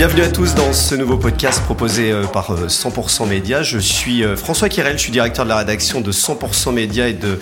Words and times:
Bienvenue 0.00 0.22
à 0.22 0.30
tous 0.30 0.54
dans 0.54 0.72
ce 0.72 0.94
nouveau 0.94 1.18
podcast 1.18 1.62
proposé 1.62 2.10
euh, 2.10 2.24
par 2.24 2.66
100% 2.68 3.22
euh, 3.22 3.26
Média. 3.26 3.62
Je 3.62 3.78
suis 3.78 4.24
euh, 4.24 4.34
François 4.34 4.70
Kirel, 4.70 4.96
je 4.96 5.02
suis 5.02 5.12
directeur 5.12 5.44
de 5.44 5.50
la 5.50 5.58
rédaction 5.58 6.00
de 6.00 6.10
100% 6.10 6.72
Média 6.72 7.06
et 7.06 7.12
de 7.12 7.38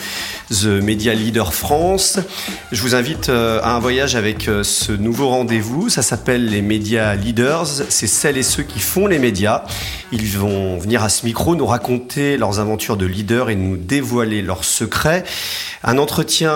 The 0.51 0.83
Media 0.83 1.15
Leader 1.15 1.55
France. 1.55 2.19
Je 2.73 2.83
vous 2.83 2.97
invite 2.97 3.29
à 3.29 3.77
un 3.77 3.79
voyage 3.79 4.17
avec 4.17 4.51
ce 4.65 4.91
nouveau 4.91 5.29
rendez-vous. 5.29 5.89
Ça 5.89 6.03
s'appelle 6.03 6.47
les 6.47 6.61
Media 6.61 7.15
Leaders. 7.15 7.69
C'est 7.91 8.09
celles 8.09 8.37
et 8.37 8.43
ceux 8.43 8.65
qui 8.65 8.81
font 8.81 9.07
les 9.07 9.21
médias. 9.21 9.63
Ils 10.11 10.27
vont 10.27 10.79
venir 10.79 11.05
à 11.05 11.11
ce 11.11 11.27
micro 11.27 11.55
nous 11.55 11.67
raconter 11.67 12.37
leurs 12.37 12.59
aventures 12.59 12.97
de 12.97 13.07
leader 13.07 13.51
et 13.51 13.55
nous 13.55 13.77
dévoiler 13.77 14.43
leurs 14.43 14.65
secrets. 14.65 15.23
Un 15.85 15.97
entretien 15.97 16.51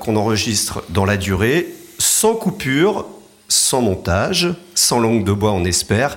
qu'on 0.00 0.16
enregistre 0.16 0.82
dans 0.88 1.04
la 1.04 1.18
durée, 1.18 1.74
sans 1.98 2.34
coupure, 2.34 3.04
sans 3.48 3.80
montage, 3.80 4.48
sans 4.74 5.00
langue 5.00 5.24
de 5.24 5.32
bois, 5.32 5.52
on 5.52 5.64
espère, 5.64 6.16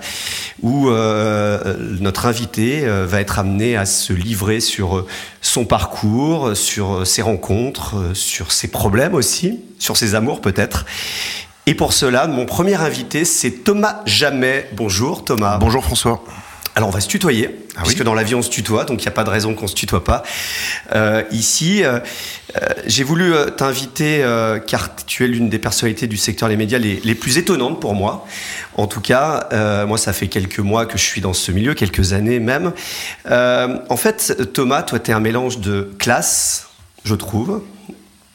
où 0.62 0.90
euh, 0.90 1.76
notre 2.00 2.26
invité 2.26 2.86
euh, 2.86 3.06
va 3.06 3.22
être 3.22 3.40
amené 3.40 3.78
à 3.78 3.86
se 3.86 4.14
livrer 4.14 4.60
sur 4.60 4.98
euh, 4.98 5.08
son 5.42 5.66
parcours, 5.66 6.56
sur 6.56 7.06
ses 7.06 7.22
rencontres, 7.22 8.12
sur 8.14 8.52
ses 8.52 8.68
problèmes 8.68 9.14
aussi, 9.14 9.60
sur 9.78 9.98
ses 9.98 10.16
amours 10.16 10.42
peut-être. 10.42 10.86
Et 11.66 11.76
pour 11.76 11.94
cela, 11.94 12.28
mon 12.28 12.46
premier 12.46 12.76
invité, 12.76 13.26
c'est 13.26 13.64
Thomas 13.64 14.02
Jamais. 14.06 14.68
Bonjour 14.74 15.24
Thomas. 15.24 15.58
Bonjour 15.60 15.84
François. 15.84 16.24
Alors 16.80 16.88
on 16.88 16.94
va 16.94 17.02
se 17.02 17.10
tutoyer, 17.10 17.50
ah 17.76 17.82
puisque 17.84 18.04
dans 18.04 18.14
la 18.14 18.24
vie 18.24 18.36
on 18.36 18.42
se 18.42 18.50
tutoie, 18.50 18.86
donc 18.86 19.02
il 19.02 19.06
n'y 19.06 19.10
a 19.10 19.12
pas 19.12 19.26
de 19.26 19.30
raison 19.30 19.54
qu'on 19.54 19.68
se 19.68 19.76
tutoie 19.76 20.02
pas. 20.02 20.24
Euh, 20.96 21.24
ici, 21.30 21.84
euh, 21.84 22.00
euh, 22.56 22.70
j'ai 22.86 23.04
voulu 23.04 23.34
t'inviter 23.58 24.26
car 24.66 24.96
tu 25.06 25.26
es 25.26 25.28
l'une 25.28 25.50
des 25.50 25.60
personnalités 25.60 26.08
du 26.08 26.16
secteur 26.16 26.48
des 26.48 26.56
médias 26.56 26.80
les, 26.80 27.02
les, 27.04 27.16
plus 27.16 27.38
étonnantes 27.38 27.82
pour 27.82 27.96
moi. 27.96 28.26
En 28.78 28.88
tout 28.88 29.02
cas, 29.02 29.50
moi 29.88 29.98
ça 29.98 30.14
fait 30.14 30.30
quelques 30.30 30.60
mois 30.60 30.86
que 30.86 30.98
je 30.98 31.04
suis 31.04 31.20
dans 31.20 31.34
ce 31.34 31.52
milieu, 31.52 31.74
quelques 31.74 32.14
années 32.14 32.40
même. 32.40 32.72
en 33.30 33.98
fait, 33.98 34.54
Thomas, 34.54 34.84
toi 34.84 35.00
tu 35.00 35.12
es 35.12 35.14
un 35.14 35.20
mélange 35.20 35.58
de 35.58 35.92
classe, 36.00 36.70
je 37.04 37.16
trouve, 37.16 37.62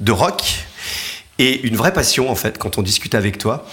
de 0.01 0.13
rock 0.13 0.67
et 1.39 1.67
une 1.67 1.77
vraie 1.77 1.93
passion 1.93 2.31
en 2.31 2.35
fait 2.35 2.59
quand 2.59 2.79
on 2.79 2.83
discute 2.83 3.15
avec 3.15 3.39
toi. 3.39 3.67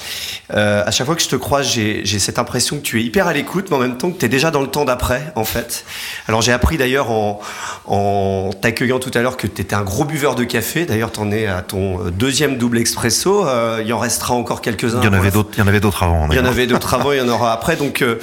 Euh, 0.53 0.83
à 0.85 0.91
chaque 0.91 1.05
fois 1.05 1.15
que 1.15 1.21
je 1.21 1.29
te 1.29 1.35
croise, 1.35 1.67
j'ai 1.67 2.19
cette 2.19 2.39
impression 2.39 2.77
que 2.77 2.81
tu 2.81 2.99
es 2.99 3.03
hyper 3.03 3.27
à 3.27 3.33
l'écoute, 3.33 3.67
mais 3.69 3.75
en 3.75 3.79
même 3.79 3.97
temps 3.97 4.11
que 4.11 4.17
tu 4.17 4.25
es 4.25 4.29
déjà 4.29 4.51
dans 4.51 4.61
le 4.61 4.67
temps 4.67 4.85
d'après 4.85 5.31
en 5.35 5.45
fait. 5.45 5.85
Alors 6.27 6.41
j'ai 6.41 6.51
appris 6.51 6.77
d'ailleurs 6.77 7.11
en, 7.11 7.39
en 7.85 8.49
t'accueillant 8.61 8.99
tout 8.99 9.11
à 9.13 9.21
l'heure 9.21 9.37
que 9.37 9.47
tu 9.47 9.61
étais 9.61 9.75
un 9.75 9.83
gros 9.83 10.05
buveur 10.05 10.35
de 10.35 10.43
café. 10.43 10.85
D'ailleurs, 10.85 11.11
tu 11.11 11.19
en 11.19 11.31
es 11.31 11.47
à 11.47 11.61
ton 11.61 12.09
deuxième 12.09 12.57
double 12.57 12.77
expresso. 12.77 13.47
Euh, 13.47 13.79
il 13.81 13.87
y 13.87 13.93
en 13.93 13.99
restera 13.99 14.33
encore 14.33 14.61
quelques-uns. 14.61 15.01
Il 15.01 15.05
y 15.05 15.07
en 15.07 15.13
avait 15.13 15.31
d'autres. 15.31 15.51
Il 15.53 15.59
y 15.59 15.63
en 15.63 15.67
avait 15.67 15.79
d'autres 15.79 16.03
avant. 16.03 16.27
Il 16.29 16.35
y 16.35 16.39
en 16.39 16.45
avait 16.45 16.67
d'autres 16.67 16.93
avant. 16.93 17.11
Il 17.11 17.19
y 17.19 17.21
en 17.21 17.29
aura 17.29 17.53
après. 17.53 17.75
Donc 17.75 18.01
euh, 18.01 18.19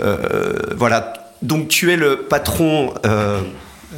euh 0.00 0.52
voilà. 0.76 1.12
Donc 1.42 1.68
tu 1.68 1.92
es 1.92 1.96
le 1.96 2.18
patron. 2.28 2.94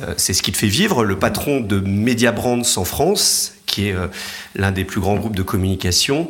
Euh, 0.05 0.15
c'est 0.17 0.33
ce 0.33 0.43
qui 0.43 0.53
te 0.53 0.57
fait 0.57 0.67
vivre, 0.67 1.05
le 1.05 1.19
patron 1.19 1.61
de 1.61 1.81
Media 1.81 2.33
Brands 2.33 2.63
en 2.77 2.85
France, 2.85 3.55
qui 3.67 3.89
est 3.89 3.93
euh, 3.93 4.07
l'un 4.55 4.73
des 4.73 4.85
plus 4.85 5.01
grands 5.01 5.17
groupes 5.17 5.37
de 5.37 5.43
communication. 5.43 6.29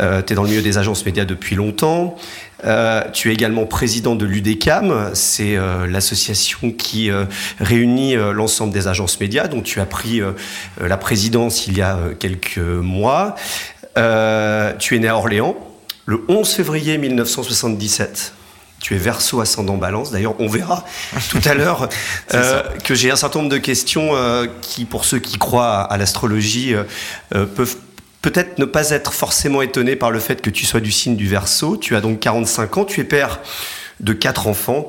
Euh, 0.00 0.22
tu 0.22 0.32
es 0.32 0.36
dans 0.36 0.42
le 0.42 0.48
milieu 0.48 0.62
des 0.62 0.78
agences 0.78 1.04
médias 1.04 1.24
depuis 1.24 1.56
longtemps. 1.56 2.16
Tu 3.14 3.30
es 3.30 3.32
également 3.32 3.64
président 3.64 4.16
de 4.16 4.26
l'UDECAM, 4.26 5.12
c'est 5.14 5.56
l'association 5.88 6.72
qui 6.72 7.10
réunit 7.58 8.16
l'ensemble 8.16 8.70
des 8.70 8.86
agences 8.86 9.18
médias, 9.18 9.48
dont 9.48 9.62
tu 9.62 9.80
as 9.80 9.86
pris 9.86 10.20
la 10.78 10.98
présidence 10.98 11.66
il 11.68 11.78
y 11.78 11.80
a 11.80 11.98
quelques 12.18 12.58
mois. 12.58 13.34
tu 13.94 14.94
es 14.94 14.98
né 14.98 15.08
à 15.08 15.16
Orléans 15.16 15.56
le 16.04 16.22
11 16.28 16.52
février 16.52 16.98
1977 16.98 18.34
tu 18.80 18.94
es 18.94 18.98
verso 18.98 19.40
ascendant 19.40 19.76
balance. 19.76 20.10
D'ailleurs, 20.10 20.34
on 20.40 20.48
verra 20.48 20.84
tout 21.30 21.40
à 21.44 21.54
l'heure 21.54 21.88
euh, 22.34 22.62
que 22.82 22.94
j'ai 22.94 23.10
un 23.10 23.16
certain 23.16 23.40
nombre 23.40 23.50
de 23.50 23.58
questions 23.58 24.16
euh, 24.16 24.46
qui, 24.62 24.86
pour 24.86 25.04
ceux 25.04 25.18
qui 25.18 25.38
croient 25.38 25.80
à, 25.80 25.96
l'astrologie, 25.98 26.74
euh, 26.74 27.46
peuvent 27.46 27.76
peut-être 28.22 28.58
ne 28.58 28.64
pas 28.64 28.90
être 28.90 29.12
forcément 29.12 29.62
étonnés 29.62 29.96
par 29.96 30.10
le 30.10 30.18
fait 30.18 30.42
que 30.42 30.50
tu 30.50 30.66
sois 30.66 30.80
du 30.80 30.90
signe 30.90 31.16
du 31.16 31.28
verso. 31.28 31.76
Tu 31.76 31.94
as 31.94 32.00
donc 32.00 32.20
45 32.20 32.78
ans, 32.78 32.84
tu 32.84 33.00
es 33.00 33.04
père 33.04 33.40
de 34.00 34.12
quatre 34.12 34.46
enfants. 34.46 34.88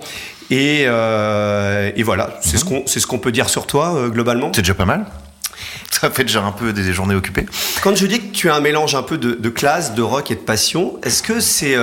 Et, 0.49 0.81
et 0.81 2.03
voilà, 2.03 2.37
c'est 2.41 2.57
ce 2.57 2.65
mhm. 2.65 2.83
qu'on 2.83 2.87
ce 2.87 3.07
qu'on 3.07 3.19
peut 3.19 3.31
dire 3.31 3.49
sur 3.49 3.67
toi 3.67 4.09
globalement. 4.09 4.51
C'est 4.53 4.63
déjà 4.63 4.73
pas 4.73 4.85
mal 4.85 5.05
ça 5.91 6.09
fait 6.09 6.23
déjà 6.23 6.41
un 6.41 6.51
peu 6.51 6.73
des 6.73 6.91
journées 6.91 7.13
occupées. 7.13 7.45
Quand 7.83 7.95
je 7.95 8.05
dis 8.05 8.19
que 8.19 8.33
tu 8.33 8.49
as 8.49 8.55
un 8.55 8.59
mélange 8.59 8.95
un 8.95 9.03
peu 9.03 9.17
de, 9.17 9.33
de 9.33 9.49
classe, 9.49 9.93
de 9.93 10.01
rock 10.01 10.31
et 10.31 10.35
de 10.35 10.39
passion, 10.39 10.99
est-ce 11.03 11.21
que 11.21 11.39
c'est 11.39 11.77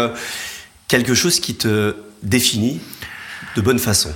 quelque 0.89 1.15
chose 1.15 1.39
qui 1.39 1.55
te 1.55 1.95
définit 2.23 2.81
de 3.57 3.61
bonne 3.61 3.79
façon 3.79 4.11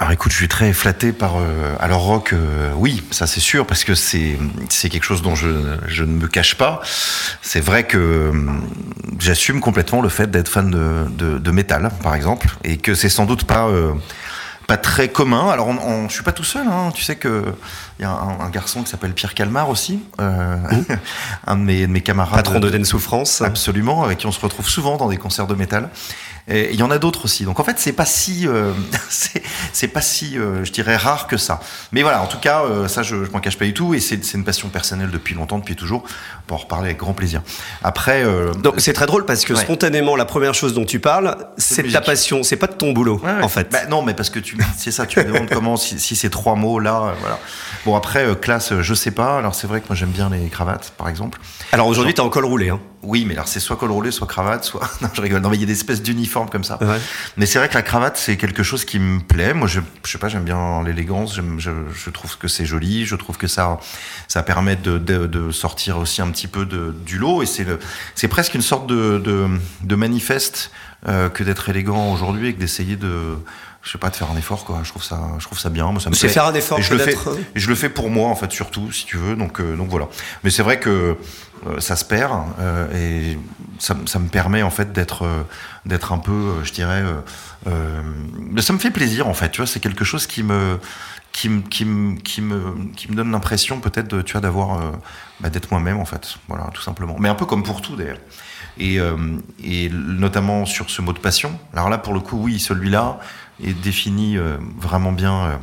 alors 0.00 0.12
écoute, 0.12 0.30
je 0.30 0.36
suis 0.36 0.46
très 0.46 0.72
flatté 0.72 1.10
par. 1.10 1.38
Euh, 1.38 1.74
alors 1.80 2.02
rock, 2.02 2.32
euh, 2.32 2.70
oui, 2.76 3.02
ça 3.10 3.26
c'est 3.26 3.40
sûr, 3.40 3.66
parce 3.66 3.82
que 3.82 3.96
c'est 3.96 4.38
c'est 4.68 4.90
quelque 4.90 5.02
chose 5.02 5.22
dont 5.22 5.34
je, 5.34 5.48
je 5.88 6.04
ne 6.04 6.12
me 6.12 6.28
cache 6.28 6.54
pas. 6.54 6.80
C'est 7.42 7.60
vrai 7.60 7.84
que 7.84 7.98
euh, 7.98 8.32
j'assume 9.18 9.60
complètement 9.60 10.00
le 10.00 10.08
fait 10.08 10.30
d'être 10.30 10.48
fan 10.48 10.70
de, 10.70 11.04
de, 11.10 11.38
de, 11.38 11.50
métal, 11.50 11.90
par 12.00 12.14
exemple, 12.14 12.46
et 12.62 12.76
que 12.76 12.94
c'est 12.94 13.08
sans 13.08 13.26
doute 13.26 13.42
pas 13.42 13.68
pas 14.68 14.76
très 14.76 15.08
commun. 15.08 15.48
Alors, 15.48 15.66
on, 15.66 15.78
on, 15.78 16.08
je 16.08 16.14
suis 16.14 16.22
pas 16.22 16.32
tout 16.32 16.44
seul. 16.44 16.68
Hein. 16.68 16.92
Tu 16.94 17.02
sais 17.02 17.16
que 17.16 17.42
il 17.98 18.02
y 18.02 18.04
a 18.04 18.10
un, 18.10 18.38
un 18.38 18.50
garçon 18.50 18.82
qui 18.82 18.90
s'appelle 18.90 19.14
Pierre 19.14 19.34
Calmar 19.34 19.68
aussi, 19.70 20.00
euh, 20.20 20.56
un 21.46 21.56
de 21.56 21.62
mes, 21.62 21.80
de 21.86 21.86
mes, 21.86 22.02
camarades. 22.02 22.36
Patron 22.36 22.60
de 22.60 22.70
Den 22.70 22.84
Souffrance. 22.84 23.40
Absolument, 23.40 24.04
avec 24.04 24.18
qui 24.18 24.26
on 24.26 24.32
se 24.32 24.38
retrouve 24.38 24.68
souvent 24.68 24.98
dans 24.98 25.08
des 25.08 25.16
concerts 25.16 25.46
de 25.46 25.54
métal. 25.54 25.88
Et 26.48 26.72
il 26.72 26.80
y 26.80 26.82
en 26.82 26.90
a 26.90 26.98
d'autres 26.98 27.26
aussi. 27.26 27.44
Donc 27.44 27.60
en 27.60 27.64
fait, 27.64 27.78
c'est 27.78 27.92
pas 27.92 28.06
si, 28.06 28.48
euh, 28.48 28.72
c'est 29.72 29.88
pas 29.88 30.00
si, 30.00 30.38
euh, 30.38 30.64
je 30.64 30.72
dirais, 30.72 30.96
rare 30.96 31.26
que 31.26 31.36
ça. 31.36 31.60
Mais 31.92 32.02
voilà, 32.02 32.22
en 32.22 32.26
tout 32.26 32.38
cas, 32.38 32.62
euh, 32.62 32.88
ça, 32.88 33.02
je, 33.02 33.24
je 33.24 33.30
m'en 33.30 33.40
cache 33.40 33.58
pas 33.58 33.66
du 33.66 33.74
tout. 33.74 33.92
Et 33.94 34.00
c'est 34.00 34.34
une 34.34 34.44
passion 34.44 34.68
personnelle 34.68 35.10
depuis 35.10 35.34
longtemps, 35.34 35.58
depuis 35.58 35.76
toujours. 35.76 36.04
Pour 36.46 36.56
en 36.56 36.60
reparler 36.60 36.86
avec 36.86 36.98
grand 36.98 37.12
plaisir. 37.12 37.42
Après, 37.82 38.24
donc 38.62 38.76
c'est 38.78 38.94
très 38.94 39.04
drôle 39.04 39.26
parce 39.26 39.44
que 39.44 39.52
ouais. 39.52 39.60
spontanément, 39.60 40.16
la 40.16 40.24
première 40.24 40.54
chose 40.54 40.72
dont 40.72 40.86
tu 40.86 40.98
parles, 40.98 41.36
c'est 41.58 41.82
de 41.82 41.92
ta 41.92 42.00
passion. 42.00 42.42
C'est 42.42 42.56
pas 42.56 42.66
de 42.66 42.72
ton 42.72 42.92
boulot, 42.92 43.20
ouais, 43.22 43.34
ouais. 43.34 43.42
en 43.42 43.48
fait. 43.48 43.70
Bah, 43.70 43.84
non, 43.90 44.00
mais 44.00 44.14
parce 44.14 44.30
que 44.30 44.38
tu, 44.38 44.56
c'est 44.76 44.90
ça. 44.90 45.04
Tu 45.04 45.18
me 45.18 45.24
demandes 45.24 45.50
comment, 45.50 45.76
si, 45.76 46.00
si 46.00 46.16
ces 46.16 46.30
trois 46.30 46.54
mots 46.54 46.78
là, 46.78 47.14
voilà. 47.20 47.38
Bon 47.84 47.94
après, 47.94 48.26
classe, 48.40 48.72
je 48.80 48.94
sais 48.94 49.10
pas. 49.10 49.36
Alors 49.36 49.54
c'est 49.54 49.66
vrai 49.66 49.82
que 49.82 49.88
moi 49.88 49.96
j'aime 49.96 50.10
bien 50.10 50.30
les 50.30 50.48
cravates, 50.48 50.94
par 50.96 51.10
exemple. 51.10 51.38
Alors 51.72 51.86
aujourd'hui, 51.86 52.14
t'es 52.14 52.20
en 52.20 52.30
col 52.30 52.46
roulé, 52.46 52.70
hein. 52.70 52.80
Oui, 53.02 53.24
mais 53.26 53.34
alors 53.34 53.46
c'est 53.46 53.60
soit 53.60 53.76
col 53.76 53.92
roulé, 53.92 54.10
soit 54.10 54.26
cravate, 54.26 54.64
soit. 54.64 54.80
Non, 55.02 55.08
je 55.12 55.20
rigole. 55.20 55.40
Non, 55.40 55.50
mais 55.50 55.56
il 55.56 55.60
y 55.60 55.64
a 55.64 55.66
des 55.66 55.72
espèces 55.72 56.02
d'uniformes 56.02 56.37
comme 56.46 56.64
ça. 56.64 56.78
Ouais. 56.82 56.98
Mais 57.36 57.46
c'est 57.46 57.58
vrai 57.58 57.68
que 57.68 57.74
la 57.74 57.82
cravate, 57.82 58.16
c'est 58.16 58.36
quelque 58.36 58.62
chose 58.62 58.84
qui 58.84 58.98
me 58.98 59.20
plaît. 59.20 59.54
Moi, 59.54 59.68
je, 59.68 59.80
je 60.04 60.10
sais 60.10 60.18
pas, 60.18 60.28
j'aime 60.28 60.44
bien 60.44 60.82
l'élégance. 60.84 61.36
Je, 61.36 61.42
je, 61.58 62.10
trouve 62.10 62.38
que 62.38 62.48
c'est 62.48 62.66
joli. 62.66 63.06
Je 63.06 63.16
trouve 63.16 63.36
que 63.36 63.46
ça, 63.46 63.78
ça 64.28 64.42
permet 64.42 64.76
de, 64.76 64.98
de, 64.98 65.26
de, 65.26 65.50
sortir 65.50 65.98
aussi 65.98 66.22
un 66.22 66.30
petit 66.30 66.46
peu 66.46 66.66
de, 66.66 66.94
du 67.04 67.18
lot. 67.18 67.42
Et 67.42 67.46
c'est 67.46 68.28
presque 68.28 68.54
une 68.54 68.62
sorte 68.62 68.86
de, 68.86 69.18
de, 69.18 69.48
de 69.82 69.94
manifeste 69.96 70.70
euh, 71.06 71.28
que 71.28 71.44
d'être 71.44 71.68
élégant 71.68 72.12
aujourd'hui 72.12 72.48
et 72.48 72.54
que 72.54 72.58
d'essayer 72.58 72.96
de 72.96 73.36
je 73.88 73.92
sais 73.92 73.98
pas 73.98 74.10
de 74.10 74.16
faire 74.16 74.30
un 74.30 74.36
effort 74.36 74.66
quoi. 74.66 74.80
Je 74.82 74.90
trouve 74.90 75.02
ça 75.02 75.18
je 75.38 75.44
trouve 75.46 75.58
ça 75.58 75.70
bien. 75.70 75.90
Moi 75.90 75.98
ça 75.98 76.10
me 76.10 76.14
c'est 76.14 76.28
faire 76.28 76.44
un 76.44 76.52
effort 76.52 76.78
et 76.78 76.82
je 76.82 76.92
le 76.92 76.98
fais 76.98 77.16
et 77.54 77.58
je 77.58 77.68
le 77.70 77.74
fais 77.74 77.88
pour 77.88 78.10
moi 78.10 78.28
en 78.28 78.34
fait 78.34 78.52
surtout 78.52 78.92
si 78.92 79.06
tu 79.06 79.16
veux. 79.16 79.34
Donc 79.34 79.60
euh, 79.60 79.76
donc 79.76 79.88
voilà. 79.88 80.08
Mais 80.44 80.50
c'est 80.50 80.62
vrai 80.62 80.78
que 80.78 81.16
euh, 81.66 81.80
ça 81.80 81.96
se 81.96 82.04
perd 82.04 82.34
euh, 82.60 83.32
et 83.32 83.38
ça, 83.78 83.96
ça, 84.04 84.18
me 84.18 84.28
permet 84.28 84.62
en 84.62 84.68
fait 84.68 84.92
d'être 84.92 85.24
euh, 85.24 85.42
d'être 85.86 86.12
un 86.12 86.18
peu 86.18 86.32
euh, 86.32 86.64
je 86.64 86.72
dirais 86.72 87.02
ça 88.58 88.72
me 88.74 88.78
fait 88.78 88.90
plaisir 88.90 89.26
en 89.26 89.32
fait. 89.32 89.48
Tu 89.48 89.62
vois 89.62 89.66
c'est 89.66 89.80
quelque 89.80 90.04
chose 90.04 90.26
qui 90.26 90.42
me 90.42 90.78
qui 91.32 91.48
me 91.48 91.62
qui 91.62 91.86
me 91.86 92.16
qui 92.16 92.42
me 92.42 92.92
qui 92.94 93.10
me 93.10 93.16
donne 93.16 93.32
l'impression 93.32 93.80
peut-être 93.80 94.08
de 94.08 94.20
tu 94.20 94.32
vois 94.32 94.42
d'avoir 94.42 94.80
bah, 95.40 95.48
d'être 95.48 95.70
moi-même 95.70 95.98
en 95.98 96.04
fait. 96.04 96.36
Voilà 96.46 96.68
tout 96.74 96.82
simplement. 96.82 97.16
Mais 97.18 97.30
un 97.30 97.34
peu 97.34 97.46
comme 97.46 97.62
pour 97.62 97.80
tout 97.80 97.96
d'ailleurs. 97.96 98.18
Et, 98.80 98.98
et 99.64 99.88
notamment 99.88 100.66
sur 100.66 100.90
ce 100.90 101.02
mot 101.02 101.12
de 101.14 101.18
passion. 101.18 101.58
Alors 101.72 101.88
là 101.88 101.96
pour 101.96 102.12
le 102.12 102.20
coup 102.20 102.36
oui 102.36 102.60
celui-là 102.60 103.18
et 103.62 103.72
définit 103.72 104.36
euh, 104.36 104.56
vraiment 104.76 105.12
bien 105.12 105.44
euh, 105.44 105.56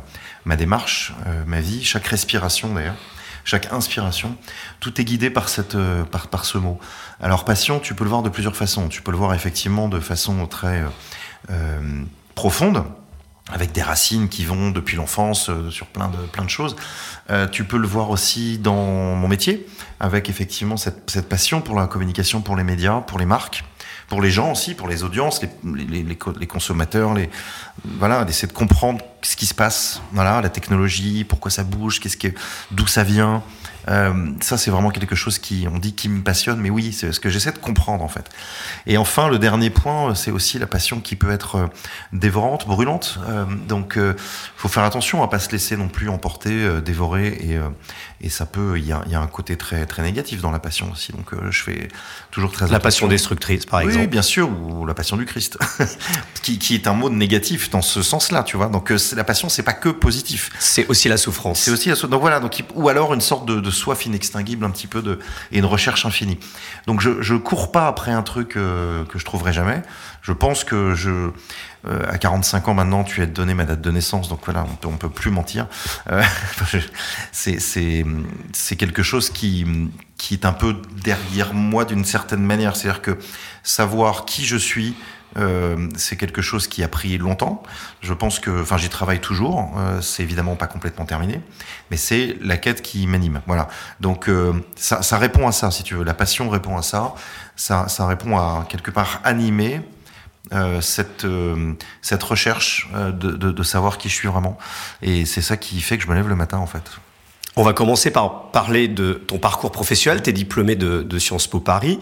ma 0.44 0.56
démarche, 0.56 1.14
euh, 1.26 1.44
ma 1.46 1.60
vie, 1.60 1.84
chaque 1.84 2.06
respiration 2.06 2.72
d'ailleurs, 2.74 2.96
chaque 3.44 3.72
inspiration. 3.72 4.36
Tout 4.80 5.00
est 5.00 5.04
guidé 5.04 5.30
par, 5.30 5.48
cette, 5.48 5.76
par, 6.10 6.28
par 6.28 6.44
ce 6.44 6.58
mot. 6.58 6.78
Alors 7.20 7.44
passion, 7.44 7.78
tu 7.78 7.94
peux 7.94 8.04
le 8.04 8.10
voir 8.10 8.22
de 8.22 8.28
plusieurs 8.28 8.56
façons. 8.56 8.88
Tu 8.88 9.02
peux 9.02 9.12
le 9.12 9.16
voir 9.16 9.34
effectivement 9.34 9.88
de 9.88 10.00
façon 10.00 10.48
très 10.48 10.82
profonde, 12.34 12.82
avec 13.52 13.70
des 13.70 13.82
racines 13.82 14.28
qui 14.28 14.44
vont 14.44 14.72
depuis 14.72 14.96
l'enfance 14.96 15.48
sur 15.70 15.86
plein 15.86 16.08
de, 16.08 16.16
plein 16.32 16.44
de 16.44 16.50
choses. 16.50 16.74
Tu 17.52 17.62
peux 17.62 17.78
le 17.78 17.86
voir 17.86 18.10
aussi 18.10 18.58
dans 18.58 19.14
mon 19.14 19.28
métier, 19.28 19.64
avec 20.00 20.28
effectivement 20.28 20.76
cette 20.76 21.28
passion 21.28 21.60
pour 21.60 21.76
la 21.76 21.86
communication, 21.86 22.40
pour 22.40 22.56
les 22.56 22.64
médias, 22.64 23.00
pour 23.00 23.20
les 23.20 23.26
marques 23.26 23.62
pour 24.08 24.22
les 24.22 24.30
gens 24.30 24.52
aussi, 24.52 24.74
pour 24.74 24.88
les 24.88 25.02
audiences, 25.02 25.40
les, 25.64 25.86
les, 25.86 26.46
consommateurs, 26.46 27.14
les, 27.14 27.28
voilà, 27.98 28.24
d'essayer 28.24 28.48
de 28.48 28.52
comprendre 28.52 29.04
ce 29.22 29.36
qui 29.36 29.46
se 29.46 29.54
passe, 29.54 30.00
voilà, 30.12 30.40
la 30.40 30.48
technologie, 30.48 31.24
pourquoi 31.24 31.50
ça 31.50 31.64
bouge, 31.64 31.98
qu'est-ce 31.98 32.16
que, 32.16 32.28
d'où 32.70 32.86
ça 32.86 33.02
vient, 33.02 33.42
Euh, 33.88 34.12
ça, 34.40 34.58
c'est 34.58 34.70
vraiment 34.70 34.90
quelque 34.90 35.14
chose 35.14 35.38
qui, 35.38 35.66
on 35.72 35.78
dit, 35.78 35.94
qui 35.94 36.08
me 36.08 36.22
passionne, 36.22 36.60
mais 36.60 36.70
oui, 36.70 36.92
c'est 36.92 37.12
ce 37.12 37.20
que 37.20 37.30
j'essaie 37.30 37.52
de 37.52 37.58
comprendre 37.58 38.02
en 38.02 38.08
fait. 38.08 38.28
Et 38.86 38.96
enfin, 38.96 39.28
le 39.28 39.38
dernier 39.38 39.70
point, 39.70 40.14
c'est 40.14 40.30
aussi 40.30 40.58
la 40.58 40.66
passion 40.66 41.00
qui 41.00 41.16
peut 41.16 41.30
être 41.30 41.56
euh, 41.56 41.66
dévorante, 42.12 42.66
brûlante. 42.66 43.18
Euh, 43.28 43.44
donc, 43.68 43.94
il 43.96 44.14
faut 44.56 44.68
faire 44.68 44.84
attention 44.84 45.22
à 45.22 45.28
pas 45.28 45.38
se 45.38 45.50
laisser 45.50 45.76
non 45.76 45.88
plus 45.88 46.08
emporter, 46.08 46.80
dévorer, 46.80 47.28
et, 47.28 47.58
et 48.20 48.28
ça 48.28 48.46
peut, 48.46 48.78
il 48.78 48.86
y 48.86 48.92
a, 48.92 49.02
y 49.08 49.14
a, 49.14 49.20
un 49.20 49.26
côté 49.26 49.56
très 49.56 49.86
très 49.86 50.02
négatif 50.02 50.40
dans 50.40 50.50
la 50.50 50.58
passion 50.58 50.90
aussi. 50.92 51.12
Donc, 51.12 51.30
je 51.50 51.62
fais 51.62 51.88
toujours 52.30 52.52
très 52.52 52.66
la 52.68 52.80
passion 52.80 53.08
destructrice, 53.08 53.66
par 53.66 53.80
exemple. 53.80 54.00
Oui, 54.00 54.06
bien 54.06 54.22
sûr, 54.22 54.50
ou 54.50 54.86
la 54.86 54.94
passion 54.94 55.16
du 55.16 55.26
Christ, 55.26 55.58
qui, 56.42 56.58
qui 56.58 56.74
est 56.74 56.86
un 56.86 56.94
mot 56.94 57.10
négatif 57.10 57.70
dans 57.70 57.82
ce 57.82 58.02
sens-là, 58.02 58.42
tu 58.42 58.56
vois. 58.56 58.66
Donc, 58.66 58.92
la 59.14 59.24
passion, 59.24 59.48
c'est 59.48 59.62
pas 59.62 59.72
que 59.72 59.88
positif. 59.88 60.50
C'est 60.58 60.86
aussi 60.88 61.08
la 61.08 61.16
souffrance. 61.16 61.60
C'est 61.60 61.70
aussi 61.70 61.88
la 61.88 61.94
souffrance. 61.94 62.10
Donc 62.10 62.20
voilà, 62.20 62.40
donc 62.40 62.62
ou 62.74 62.88
alors 62.88 63.14
une 63.14 63.20
sorte 63.20 63.46
de, 63.46 63.60
de 63.60 63.70
soif 63.76 64.06
inextinguible 64.06 64.64
un 64.64 64.70
petit 64.70 64.86
peu 64.86 65.02
de 65.02 65.18
et 65.52 65.58
une 65.58 65.64
recherche 65.64 66.04
infinie. 66.04 66.38
Donc 66.86 67.00
je 67.00 67.22
je 67.22 67.34
cours 67.34 67.70
pas 67.72 67.86
après 67.86 68.12
un 68.12 68.22
truc 68.22 68.56
euh, 68.56 69.04
que 69.04 69.18
je 69.18 69.24
trouverai 69.24 69.52
jamais. 69.52 69.82
Je 70.22 70.32
pense 70.32 70.64
que 70.64 70.94
je 70.94 71.30
euh, 71.86 72.04
à 72.08 72.18
45 72.18 72.68
ans 72.68 72.74
maintenant, 72.74 73.04
tu 73.04 73.22
as 73.22 73.26
donné 73.26 73.54
ma 73.54 73.64
date 73.64 73.80
de 73.80 73.90
naissance, 73.90 74.28
donc 74.28 74.40
voilà, 74.44 74.66
on 74.68 74.74
peut, 74.74 74.88
on 74.88 74.96
peut 74.96 75.08
plus 75.08 75.30
mentir. 75.30 75.68
Euh, 76.10 76.22
c'est 77.32 77.60
c'est 77.60 78.04
c'est 78.52 78.76
quelque 78.76 79.02
chose 79.02 79.30
qui 79.30 79.64
qui 80.18 80.34
est 80.34 80.46
un 80.46 80.52
peu 80.52 80.76
derrière 81.02 81.54
moi 81.54 81.84
d'une 81.84 82.04
certaine 82.04 82.42
manière, 82.42 82.74
c'est-à-dire 82.74 83.02
que 83.02 83.18
savoir 83.62 84.24
qui 84.24 84.44
je 84.44 84.56
suis, 84.56 84.96
euh, 85.36 85.88
c'est 85.96 86.16
quelque 86.16 86.42
chose 86.42 86.66
qui 86.66 86.82
a 86.82 86.88
pris 86.88 87.18
longtemps. 87.18 87.62
Je 88.00 88.14
pense 88.14 88.38
que, 88.38 88.62
enfin, 88.62 88.76
j'y 88.76 88.88
travaille 88.88 89.20
toujours. 89.20 89.72
Euh, 89.76 90.00
c'est 90.00 90.22
évidemment 90.22 90.56
pas 90.56 90.66
complètement 90.66 91.04
terminé, 91.04 91.40
mais 91.90 91.96
c'est 91.96 92.36
la 92.40 92.56
quête 92.56 92.82
qui 92.82 93.06
m'anime. 93.06 93.40
Voilà. 93.46 93.68
Donc 94.00 94.28
euh, 94.28 94.52
ça, 94.76 95.18
répond 95.18 95.46
à 95.46 95.52
ça, 95.52 95.70
si 95.70 95.82
tu 95.82 95.94
veux. 95.94 96.04
La 96.04 96.14
passion 96.14 96.48
répond 96.48 96.76
à 96.76 96.82
ça. 96.82 97.14
Ça, 97.56 97.88
ça 97.88 98.06
répond 98.06 98.36
à 98.36 98.66
quelque 98.68 98.90
part 98.90 99.20
animer 99.24 99.80
cette 100.80 101.26
cette 102.02 102.22
recherche 102.22 102.88
de, 102.94 103.32
de, 103.32 103.62
savoir 103.64 103.98
qui 103.98 104.08
je 104.08 104.14
suis 104.14 104.28
vraiment. 104.28 104.56
Et 105.02 105.24
c'est 105.24 105.42
ça 105.42 105.56
qui 105.56 105.80
fait 105.80 105.96
que 105.96 106.04
je 106.04 106.08
me 106.08 106.14
lève 106.14 106.28
le 106.28 106.36
matin, 106.36 106.58
en 106.58 106.66
fait. 106.66 107.00
On 107.58 107.62
va 107.62 107.72
commencer 107.72 108.10
par 108.10 108.50
parler 108.50 108.86
de 108.86 109.14
ton 109.14 109.38
parcours 109.38 109.70
professionnel. 109.72 110.22
Tu 110.22 110.28
es 110.28 110.32
diplômé 110.34 110.76
de, 110.76 111.18
Sciences 111.18 111.46
Po 111.46 111.58
Paris. 111.58 111.98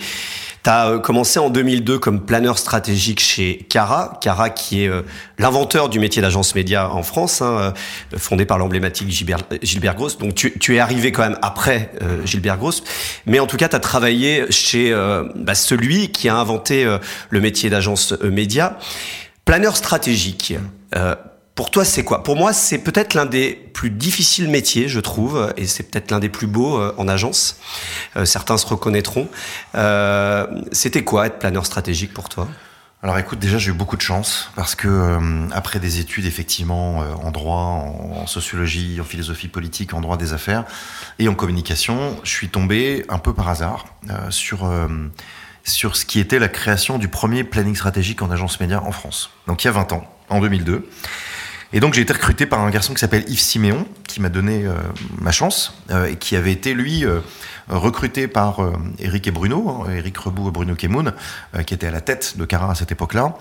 Tu 0.65 0.71
as 0.71 0.89
euh, 0.89 0.99
commencé 0.99 1.39
en 1.39 1.49
2002 1.49 2.01
comme 2.01 2.25
planeur 2.25 2.59
stratégique 2.59 3.21
chez 3.21 3.59
Cara. 3.69 4.19
Cara 4.21 4.51
qui 4.51 4.83
est 4.83 4.89
euh, 4.89 5.03
l'inventeur 5.39 5.89
du 5.91 6.01
métier 6.01 6.21
d'agence 6.21 6.57
média 6.57 6.91
en 6.91 7.05
France, 7.05 7.41
hein, 7.41 7.73
euh, 8.13 8.19
fondé 8.19 8.47
par 8.47 8.59
l'emblématique 8.59 9.09
Gilbert, 9.11 9.43
Gilbert, 9.63 9.95
Gross. 9.95 10.19
Donc 10.19 10.35
tu, 10.35 10.59
tu, 10.59 10.75
es 10.75 10.81
arrivé 10.81 11.13
quand 11.13 11.23
même 11.23 11.39
après 11.41 11.93
Gilbert 12.25 12.59
Gross. 12.59 12.83
Mais 13.27 13.39
en 13.39 13.47
tout 13.47 13.57
cas, 13.57 13.69
tu 13.69 13.77
as 13.77 13.81
travaillé 13.81 14.51
chez 14.51 14.93
bah, 15.37 15.55
celui 15.55 16.11
qui 16.11 16.29
a 16.29 16.35
inventé 16.35 16.85
le 17.31 17.41
métier 17.41 17.71
d'agence 17.71 18.13
média. 18.23 18.77
Planeur 19.45 19.77
stratégique. 19.77 20.55
Pour 21.55 21.71
toi, 21.71 21.85
c'est 21.85 22.03
quoi? 22.03 22.25
Pour 22.25 22.37
moi, 22.37 22.53
c'est 22.53 22.79
peut-être 22.79 23.15
l'un 23.15 23.27
des 23.27 23.55
plus 23.55 23.91
difficiles 23.91 24.49
métiers, 24.49 24.89
je 24.89 24.99
trouve, 24.99 25.53
et 25.57 25.67
c'est 25.67 25.85
peut-être 25.85 26.11
l'un 26.11 26.19
des 26.19 26.29
plus 26.29 26.49
beaux 26.49 26.79
euh, 26.79 26.93
en 26.99 27.07
agence. 27.07 27.59
Euh, 28.17 28.25
certains 28.25 28.57
se 28.57 28.67
reconnaîtront. 28.67 29.29
Euh, 29.77 30.47
C'était 30.73 31.05
quoi 31.05 31.27
être 31.27 31.39
planeur 31.39 31.65
stratégique 31.65 32.13
pour 32.13 32.29
toi? 32.29 32.49
Alors 33.05 33.19
écoute, 33.19 33.39
déjà 33.39 33.59
j'ai 33.59 33.71
eu 33.71 33.75
beaucoup 33.75 33.99
de 33.99 34.03
chance 34.03 34.51
parce 34.57 34.75
que 34.75 34.89
euh, 34.89 35.47
après 35.53 35.79
des 35.79 36.01
études 36.01 36.25
effectivement 36.25 37.03
euh, 37.03 37.13
en 37.23 37.31
droit, 37.33 37.57
en, 37.57 38.27
sociologie, 38.27 38.99
en 38.99 39.05
philosophie 39.05 39.49
politique, 39.49 39.93
en 39.93 40.01
droit 40.01 40.17
des 40.17 40.33
affaires 40.33 40.65
et 41.19 41.29
en 41.29 41.35
communication, 41.35 42.17
je 42.25 42.31
suis 42.31 42.49
tombé 42.49 43.05
un 43.11 43.19
peu 43.19 43.35
par 43.35 43.51
hasard 43.51 43.85
euh, 44.09 44.31
sur 44.31 44.67
sur 45.65 45.97
ce 45.97 46.07
qui 46.07 46.19
était 46.19 46.39
la 46.39 46.49
création 46.49 46.97
du 46.97 47.09
premier 47.09 47.45
planning 47.45 47.77
stratégique 47.77 48.23
en 48.23 48.31
agence 48.31 48.59
média 48.59 48.83
en 48.83 48.91
France. 48.91 49.31
Donc 49.49 49.65
il 49.65 49.67
y 49.67 49.69
a 49.69 49.73
20 49.73 49.93
ans, 49.93 50.11
en 50.31 50.41
2002. 50.41 50.89
Et 51.75 51.81
donc 51.81 51.93
j'ai 51.93 52.03
été 52.03 52.13
recruté 52.13 52.47
par 52.47 52.61
un 52.61 52.71
garçon 52.71 52.95
qui 52.95 53.01
s'appelle 53.01 53.25
Yves 53.29 53.41
Siméon, 53.41 53.85
qui 54.07 54.21
m'a 54.21 54.29
donné 54.29 54.65
euh, 54.65 54.77
ma 55.21 55.33
chance, 55.33 55.77
euh, 55.91 56.07
et 56.07 56.15
qui 56.15 56.37
avait 56.37 56.53
été, 56.53 56.73
lui, 56.73 57.05
euh, 57.05 57.19
recruté 57.69 58.29
par 58.29 58.61
Eric 59.01 59.27
et 59.27 59.33
Bruno, 59.33 59.85
Eric 59.91 60.17
hein, 60.17 60.23
Rebout 60.27 60.49
et 60.49 60.53
Bruno 60.53 60.77
Kemoun, 60.77 61.13
qui 61.67 61.75
étaient 61.75 61.89
à 61.89 61.91
la 61.91 62.01
tête 62.01 62.39
de 62.39 62.45
Cara 62.45 62.71
à 62.71 62.75
cette 62.77 62.93
époque-là, 62.93 63.35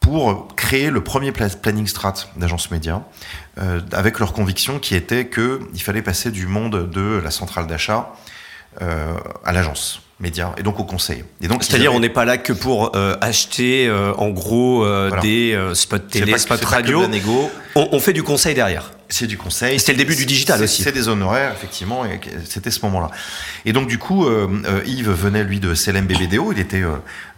pour 0.00 0.54
créer 0.56 0.90
le 0.90 1.02
premier 1.02 1.32
planning 1.32 1.86
strat 1.86 2.14
d'agence 2.36 2.70
média, 2.70 3.02
avec 3.92 4.18
leur 4.18 4.32
conviction 4.32 4.78
qui 4.78 4.94
était 4.94 5.28
qu'il 5.28 5.82
fallait 5.82 6.02
passer 6.02 6.30
du 6.30 6.46
monde 6.46 6.88
de 6.88 7.20
la 7.22 7.30
centrale 7.32 7.66
d'achat 7.66 8.12
à 8.80 9.52
l'agence 9.52 10.03
médias 10.20 10.52
et 10.56 10.62
donc 10.62 10.78
au 10.80 10.84
conseil. 10.84 11.24
Et 11.42 11.48
donc 11.48 11.64
c'est-à-dire 11.64 11.90
avaient... 11.90 11.96
on 11.96 12.00
n'est 12.00 12.08
pas 12.08 12.24
là 12.24 12.38
que 12.38 12.52
pour 12.52 12.96
euh, 12.96 13.16
acheter 13.20 13.86
euh, 13.86 14.12
en 14.14 14.30
gros 14.30 14.84
euh, 14.84 15.08
voilà. 15.08 15.22
des 15.22 15.58
spots 15.74 15.98
télé, 15.98 16.38
spots 16.38 16.56
radio. 16.64 17.02
On, 17.74 17.88
on, 17.92 18.00
fait 18.00 18.12
du 18.12 18.22
conseil 18.22 18.54
derrière. 18.54 18.92
C'est 19.08 19.26
du 19.26 19.36
conseil. 19.36 19.78
C'était 19.78 19.92
le 19.92 19.98
début 19.98 20.16
du 20.16 20.26
digital 20.26 20.62
aussi. 20.62 20.82
C'est 20.82 20.92
des 20.92 21.08
honoraires 21.08 21.52
effectivement 21.52 22.04
et 22.04 22.20
c'était 22.48 22.70
ce 22.70 22.80
moment-là. 22.86 23.10
Et 23.64 23.72
donc 23.72 23.88
du 23.88 23.98
coup 23.98 24.26
Yves 24.86 25.10
venait 25.10 25.44
lui 25.44 25.60
de 25.60 25.74
CLM 25.74 26.06
BBDO, 26.06 26.52
il 26.52 26.58
était 26.58 26.82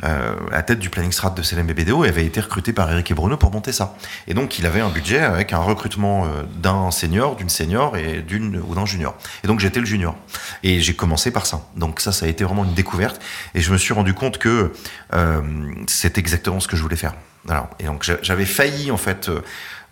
à 0.03 0.11
la 0.51 0.63
tête 0.63 0.79
du 0.79 0.91
planning 0.91 1.13
strat 1.13 1.31
de 1.31 1.43
CLM 1.43 1.67
BBDO 1.67 2.05
et 2.05 2.09
avait 2.09 2.25
été 2.25 2.41
recruté 2.41 2.73
par 2.73 2.91
Eric 2.91 3.11
et 3.11 3.15
Bruno 3.15 3.37
pour 3.37 3.53
monter 3.53 3.73
ça. 3.73 3.97
Et 4.29 4.35
donc 4.35 4.59
il 4.59 4.67
avait 4.67 4.81
un 4.81 4.91
budget 4.91 5.21
avec 5.21 5.53
un 5.53 5.59
recrutement 5.59 6.29
d'un 6.63 6.91
senior, 6.91 7.37
d'une 7.37 7.49
senior 7.49 7.97
et 7.97 8.23
d'une 8.23 8.63
ou 8.67 8.75
d'un 8.75 8.87
junior. 8.87 9.17
Et 9.45 9.47
donc 9.47 9.61
j'étais 9.61 9.81
le 9.81 9.87
junior. 9.87 10.17
Et 10.63 10.81
j'ai 10.81 10.95
commencé 10.95 11.31
par 11.31 11.47
ça. 11.47 11.63
Donc 11.77 12.01
ça 12.01 12.13
ça 12.13 12.27
a 12.27 12.29
été 12.29 12.45
vraiment 12.45 12.65
une 12.65 12.75
découverte 12.75 13.21
et 13.55 13.61
je 13.61 13.73
me 13.73 13.79
suis 13.79 13.93
rendu 13.93 14.15
compte 14.15 14.39
que 14.39 14.73
euh, 15.15 15.41
c'est 15.87 16.19
exactement 16.19 16.61
ce 16.61 16.69
que 16.69 16.77
je 16.77 16.83
voulais 16.83 16.97
faire. 16.97 17.15
Alors, 17.49 17.69
et 17.79 17.85
donc 17.85 18.05
j'avais 18.23 18.45
failli 18.45 18.91
en 18.91 18.97
fait 18.97 19.29
euh, 19.29 19.41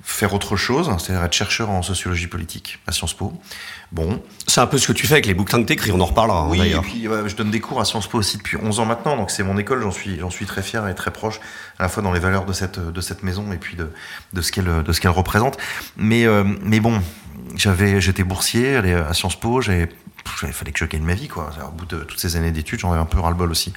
faire 0.04 0.34
autre 0.34 0.54
chose, 0.54 0.90
c'est-à-dire 0.98 1.24
être 1.24 1.32
chercheur 1.32 1.70
en 1.70 1.82
sociologie 1.82 2.26
politique 2.26 2.78
à 2.86 2.92
Sciences 2.92 3.14
Po. 3.14 3.32
Bon. 3.90 4.22
C'est 4.46 4.60
un 4.60 4.66
peu 4.66 4.76
ce 4.76 4.86
que 4.86 4.92
tu 4.92 5.06
fais 5.06 5.14
avec 5.14 5.26
les 5.26 5.32
bouquins 5.34 5.60
que 5.62 5.66
t'écris, 5.66 5.92
on 5.92 6.00
en 6.00 6.04
reparlera. 6.04 6.46
Oui, 6.48 6.60
et 6.60 6.78
puis 6.80 7.08
euh, 7.08 7.26
je 7.26 7.34
donne 7.34 7.50
des 7.50 7.60
cours 7.60 7.80
à 7.80 7.86
Sciences 7.86 8.06
Po 8.06 8.18
aussi 8.18 8.36
depuis 8.36 8.58
11 8.58 8.80
ans 8.80 8.84
maintenant, 8.84 9.16
donc 9.16 9.30
c'est 9.30 9.42
mon 9.42 9.56
école, 9.56 9.82
j'en 9.82 9.90
suis, 9.90 10.18
j'en 10.18 10.30
suis 10.30 10.44
très 10.44 10.62
fier 10.62 10.86
et 10.88 10.94
très 10.94 11.10
proche, 11.10 11.40
à 11.78 11.84
la 11.84 11.88
fois 11.88 12.02
dans 12.02 12.12
les 12.12 12.20
valeurs 12.20 12.44
de 12.44 12.52
cette, 12.52 12.78
de 12.78 13.00
cette 13.00 13.22
maison 13.22 13.50
et 13.52 13.56
puis 13.56 13.76
de, 13.76 13.90
de 14.34 14.42
ce 14.42 14.52
qu'elle, 14.52 14.82
de 14.82 14.92
ce 14.92 15.00
qu'elle 15.00 15.10
représente. 15.10 15.56
Mais, 15.96 16.26
euh, 16.26 16.44
mais 16.62 16.80
bon, 16.80 17.00
j'avais, 17.56 18.00
j'étais 18.00 18.24
boursier 18.24 18.76
à 18.76 19.14
Sciences 19.14 19.40
Po, 19.40 19.62
j'avais 19.62 19.88
il 20.42 20.52
fallait 20.52 20.72
que 20.72 20.78
je 20.78 20.84
gagne 20.84 21.02
ma 21.02 21.14
vie, 21.14 21.28
quoi. 21.28 21.50
Au 21.66 21.70
bout 21.70 21.86
de 21.86 21.98
toutes 21.98 22.18
ces 22.18 22.36
années 22.36 22.50
d'études, 22.50 22.80
j'en 22.80 22.92
avais 22.92 23.00
un 23.00 23.06
peu 23.06 23.18
ras-le-bol 23.18 23.50
aussi. 23.50 23.72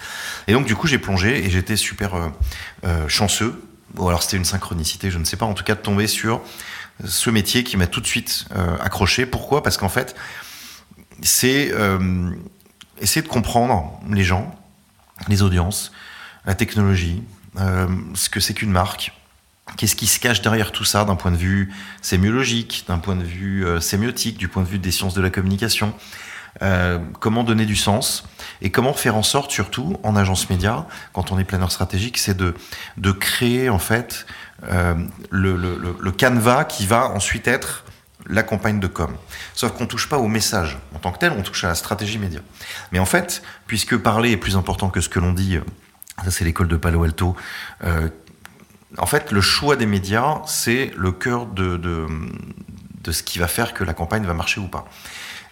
Et 0.48 0.54
donc, 0.54 0.66
du 0.66 0.76
coup, 0.76 0.88
j'ai 0.88 0.98
plongé 0.98 1.46
et 1.46 1.50
j'étais 1.50 1.76
super 1.76 2.16
euh, 2.16 2.30
euh, 2.86 3.08
chanceux. 3.08 3.62
Ou 3.96 4.08
alors, 4.08 4.24
c'était 4.24 4.38
une 4.38 4.46
synchronicité, 4.46 5.12
je 5.12 5.18
ne 5.18 5.24
sais 5.24 5.38
pas. 5.38 5.46
En 5.46 5.54
tout 5.54 5.64
cas, 5.64 5.76
de 5.76 5.82
tomber 5.82 6.08
sur 6.08 6.42
ce 7.06 7.30
métier 7.30 7.64
qui 7.64 7.78
m'a 7.78 7.88
tout 7.88 8.02
de 8.02 8.08
suite 8.08 8.46
euh, 8.56 8.78
accroché. 8.80 9.26
Pourquoi? 9.26 9.64
Parce 9.64 9.78
qu'en 9.78 9.90
fait, 9.90 10.16
c'est 11.22 11.72
euh, 11.74 12.32
essayer 13.00 13.22
de 13.22 13.28
comprendre 13.28 14.00
les 14.10 14.24
gens, 14.24 14.54
les 15.28 15.42
audiences, 15.42 15.92
la 16.46 16.56
technologie, 16.56 17.24
euh, 17.60 17.88
ce 18.14 18.30
que 18.30 18.40
c'est 18.40 18.54
qu'une 18.54 18.72
marque, 18.72 19.14
Qu'est-ce 19.76 19.96
qui 19.96 20.08
se 20.08 20.20
cache 20.20 20.42
derrière 20.42 20.72
tout 20.72 20.86
ça 20.86 21.04
d'un 21.04 21.16
point 21.16 21.32
de 21.32 21.36
vue 21.38 21.74
sémiologique, 22.02 22.86
d'un 22.88 23.00
point 23.00 23.16
de 23.16 23.24
vue 23.24 23.66
euh, 23.66 23.82
sémiotique, 23.82 24.38
du 24.38 24.48
point 24.48 24.64
de 24.64 24.68
vue 24.68 24.80
des 24.80 24.92
sciences 24.92 25.14
de 25.14 25.22
la 25.22 25.30
communication 25.30 25.94
euh, 26.62 27.00
Comment 27.20 27.44
donner 27.44 27.66
du 27.66 27.76
sens 27.76 28.26
et 28.62 28.72
comment 28.72 28.94
faire 28.94 29.16
en 29.16 29.24
sorte, 29.24 29.52
surtout 29.52 29.98
en 30.04 30.16
agence 30.16 30.50
média, 30.50 30.88
quand 31.14 31.32
on 31.32 31.40
est 31.40 31.44
planeur 31.44 31.72
stratégique, 31.72 32.18
c'est 32.18 32.36
de, 32.36 32.56
de 32.98 33.12
créer 33.12 33.70
en 33.70 33.80
fait 33.80 34.26
euh, 34.64 34.96
le, 35.30 35.56
le, 35.56 35.96
le, 36.00 36.12
canevas 36.12 36.64
qui 36.66 36.88
va 36.88 37.10
ensuite 37.10 37.48
être 37.48 37.86
la 38.26 38.44
campagne 38.44 38.80
de 38.80 38.88
com. 38.88 39.16
Sauf 39.54 39.74
qu'on 39.74 39.86
touche 39.86 40.10
pas 40.10 40.18
au 40.18 40.28
message 40.28 40.78
en 40.96 41.00
tant 41.00 41.12
que 41.12 41.20
tel, 41.20 41.34
on 41.38 41.44
touche 41.44 41.64
à 41.64 41.68
la 41.68 41.76
stratégie 41.76 42.18
média. 42.18 42.40
Mais 42.92 43.00
en 43.00 43.06
fait, 43.06 43.44
puisque 43.68 43.96
parler 43.98 44.32
est 44.32 44.38
plus 44.38 44.56
important 44.56 44.90
que 44.90 45.02
ce 45.02 45.10
que 45.10 45.20
l'on 45.20 45.34
dit, 45.34 45.60
ça 46.24 46.32
c'est 46.32 46.44
l'école 46.44 46.68
de 46.68 46.78
Palo 46.78 47.04
Alto. 47.04 47.36
Euh, 47.84 48.10
en 48.98 49.06
fait, 49.06 49.32
le 49.32 49.42
choix 49.42 49.76
des 49.76 49.86
médias, 49.86 50.42
c'est 50.46 50.92
le 50.96 51.12
cœur 51.12 51.46
de, 51.46 51.78
de, 51.78 52.08
de, 53.04 53.12
ce 53.12 53.22
qui 53.22 53.38
va 53.38 53.48
faire 53.48 53.74
que 53.74 53.84
la 53.84 53.94
campagne 53.94 54.26
va 54.26 54.34
marcher 54.34 54.60
ou 54.60 54.68
pas. 54.68 54.86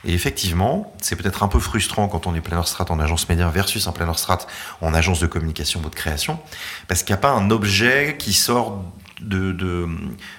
Et 0.06 0.14
effectivement, 0.14 0.94
c'est 1.02 1.16
peut-être 1.16 1.44
un 1.44 1.48
peu 1.48 1.60
frustrant 1.60 2.08
quand 2.08 2.28
on 2.28 2.36
est 2.36 2.42
planeur 2.42 2.68
strat 2.68 2.86
en 2.90 3.00
agence 3.00 3.28
média 3.28 3.50
versus 3.50 3.88
un 3.88 3.92
planeur 3.92 4.20
strat 4.20 4.40
en 4.82 4.94
agence 4.94 5.20
de 5.20 5.28
communication 5.28 5.82
ou 5.84 5.90
de 5.90 5.96
création, 5.96 6.40
parce 6.88 7.04
qu'il 7.04 7.14
n'y 7.14 7.20
a 7.20 7.22
pas 7.22 7.32
un 7.32 7.50
objet 7.50 8.16
qui 8.20 8.34
sort 8.34 8.84
de, 9.22 9.88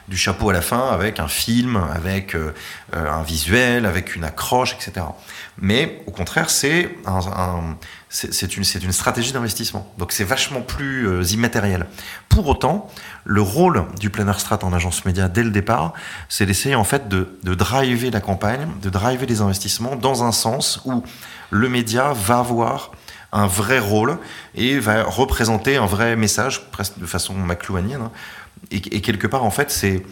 du 0.08 0.16
chapeau 0.16 0.50
à 0.50 0.52
la 0.52 0.60
fin 0.60 0.88
avec 0.88 1.18
un 1.18 1.28
film, 1.28 1.76
avec 1.76 2.34
euh, 2.34 2.52
un 2.92 3.22
visuel, 3.22 3.86
avec 3.86 4.14
une 4.14 4.24
accroche, 4.24 4.74
etc. 4.74 5.06
Mais 5.58 6.02
au 6.06 6.10
contraire, 6.10 6.50
c'est 6.50 6.94
un, 7.06 7.76
c'est 8.16 8.56
une, 8.56 8.92
stratégie 8.92 9.32
d'investissement. 9.32 9.92
Donc 9.98 10.12
c'est 10.12 10.24
vachement 10.24 10.62
plus 10.62 11.06
euh, 11.06 11.22
immatériel. 11.24 11.86
Pour 12.30 12.46
autant, 12.46 12.90
le 13.24 13.42
rôle 13.42 13.84
du 14.00 14.08
planner 14.08 14.32
strat 14.38 14.58
en 14.62 14.72
agence 14.72 15.04
média 15.04 15.28
dès 15.28 15.42
le 15.42 15.50
départ, 15.50 15.92
c'est 16.30 16.46
d'essayer 16.46 16.74
en 16.74 16.84
fait 16.84 17.08
de, 17.08 17.28
driver 17.42 18.10
la 18.10 18.20
campagne, 18.20 18.68
de 18.80 18.88
driver 18.88 19.26
les 19.26 19.42
investissements 19.42 19.96
dans 19.96 20.24
un 20.24 20.32
sens 20.32 20.80
où 20.86 21.02
le 21.50 21.68
média 21.68 22.14
va 22.14 22.38
avoir 22.38 22.92
un 23.32 23.46
vrai 23.46 23.78
rôle 23.78 24.18
et 24.54 24.78
va 24.78 25.02
représenter 25.02 25.76
un 25.76 25.86
vrai 25.86 26.16
message, 26.16 26.70
presque 26.70 26.98
de 26.98 27.06
façon 27.06 27.34
maclouanienne. 27.34 28.00
Hein. 28.00 28.12
Et, 28.70 28.76
et, 28.76 29.02
quelque 29.02 29.26
part, 29.26 29.44
en 29.44 29.50
fait, 29.50 29.70
c'est 29.70 30.02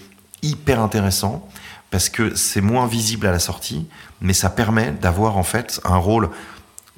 hyper 0.42 0.80
intéressant 0.80 1.48
parce 1.90 2.10
que 2.10 2.34
c'est 2.34 2.60
moins 2.60 2.86
visible 2.86 3.26
à 3.26 3.32
la 3.32 3.38
sortie, 3.38 3.86
mais 4.20 4.34
ça 4.34 4.50
permet 4.50 4.90
d'avoir 4.90 5.38
en 5.38 5.42
fait 5.42 5.80
un 5.84 5.96
rôle 5.96 6.28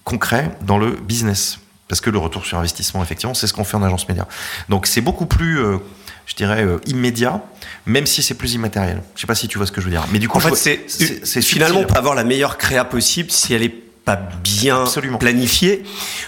concret 0.07 0.53
dans 0.63 0.79
le 0.79 0.93
business. 0.93 1.59
Parce 1.89 2.01
que 2.01 2.11
le 2.11 2.19
retour 2.19 2.47
sur 2.47 2.59
investissement, 2.59 3.03
effectivement, 3.03 3.35
c'est 3.35 3.47
ce 3.47 3.53
qu'on 3.53 3.65
fait 3.65 3.77
en 3.77 3.83
agence 3.83 4.09
média. 4.09 4.27
Donc 4.69 4.87
c'est 4.87 5.01
beaucoup 5.01 5.27
plus, 5.27 5.59
euh, 5.59 5.79
je 6.27 6.35
dirais, 6.35 6.65
euh, 6.65 6.79
immédiat, 6.87 7.43
même 7.87 8.07
si 8.07 8.23
c'est 8.23 8.35
plus 8.35 8.55
immatériel. 8.55 9.03
Je 9.15 9.21
sais 9.21 9.27
pas 9.27 9.35
si 9.35 9.49
tu 9.49 9.59
vois 9.59 9.67
ce 9.67 9.73
que 9.73 9.81
je 9.81 9.87
veux 9.87 9.93
dire. 9.93 10.05
Mais 10.13 10.19
du 10.19 10.29
coup, 10.29 10.39
en 10.39 10.41
fait, 10.41 10.89
c'est 10.89 11.43
finalement 11.43 11.83
avoir 11.95 12.15
la 12.15 12.25
meilleure 12.25 12.57
créa 12.57 12.85
possible 12.85 13.31
si 13.31 13.53
elle 13.53 13.63
est 13.63 13.86
pas 14.07 14.21
bien 14.45 14.85
planifié, 15.19 15.83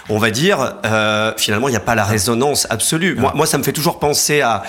on 0.09 0.17
va 0.17 0.31
dire, 0.31 0.75
euh, 0.85 1.31
finalement, 1.37 1.69
il 1.69 1.71
n'y 1.71 1.77
a 1.77 1.79
pas 1.79 1.95
la 1.95 2.03
résonance 2.03 2.67
absolue. 2.69 3.15
Moi, 3.15 3.31
moi, 3.33 3.45
ça 3.45 3.57
me 3.57 3.63
fait 3.63 3.71
toujours 3.71 3.99
penser 3.99 4.41
à, 4.41 4.63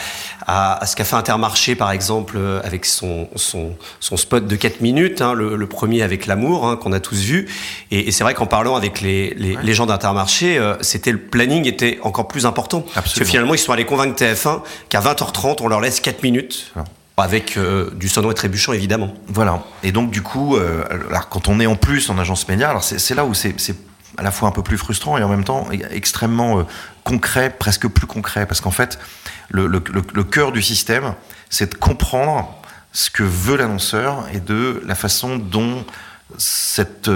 à, 0.47 0.87
ce 0.87 0.95
qu'a 0.95 1.02
fait 1.02 1.17
Intermarché, 1.17 1.75
par 1.75 1.90
exemple, 1.90 2.37
euh, 2.38 2.61
avec 2.62 2.87
son, 2.87 3.29
son, 3.35 3.75
son 3.99 4.17
spot 4.17 4.47
de 4.47 4.55
4 4.55 4.81
minutes, 4.81 5.23
hein, 5.23 5.35
le, 5.35 5.67
premier 5.67 6.02
avec 6.02 6.26
l'amour, 6.26 6.69
hein, 6.69 6.76
qu'on 6.76 6.93
a 6.93 7.00
tous 7.00 7.19
vu. 7.19 7.49
Et, 7.90 8.12
c'est 8.12 8.23
vrai 8.23 8.35
qu'en 8.35 8.47
parlant 8.47 8.76
avec 8.76 9.00
les, 9.00 9.35
les, 9.35 9.75
gens 9.75 9.87
d'Intermarché, 9.87 10.57
euh, 10.57 10.76
c'était 10.81 11.11
le 11.11 11.19
planning 11.19 11.67
était 11.67 11.99
encore 12.02 12.29
plus 12.29 12.47
important. 12.47 12.85
Parce 12.95 13.14
que 13.14 13.25
finalement, 13.25 13.55
ils 13.55 13.59
sont 13.59 13.73
allés 13.73 13.87
convaincre 13.87 14.14
TF1 14.23 14.62
qu'à 14.88 15.00
20h30, 15.00 15.57
on 15.62 15.67
leur 15.67 15.81
laisse 15.81 15.99
4 15.99 16.23
minutes. 16.23 16.73
Avec 17.21 17.57
euh, 17.57 17.91
du 17.95 18.09
sonneau 18.09 18.31
et 18.31 18.35
trébuchant, 18.35 18.73
évidemment. 18.73 19.12
Voilà. 19.29 19.62
Et 19.83 19.93
donc, 19.93 20.11
du 20.11 20.23
coup, 20.23 20.57
euh, 20.57 20.85
alors, 21.11 21.29
quand 21.29 21.49
on 21.49 21.61
est 21.61 21.67
en 21.67 21.77
plus 21.77 22.09
en 22.11 22.19
agence 22.19 22.49
média, 22.49 22.71
alors 22.71 22.83
c'est 22.83 23.15
là 23.15 23.25
où 23.25 23.35
c'est 23.35 23.55
à 24.17 24.23
la 24.23 24.31
fois 24.31 24.49
un 24.49 24.53
peu 24.53 24.62
plus 24.62 24.79
frustrant 24.79 25.17
et 25.19 25.23
en 25.23 25.29
même 25.29 25.45
temps 25.45 25.69
extrêmement 25.91 26.61
euh, 26.61 26.62
concret, 27.05 27.50
presque 27.50 27.89
plus 27.89 28.07
concret. 28.07 28.47
Parce 28.47 28.61
qu'en 28.61 28.71
fait, 28.71 28.99
le, 29.50 29.79
cœur 30.23 30.53
du 30.53 30.62
système, 30.62 31.15
c'est 31.49 31.73
de 31.73 31.75
comprendre 31.77 32.55
ce 32.93 33.11
que 33.11 33.23
veut 33.23 33.57
l'annonceur 33.57 34.27
et 34.33 34.41
de 34.41 34.83
la 34.87 34.95
façon 34.95 35.37
dont 35.37 35.85
cette 36.39 37.11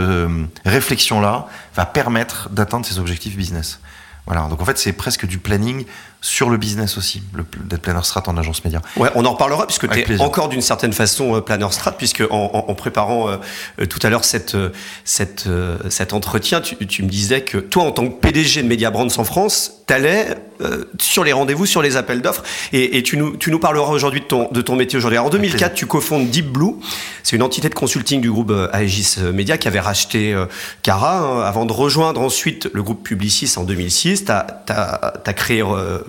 réflexion-là 0.65 1.47
va 1.75 1.87
permettre 1.87 2.51
d'atteindre 2.51 2.85
ses 2.85 2.99
objectifs 2.99 3.37
business. 3.37 3.81
Voilà, 4.27 4.49
donc 4.49 4.61
en 4.63 4.65
fait 4.65 4.79
c'est 4.79 4.93
presque 4.93 5.27
du 5.27 5.39
planning 5.39 5.85
sur 6.25 6.49
le 6.49 6.57
business 6.57 6.97
aussi, 6.97 7.23
d'être 7.67 7.83
planner 7.83 8.03
strat 8.03 8.23
en 8.29 8.39
agence 8.39 8.65
média. 8.65 8.81
Ouais, 8.97 9.11
on 9.15 9.27
en 9.27 9.33
reparlera 9.33 9.67
puisque 9.67 9.91
tu 9.91 10.01
es 10.01 10.21
encore 10.23 10.49
d'une 10.49 10.63
certaine 10.63 10.95
façon 10.95 11.37
euh, 11.37 11.41
planner 11.43 11.71
strat 11.71 11.93
puisque 11.93 12.23
en, 12.31 12.65
en, 12.67 12.75
préparant 12.75 13.29
euh, 13.29 13.37
euh, 13.79 13.85
tout 13.85 13.99
à 14.03 14.09
l'heure 14.09 14.25
cette, 14.25 14.57
cette, 15.05 15.47
cet 15.91 16.15
entretien, 16.15 16.63
tu, 16.63 16.77
tu, 16.87 17.03
me 17.03 17.11
disais 17.11 17.43
que 17.43 17.59
toi 17.59 17.83
en 17.83 17.93
tant 17.93 18.09
que 18.09 18.15
PDG 18.15 18.63
de 18.63 18.69
Media 18.69 18.91
Brands 18.91 19.19
en 19.19 19.25
France, 19.25 19.83
t'allais 19.87 20.35
euh, 20.63 20.85
sur 20.99 21.25
les 21.25 21.33
rendez-vous, 21.33 21.67
sur 21.67 21.83
les 21.83 21.97
appels 21.97 22.23
d'offres 22.23 22.43
et, 22.73 22.97
et, 22.97 23.03
tu, 23.03 23.19
nous, 23.19 23.37
tu 23.37 23.51
nous 23.51 23.59
parleras 23.59 23.93
aujourd'hui 23.93 24.21
de 24.21 24.27
ton, 24.27 24.49
de 24.51 24.63
ton 24.63 24.77
métier 24.77 24.97
aujourd'hui. 24.97 25.19
En 25.19 25.29
2004, 25.29 25.75
tu 25.75 25.87
cofondes 25.87 26.31
Deep 26.31 26.47
Blue, 26.47 26.77
c'est 27.23 27.37
une 27.37 27.43
entité 27.43 27.69
de 27.69 27.75
consulting 27.75 28.23
du 28.23 28.31
groupe 28.31 28.51
Aegis 28.73 29.17
Media 29.35 29.59
qui 29.59 29.69
avait 29.69 29.81
racheté 29.81 30.35
Cara 30.83 31.19
hein, 31.19 31.41
avant 31.43 31.67
de 31.67 31.73
rejoindre 31.73 32.23
ensuite 32.23 32.71
le 32.73 32.83
groupe 32.83 33.03
Publicis 33.03 33.53
en 33.57 33.65
2006. 33.65 34.25
Tu 34.25 34.33
as, 34.33 34.63
as, 34.69 35.33
créé 35.35 35.63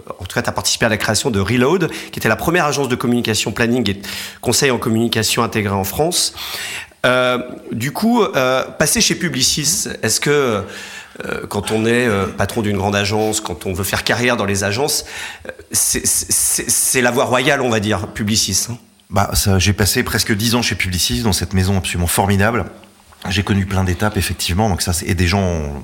en 0.08 0.26
tout 0.26 0.34
cas, 0.34 0.42
tu 0.42 0.50
as 0.50 0.54
participé 0.54 0.86
à 0.86 0.90
la 0.90 0.98
création 0.98 1.32
de 1.32 1.40
Reload, 1.40 1.90
qui 2.12 2.20
était 2.20 2.30
la 2.30 2.36
première 2.36 2.66
agence 2.66 2.90
de 2.90 2.96
communication 2.96 3.52
planning 3.52 3.90
et 3.90 4.02
conseil 4.42 4.72
en 4.72 4.78
communication 4.78 5.44
intégrée 5.44 5.76
en 5.76 5.84
France. 5.84 6.34
Euh, 7.06 7.40
du 7.72 7.92
coup, 7.92 8.24
euh, 8.24 8.64
passer 8.64 9.02
chez 9.02 9.16
Publicis, 9.16 9.88
est-ce 10.02 10.20
que 10.20 10.64
euh, 11.24 11.46
quand 11.48 11.72
on 11.72 11.86
est 11.86 12.08
euh, 12.08 12.26
patron 12.26 12.62
d'une 12.62 12.78
grande 12.78 12.96
agence, 12.96 13.40
quand 13.40 13.66
on 13.66 13.74
veut 13.74 13.84
faire 13.84 14.04
carrière 14.04 14.38
dans 14.38 14.46
les 14.46 14.64
agences, 14.64 15.06
euh, 15.48 15.52
c'est 15.72 17.02
la 17.02 17.12
voie 17.12 17.26
royale, 17.26 17.62
on 17.62 17.70
va 17.70 17.80
dire, 17.80 18.08
Publicis 18.08 18.68
hein? 18.70 18.78
Bah, 19.12 19.32
J'ai 19.60 19.74
passé 19.74 20.04
presque 20.04 20.34
dix 20.36 20.56
ans 20.56 20.64
chez 20.64 20.76
Publicis, 20.76 21.22
dans 21.22 21.32
cette 21.32 21.54
maison 21.54 21.78
absolument 21.78 22.08
formidable. 22.08 22.66
J'ai 23.30 23.44
connu 23.44 23.66
plein 23.66 23.84
d'étapes, 23.84 24.18
effectivement. 24.18 24.70
Donc 24.70 24.82
ça, 24.82 24.92
et 25.06 25.16
des 25.16 25.28
gens. 25.28 25.82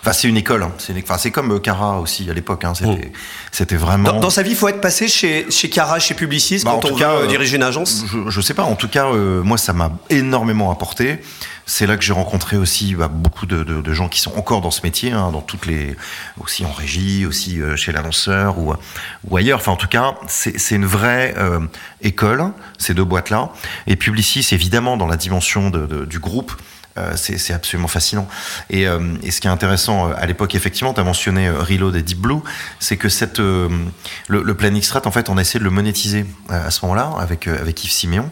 Enfin, 0.00 0.12
c'est 0.12 0.28
une 0.28 0.36
école. 0.36 0.62
Hein. 0.62 0.72
C'est 0.78 0.94
enfin, 1.02 1.18
c'est 1.18 1.30
comme 1.30 1.52
euh, 1.52 1.58
Cara 1.58 1.98
aussi 2.00 2.28
à 2.30 2.34
l'époque. 2.34 2.64
Hein. 2.64 2.74
C'était, 2.74 3.10
oh. 3.12 3.16
c'était 3.52 3.76
vraiment. 3.76 4.20
Dans, 4.20 4.30
sa 4.30 4.42
vie, 4.42 4.50
il 4.50 4.56
faut 4.56 4.68
être 4.68 4.80
passé 4.80 5.08
chez 5.08 5.46
chez 5.50 5.70
Cara, 5.70 5.98
chez 5.98 6.14
Publicis, 6.14 6.62
bah, 6.64 6.72
quand 6.74 6.90
on 6.90 6.96
cas, 6.96 7.16
veut 7.16 7.24
euh, 7.24 7.26
diriger 7.26 7.56
une 7.56 7.62
agence. 7.62 8.04
Je, 8.06 8.30
je 8.30 8.40
sais 8.40 8.54
pas. 8.54 8.64
En 8.64 8.76
tout 8.76 8.88
cas, 8.88 9.06
euh, 9.06 9.42
moi, 9.42 9.58
ça 9.58 9.72
m'a 9.72 9.92
énormément 10.10 10.70
apporté. 10.70 11.18
C'est 11.66 11.86
là 11.86 11.96
que 11.96 12.04
j'ai 12.04 12.12
rencontré 12.12 12.58
aussi 12.58 12.94
bah, 12.94 13.08
beaucoup 13.08 13.46
de, 13.46 13.64
de, 13.64 13.80
de, 13.80 13.92
gens 13.94 14.10
qui 14.10 14.20
sont 14.20 14.36
encore 14.36 14.60
dans 14.60 14.70
ce 14.70 14.82
métier, 14.82 15.12
hein, 15.12 15.30
dans 15.32 15.40
toutes 15.40 15.64
les, 15.64 15.96
aussi 16.38 16.66
en 16.66 16.72
régie, 16.72 17.24
aussi 17.24 17.58
chez 17.76 17.90
l'annonceur 17.90 18.58
ou, 18.58 18.74
ou 19.30 19.36
ailleurs. 19.38 19.60
Enfin, 19.60 19.72
en 19.72 19.76
tout 19.76 19.88
cas, 19.88 20.14
c'est, 20.28 20.58
c'est 20.58 20.74
une 20.74 20.84
vraie 20.84 21.34
euh, 21.38 21.60
école 22.02 22.52
ces 22.78 22.94
deux 22.94 23.04
boîtes-là. 23.04 23.50
Et 23.86 23.96
Publicis, 23.96 24.46
évidemment, 24.52 24.96
dans 24.96 25.06
la 25.06 25.16
dimension 25.16 25.70
de, 25.70 26.04
du 26.04 26.18
groupe. 26.18 26.52
Euh, 26.96 27.14
c'est 27.16 27.52
absolument 27.52 27.88
fascinant. 27.88 28.28
Et, 28.70 28.86
euh, 28.86 29.00
et, 29.24 29.32
ce 29.32 29.40
qui 29.40 29.48
est 29.48 29.50
intéressant 29.50 30.10
euh, 30.10 30.14
à 30.16 30.26
l'époque, 30.26 30.54
effectivement, 30.54 30.94
tu 30.94 31.00
as 31.00 31.04
mentionné 31.04 31.50
Reload 31.50 31.96
et 31.96 32.02
Deep 32.02 32.18
Blue, 32.18 32.38
c'est 32.78 32.96
que 32.96 33.08
cette, 33.08 33.40
le, 33.40 33.92
le 34.28 34.54
Plan 34.54 34.70
Strat, 34.80 35.02
en 35.04 35.10
fait, 35.10 35.28
on 35.28 35.36
a 35.36 35.40
essayé 35.40 35.58
de 35.58 35.64
le 35.64 35.70
monétiser 35.70 36.24
à 36.48 36.70
ce 36.70 36.84
moment-là 36.84 37.10
avec, 37.18 37.48
avec 37.48 37.82
Yves 37.84 37.90
Siméon. 37.90 38.30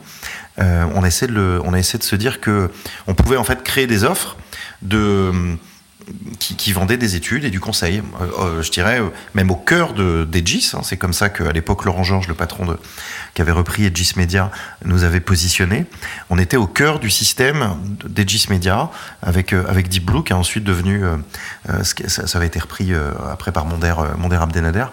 on, 0.59 1.03
a 1.03 1.07
essayé 1.09 1.27
de 1.27 1.35
le, 1.35 1.61
on 1.65 1.75
a 1.75 1.79
essayé 1.79 1.99
de 1.99 2.05
se 2.05 2.15
dire 2.15 2.41
que 2.41 2.71
on 3.09 3.15
pouvait 3.15 3.37
en 3.37 3.45
fait 3.45 3.65
créer 3.65 3.89
des 3.89 4.05
offres 4.05 4.37
de 4.83 5.33
qui, 6.39 6.57
qui, 6.57 6.73
vendait 6.73 6.97
des 6.97 7.17
études 7.17 7.45
et 7.45 7.51
du 7.51 7.61
conseil. 7.61 8.03
Euh, 8.21 8.27
euh, 8.39 8.63
je 8.63 8.71
dirais 8.71 9.01
euh, 9.01 9.09
même 9.35 9.51
au 9.51 9.57
cœur 9.57 9.93
de 9.93 10.25
d'Egis. 10.25 10.73
Hein, 10.75 10.81
c'est 10.83 10.97
comme 10.97 11.13
ça 11.13 11.29
qu'à 11.29 11.53
l'époque 11.53 11.85
Laurent 11.85 12.03
Georges, 12.03 12.29
le 12.29 12.35
patron 12.35 12.67
de, 12.67 12.79
qui 13.35 13.43
avait 13.43 13.53
repris 13.53 13.85
Egis 13.85 14.13
Media, 14.17 14.51
nous 14.85 15.05
avait 15.05 15.21
positionné. 15.21 15.87
On 16.31 16.39
était 16.39 16.57
au 16.57 16.67
cœur 16.67 16.99
du 16.99 17.11
système 17.11 17.77
d'Egis 18.07 18.47
Media 18.51 18.91
avec 19.23 19.53
avec 19.53 19.89
Deep 19.89 20.05
Blue 20.05 20.25
qui 20.25 20.33
a 20.33 20.37
ensuite 20.37 20.65
devenu 20.65 21.03
ça, 21.83 22.27
ça, 22.27 22.39
avait 22.39 22.47
été 22.47 22.59
repris 22.59 22.93
après 23.31 23.53
par 23.53 23.65
Monder 23.65 23.95
Monder 24.19 24.37
Abdenader. 24.37 24.87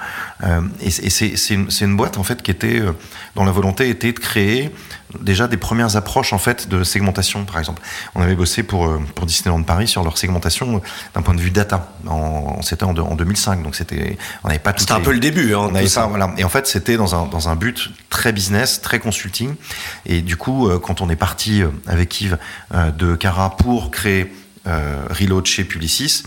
et, 0.82 0.88
et 0.88 1.10
c'est 1.10 1.54
une, 1.54 1.70
une, 1.82 1.98
boîte 1.98 2.18
en 2.18 2.24
fait 2.24 2.42
qui 2.42 2.52
était 2.52 2.82
dont 3.36 3.46
la 3.46 3.52
volonté 3.52 3.90
était 3.90 4.12
de 4.12 4.20
créer 4.20 4.72
déjà 5.22 5.48
des 5.48 5.58
premières 5.58 5.96
approches 5.96 6.34
en 6.34 6.38
fait 6.38 6.68
de 6.70 6.84
segmentation 6.84 7.46
par 7.46 7.60
exemple. 7.60 7.82
On 8.16 8.22
avait 8.22 8.36
bossé 8.36 8.64
pour 8.64 8.90
pour 9.16 9.26
Disneyland 9.26 9.64
Paris 9.64 9.88
sur 9.88 10.04
leur 10.04 10.18
segmentation 10.18 10.82
d'un 11.14 11.22
point 11.22 11.34
de 11.34 11.42
vue 11.42 11.52
data. 11.52 11.94
En, 12.08 12.62
c'était 12.62 12.84
en, 12.84 12.96
en, 12.98 13.16
2005, 13.16 13.64
donc 13.64 13.76
c'était, 13.76 14.18
on 14.44 14.48
n'avait 14.48 14.60
pas. 14.60 14.74
C'était 14.78 14.94
un 14.94 15.02
peu 15.02 15.12
le 15.12 15.20
début. 15.20 15.54
Hein, 15.54 15.72
on 15.74 16.08
voilà. 16.10 16.34
Et 16.38 16.44
en 16.44 16.50
fait, 16.50 16.68
c'était 16.68 16.98
dans 16.98 17.16
un, 17.16 17.26
dans 17.28 17.50
un 17.50 17.56
but 17.56 17.90
très 18.10 18.32
business, 18.32 18.82
très 18.82 19.00
consulting. 19.00 19.56
Et 20.06 20.22
du 20.22 20.38
coup, 20.38 20.70
euh, 20.70 20.80
quand 20.80 21.02
on 21.02 21.10
est 21.10 21.16
parti 21.16 21.62
euh, 21.62 21.70
avec 21.88 22.20
Yves 22.22 22.38
euh, 22.74 22.92
de 22.92 23.16
Cara 23.16 23.56
pour 23.58 23.92
créer 23.92 24.34
Reload 24.66 25.48
chez 25.48 25.64
Publicis, 25.64 26.22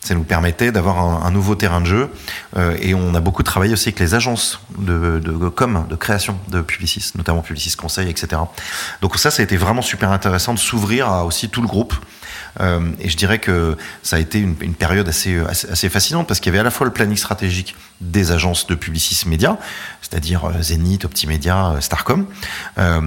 ça 0.00 0.14
nous 0.14 0.24
permettait 0.24 0.72
d'avoir 0.72 1.24
un, 1.26 1.30
nouveau 1.30 1.54
terrain 1.54 1.80
de 1.80 1.86
jeu. 1.86 2.10
et 2.80 2.94
on 2.94 3.14
a 3.14 3.20
beaucoup 3.20 3.42
travaillé 3.42 3.74
aussi 3.74 3.90
avec 3.90 4.00
les 4.00 4.14
agences 4.14 4.60
de, 4.78 5.18
de, 5.18 5.48
com, 5.48 5.86
de 5.88 5.94
création 5.94 6.38
de 6.48 6.62
Publicis, 6.62 7.12
notamment 7.16 7.42
Publicis 7.42 7.76
Conseil, 7.76 8.08
etc. 8.08 8.40
Donc 9.02 9.18
ça, 9.18 9.30
ça 9.30 9.42
a 9.42 9.44
été 9.44 9.58
vraiment 9.58 9.82
super 9.82 10.10
intéressant 10.10 10.54
de 10.54 10.58
s'ouvrir 10.58 11.08
à 11.08 11.24
aussi 11.26 11.50
tout 11.50 11.60
le 11.60 11.68
groupe. 11.68 11.94
Euh, 12.60 12.90
et 12.98 13.08
je 13.08 13.16
dirais 13.16 13.38
que 13.38 13.76
ça 14.02 14.16
a 14.16 14.18
été 14.18 14.38
une, 14.38 14.74
période 14.74 15.08
assez, 15.08 15.38
assez, 15.38 15.88
fascinante 15.88 16.26
parce 16.26 16.40
qu'il 16.40 16.50
y 16.50 16.52
avait 16.52 16.60
à 16.60 16.64
la 16.64 16.70
fois 16.70 16.86
le 16.86 16.92
planning 16.92 17.16
stratégique 17.16 17.76
des 18.00 18.32
agences 18.32 18.66
de 18.66 18.74
Publicis 18.74 19.28
Média, 19.28 19.58
c'est-à-dire 20.00 20.44
euh, 20.44 20.62
Zenith, 20.62 21.04
Optimédia, 21.04 21.76
euh, 22.78 23.00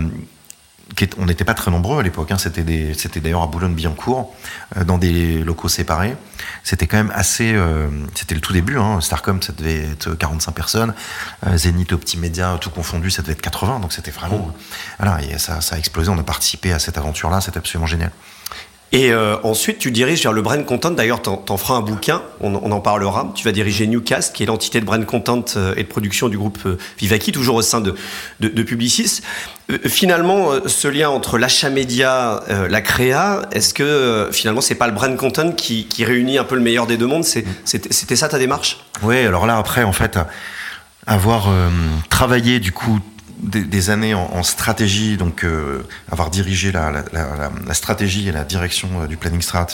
On 1.18 1.26
n'était 1.26 1.46
pas 1.46 1.54
très 1.54 1.72
nombreux 1.72 2.00
à 2.00 2.04
l'époque, 2.04 2.32
hein. 2.32 2.38
c'était 2.38 2.64
d'ailleurs 2.64 3.42
à 3.42 3.48
Boulogne-Billancourt, 3.48 4.36
dans 4.86 4.98
des 4.98 5.44
locaux 5.44 5.70
séparés. 5.70 6.16
C'était 6.64 6.88
quand 6.88 6.98
même 6.98 7.12
assez. 7.16 7.58
c'était 8.14 8.36
le 8.36 8.42
tout 8.42 8.54
début, 8.54 8.78
hein. 8.78 9.02
Starcom, 9.02 9.42
ça 9.42 9.54
devait 9.54 9.86
être 9.92 10.14
45 10.14 10.52
personnes, 10.52 10.94
Zenith, 11.56 11.94
Optimédia, 11.94 12.58
tout 12.60 12.70
confondu, 12.70 13.10
ça 13.10 13.22
devait 13.22 13.34
être 13.34 13.42
80, 13.42 13.80
donc 13.80 13.92
c'était 13.94 14.12
vraiment. 14.12 14.50
Oh. 14.50 14.58
Voilà, 15.00 15.22
et 15.24 15.40
ça, 15.40 15.62
ça 15.62 15.76
a 15.76 15.80
explosé, 15.80 16.10
on 16.10 16.20
a 16.20 16.24
participé 16.24 16.74
à 16.74 16.80
cette 16.80 16.98
aventure-là, 16.98 17.42
c'était 17.42 17.58
absolument 17.58 17.88
génial. 17.88 18.12
Et 18.94 19.12
euh, 19.12 19.38
ensuite, 19.42 19.80
tu 19.80 19.90
diriges 19.90 20.22
vers 20.22 20.34
le 20.34 20.44
brand 20.44 20.64
content. 20.64 20.92
D'ailleurs, 20.92 21.20
tu 21.24 21.30
en, 21.30 21.58
feras 21.58 21.74
un 21.74 21.82
bouquin, 21.82 22.22
on, 22.42 22.54
en 22.54 22.80
parlera. 22.80 23.32
Tu 23.34 23.44
vas 23.44 23.52
diriger 23.52 23.88
Newcast, 23.88 24.36
qui 24.36 24.44
est 24.44 24.46
l'entité 24.46 24.80
de 24.80 24.86
brand 24.86 25.04
content 25.04 25.44
euh, 25.58 25.74
et 25.76 25.82
de 25.82 25.88
production 25.88 26.30
du 26.30 26.38
groupe 26.38 26.60
euh, 26.68 26.78
Vivaki, 27.00 27.32
toujours 27.32 27.56
au 27.56 27.64
sein 27.64 27.82
de, 27.82 27.96
Publicis. 28.62 29.22
finalement, 29.86 30.52
ce 30.68 30.88
lien 30.88 31.10
entre 31.10 31.40
l'achat 31.40 31.72
média, 31.72 32.44
la 32.70 32.82
créa, 32.82 33.42
est-ce 33.52 33.74
que 33.74 34.30
finalement, 34.32 34.62
c'est 34.62 34.76
pas 34.76 34.88
le 34.88 34.94
brand 34.94 35.16
content 35.18 35.52
qui, 35.52 35.88
réunit 36.00 36.38
un 36.38 36.44
peu 36.44 36.56
le 36.56 36.62
meilleur 36.62 36.86
des 36.86 36.98
deux 36.98 37.08
mondes? 37.08 37.26
C'était 37.26 38.16
ça 38.16 38.30
ta 38.30 38.38
démarche? 38.38 38.78
Oui, 39.02 39.18
alors 39.18 39.48
là, 39.48 39.58
après, 39.58 39.84
en 39.84 39.92
fait, 39.92 40.20
avoir 41.08 41.50
travaillé 42.10 42.60
du 42.60 42.72
coup 42.72 43.00
des, 43.44 43.90
années 43.90 44.14
en, 44.14 44.44
stratégie, 44.44 45.18
donc 45.18 45.44
euh, 45.44 45.84
avoir 46.12 46.30
dirigé 46.30 46.72
la, 46.72 47.04
stratégie 47.74 48.28
et 48.28 48.32
la 48.32 48.44
direction 48.44 48.90
euh, 49.02 49.08
du 49.08 49.18
planning 49.18 49.42
strat 49.42 49.68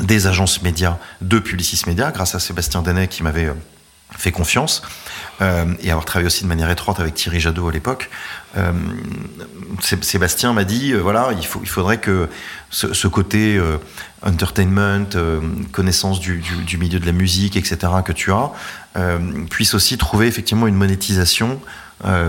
des 0.00 0.26
agences 0.26 0.62
médias 0.62 0.98
de 1.22 1.38
Publicis 1.38 1.82
Média, 1.86 2.10
grâce 2.10 2.34
à 2.34 2.40
Sébastien 2.40 2.82
Danet 2.82 3.08
qui 3.08 3.22
m'avait 3.22 3.46
euh, 3.46 3.54
fait 4.16 4.32
confiance, 4.32 4.82
et 5.40 5.90
avoir 5.90 6.04
travaillé 6.06 6.26
aussi 6.26 6.44
de 6.44 6.48
manière 6.48 6.70
étroite 6.70 7.00
avec 7.00 7.14
Thierry 7.14 7.40
Jadot 7.40 7.68
à 7.68 7.72
l'époque. 7.72 8.08
Sébastien 9.82 10.54
m'a 10.54 10.64
dit, 10.64 10.94
voilà, 10.94 11.30
il, 11.36 11.44
faut, 11.44 11.60
il 11.60 11.68
faudrait 11.68 11.98
que 11.98 12.28
ce, 12.70 13.08
côté 13.08 13.60
entertainment, 14.22 15.08
connaissance 15.72 16.20
du, 16.20 16.40
milieu 16.78 17.00
de 17.00 17.04
la 17.04 17.12
musique, 17.12 17.56
etc., 17.56 17.78
que 18.04 18.12
tu 18.12 18.32
as, 18.32 18.52
puisse 19.50 19.74
aussi 19.74 19.98
trouver 19.98 20.28
effectivement 20.28 20.68
une 20.68 20.76
monétisation 20.76 21.60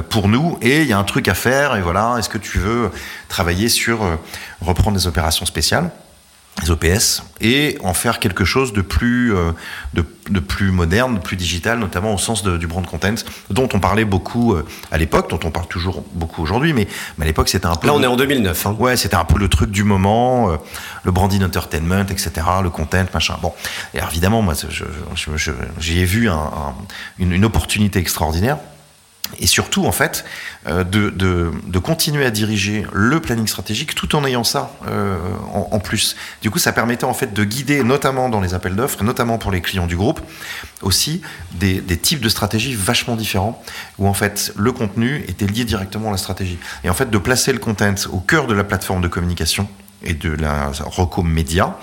pour 0.10 0.28
nous. 0.28 0.58
Et 0.62 0.82
il 0.82 0.88
y 0.88 0.94
a 0.94 0.98
un 0.98 1.04
truc 1.04 1.28
à 1.28 1.34
faire 1.34 1.76
et 1.76 1.82
voilà 1.82 2.16
est-ce 2.18 2.30
que 2.30 2.38
tu 2.38 2.60
veux 2.60 2.92
travailler 3.28 3.70
sur 3.70 4.04
euh, 4.04 4.16
reprendre 4.62 4.98
des 4.98 5.08
opérations 5.08 5.46
spéciales 5.46 5.92
les 6.64 6.72
OPS 6.72 7.22
et 7.40 7.78
en 7.84 7.94
faire 7.94 8.18
quelque 8.18 8.44
chose 8.44 8.74
de 8.74 8.82
plus 8.82 9.36
euh, 9.36 9.52
de, 9.94 10.40
plus 10.40 10.72
moderne 10.72 11.14
de 11.14 11.20
plus 11.20 11.38
digital 11.38 11.78
notamment 11.78 12.16
au 12.16 12.18
sens 12.18 12.42
du 12.42 12.66
brand 12.66 12.84
content 12.84 13.14
dont 13.52 13.70
on 13.74 13.80
parlait 13.80 14.06
beaucoup 14.06 14.56
à 14.92 14.98
l'époque 14.98 15.30
dont 15.30 15.40
on 15.44 15.52
parle 15.52 15.68
toujours 15.68 16.04
beaucoup 16.14 16.42
aujourd'hui 16.42 16.74
mais, 16.74 16.88
à 17.22 17.26
l'époque 17.26 17.50
c'était 17.50 17.68
un 17.68 17.76
peu 17.76 17.86
là 17.86 17.94
on 17.94 18.02
est 18.02 18.08
en 18.08 18.16
2009 18.16 18.66
hein. 18.66 18.76
ouais 18.80 18.98
c'était 18.98 19.16
un 19.16 19.26
peu 19.26 19.38
le 19.38 19.50
truc 19.50 19.70
du 19.70 19.84
moment 19.84 20.58
le 21.04 21.12
branding 21.12 21.44
entertainment 21.44 22.08
etc 22.10 22.48
le 22.64 22.72
content 22.72 23.06
machin. 23.14 23.38
Bon 23.40 23.54
et 23.94 24.00
évidemment 24.00 24.42
moi 24.42 24.56
j'y 25.80 26.00
ai 26.00 26.06
vu 26.06 26.28
une, 27.20 27.34
une 27.34 27.46
opportunité 27.46 28.00
extraordinaire 28.00 28.58
et 29.40 29.48
surtout 29.48 29.86
en 29.86 29.92
fait 29.92 30.26
euh, 30.68 30.84
de, 30.84 31.10
de, 31.10 31.80
continuer 31.80 32.26
à 32.26 32.32
diriger 32.32 32.86
le 32.92 33.20
planning 33.20 33.48
stratégique 33.48 33.96
tout 33.96 34.16
en 34.16 34.26
ayant 34.26 34.44
ça 34.44 34.72
euh, 34.88 35.18
en, 35.54 35.80
plus. 35.80 36.16
Du 36.42 36.52
coup, 36.52 36.60
ça 36.60 36.74
permettait 36.74 37.06
en 37.06 37.14
fait 37.14 37.34
de 37.34 37.44
guider, 37.44 37.84
notamment 37.84 38.30
dans 38.30 38.42
les 38.42 38.54
appels 38.54 38.76
d'offres, 38.76 39.04
notamment 39.04 39.38
pour 39.38 39.52
les 39.52 39.62
clients 39.62 39.88
du 39.88 39.96
groupe, 39.96 40.20
aussi 40.82 41.22
des, 41.54 41.80
des, 41.80 41.98
types 41.98 42.20
de 42.20 42.30
stratégies 42.30 42.74
vachement 42.74 43.16
différents, 43.16 43.64
où 44.00 44.08
en 44.08 44.14
fait 44.14 44.52
le 44.58 44.72
contenu 44.72 45.24
était 45.28 45.48
lié 45.48 45.64
directement 45.64 46.10
à 46.10 46.12
la 46.12 46.18
stratégie. 46.18 46.58
Et 46.84 46.90
en 46.90 46.94
fait 46.94 47.10
de 47.10 47.18
placer 47.18 47.54
le 47.54 47.60
content 47.60 47.96
au 48.12 48.20
cœur 48.20 48.48
de 48.48 48.54
la 48.54 48.64
plateforme 48.64 49.02
de 49.02 49.08
communication 49.08 49.70
et 50.04 50.14
de 50.14 50.32
la 50.32 50.72
reco 50.86 51.24
média, 51.24 51.78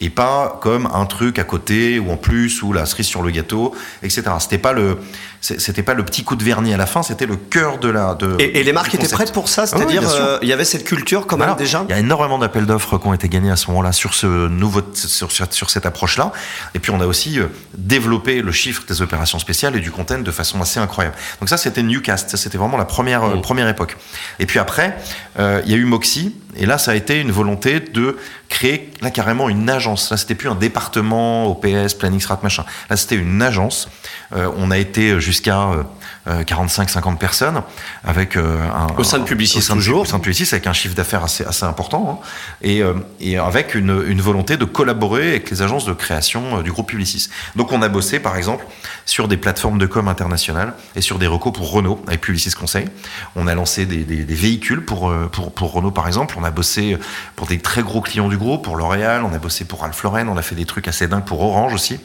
et 0.00 0.10
pas 0.10 0.58
comme 0.60 0.86
un 0.92 1.06
truc 1.06 1.38
à 1.38 1.44
côté 1.44 1.98
ou 1.98 2.10
en 2.10 2.16
plus 2.16 2.62
ou 2.62 2.72
la 2.72 2.86
cerise 2.86 3.06
sur 3.06 3.22
le 3.22 3.30
gâteau, 3.30 3.74
etc. 4.02 4.22
C'était 4.40 4.58
pas 4.58 4.72
le, 4.72 4.98
c'était 5.40 5.82
pas 5.82 5.94
le 5.94 6.04
petit 6.04 6.24
coup 6.24 6.36
de 6.36 6.42
vernis 6.42 6.74
à 6.74 6.76
la 6.76 6.86
fin, 6.86 7.02
c'était 7.02 7.26
le 7.26 7.36
cœur 7.36 7.78
de 7.78 7.88
la. 7.88 8.14
De, 8.14 8.36
et, 8.38 8.62
les 8.62 8.72
marques 8.72 8.94
étaient 8.94 9.08
prêtes 9.08 9.32
pour 9.32 9.48
ça, 9.48 9.66
c'est-à-dire 9.66 10.02
euh, 10.08 10.38
il 10.42 10.48
y 10.48 10.52
avait 10.52 10.64
cette 10.64 10.84
culture 10.84 11.26
quand 11.26 11.36
même 11.36 11.54
déjà. 11.56 11.84
Il 11.88 11.92
y 11.92 11.94
a 11.94 11.98
énormément 11.98 12.38
d'appels 12.38 12.66
d'offres 12.66 12.98
qui 12.98 13.06
ont 13.06 13.14
été 13.14 13.28
gagnés 13.28 13.50
à 13.50 13.56
ce 13.56 13.68
moment-là 13.68 13.92
sur 13.92 14.14
ce 14.14 14.48
nouveau, 14.48 14.82
sur, 14.94 15.30
sur 15.30 15.70
cette 15.70 15.86
approche-là. 15.86 16.32
Et 16.74 16.78
puis 16.78 16.90
on 16.90 17.00
a 17.00 17.06
aussi 17.06 17.38
euh, 17.38 17.46
développé 17.76 18.42
le 18.42 18.52
chiffre 18.52 18.82
des 18.86 19.00
opérations 19.00 19.38
spéciales 19.38 19.76
et 19.76 19.80
du 19.80 19.90
content 19.90 20.18
de 20.18 20.30
façon 20.30 20.60
assez 20.60 20.80
incroyable. 20.80 21.16
Donc 21.40 21.48
ça 21.48 21.56
c'était 21.56 21.82
Newcast, 21.82 22.30
ça 22.30 22.36
c'était 22.36 22.58
vraiment 22.58 22.76
la 22.76 22.84
première 22.84 23.22
euh, 23.22 23.36
mm. 23.36 23.42
première 23.42 23.68
époque. 23.68 23.96
Et 24.38 24.46
puis 24.46 24.58
après, 24.58 24.96
il 25.38 25.70
y 25.70 25.74
a 25.74 25.76
eu 25.76 25.84
Moxie 25.84 26.34
et 26.56 26.66
là 26.66 26.78
ça 26.78 26.90
a 26.90 26.94
été 26.94 27.20
une 27.20 27.30
volonté 27.30 27.78
de 27.78 28.18
créer 28.48 28.90
là 29.00 29.10
carrément 29.10 29.48
une 29.48 29.70
agence. 29.70 30.10
Là, 30.10 30.16
c'était 30.16 30.34
plus 30.34 30.48
un 30.48 30.54
département 30.56 31.46
OPS, 31.46 31.94
planning 31.94 32.20
strat, 32.20 32.40
machin. 32.42 32.64
Là, 32.90 32.96
c'était 32.96 33.14
une 33.14 33.40
agence. 33.42 33.88
On 34.32 34.70
a 34.70 34.78
été 34.78 35.20
jusqu'à 35.28 35.84
45-50 36.28 37.12
euh, 37.12 37.16
personnes 37.16 37.62
avec 38.04 38.36
euh, 38.36 38.60
un, 38.62 38.88
au 38.98 39.04
sein 39.04 39.18
de 39.18 39.24
Publicis 39.24 39.66
toujours, 39.66 40.02
au 40.02 40.04
sein 40.04 40.18
de 40.18 40.22
Publicis 40.22 40.48
avec 40.52 40.66
un 40.66 40.72
chiffre 40.72 40.94
d'affaires 40.94 41.24
assez, 41.24 41.44
assez 41.44 41.64
important 41.64 42.20
hein, 42.22 42.26
et, 42.62 42.82
et 43.20 43.38
avec 43.38 43.74
une, 43.74 44.04
une, 44.06 44.20
volonté 44.20 44.56
de 44.56 44.64
collaborer 44.64 45.28
avec 45.28 45.50
les 45.50 45.62
agences 45.62 45.84
de 45.84 45.92
création 45.92 46.62
du 46.62 46.70
groupe 46.70 46.88
Publicis. 46.88 47.28
Donc, 47.56 47.72
on 47.72 47.82
a 47.82 47.88
bossé 47.88 48.18
par 48.18 48.36
exemple 48.36 48.66
sur 49.06 49.28
des 49.28 49.36
plateformes 49.36 49.78
de 49.78 49.86
com 49.86 50.08
internationales 50.08 50.74
et 50.96 51.00
sur 51.00 51.18
des 51.18 51.26
recos 51.26 51.52
pour 51.52 51.70
Renault 51.70 52.02
avec 52.06 52.20
Publicis 52.20 52.50
Conseil. 52.50 52.88
On 53.36 53.46
a 53.46 53.54
lancé 53.54 53.86
des, 53.86 54.04
des, 54.04 54.24
des 54.24 54.34
véhicules 54.34 54.84
pour, 54.84 55.12
pour 55.32 55.52
pour 55.52 55.72
Renault 55.72 55.90
par 55.90 56.06
exemple. 56.06 56.34
On 56.38 56.44
a 56.44 56.50
bossé 56.50 56.96
pour 57.36 57.46
des 57.46 57.58
très 57.58 57.82
gros 57.82 58.00
clients 58.00 58.28
du 58.28 58.36
groupe, 58.36 58.64
pour 58.64 58.76
L'Oréal, 58.76 59.22
on 59.24 59.32
a 59.34 59.38
bossé 59.38 59.64
pour 59.64 59.80
Ralph 59.80 60.02
Lauren, 60.02 60.28
on 60.28 60.36
a 60.36 60.42
fait 60.42 60.54
des 60.54 60.66
trucs 60.66 60.88
assez 60.88 61.08
dingues 61.08 61.24
pour 61.24 61.40
Orange 61.40 61.74
aussi. 61.74 62.00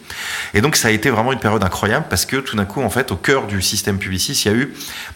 Et 0.53 0.61
donc 0.61 0.75
ça 0.75 0.87
a 0.87 0.91
été 0.91 1.09
vraiment 1.09 1.33
une 1.33 1.39
période 1.39 1.63
incroyable 1.63 2.05
parce 2.09 2.25
que 2.25 2.37
tout 2.37 2.55
d'un 2.55 2.65
coup, 2.65 2.81
en 2.81 2.89
fait, 2.89 3.11
au 3.11 3.15
cœur 3.15 3.47
du 3.47 3.61
système 3.61 3.97
Publicis, 3.97 4.12
il 4.13 4.45
y 4.45 4.49
a 4.49 4.53
eu 4.53 4.73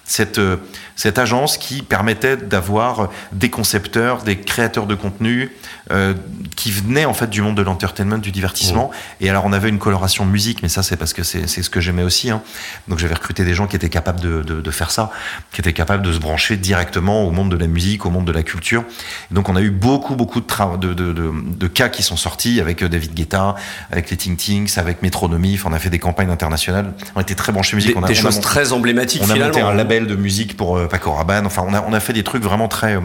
cette, 0.08 0.40
euh, 0.40 0.58
cette 0.96 1.20
agence 1.20 1.58
qui 1.58 1.84
permettait 1.84 2.38
d'avoir 2.38 3.10
des 3.34 3.50
concepteurs, 3.50 4.24
des 4.24 4.38
créateurs 4.40 4.88
de 4.88 4.96
contenu 4.96 5.52
euh, 5.92 6.14
qui 6.56 6.72
venaient 6.72 7.06
en 7.06 7.14
fait 7.14 7.30
du 7.30 7.42
monde 7.42 7.56
de 7.56 7.62
l'entertainment, 7.62 8.18
du 8.18 8.32
divertissement. 8.32 8.90
Et 9.22 9.30
alors 9.30 9.46
on 9.46 9.54
avait 9.54 9.70
une 9.70 9.80
coloration 9.80 10.26
musique, 10.26 10.64
mais 10.64 10.70
ça 10.70 10.82
c'est 10.82 10.98
parce 10.98 11.14
que 11.14 11.24
c'est 11.24 11.48
ce 11.48 11.70
que 11.70 11.82
j'aimais 11.82 12.04
aussi. 12.04 12.30
Hein. 12.30 12.42
Donc 12.88 13.00
j'avais 13.00 13.14
recruté 13.14 13.44
des 13.44 13.54
gens 13.54 13.68
qui 13.68 13.76
étaient 13.76 13.90
capables 13.90 14.22
de, 14.22 14.42
de, 14.42 14.62
de, 14.62 14.72
faire 14.72 14.92
ça, 14.92 15.12
qui 15.52 15.62
étaient 15.62 15.74
capables 15.74 16.04
de 16.04 16.12
se 16.12 16.20
brancher 16.20 16.58
directement 16.58 17.26
au 17.26 17.32
monde 17.32 17.52
de 17.52 17.58
la 17.58 17.68
musique, 17.68 18.06
au 18.06 18.10
monde 18.10 18.26
de 18.26 18.32
la 18.32 18.44
culture. 18.44 18.84
Et 19.32 19.34
donc 19.34 19.50
on 19.50 19.56
a 19.56 19.62
eu 19.62 19.72
beaucoup 19.72 20.16
beaucoup 20.16 20.42
de, 20.42 20.78
de, 20.78 20.94
de, 20.94 21.32
de 21.34 21.68
cas 21.68 21.90
qui 21.90 22.02
sont 22.02 22.18
sortis 22.18 22.60
avec 22.62 22.82
euh, 22.82 22.90
David 22.90 23.14
Guetta, 23.14 23.56
avec 23.92 24.10
les 24.10 24.18
Ting 24.18 24.38
Tings, 24.38 24.78
avec 24.78 25.02
Metronomy. 25.02 25.60
on 25.66 25.74
a 25.74 25.80
fait 25.80 25.90
des 25.90 26.00
campagnes 26.00 26.32
internationales. 26.32 26.94
On 27.16 27.22
était 27.22 27.36
très 27.36 27.52
branchés 27.52 27.76
musique. 27.76 27.92
Des, 27.92 27.98
on 27.98 28.04
a, 28.04 28.08
des 28.08 28.16
choses 28.16 28.40
très 28.40 28.72
emblématiques. 28.72 29.22
On 29.26 29.30
a 29.30 29.36
monté 29.36 29.62
un 29.62 29.74
label 29.74 29.97
de 30.06 30.16
musique 30.16 30.56
pour 30.56 30.78
euh, 30.78 30.88
Paco 30.88 31.12
Rabanne. 31.12 31.46
Enfin, 31.48 31.64
on 31.66 31.74
a, 31.74 31.82
on 31.82 31.94
a 31.94 32.00
fait 32.00 32.14
des 32.14 32.24
trucs 32.24 32.44
vraiment 32.44 32.68
très. 32.68 32.96
Euh, 32.96 33.02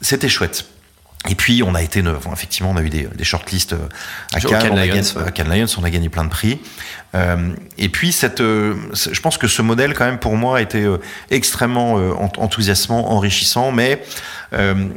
c'était 0.00 0.28
chouette. 0.28 0.64
Et 1.28 1.34
puis 1.34 1.62
on 1.62 1.74
a 1.74 1.82
été, 1.82 2.02
effectivement, 2.32 2.70
on 2.70 2.76
a 2.76 2.82
eu 2.82 2.90
des, 2.90 3.08
des 3.14 3.24
shortlists 3.24 3.72
euh, 3.72 3.88
à 4.34 4.40
Cannes, 4.40 4.76
Lions, 4.76 5.22
à 5.24 5.30
Cannes 5.30 5.48
Lions, 5.48 5.66
on 5.78 5.84
a 5.84 5.88
gagné 5.88 6.10
plein 6.10 6.24
de 6.24 6.28
prix. 6.28 6.60
Euh, 7.14 7.54
et 7.78 7.88
puis 7.88 8.12
cette, 8.12 8.42
euh, 8.42 8.74
je 8.92 9.18
pense 9.20 9.38
que 9.38 9.46
ce 9.46 9.62
modèle 9.62 9.94
quand 9.94 10.04
même 10.04 10.18
pour 10.18 10.36
moi 10.36 10.58
a 10.58 10.60
été 10.60 10.86
extrêmement 11.30 11.94
enthousiasmant, 12.18 13.10
enrichissant, 13.12 13.72
mais 13.72 14.02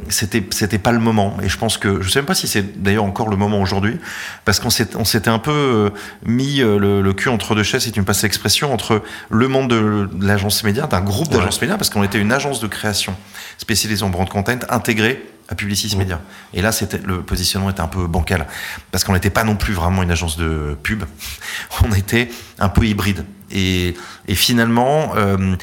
c'était 0.08 0.44
c'était 0.50 0.78
pas 0.78 0.92
le 0.92 0.98
moment. 0.98 1.38
Et 1.42 1.48
je 1.48 1.56
pense 1.56 1.78
que 1.78 2.02
je 2.02 2.10
sais 2.10 2.18
même 2.18 2.26
pas 2.26 2.34
si 2.34 2.46
c'est 2.46 2.82
d'ailleurs 2.82 3.04
encore 3.04 3.28
le 3.28 3.36
moment 3.36 3.60
aujourd'hui, 3.60 3.98
parce 4.44 4.60
qu'on 4.60 4.70
s'était 4.70 4.96
on 4.96 5.04
s'était 5.04 5.30
un 5.30 5.38
peu 5.38 5.90
mis 6.26 6.58
le, 6.58 7.00
le, 7.00 7.12
cul 7.12 7.30
entre 7.30 7.54
deux 7.54 7.62
chaises, 7.62 7.84
si 7.84 7.92
tu 7.92 8.00
me 8.00 8.04
passes 8.04 8.22
l'expression, 8.22 8.72
entre 8.72 9.02
le 9.30 9.48
monde 9.48 9.68
de, 9.68 10.08
l'agence 10.20 10.62
média, 10.62 10.86
d'un 10.86 11.00
groupe 11.00 11.30
d'agences 11.30 11.60
médias, 11.60 11.76
parce 11.76 11.90
qu'on 11.90 12.02
était 12.02 12.18
une 12.18 12.32
agence 12.32 12.60
de 12.60 12.66
création 12.66 13.16
spécialisée 13.56 14.04
en 14.04 14.10
brand 14.10 14.28
content 14.28 14.58
intégrée 14.68 15.24
à 15.48 15.54
Publicis 15.54 15.96
Media. 15.96 16.20
Et 16.52 16.60
là, 16.60 16.72
c'était 16.72 16.98
le 16.98 17.22
positionnement 17.22 17.70
était 17.70 17.80
un 17.80 17.88
peu 17.88 18.06
bancal 18.06 18.46
parce 18.90 19.04
qu'on 19.04 19.14
n'était 19.14 19.30
pas 19.30 19.44
non 19.44 19.56
plus 19.56 19.72
vraiment 19.72 20.02
une 20.02 20.10
agence 20.10 20.36
de 20.36 20.76
pub. 20.82 21.04
On 21.84 21.92
était 21.94 22.28
un 22.58 22.68
peu 22.68 22.84
hybride. 22.84 23.24
Et, 23.50 23.94
et 24.26 24.34
finalement, 24.34 25.12
euh, 25.16 25.56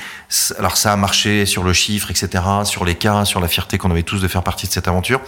alors 0.58 0.77
ça 0.77 0.93
a 0.93 0.95
marché 0.95 1.45
sur 1.45 1.63
le 1.63 1.73
chiffre, 1.73 2.10
etc., 2.10 2.43
sur 2.63 2.84
les 2.84 2.95
cas, 2.95 3.25
sur 3.25 3.39
la 3.39 3.47
fierté 3.47 3.77
qu'on 3.77 3.91
avait 3.91 4.03
tous 4.03 4.21
de 4.21 4.27
faire 4.27 4.43
partie 4.43 4.67
de 4.67 4.71
cette 4.71 4.88
aventure. 4.88 5.21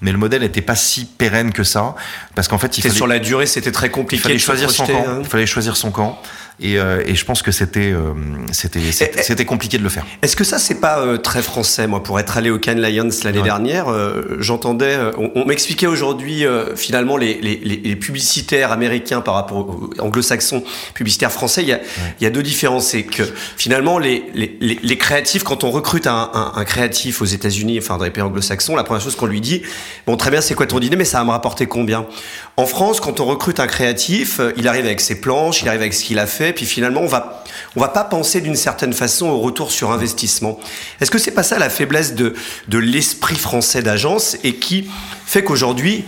Mais 0.00 0.12
le 0.12 0.18
modèle 0.18 0.42
n'était 0.42 0.60
pas 0.60 0.76
si 0.76 1.06
pérenne 1.06 1.52
que 1.52 1.64
ça, 1.64 1.94
parce 2.34 2.48
qu'en 2.48 2.58
fait, 2.58 2.76
il 2.78 2.82
fallait, 2.82 2.94
sur 2.94 3.06
la 3.06 3.18
durée, 3.18 3.46
c'était 3.46 3.72
très 3.72 3.90
compliqué. 3.90 4.20
Il 4.20 4.22
fallait 4.22 4.38
choisir 4.38 4.70
son 4.70 4.86
camp. 4.86 5.04
Hein. 5.06 5.18
Il 5.20 5.26
fallait 5.26 5.46
choisir 5.46 5.76
son 5.76 5.90
camp. 5.90 6.20
Et, 6.60 6.78
euh, 6.78 7.02
et, 7.06 7.14
je 7.14 7.24
pense 7.24 7.42
que 7.42 7.50
c'était 7.50 7.92
euh, 7.92 8.12
c'était 8.52 8.92
c'était 8.92 9.46
compliqué 9.46 9.78
de 9.78 9.82
le 9.82 9.88
faire. 9.88 10.04
Est-ce 10.20 10.36
que 10.36 10.44
ça 10.44 10.58
c'est 10.58 10.80
pas 10.80 11.18
très 11.18 11.42
français 11.42 11.86
moi 11.86 12.02
pour 12.02 12.20
être 12.20 12.36
allé 12.36 12.50
au 12.50 12.58
Cannes 12.58 12.80
Lions 12.80 13.08
l'année 13.24 13.42
dernière 13.42 13.86
j'entendais 14.38 14.96
on, 15.16 15.46
m'expliquait 15.46 15.86
aujourd'hui 15.86 16.44
finalement 16.76 17.16
les, 17.16 17.40
les, 17.40 17.56
les, 17.56 17.96
publicitaires 17.96 18.70
américains 18.70 19.22
par 19.22 19.34
rapport 19.34 19.58
aux 19.58 19.90
anglo-saxons 19.98 20.62
publicitaires 20.94 21.11
français 21.30 21.62
il 21.62 21.68
y 21.68 21.72
a 21.72 21.80
il 22.20 22.24
y 22.24 22.26
a 22.26 22.30
deux 22.30 22.42
différences 22.42 22.86
c'est 22.88 23.02
que 23.02 23.22
finalement 23.56 23.98
les, 23.98 24.24
les 24.34 24.98
créatifs 24.98 25.42
quand 25.42 25.64
on 25.64 25.70
recrute 25.70 26.06
un, 26.06 26.30
un, 26.34 26.52
un 26.56 26.64
créatif 26.64 27.22
aux 27.22 27.26
États-Unis 27.26 27.78
enfin 27.78 27.98
dans 27.98 28.04
les 28.04 28.10
pays 28.10 28.22
anglo-saxons 28.22 28.76
la 28.76 28.84
première 28.84 29.02
chose 29.02 29.16
qu'on 29.16 29.26
lui 29.26 29.40
dit 29.40 29.62
bon 30.06 30.16
très 30.16 30.30
bien 30.30 30.40
c'est 30.40 30.54
quoi 30.54 30.66
ton 30.66 30.80
idée 30.80 30.96
mais 30.96 31.04
ça 31.04 31.18
va 31.18 31.24
me 31.24 31.30
rapporter 31.30 31.66
combien? 31.66 32.06
En 32.56 32.66
France 32.66 33.00
quand 33.00 33.20
on 33.20 33.24
recrute 33.24 33.60
un 33.60 33.66
créatif 33.66 34.40
il 34.56 34.68
arrive 34.68 34.84
avec 34.84 35.00
ses 35.00 35.20
planches 35.20 35.62
il 35.62 35.68
arrive 35.68 35.80
avec 35.80 35.94
ce 35.94 36.04
qu'il 36.04 36.18
a 36.18 36.26
fait 36.26 36.52
puis 36.52 36.66
finalement 36.66 37.00
on 37.00 37.06
va 37.06 37.44
on 37.76 37.80
va 37.80 37.88
pas 37.88 38.04
penser 38.04 38.40
d'une 38.40 38.56
certaine 38.56 38.92
façon 38.92 39.26
au 39.26 39.38
retour 39.38 39.70
sur 39.70 39.90
investissement. 39.90 40.58
Est-ce 41.00 41.10
que 41.10 41.18
c'est 41.18 41.30
pas 41.30 41.42
ça 41.42 41.58
la 41.58 41.70
faiblesse 41.70 42.14
de 42.14 42.34
de 42.68 42.78
l'esprit 42.78 43.36
français 43.36 43.82
d'agence 43.82 44.36
et 44.44 44.56
qui 44.56 44.88
fait 45.26 45.44
qu'aujourd'hui 45.44 46.04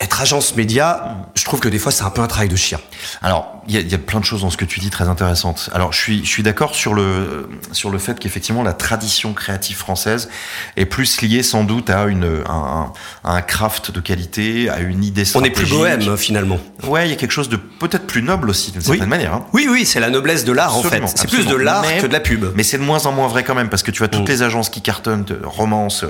être 0.00 0.20
agence 0.20 0.56
média, 0.56 1.16
je 1.34 1.44
trouve 1.44 1.60
que 1.60 1.68
des 1.68 1.78
fois 1.78 1.92
c'est 1.92 2.04
un 2.04 2.10
peu 2.10 2.20
un 2.20 2.26
travail 2.26 2.48
de 2.48 2.56
chien? 2.56 2.80
Alors, 3.22 3.53
il 3.68 3.80
y, 3.80 3.90
y, 3.90 3.94
a 3.94 3.98
plein 3.98 4.20
de 4.20 4.24
choses 4.24 4.42
dans 4.42 4.50
ce 4.50 4.56
que 4.56 4.64
tu 4.64 4.80
dis 4.80 4.90
très 4.90 5.08
intéressantes. 5.08 5.70
Alors, 5.72 5.92
je 5.92 5.98
suis, 5.98 6.24
je 6.24 6.28
suis 6.28 6.42
d'accord 6.42 6.74
sur 6.74 6.94
le, 6.94 7.48
sur 7.72 7.90
le 7.90 7.98
fait 7.98 8.18
qu'effectivement 8.18 8.62
la 8.62 8.72
tradition 8.72 9.32
créative 9.32 9.76
française 9.76 10.28
est 10.76 10.86
plus 10.86 11.20
liée 11.22 11.42
sans 11.42 11.64
doute 11.64 11.90
à, 11.90 12.04
une, 12.04 12.42
un, 12.48 12.92
un 13.24 13.42
craft 13.42 13.90
de 13.90 14.00
qualité, 14.00 14.68
à 14.68 14.80
une 14.80 15.04
idée 15.04 15.24
stratégique. 15.24 15.56
On 15.56 15.62
est 15.62 15.64
plus 15.64 15.76
bohème 15.76 16.16
finalement. 16.16 16.58
Ouais, 16.84 17.06
il 17.06 17.10
y 17.10 17.12
a 17.12 17.16
quelque 17.16 17.30
chose 17.30 17.48
de 17.48 17.56
peut-être 17.56 18.06
plus 18.06 18.22
noble 18.22 18.50
aussi 18.50 18.72
d'une 18.72 18.80
certaine 18.80 19.02
oui. 19.02 19.08
manière. 19.08 19.34
Hein. 19.34 19.46
Oui, 19.52 19.66
oui, 19.70 19.86
c'est 19.86 20.00
la 20.00 20.10
noblesse 20.10 20.44
de 20.44 20.52
l'art 20.52 20.76
en 20.76 20.82
fait. 20.82 21.02
C'est 21.14 21.28
plus 21.28 21.46
de 21.46 21.56
l'art 21.56 21.84
que 22.00 22.06
de 22.06 22.12
la 22.12 22.20
pub. 22.20 22.46
Mais 22.54 22.62
c'est 22.62 22.78
de 22.78 22.82
moins 22.82 23.06
en 23.06 23.12
moins 23.12 23.28
vrai 23.28 23.44
quand 23.44 23.54
même 23.54 23.68
parce 23.68 23.82
que 23.82 23.90
tu 23.90 23.98
vois 23.98 24.08
toutes 24.08 24.28
mmh. 24.28 24.32
les 24.32 24.42
agences 24.42 24.68
qui 24.68 24.82
cartonnent, 24.82 25.26
romance, 25.42 26.04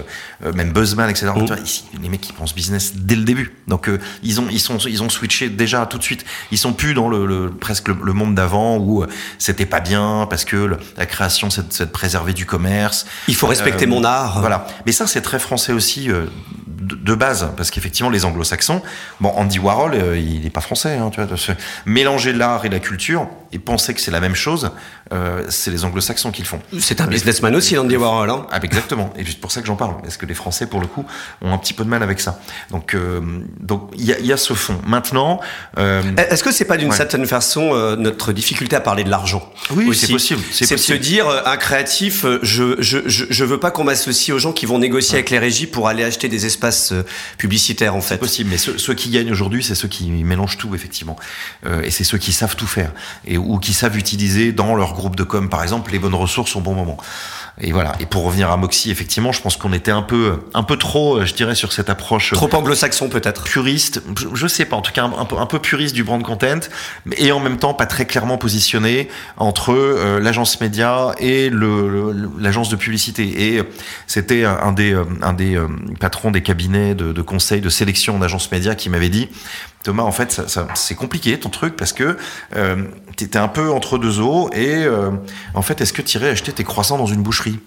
euh, 0.44 0.52
même 0.52 0.72
Buzzman, 0.72 1.08
etc. 1.10 1.28
Mmh. 1.34 1.46
Vois, 1.46 1.56
ici, 1.58 1.84
les 2.00 2.08
mecs 2.08 2.20
qui 2.20 2.32
pensent 2.32 2.54
business 2.54 2.92
dès 2.94 3.16
le 3.16 3.24
début. 3.24 3.54
Donc 3.68 3.88
euh, 3.88 4.00
ils 4.22 4.40
ont 4.40 4.46
ils 4.50 4.60
sont 4.60 4.78
ils 4.78 5.02
ont 5.02 5.08
switché 5.08 5.48
déjà 5.48 5.86
tout 5.86 5.98
de 5.98 6.02
suite. 6.02 6.24
Ils 6.50 6.58
sont 6.58 6.72
plus 6.72 6.94
dans 6.94 7.08
le, 7.08 7.26
le 7.26 7.43
presque 7.48 7.88
le, 7.88 7.96
le 8.02 8.12
monde 8.12 8.34
d'avant 8.34 8.78
où 8.78 9.04
c'était 9.38 9.66
pas 9.66 9.80
bien 9.80 10.26
parce 10.28 10.44
que 10.44 10.56
le, 10.56 10.78
la 10.96 11.06
création 11.06 11.50
c'est 11.50 11.82
de, 11.82 11.90
préserver 11.90 12.32
du 12.32 12.46
commerce. 12.46 13.06
Il 13.28 13.34
faut 13.34 13.46
respecter 13.46 13.84
euh, 13.86 13.88
mon 13.88 14.04
art. 14.04 14.40
Voilà. 14.40 14.66
Mais 14.86 14.92
ça 14.92 15.06
c'est 15.06 15.22
très 15.22 15.38
français 15.38 15.72
aussi 15.72 16.10
euh, 16.10 16.26
de, 16.66 16.96
de, 16.96 17.14
base 17.14 17.50
parce 17.56 17.70
qu'effectivement 17.70 18.10
les 18.10 18.24
Anglo-Saxons, 18.24 18.82
bon 19.20 19.30
Andy 19.30 19.58
Warhol 19.58 19.94
euh, 19.94 20.18
il 20.18 20.42
n'est 20.42 20.50
pas 20.50 20.60
français, 20.60 20.96
hein, 20.96 21.10
tu 21.12 21.20
vois, 21.20 21.36
mélanger 21.86 22.32
l'art 22.32 22.64
et 22.64 22.68
la 22.68 22.80
culture 22.80 23.28
et 23.54 23.58
penser 23.58 23.94
que 23.94 24.00
c'est 24.00 24.10
la 24.10 24.20
même 24.20 24.34
chose, 24.34 24.72
euh, 25.12 25.44
c'est 25.48 25.70
les 25.70 25.84
Anglo-Saxons 25.84 26.32
qui 26.32 26.42
le 26.42 26.46
font. 26.46 26.60
C'est 26.78 27.00
un 27.00 27.06
businessman 27.06 27.54
aussi 27.54 27.78
Andy 27.78 27.96
Warhol. 27.96 28.28
Hein. 28.28 28.46
Ah, 28.50 28.58
exactement. 28.62 29.12
Et 29.16 29.24
c'est 29.24 29.40
pour 29.40 29.52
ça 29.52 29.60
que 29.60 29.66
j'en 29.66 29.76
parle 29.76 29.96
parce 30.02 30.16
que 30.16 30.26
les 30.26 30.34
Français 30.34 30.66
pour 30.66 30.80
le 30.80 30.86
coup 30.86 31.06
ont 31.40 31.52
un 31.52 31.58
petit 31.58 31.72
peu 31.72 31.84
de 31.84 31.88
mal 31.88 32.02
avec 32.02 32.20
ça. 32.20 32.40
Donc 32.70 32.96
donc 33.60 33.90
il 33.96 34.04
y 34.04 34.12
a, 34.12 34.20
y 34.20 34.32
a, 34.32 34.36
ce 34.36 34.54
fond. 34.54 34.80
Maintenant, 34.86 35.40
euh, 35.78 36.02
est-ce 36.16 36.44
que 36.44 36.52
c'est 36.52 36.64
pas 36.64 36.76
d'une 36.76 36.90
ouais. 36.90 36.96
certaine 36.96 37.26
façon 37.26 37.70
euh, 37.72 37.96
notre 37.96 38.32
difficulté 38.32 38.76
à 38.76 38.80
parler 38.80 39.04
de 39.04 39.10
l'argent 39.10 39.48
Oui, 39.70 39.94
c'est 39.94 40.10
possible. 40.10 40.40
C'est 40.50 40.70
de 40.70 40.76
se 40.76 40.92
dire 40.92 41.28
euh, 41.28 41.40
un 41.46 41.56
créatif, 41.56 42.26
je 42.42 42.76
je 42.78 42.98
je, 43.06 43.24
je 43.28 43.44
veux 43.44 43.58
pas 43.58 43.70
qu'on 43.70 43.84
m'associe 43.84 44.34
aux 44.34 44.38
gens 44.38 44.52
qui 44.52 44.66
vont 44.66 44.78
négocier 44.78 45.12
ouais. 45.12 45.18
avec 45.18 45.30
les 45.30 45.38
régies 45.38 45.66
pour 45.66 45.88
aller 45.88 46.04
acheter 46.04 46.28
des 46.28 46.46
espaces 46.46 46.92
publicitaires 47.38 47.94
en 47.94 48.00
fait. 48.00 48.14
C'est 48.14 48.18
possible, 48.18 48.50
mais 48.50 48.58
ceux, 48.58 48.78
ceux 48.78 48.94
qui 48.94 49.10
gagnent 49.10 49.32
aujourd'hui, 49.32 49.62
c'est 49.62 49.74
ceux 49.74 49.88
qui 49.88 50.10
mélangent 50.10 50.58
tout 50.58 50.74
effectivement, 50.74 51.16
euh, 51.66 51.82
et 51.82 51.90
c'est 51.90 52.04
ceux 52.04 52.18
qui 52.18 52.32
savent 52.32 52.56
tout 52.56 52.66
faire 52.66 52.92
et 53.26 53.38
ou 53.46 53.58
qui 53.58 53.72
savent 53.72 53.96
utiliser 53.96 54.52
dans 54.52 54.74
leur 54.74 54.94
groupe 54.94 55.16
de 55.16 55.24
com 55.24 55.48
par 55.48 55.62
exemple 55.62 55.92
les 55.92 55.98
bonnes 55.98 56.14
ressources 56.14 56.56
au 56.56 56.60
bon 56.60 56.74
moment. 56.74 56.98
Et 57.60 57.70
voilà. 57.70 57.92
Et 58.00 58.06
pour 58.06 58.24
revenir 58.24 58.50
à 58.50 58.56
Moxie, 58.56 58.90
effectivement, 58.90 59.30
je 59.30 59.40
pense 59.40 59.56
qu'on 59.56 59.72
était 59.72 59.92
un 59.92 60.02
peu, 60.02 60.40
un 60.54 60.64
peu 60.64 60.76
trop, 60.76 61.24
je 61.24 61.34
dirais, 61.34 61.54
sur 61.54 61.72
cette 61.72 61.88
approche 61.88 62.32
trop 62.32 62.52
anglo-saxon 62.52 63.08
peut-être, 63.08 63.44
puriste. 63.44 64.02
Je, 64.34 64.46
sais 64.48 64.64
pas. 64.64 64.74
En 64.74 64.82
tout 64.82 64.90
cas, 64.90 65.04
un, 65.04 65.24
peu, 65.24 65.38
un 65.38 65.46
peu 65.46 65.60
puriste 65.60 65.94
du 65.94 66.02
brand 66.02 66.20
content, 66.20 66.60
et 67.16 67.30
en 67.30 67.38
même 67.38 67.58
temps 67.58 67.72
pas 67.72 67.86
très 67.86 68.06
clairement 68.06 68.38
positionné 68.38 69.08
entre 69.36 69.72
euh, 69.72 70.18
l'agence 70.18 70.60
média 70.60 71.12
et 71.20 71.48
l'agence 72.40 72.70
de 72.70 72.76
publicité. 72.76 73.54
Et 73.54 73.62
c'était 74.08 74.44
un 74.44 74.72
des, 74.72 75.00
un 75.22 75.32
des 75.32 75.56
euh, 75.56 75.68
patrons 76.00 76.32
des 76.32 76.42
cabinets 76.42 76.96
de, 76.96 77.12
de 77.12 77.22
conseil 77.22 77.60
de 77.60 77.68
sélection 77.68 78.18
d'agence 78.18 78.50
média 78.50 78.74
qui 78.74 78.90
m'avait 78.90 79.10
dit 79.10 79.28
Thomas, 79.84 80.02
en 80.02 80.12
fait, 80.12 80.32
ça, 80.32 80.66
c'est 80.74 80.94
compliqué 80.94 81.38
ton 81.38 81.50
truc 81.50 81.76
parce 81.76 81.92
que 81.92 82.16
euh, 82.56 82.84
t'étais 83.16 83.38
un 83.38 83.48
peu 83.48 83.70
entre 83.70 83.98
deux 83.98 84.18
eaux 84.18 84.48
et 84.52 84.82
euh, 84.84 85.10
en 85.54 85.60
fait, 85.60 85.80
est-ce 85.82 85.92
que 85.92 86.02
tu 86.02 86.16
irais 86.16 86.30
acheter 86.30 86.52
tes 86.52 86.64
croissants 86.64 86.96
dans 86.96 87.06
une 87.06 87.22
boucherie? 87.22 87.60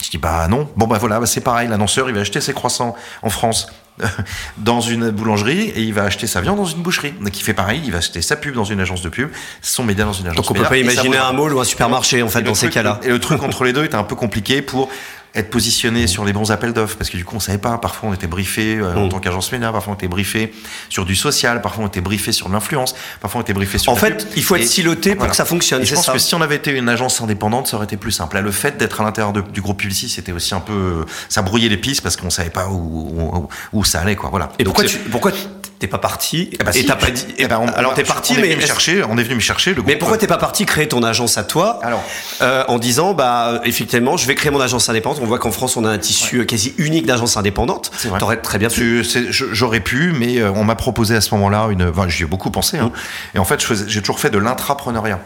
Je 0.00 0.08
dis 0.08 0.18
bah 0.18 0.46
non. 0.48 0.70
Bon 0.76 0.86
bah 0.86 0.98
voilà, 0.98 1.18
bah, 1.18 1.26
c'est 1.26 1.40
pareil. 1.40 1.68
L'annonceur, 1.68 2.08
il 2.08 2.14
va 2.14 2.20
acheter 2.20 2.40
ses 2.40 2.54
croissants 2.54 2.94
en 3.22 3.28
France 3.28 3.66
dans 4.58 4.80
une 4.80 5.10
boulangerie 5.10 5.70
et 5.74 5.82
il 5.82 5.94
va 5.94 6.04
acheter 6.04 6.26
sa 6.26 6.40
viande 6.40 6.56
dans 6.56 6.64
une 6.64 6.82
boucherie. 6.82 7.12
Donc 7.20 7.38
il 7.38 7.42
fait 7.42 7.54
pareil, 7.54 7.80
il 7.84 7.92
va 7.92 7.98
acheter 7.98 8.22
sa 8.22 8.36
pub 8.36 8.54
dans 8.54 8.64
une 8.64 8.80
agence 8.80 9.02
de 9.02 9.08
pub, 9.08 9.30
son 9.62 9.84
média 9.84 10.04
dans 10.04 10.12
une 10.12 10.26
agence. 10.26 10.36
Donc 10.36 10.50
on 10.50 10.54
peut 10.54 10.68
pas 10.68 10.78
imaginer 10.78 11.18
un 11.18 11.32
mall 11.32 11.52
ou 11.52 11.60
un 11.60 11.64
supermarché 11.64 12.22
en 12.22 12.28
fait 12.28 12.42
dans 12.42 12.54
ces 12.54 12.70
cas-là. 12.70 13.00
Et 13.02 13.08
le 13.08 13.20
truc 13.20 13.42
entre 13.42 13.64
les 13.64 13.72
deux 13.72 13.84
est 13.84 13.94
un 13.94 14.04
peu 14.04 14.16
compliqué 14.16 14.62
pour 14.62 14.88
être 15.34 15.50
positionné 15.50 16.06
sur 16.06 16.24
les 16.24 16.32
bons 16.32 16.50
appels 16.50 16.72
d'offres 16.72 16.96
parce 16.96 17.08
que 17.08 17.16
du 17.16 17.24
coup 17.24 17.36
on 17.36 17.40
savait 17.40 17.58
pas 17.58 17.78
parfois 17.78 18.08
on 18.10 18.14
était 18.14 18.26
briefé 18.26 18.78
euh, 18.78 18.96
en 18.96 19.08
tant 19.08 19.20
qu'agence 19.20 19.52
média 19.52 19.70
parfois 19.70 19.92
on 19.92 19.96
était 19.96 20.08
briefé 20.08 20.52
sur 20.88 21.04
du 21.04 21.14
social 21.14 21.62
parfois 21.62 21.84
on 21.84 21.86
était 21.86 22.00
briefé 22.00 22.32
sur 22.32 22.48
l'influence 22.48 22.96
parfois 23.20 23.40
on 23.40 23.42
était 23.42 23.52
briefé 23.52 23.78
sur 23.78 23.92
en 23.92 23.96
fait 23.96 24.26
il 24.34 24.42
faut 24.42 24.56
être 24.56 24.66
siloté 24.66 25.10
pour 25.10 25.18
voilà. 25.18 25.30
que 25.30 25.36
ça 25.36 25.44
fonctionne 25.44 25.82
et 25.82 25.84
je 25.84 25.94
pense 25.94 26.06
ça. 26.06 26.12
que 26.12 26.18
si 26.18 26.34
on 26.34 26.40
avait 26.40 26.56
été 26.56 26.72
une 26.72 26.88
agence 26.88 27.20
indépendante 27.20 27.68
ça 27.68 27.76
aurait 27.76 27.84
été 27.84 27.96
plus 27.96 28.10
simple 28.10 28.34
là 28.34 28.42
le 28.42 28.50
fait 28.50 28.76
d'être 28.76 29.00
à 29.00 29.04
l'intérieur 29.04 29.32
du 29.32 29.60
groupe 29.60 29.78
Publicis 29.78 30.08
c'était 30.08 30.32
aussi 30.32 30.54
un 30.54 30.60
peu 30.60 31.04
ça 31.28 31.42
brouillait 31.42 31.68
les 31.68 31.76
pistes 31.76 32.02
parce 32.02 32.16
qu'on 32.16 32.30
savait 32.30 32.50
pas 32.50 32.66
où, 32.66 32.74
où, 32.74 33.48
où, 33.72 33.84
ça 33.90 34.00
allait 34.00 34.16
quoi 34.16 34.30
voilà 34.30 34.50
et 34.58 34.64
Donc, 34.64 34.74
pourquoi 34.74 34.88
tu, 34.88 34.98
pourquoi 34.98 35.32
t'es 35.78 35.86
pas 35.86 35.98
parti 35.98 36.50
eh 36.52 36.58
ben 36.58 36.70
et 36.70 36.80
si, 36.80 36.86
t'as 36.86 36.94
pas 36.94 37.10
dit 37.10 37.26
eh 37.38 37.48
ben 37.48 37.58
on, 37.58 37.66
alors 37.68 37.94
t'es 37.94 38.04
parti 38.04 38.34
on 38.36 38.40
mais 38.40 38.48
est 38.48 38.50
venu 38.50 38.62
me 38.62 38.66
chercher 38.66 39.02
on 39.02 39.18
est 39.18 39.22
venu 39.22 39.34
me 39.36 39.40
chercher 39.40 39.74
le 39.74 39.82
mais 39.84 39.96
pourquoi 39.96 40.18
t'es 40.18 40.26
pas 40.26 40.36
parti 40.36 40.66
créer 40.66 40.86
ton 40.86 41.02
agence 41.02 41.38
à 41.38 41.44
toi 41.44 41.80
alors 41.82 42.04
euh, 42.42 42.64
en 42.68 42.78
disant 42.78 43.14
bah 43.14 43.60
effectivement 43.64 44.16
je 44.16 44.26
vais 44.26 44.34
créer 44.34 44.50
mon 44.52 44.60
agence 44.60 44.88
indépendante 44.88 45.20
on 45.22 45.26
voit 45.26 45.38
qu'en 45.38 45.52
France 45.52 45.76
on 45.76 45.84
a 45.84 45.90
un 45.90 45.98
tissu 45.98 46.40
ouais. 46.40 46.46
quasi 46.46 46.74
unique 46.78 47.06
d'agences 47.06 47.36
indépendantes 47.36 47.90
t'aurais 48.18 48.36
très 48.36 48.58
bien 48.58 48.68
pu 48.68 49.04
j'aurais 49.30 49.80
pu 49.80 50.12
mais 50.12 50.38
euh, 50.38 50.52
on 50.54 50.64
m'a 50.64 50.76
proposé 50.76 51.16
à 51.16 51.20
ce 51.20 51.34
moment-là 51.34 51.68
une 51.70 51.88
enfin, 51.88 52.08
j'y 52.08 52.22
ai 52.22 52.26
beaucoup 52.26 52.50
pensé 52.50 52.78
hein. 52.78 52.92
mmh. 52.94 53.36
et 53.36 53.38
en 53.38 53.44
fait 53.44 53.60
j'ai 53.86 54.00
toujours 54.00 54.20
fait 54.20 54.30
de 54.30 54.38
l'intrapreneuriat. 54.38 55.18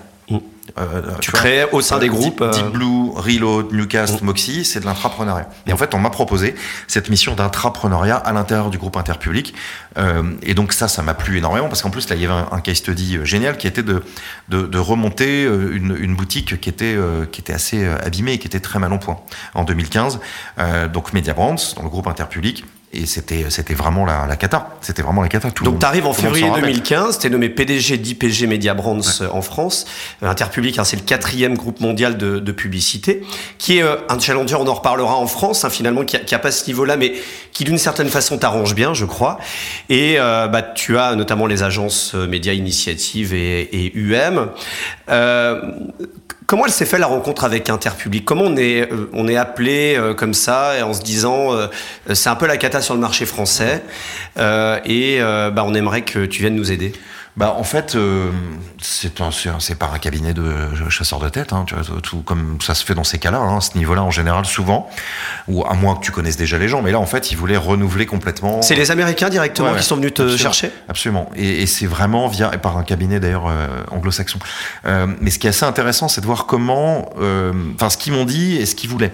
Euh, 0.78 1.02
tu, 1.20 1.30
tu 1.30 1.32
crées 1.32 1.66
au 1.72 1.82
sein 1.82 1.98
des 1.98 2.08
groupes 2.08 2.42
Deep, 2.42 2.64
Deep 2.64 2.72
Blue, 2.72 3.10
Reload, 3.14 3.72
Newcast, 3.72 4.22
mmh. 4.22 4.24
Moxie, 4.24 4.64
c'est 4.64 4.80
de 4.80 4.86
l'intrapreneuriat. 4.86 5.48
Et 5.66 5.72
en 5.72 5.76
fait, 5.76 5.94
on 5.94 5.98
m'a 5.98 6.10
proposé 6.10 6.54
cette 6.88 7.10
mission 7.10 7.34
d'intrapreneuriat 7.34 8.16
à 8.16 8.32
l'intérieur 8.32 8.70
du 8.70 8.78
groupe 8.78 8.96
Interpublic. 8.96 9.54
Euh, 9.98 10.22
et 10.42 10.54
donc 10.54 10.72
ça, 10.72 10.88
ça 10.88 11.02
m'a 11.02 11.14
plu 11.14 11.36
énormément 11.36 11.68
parce 11.68 11.82
qu'en 11.82 11.90
plus 11.90 12.08
là, 12.08 12.16
il 12.16 12.22
y 12.22 12.24
avait 12.24 12.34
un, 12.34 12.48
un, 12.50 12.60
case 12.60 12.78
study 12.78 13.18
génial 13.24 13.58
qui 13.58 13.66
était 13.66 13.82
de 13.82 14.02
de, 14.48 14.66
de 14.66 14.78
remonter 14.78 15.44
euh, 15.44 15.74
une, 15.74 15.96
une, 15.98 16.14
boutique 16.14 16.60
qui 16.60 16.68
était 16.68 16.94
euh, 16.96 17.26
qui 17.26 17.40
était 17.40 17.52
assez 17.52 17.86
abîmée 17.86 18.34
et 18.34 18.38
qui 18.38 18.46
était 18.46 18.60
très 18.60 18.78
mal 18.78 18.92
en 18.92 18.98
point 18.98 19.20
en 19.54 19.64
2015. 19.64 20.20
Euh, 20.58 20.88
donc 20.88 21.12
Media 21.12 21.34
Brands 21.34 21.56
dans 21.76 21.82
le 21.82 21.88
groupe 21.88 22.06
Interpublic 22.06 22.64
et 22.94 23.06
c'était 23.06 23.46
c'était 23.50 23.74
vraiment 23.74 24.04
la, 24.04 24.26
la 24.26 24.36
cata. 24.36 24.76
C'était 24.80 25.02
vraiment 25.02 25.22
la 25.22 25.28
cata. 25.28 25.50
Tout 25.50 25.64
donc 25.64 25.78
tu 25.78 25.86
arrives 25.86 26.06
en 26.06 26.12
février 26.12 26.50
2015 26.54 27.18
tu 27.18 27.26
es 27.26 27.30
nommé 27.30 27.48
PDG 27.48 27.98
d'IPG 27.98 28.46
Media 28.46 28.74
Brands 28.74 29.00
ouais. 29.20 29.26
en 29.30 29.42
France. 29.42 29.86
Interpublic 30.22 30.78
hein, 30.78 30.84
c'est 30.84 30.96
le 30.96 31.02
quatrième 31.02 31.56
groupe 31.56 31.80
mondial 31.80 32.16
de, 32.16 32.38
de, 32.38 32.52
publicité 32.52 33.22
qui 33.58 33.78
est 33.78 33.82
euh, 33.82 33.96
un 34.08 34.18
challenger 34.18 34.54
on 34.54 34.66
en 34.66 34.74
reparlera 34.74 35.16
en 35.16 35.26
France 35.26 35.64
hein, 35.64 35.70
finalement 35.70 36.04
qui 36.04 36.16
a, 36.16 36.20
qui 36.20 36.34
a, 36.34 36.38
pas 36.38 36.52
ce 36.52 36.66
niveau 36.66 36.84
là 36.84 36.96
mais 36.96 37.14
qui 37.52 37.64
d'une 37.64 37.78
certaine 37.78 38.08
façon 38.08 38.38
t'arrange 38.38 38.74
bien 38.74 38.94
je 38.94 39.04
crois. 39.04 39.38
Et 39.88 40.16
euh, 40.18 40.46
bah, 40.48 40.62
tu 40.62 40.98
as 40.98 41.14
notamment 41.14 41.46
les 41.46 41.62
agences 41.62 42.14
euh, 42.14 42.26
Média 42.26 42.52
Initiative 42.52 43.34
et, 43.34 43.86
et 43.86 43.92
UM 43.94 44.50
euh, 45.10 45.60
Comment 46.46 46.66
elle 46.66 46.72
s'est 46.72 46.84
fait 46.84 46.98
la 46.98 47.06
rencontre 47.06 47.44
avec 47.44 47.70
Interpublic? 47.70 48.24
Comment 48.26 48.44
on 48.44 48.56
est, 48.56 48.92
euh, 48.92 49.08
on 49.14 49.28
est 49.28 49.36
appelé 49.36 49.96
euh, 49.96 50.12
comme 50.12 50.34
ça 50.34 50.72
en 50.82 50.92
se 50.92 51.00
disant 51.00 51.54
euh, 51.54 51.68
c'est 52.12 52.28
un 52.28 52.34
peu 52.34 52.46
la 52.46 52.58
cata 52.58 52.82
sur 52.82 52.92
le 52.92 53.00
marché 53.00 53.24
français 53.24 53.82
et 54.36 55.20
bah, 55.20 55.64
on 55.64 55.74
aimerait 55.74 56.02
que 56.02 56.26
tu 56.26 56.42
viennes 56.42 56.56
nous 56.56 56.70
aider? 56.70 56.92
Bah, 57.36 57.56
en 57.58 57.64
fait, 57.64 57.96
euh, 57.96 58.30
c'est 58.80 59.12
par 59.14 59.92
un 59.92 59.98
cabinet 59.98 60.34
de 60.34 60.44
chasseurs 60.88 61.18
de 61.18 61.28
tête, 61.28 61.52
hein, 61.52 61.64
tu 61.66 61.74
vois, 61.74 62.00
tout, 62.00 62.18
comme 62.18 62.58
ça 62.60 62.74
se 62.74 62.84
fait 62.84 62.94
dans 62.94 63.02
ces 63.02 63.18
cas-là, 63.18 63.38
hein, 63.38 63.60
ce 63.60 63.76
niveau-là 63.76 64.02
en 64.02 64.10
général, 64.12 64.44
souvent, 64.44 64.88
ou 65.48 65.64
à 65.64 65.74
moins 65.74 65.96
que 65.96 66.04
tu 66.04 66.12
connaisses 66.12 66.36
déjà 66.36 66.58
les 66.58 66.68
gens, 66.68 66.80
mais 66.80 66.92
là, 66.92 67.00
en 67.00 67.06
fait, 67.06 67.32
ils 67.32 67.36
voulaient 67.36 67.56
renouveler 67.56 68.06
complètement. 68.06 68.62
C'est 68.62 68.76
les 68.76 68.92
Américains 68.92 69.30
directement 69.30 69.72
ouais, 69.72 69.78
qui 69.78 69.84
sont 69.84 69.96
venus 69.96 70.14
te 70.14 70.22
absolument, 70.22 70.38
chercher? 70.38 70.70
Absolument. 70.88 71.30
Et, 71.34 71.62
et 71.62 71.66
c'est 71.66 71.86
vraiment 71.86 72.28
via, 72.28 72.52
et 72.54 72.58
par 72.58 72.76
un 72.76 72.84
cabinet 72.84 73.18
d'ailleurs 73.18 73.48
euh, 73.48 73.66
anglo-saxon. 73.90 74.38
Euh, 74.86 75.08
mais 75.20 75.30
ce 75.30 75.40
qui 75.40 75.46
est 75.48 75.50
assez 75.50 75.64
intéressant, 75.64 76.08
c'est 76.08 76.20
de 76.20 76.26
voir 76.26 76.46
comment, 76.46 77.10
euh, 77.20 77.52
enfin, 77.74 77.90
ce 77.90 77.96
qu'ils 77.96 78.12
m'ont 78.12 78.24
dit 78.24 78.56
et 78.56 78.66
ce 78.66 78.76
qu'ils 78.76 78.90
voulaient. 78.90 79.12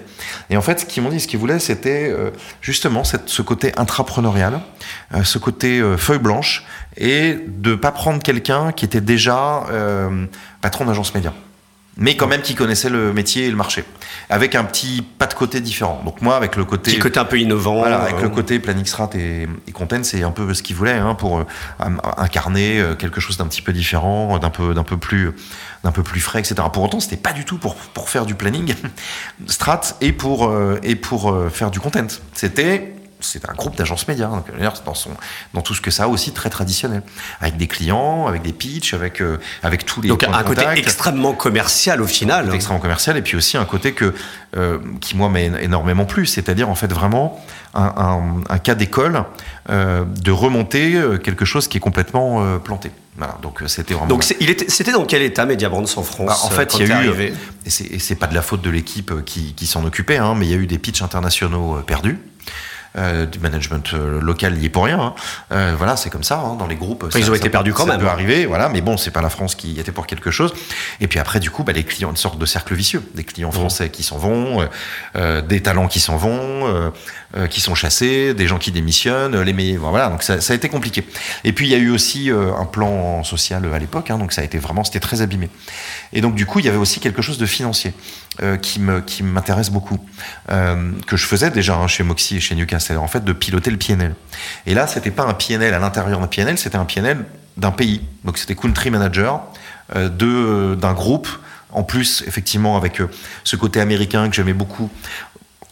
Et 0.50 0.56
en 0.59 0.62
fait, 0.62 0.80
ce 0.80 0.85
qu'ils 0.85 1.02
m'ont 1.02 1.09
dit, 1.09 1.20
ce 1.20 1.26
qu'ils 1.26 1.38
voulaient, 1.38 1.59
c'était 1.59 2.11
euh, 2.11 2.30
justement 2.61 3.02
cette, 3.02 3.28
ce 3.30 3.40
côté 3.40 3.72
intrapreneurial, 3.78 4.61
ce 5.24 5.38
côté 5.38 5.83
feuille 5.96 6.18
blanche, 6.18 6.64
et 6.96 7.38
de 7.46 7.74
pas 7.74 7.92
prendre 7.92 8.22
quelqu'un 8.22 8.72
qui 8.72 8.85
était 8.85 9.00
déjà 9.00 9.64
euh, 9.70 10.26
patron 10.61 10.85
d'agence 10.85 11.14
média. 11.14 11.33
Mais 11.96 12.16
quand 12.16 12.29
même 12.29 12.40
qui 12.40 12.55
connaissait 12.55 12.88
le 12.88 13.12
métier 13.12 13.46
et 13.46 13.50
le 13.50 13.57
marché. 13.57 13.85
Avec 14.31 14.55
un 14.55 14.64
petit 14.64 15.03
pas 15.03 15.26
de 15.26 15.35
côté 15.35 15.61
différent. 15.61 16.00
Donc 16.05 16.22
moi 16.22 16.37
avec 16.37 16.57
le 16.57 16.64
côté 16.64 16.92
petit 16.92 17.00
côté 17.00 17.18
un 17.18 17.24
peu 17.24 17.38
innovant 17.38 17.79
voilà, 17.79 17.98
avec 18.03 18.14
euh... 18.14 18.22
le 18.22 18.29
côté 18.31 18.59
planning 18.59 18.87
strat 18.87 19.11
et, 19.14 19.46
et 19.66 19.72
content 19.72 20.03
c'est 20.03 20.22
un 20.22 20.31
peu 20.31 20.55
ce 20.55 20.62
qu'il 20.62 20.76
voulait 20.76 20.92
hein, 20.92 21.14
pour 21.14 21.40
euh, 21.40 21.44
incarner 22.16 22.83
quelque 22.98 23.20
chose 23.20 23.37
d'un 23.37 23.46
petit 23.46 23.61
peu 23.61 23.72
différent 23.72 24.38
d'un 24.38 24.50
peu 24.50 24.72
d'un 24.72 24.85
peu 24.85 24.96
plus 24.96 25.33
d'un 25.85 25.92
peu 25.92 26.03
plus 26.03 26.20
frais 26.20 26.38
etc 26.38 26.55
pour 26.72 26.85
autant 26.85 27.00
c'était 27.00 27.16
pas 27.16 27.33
du 27.33 27.44
tout 27.44 27.59
pour 27.59 27.74
pour 27.74 28.09
faire 28.09 28.24
du 28.24 28.35
planning. 28.35 28.74
Strat 29.46 29.81
et 30.00 30.12
pour 30.12 30.46
euh, 30.46 30.79
et 30.83 30.94
pour 30.94 31.37
faire 31.50 31.70
du 31.70 31.81
content. 31.81 32.07
C'était 32.33 32.94
c'est 33.20 33.48
un 33.48 33.54
groupe 33.54 33.76
d'agences 33.76 34.06
médias, 34.09 34.28
donc, 34.28 34.46
dans, 34.85 34.94
son, 34.94 35.11
dans 35.54 35.62
tout 35.62 35.74
ce 35.74 35.80
que 35.80 35.90
ça 35.90 36.04
a 36.04 36.09
aussi 36.09 36.33
très 36.33 36.50
traditionnel, 36.50 37.02
avec 37.40 37.56
des 37.56 37.66
clients, 37.66 38.26
avec 38.26 38.42
des 38.42 38.52
pitchs, 38.52 38.94
avec, 38.94 39.20
euh, 39.20 39.38
avec 39.62 39.85
tous 39.85 40.00
les. 40.00 40.09
Donc 40.09 40.24
un 40.24 40.42
côté 40.42 40.64
extrêmement 40.76 41.33
commercial 41.33 42.00
au 42.00 42.06
final. 42.06 42.48
Hein. 42.48 42.52
Extrêmement 42.52 42.80
commercial, 42.80 43.16
et 43.16 43.22
puis 43.22 43.37
aussi 43.37 43.56
un 43.56 43.64
côté 43.64 43.92
que, 43.92 44.14
euh, 44.56 44.78
qui 45.00 45.16
moi 45.16 45.28
m'est 45.28 45.50
énormément 45.62 46.04
plu, 46.04 46.26
c'est-à-dire 46.26 46.68
en 46.68 46.74
fait 46.74 46.92
vraiment 46.92 47.40
un, 47.74 48.42
un, 48.48 48.59
cas 48.59 48.74
d'école 48.74 49.24
euh, 49.68 50.04
de 50.04 50.33
remonter 50.33 50.96
euh, 50.96 51.18
quelque 51.18 51.44
chose 51.44 51.68
qui 51.68 51.76
est 51.76 51.80
complètement 51.80 52.59
planté. 52.59 52.90
Voilà, 53.16 53.38
donc 53.42 53.62
c'était 53.66 53.94
vraiment. 53.94 54.09
Donc 54.09 54.24
c'était 54.24 54.92
dans 54.92 55.04
quel 55.04 55.22
état 55.22 55.46
Mediabrands 55.46 55.85
en 55.85 56.02
France 56.02 56.26
bah, 56.26 56.37
En 56.42 56.50
fait, 56.50 56.74
il 56.78 56.88
y 56.88 56.92
a 56.92 57.04
eu, 57.04 57.33
et 57.66 57.98
c'est 57.98 58.14
pas 58.16 58.26
de 58.26 58.35
la 58.35 58.42
faute 58.42 58.62
de 58.62 58.70
l'équipe 58.70 59.24
qui, 59.24 59.54
qui 59.54 59.66
s'en 59.66 59.85
occupait, 59.85 60.16
hein, 60.16 60.35
mais 60.37 60.46
il 60.46 60.50
y 60.50 60.54
a 60.54 60.59
eu 60.59 60.66
des 60.66 60.78
pitchs 60.78 61.02
internationaux 61.02 61.80
perdus. 61.87 62.18
Euh, 62.98 63.24
du 63.24 63.38
management 63.38 63.94
euh, 63.94 64.20
local 64.20 64.55
n'y 64.55 64.66
est 64.66 64.68
pour 64.68 64.85
rien. 64.85 64.98
Hein. 64.98 65.14
Euh, 65.53 65.74
voilà, 65.79 65.94
c'est 65.96 66.11
comme 66.11 66.24
ça 66.24 66.40
hein, 66.40 66.57
dans 66.57 66.66
les 66.66 66.74
groupes. 66.74 67.07
ils 67.16 67.31
ont 67.31 67.35
été 67.35 67.48
perdus 67.48 67.72
quand 67.72 67.87
même. 67.87 68.00
Ça 68.00 68.05
peut 68.05 68.11
arriver, 68.11 68.46
voilà, 68.46 68.68
mais 68.68 68.81
bon, 68.81 68.96
c'est 68.96 69.12
pas 69.12 69.22
la 69.22 69.31
France 69.31 69.55
qui 69.55 69.74
y 69.74 69.81
était 69.81 69.92
pour 69.92 70.09
quelque 70.09 70.33
chose. 70.33 70.53
Et 71.00 71.07
puis 71.07 71.20
après, 71.20 71.38
du 71.38 71.53
coup, 71.53 71.62
bah, 71.62 71.72
les 71.72 71.85
clients, 71.85 72.11
une 72.11 72.16
sorte 72.16 72.37
de 72.37 72.46
cercle 72.46 72.74
vicieux, 72.74 73.00
des 73.14 73.22
clients 73.22 73.53
français 73.53 73.90
qui 73.90 74.03
s'en 74.03 74.18
vont, 74.18 74.68
des 75.14 75.62
talents 75.62 75.87
qui 75.87 76.00
s'en 76.00 76.16
vont, 76.16 76.92
qui 77.48 77.61
sont 77.61 77.76
chassés, 77.76 78.35
des 78.35 78.48
gens 78.48 78.59
qui 78.59 78.72
démissionnent, 78.72 79.40
les 79.40 79.53
meilleurs, 79.53 79.90
voilà. 79.90 80.09
Donc 80.09 80.24
ça, 80.24 80.40
ça, 80.40 80.53
a 80.53 80.57
été 80.57 80.68
compliqué. 80.68 81.05
Et 81.44 81.53
puis 81.53 81.68
il 81.68 81.70
y 81.70 81.76
a 81.76 81.79
eu 81.79 81.90
aussi 81.90 82.31
un 82.31 82.64
plan 82.64 83.22
social 83.22 83.72
à 83.72 83.79
l'époque, 83.79 84.11
hein, 84.11 84.18
donc 84.18 84.33
ça 84.33 84.40
a 84.40 84.44
été 84.44 84.59
vraiment, 84.59 84.83
c'était 84.83 85.00
très 85.00 85.22
abîmé. 85.22 85.48
Et 86.12 86.20
donc 86.20 86.35
du 86.35 86.44
coup, 86.44 86.59
il 86.59 86.64
y 86.64 86.68
avait 86.68 86.76
aussi 86.76 86.98
quelque 86.98 87.22
chose 87.22 87.38
de 87.38 87.46
financier 87.46 87.92
qui 88.62 88.81
me 88.81 89.00
qui 89.00 89.22
m'intéresse 89.22 89.70
beaucoup, 89.70 89.98
que 90.48 91.16
je 91.16 91.26
faisais 91.26 91.50
déjà 91.50 91.76
hein, 91.76 91.87
chez 91.87 92.03
Moxie 92.03 92.37
et 92.37 92.40
chez 92.40 92.55
Newcastle 92.55 92.96
en 92.96 93.09
fait 93.09 93.24
de 93.24 93.33
piloter 93.33 93.70
le 93.70 93.76
PNL. 93.76 94.14
Et 94.66 94.74
là, 94.74 94.87
c'était 94.87 95.11
pas 95.11 95.24
un 95.24 95.35
PNL 95.35 95.74
à 95.74 95.79
l'intérieur 95.79 96.20
d'un 96.20 96.26
PNL, 96.26 96.59
c'était 96.59 96.76
un 96.76 96.85
PNL 96.85 97.24
d'un 97.57 97.70
pays. 97.70 98.03
Donc 98.24 98.38
c'était 98.38 98.55
country 98.55 98.90
manager 98.90 99.42
euh, 99.96 100.76
d'un 100.76 100.92
groupe. 100.92 101.29
En 101.72 101.85
plus, 101.85 102.24
effectivement, 102.26 102.76
avec 102.76 103.00
euh, 103.00 103.09
ce 103.44 103.55
côté 103.55 103.81
américain 103.81 104.29
que 104.29 104.35
j'aimais 104.35 104.53
beaucoup 104.53 104.90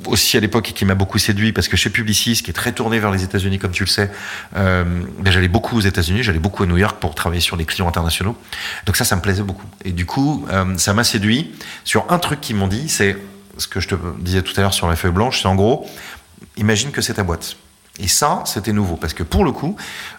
aussi 0.06 0.36
à 0.36 0.40
l'époque 0.40 0.70
et 0.70 0.72
qui 0.72 0.84
m'a 0.84 0.94
beaucoup 0.94 1.18
séduit 1.18 1.52
parce 1.52 1.68
que 1.68 1.76
chez 1.76 1.90
Publicis, 1.90 2.42
qui 2.42 2.50
est 2.50 2.54
très 2.54 2.72
tourné 2.72 2.98
vers 2.98 3.10
les 3.10 3.24
États-Unis, 3.24 3.58
comme 3.58 3.72
tu 3.72 3.84
le 3.84 3.88
sais, 3.88 4.10
euh, 4.56 4.84
ben, 5.18 5.32
j'allais 5.32 5.48
beaucoup 5.48 5.76
aux 5.76 5.80
États-Unis, 5.80 6.22
j'allais 6.22 6.38
beaucoup 6.38 6.62
à 6.62 6.66
New 6.66 6.76
York 6.76 6.98
pour 7.00 7.14
travailler 7.14 7.40
sur 7.40 7.56
les 7.56 7.64
clients 7.64 7.88
internationaux. 7.88 8.36
Donc 8.86 8.96
ça, 8.96 9.04
ça 9.04 9.16
me 9.16 9.20
plaisait 9.20 9.42
beaucoup. 9.42 9.66
Et 9.84 9.92
du 9.92 10.06
coup, 10.06 10.46
ça 10.76 10.94
m'a 10.94 11.04
séduit 11.04 11.52
sur 11.84 12.10
un 12.10 12.18
truc 12.18 12.40
qu'ils 12.40 12.56
m'ont 12.56 12.68
dit, 12.68 12.88
c'est 12.88 13.16
ce 13.56 13.66
que 13.66 13.80
je 13.80 13.88
te 13.88 13.94
disais 14.20 14.42
tout 14.42 14.52
à 14.56 14.60
l'heure 14.60 14.74
sur 14.74 14.88
la 14.88 14.96
feuille 14.96 15.12
blanche, 15.12 15.42
c'est 15.42 15.48
en 15.48 15.54
gros, 15.54 15.86
imagine 16.56 16.90
que 16.90 17.00
c'est 17.00 17.14
ta 17.14 17.24
boîte. 17.24 17.56
Et 18.00 18.08
ça, 18.08 18.42
c'était 18.44 18.72
nouveau 18.72 18.96
parce 18.96 19.12
que 19.12 19.22
pour 19.22 19.44
le 19.44 19.52
coup, 19.52 19.76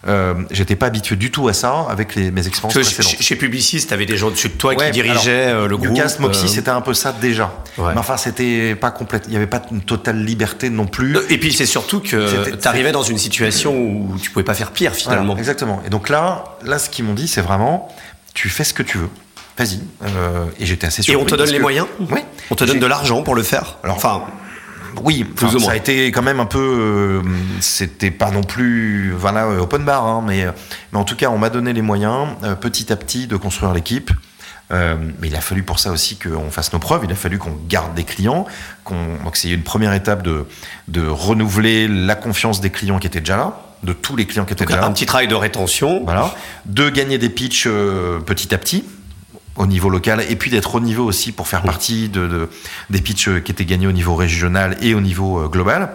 euh, 0.07 0.33
j'étais 0.51 0.75
pas 0.75 0.87
habitué 0.87 1.15
du 1.15 1.31
tout 1.31 1.47
à 1.47 1.53
ça 1.53 1.85
avec 1.89 2.15
les, 2.15 2.29
mes 2.31 2.45
expériences 2.45 2.73
précédentes. 2.73 3.21
Chez, 3.21 3.35
Publicis, 3.35 3.87
tu 3.87 3.93
avais 3.93 4.05
des 4.05 4.17
gens 4.17 4.29
dessus 4.29 4.49
de 4.49 4.53
toi 4.53 4.75
qui 4.75 4.91
dirigeaient 4.91 5.47
euh, 5.47 5.67
le 5.67 5.77
groupe. 5.77 5.89
Lucas 5.89 6.17
Moxie, 6.19 6.45
euh. 6.45 6.47
c'était 6.47 6.69
un 6.69 6.81
peu 6.81 6.93
ça 6.93 7.13
déjà. 7.13 7.53
Mais 7.77 7.97
enfin, 7.97 8.17
c'était 8.17 8.75
pas 8.75 8.91
complète. 8.91 9.23
Il 9.27 9.31
n'y 9.31 9.37
avait 9.37 9.47
pas 9.47 9.61
une 9.71 9.81
totale 9.81 10.23
liberté 10.23 10.69
non 10.69 10.87
plus. 10.87 11.17
Et 11.29 11.37
puis 11.37 11.53
c'est 11.53 11.65
surtout 11.65 12.01
que 12.01 12.55
tu 12.55 12.67
arrivais 12.67 12.91
dans 12.91 13.03
une 13.03 13.17
situation 13.17 13.73
où 13.73 14.17
tu 14.21 14.29
pouvais 14.29 14.45
pas 14.45 14.53
faire 14.53 14.71
pire 14.71 14.93
finalement. 14.93 15.37
exactement. 15.37 15.81
Et 15.85 15.89
donc 15.89 16.09
là, 16.09 16.43
là, 16.63 16.79
ce 16.79 16.89
qu'ils 16.89 17.05
m'ont 17.05 17.13
dit, 17.13 17.27
c'est 17.27 17.41
vraiment, 17.41 17.87
tu 18.33 18.49
fais 18.49 18.63
ce 18.63 18.73
que 18.73 18.83
tu 18.83 18.97
veux. 18.97 19.09
Vas-y. 19.57 19.81
Euh, 20.03 20.45
et 20.57 20.65
j'étais 20.65 20.87
assez 20.87 21.01
surpris. 21.01 21.19
Et 21.19 21.21
on 21.21 21.25
te 21.25 21.35
donne 21.35 21.49
les 21.49 21.59
moyens. 21.59 21.85
Oui. 21.99 22.21
On 22.49 22.55
te 22.55 22.63
donne 22.63 22.79
de 22.79 22.85
l'argent 22.85 23.23
pour 23.23 23.35
le 23.35 23.43
faire. 23.43 23.77
Alors, 23.83 23.97
enfin 23.97 24.23
oui, 25.03 25.25
ça 25.59 25.71
a 25.71 25.75
été 25.75 26.07
quand 26.11 26.21
même 26.21 26.39
un 26.39 26.45
peu. 26.45 26.59
Euh, 26.59 27.29
c'était 27.59 28.11
pas 28.11 28.31
non 28.31 28.43
plus 28.43 29.11
voilà 29.11 29.47
open 29.49 29.83
bar, 29.83 30.05
hein, 30.05 30.23
mais 30.25 30.45
mais 30.91 30.99
en 30.99 31.03
tout 31.03 31.15
cas, 31.15 31.29
on 31.29 31.37
m'a 31.37 31.49
donné 31.49 31.73
les 31.73 31.81
moyens 31.81 32.27
euh, 32.43 32.55
petit 32.55 32.91
à 32.91 32.95
petit 32.95 33.27
de 33.27 33.35
construire 33.35 33.73
l'équipe. 33.73 34.11
Euh, 34.71 34.95
mais 35.19 35.29
il 35.29 35.35
a 35.35 35.41
fallu 35.41 35.63
pour 35.63 35.79
ça 35.79 35.91
aussi 35.91 36.17
qu'on 36.17 36.51
fasse 36.51 36.71
nos 36.73 36.79
preuves. 36.79 37.01
Il 37.03 37.11
a 37.11 37.15
fallu 37.15 37.39
qu'on 37.39 37.57
garde 37.67 37.95
des 37.95 38.03
clients. 38.03 38.45
Qu'on, 38.83 39.15
donc 39.23 39.35
c'est 39.35 39.49
une 39.49 39.63
première 39.63 39.93
étape 39.93 40.21
de 40.21 40.45
de 40.87 41.07
renouveler 41.07 41.87
la 41.87 42.15
confiance 42.15 42.61
des 42.61 42.69
clients 42.69 42.99
qui 42.99 43.07
étaient 43.07 43.21
déjà 43.21 43.37
là 43.37 43.61
de 43.81 43.93
tous 43.93 44.15
les 44.15 44.25
clients 44.25 44.45
qui 44.45 44.53
étaient 44.53 44.65
déjà 44.65 44.81
là. 44.81 44.85
Un 44.85 44.91
petit 44.91 45.05
travail 45.05 45.27
de 45.27 45.35
rétention. 45.35 46.03
Voilà. 46.03 46.35
De 46.65 46.89
gagner 46.89 47.17
des 47.17 47.29
pitchs 47.29 47.67
petit 48.25 48.53
à 48.53 48.57
petit 48.57 48.83
au 49.59 49.67
niveau 49.67 49.89
local 49.89 50.23
et 50.27 50.35
puis 50.37 50.49
d'être 50.49 50.73
au 50.73 50.79
niveau 50.79 51.03
aussi 51.03 51.33
pour 51.33 51.47
faire 51.47 51.61
partie 51.61 52.07
de, 52.07 52.49
des 52.89 53.01
pitchs 53.01 53.29
qui 53.43 53.51
étaient 53.51 53.65
gagnés 53.65 53.87
au 53.87 53.91
niveau 53.91 54.15
régional 54.15 54.77
et 54.81 54.95
au 54.95 55.01
niveau 55.01 55.39
euh, 55.39 55.47
global. 55.47 55.93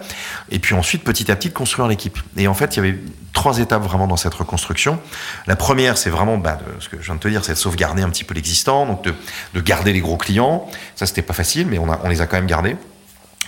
Et 0.51 0.59
puis 0.59 0.75
ensuite, 0.75 1.03
petit 1.03 1.31
à 1.31 1.35
petit, 1.35 1.49
de 1.49 1.53
construire 1.53 1.87
l'équipe. 1.87 2.17
Et 2.37 2.47
en 2.47 2.53
fait, 2.53 2.75
il 2.75 2.77
y 2.77 2.79
avait 2.79 2.99
trois 3.33 3.57
étapes 3.57 3.81
vraiment 3.81 4.07
dans 4.07 4.17
cette 4.17 4.35
reconstruction. 4.35 4.99
La 5.47 5.55
première, 5.55 5.97
c'est 5.97 6.11
vraiment 6.11 6.37
bah, 6.37 6.59
ce 6.79 6.89
que 6.89 6.97
je 6.97 7.05
viens 7.05 7.15
de 7.15 7.19
te 7.19 7.27
dire, 7.27 7.43
c'est 7.43 7.53
de 7.53 7.57
sauvegarder 7.57 8.03
un 8.03 8.09
petit 8.09 8.23
peu 8.23 8.35
l'existant, 8.35 8.85
donc 8.85 9.03
de, 9.03 9.13
de, 9.55 9.61
garder 9.61 9.93
les 9.93 9.99
gros 9.99 10.17
clients. 10.17 10.69
Ça, 10.95 11.07
c'était 11.07 11.23
pas 11.23 11.33
facile, 11.33 11.65
mais 11.67 11.79
on, 11.79 11.91
a, 11.91 11.99
on 12.03 12.09
les 12.09 12.21
a 12.21 12.27
quand 12.27 12.37
même 12.37 12.45
gardés. 12.45 12.77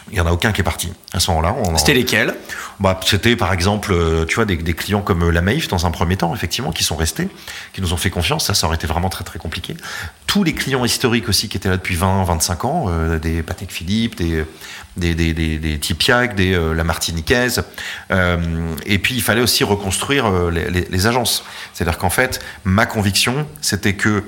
Il 0.09 0.13
n'y 0.13 0.21
en 0.21 0.25
a 0.25 0.31
aucun 0.31 0.51
qui 0.51 0.61
est 0.61 0.63
parti 0.63 0.91
à 1.13 1.19
ce 1.19 1.29
moment-là. 1.31 1.55
C'était 1.77 1.93
lesquels? 1.93 2.33
Bah, 2.79 2.99
C'était 3.03 3.35
par 3.35 3.51
exemple, 3.51 3.91
euh, 3.91 4.25
tu 4.25 4.35
vois, 4.35 4.45
des, 4.45 4.55
des, 4.55 4.73
clients 4.73 5.01
comme 5.01 5.23
euh, 5.23 5.31
la 5.31 5.41
Maïf 5.41 5.67
dans 5.67 5.85
un 5.85 5.91
premier 5.91 6.15
temps, 6.15 6.33
effectivement, 6.33 6.71
qui 6.71 6.83
sont 6.83 6.95
restés, 6.95 7.27
qui 7.73 7.81
nous 7.81 7.93
ont 7.93 7.97
fait 7.97 8.09
confiance. 8.09 8.45
Ça, 8.45 8.53
ça 8.53 8.67
aurait 8.67 8.77
été 8.77 8.87
vraiment 8.87 9.09
très 9.09 9.23
très 9.23 9.39
compliqué. 9.39 9.75
Tous 10.25 10.43
les 10.43 10.53
clients 10.53 10.85
historiques 10.85 11.27
aussi 11.27 11.49
qui 11.49 11.57
étaient 11.57 11.69
là 11.69 11.77
depuis 11.77 11.95
20, 11.95 12.23
25 12.23 12.65
ans, 12.65 12.85
euh, 12.87 13.19
des 13.19 13.43
Patek 13.43 13.71
Philippe, 13.71 14.15
des 14.15 14.45
des, 14.95 15.13
des, 15.13 15.33
des, 15.33 15.59
des 15.59 15.77
Tipiac, 15.77 16.35
des 16.35 16.59
La 16.75 16.83
Martiniquaise. 16.83 17.63
et 18.09 18.97
puis 18.97 19.13
il 19.13 19.21
fallait 19.21 19.41
aussi 19.41 19.63
reconstruire 19.63 20.49
les, 20.49 20.71
les, 20.71 20.87
les 20.89 21.07
agences. 21.07 21.43
C'est-à-dire 21.73 21.99
qu'en 21.99 22.09
fait, 22.09 22.39
ma 22.63 22.87
conviction, 22.87 23.45
c'était 23.61 23.93
que 23.93 24.23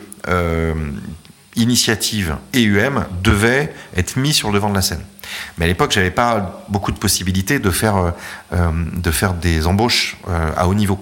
initiative 1.60 2.38
et 2.54 2.64
UM 2.64 3.06
devaient 3.24 3.74
être 3.96 4.18
mis 4.18 4.34
sur 4.34 4.50
le 4.50 4.56
devant 4.56 4.70
de 4.70 4.76
la 4.76 4.82
scène. 4.82 5.04
Mais 5.58 5.66
à 5.66 5.68
l'époque, 5.68 5.92
j'avais 5.92 6.12
pas 6.12 6.64
beaucoup 6.70 6.92
de 6.92 6.98
possibilités 6.98 7.60
de 7.60 7.70
faire, 7.70 7.98
euh, 7.98 8.12
euh, 8.54 8.70
de 8.94 9.12
faire 9.12 9.34
des 9.34 9.68
embauches 9.68 10.18
euh, 10.28 10.52
à 10.58 10.68
haut 10.68 10.74
niveau. 10.74 11.00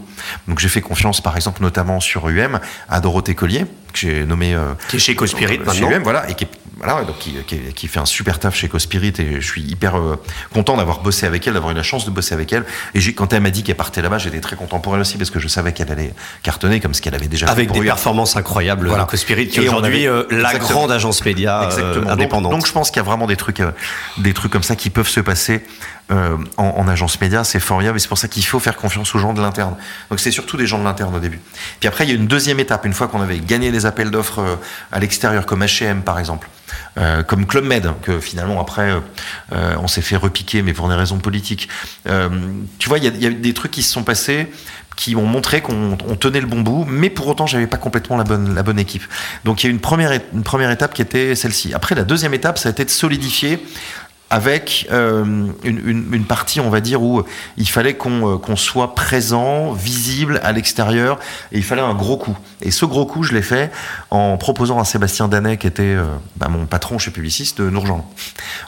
Donc 0.48 0.60
j'ai 0.60 0.70
fait 0.70 0.82
confiance, 0.82 1.22
par 1.22 1.36
exemple, 1.36 1.62
notamment 1.62 2.00
sur 2.00 2.28
UM, 2.28 2.60
à 2.90 3.00
Dorothée 3.00 3.36
Collier, 3.36 3.66
que 3.94 4.00
j'ai 4.00 4.26
nommé... 4.26 4.58
qui 4.90 4.98
est 4.98 5.00
chez 5.00 5.16
Cospirit 5.16 5.60
maintenant. 5.60 5.92
UM, 5.92 6.04
voilà, 6.04 6.30
et 6.30 6.36
qui, 6.36 6.48
voilà, 6.78 7.04
donc 7.04 7.18
qui, 7.20 7.34
qui, 7.74 7.88
fait 7.88 8.00
un 8.00 8.06
super 8.06 8.40
taf 8.40 8.56
chez 8.56 8.68
Cospirit, 8.68 9.14
et 9.20 9.42
je 9.42 9.48
suis 9.48 9.62
hyper 9.62 9.96
content 10.54 10.78
d'avoir 10.78 11.00
bossé 11.00 11.26
avec 11.26 11.48
elle, 11.48 11.54
d'avoir 11.54 11.72
eu 11.72 11.76
la 11.76 11.84
chance 11.84 12.06
de 12.06 12.12
bosser 12.12 12.34
avec 12.34 12.52
elle. 12.54 12.66
Et 12.94 13.14
quand 13.14 13.34
elle 13.34 13.42
m'a 13.42 13.50
dit 13.50 13.64
qu'elle 13.64 13.76
partait 13.76 14.02
là-bas, 14.02 14.18
j'étais 14.18 14.42
très 14.42 14.56
content 14.56 14.80
pour 14.80 14.96
elle 14.96 15.02
aussi, 15.02 15.18
parce 15.18 15.30
que 15.30 15.40
je 15.40 15.48
savais 15.48 15.74
qu'elle 15.74 15.92
allait 15.92 16.14
cartonner, 16.44 16.80
comme 16.80 16.94
ce 16.94 17.02
qu'elle 17.02 17.16
avait 17.16 17.28
déjà 17.28 17.48
avec 17.48 17.70
fait. 17.70 17.72
Avec 17.72 17.82
des 17.82 17.88
performances 17.88 18.36
incroyables, 18.36 18.88
voilà. 18.88 19.06
Cospirit, 19.06 19.48
qui 19.48 19.62
est 19.62 19.70
aujourd'hui 19.70 20.08
la 20.30 20.58
grande 20.58 20.92
agence 20.92 21.24
média 21.24 21.70
indépendante. 22.08 22.52
Donc, 22.52 22.58
donc, 22.58 22.66
je 22.66 22.72
pense 22.72 22.90
qu'il 22.90 22.98
y 22.98 23.00
a 23.02 23.04
vraiment 23.04 23.28
des 23.28 23.36
trucs 23.36 23.62
des 24.18 24.34
trucs 24.34 24.52
comme 24.52 24.64
ça 24.64 24.76
qui 24.76 24.90
peuvent 24.90 25.08
se 25.08 25.20
passer 25.20 25.64
euh, 26.10 26.38
en, 26.58 26.88
agence 26.88 27.20
média, 27.20 27.44
c'est 27.44 27.60
formidable 27.60 27.98
et 27.98 28.00
c'est 28.00 28.08
pour 28.08 28.18
ça 28.18 28.28
qu'il 28.28 28.46
faut 28.46 28.60
faire 28.60 28.78
confiance 28.78 29.14
aux 29.14 29.20
gens 29.20 29.34
de 29.34 29.42
l'interne. 29.42 29.76
Donc 30.10 30.20
c'est 30.20 30.32
surtout 30.32 30.56
des 30.56 30.66
gens 30.66 30.80
de 30.80 30.86
l'interne 30.86 31.14
au 31.14 31.20
début. 31.20 31.40
Puis 31.80 31.88
après, 31.88 32.06
il 32.06 32.10
y 32.10 32.14
a 32.14 32.16
une 32.16 32.28
deuxième 32.28 32.60
étape, 32.60 32.86
une 32.86 32.94
fois 32.94 33.08
qu'on 33.08 33.22
avait 33.22 33.40
gagné 33.40 33.72
les 33.72 33.86
appels 33.86 34.10
d'offres 34.10 34.40
euh, 34.40 34.56
à 34.92 35.00
l'extérieur, 35.00 35.46
comme 35.46 35.64
H&M 35.64 36.02
par 36.02 36.18
exemple, 36.18 36.48
euh, 36.98 37.24
comme 37.24 37.46
Club 37.46 37.66
Med, 37.66 37.92
que 38.02 38.20
finalement 38.20 38.62
après 38.62 38.92
on 39.52 39.88
s'est 39.88 40.02
fait 40.02 40.16
repiquer, 40.16 40.62
mais 40.62 40.74
pour 40.74 40.90
des 40.90 40.96
raisons 40.96 41.18
politiques. 41.18 41.70
tu 42.80 42.90
vois, 42.90 42.98
il 42.98 43.24
y, 43.24 43.28
a, 43.28 43.30
des 43.30 43.54
trucs 43.54 43.72
qui 43.72 43.84
se 43.84 43.92
sont 43.92 44.04
passés 44.04 44.48
qui 44.98 45.16
ont 45.16 45.26
montré 45.26 45.62
qu'on 45.62 45.96
tenait 46.20 46.42
le 46.42 46.48
bon 46.48 46.62
bout, 46.62 46.84
mais 46.90 47.10
pour 47.10 47.28
autant, 47.28 47.46
j'avais 47.46 47.68
pas 47.68 47.78
complètement 47.78 48.18
la 48.18 48.24
bonne, 48.24 48.56
la 48.56 48.64
bonne 48.64 48.80
équipe. 48.80 49.04
Donc 49.46 49.64
il 49.64 49.68
y 49.68 49.70
a 49.70 49.72
une 49.72 49.80
première, 49.80 50.12
une 50.34 50.44
première 50.44 50.72
étape 50.72 50.94
qui 50.94 51.04
était 51.04 51.36
celle-ci. 51.36 51.74
Après, 51.74 51.96
la 51.96 52.04
deuxième 52.04 52.34
étape, 52.34 52.58
ça 52.58 52.68
a 52.68 52.72
été 52.72 52.84
de 52.84 52.90
solidifier 52.90 53.64
avec 54.30 54.88
euh, 54.92 55.48
une, 55.64 56.14
une, 56.14 56.26
partie, 56.26 56.60
on 56.60 56.70
va 56.70 56.82
dire, 56.82 57.02
où 57.02 57.24
il 57.56 57.70
fallait 57.70 57.94
qu'on 57.94 58.34
euh, 58.34 58.38
qu'on 58.38 58.58
soit 58.58 58.94
présent, 58.94 59.72
visible 59.72 60.42
à 60.44 60.52
l'extérieur, 60.52 61.18
et 61.52 61.58
il 61.58 61.64
fallait 61.64 61.82
un 61.82 61.94
gros 61.94 62.18
coup. 62.18 62.38
Et 62.62 62.72
ce 62.72 62.86
gros 62.86 63.06
coup, 63.06 63.24
je 63.24 63.34
l'ai 63.34 63.42
fait 63.42 63.72
en 64.12 64.38
proposant 64.38 64.80
à 64.80 64.86
Sébastien 64.86 65.30
Danet, 65.30 65.58
qui 65.58 65.68
était 65.68 65.84
euh, 65.84 66.06
bah, 66.36 66.50
mon 66.50 66.66
patron 66.66 66.98
chez 66.98 67.12
Publicis, 67.12 67.54
de 67.58 67.70
nous 67.70 67.80
rejoindre 67.80 68.04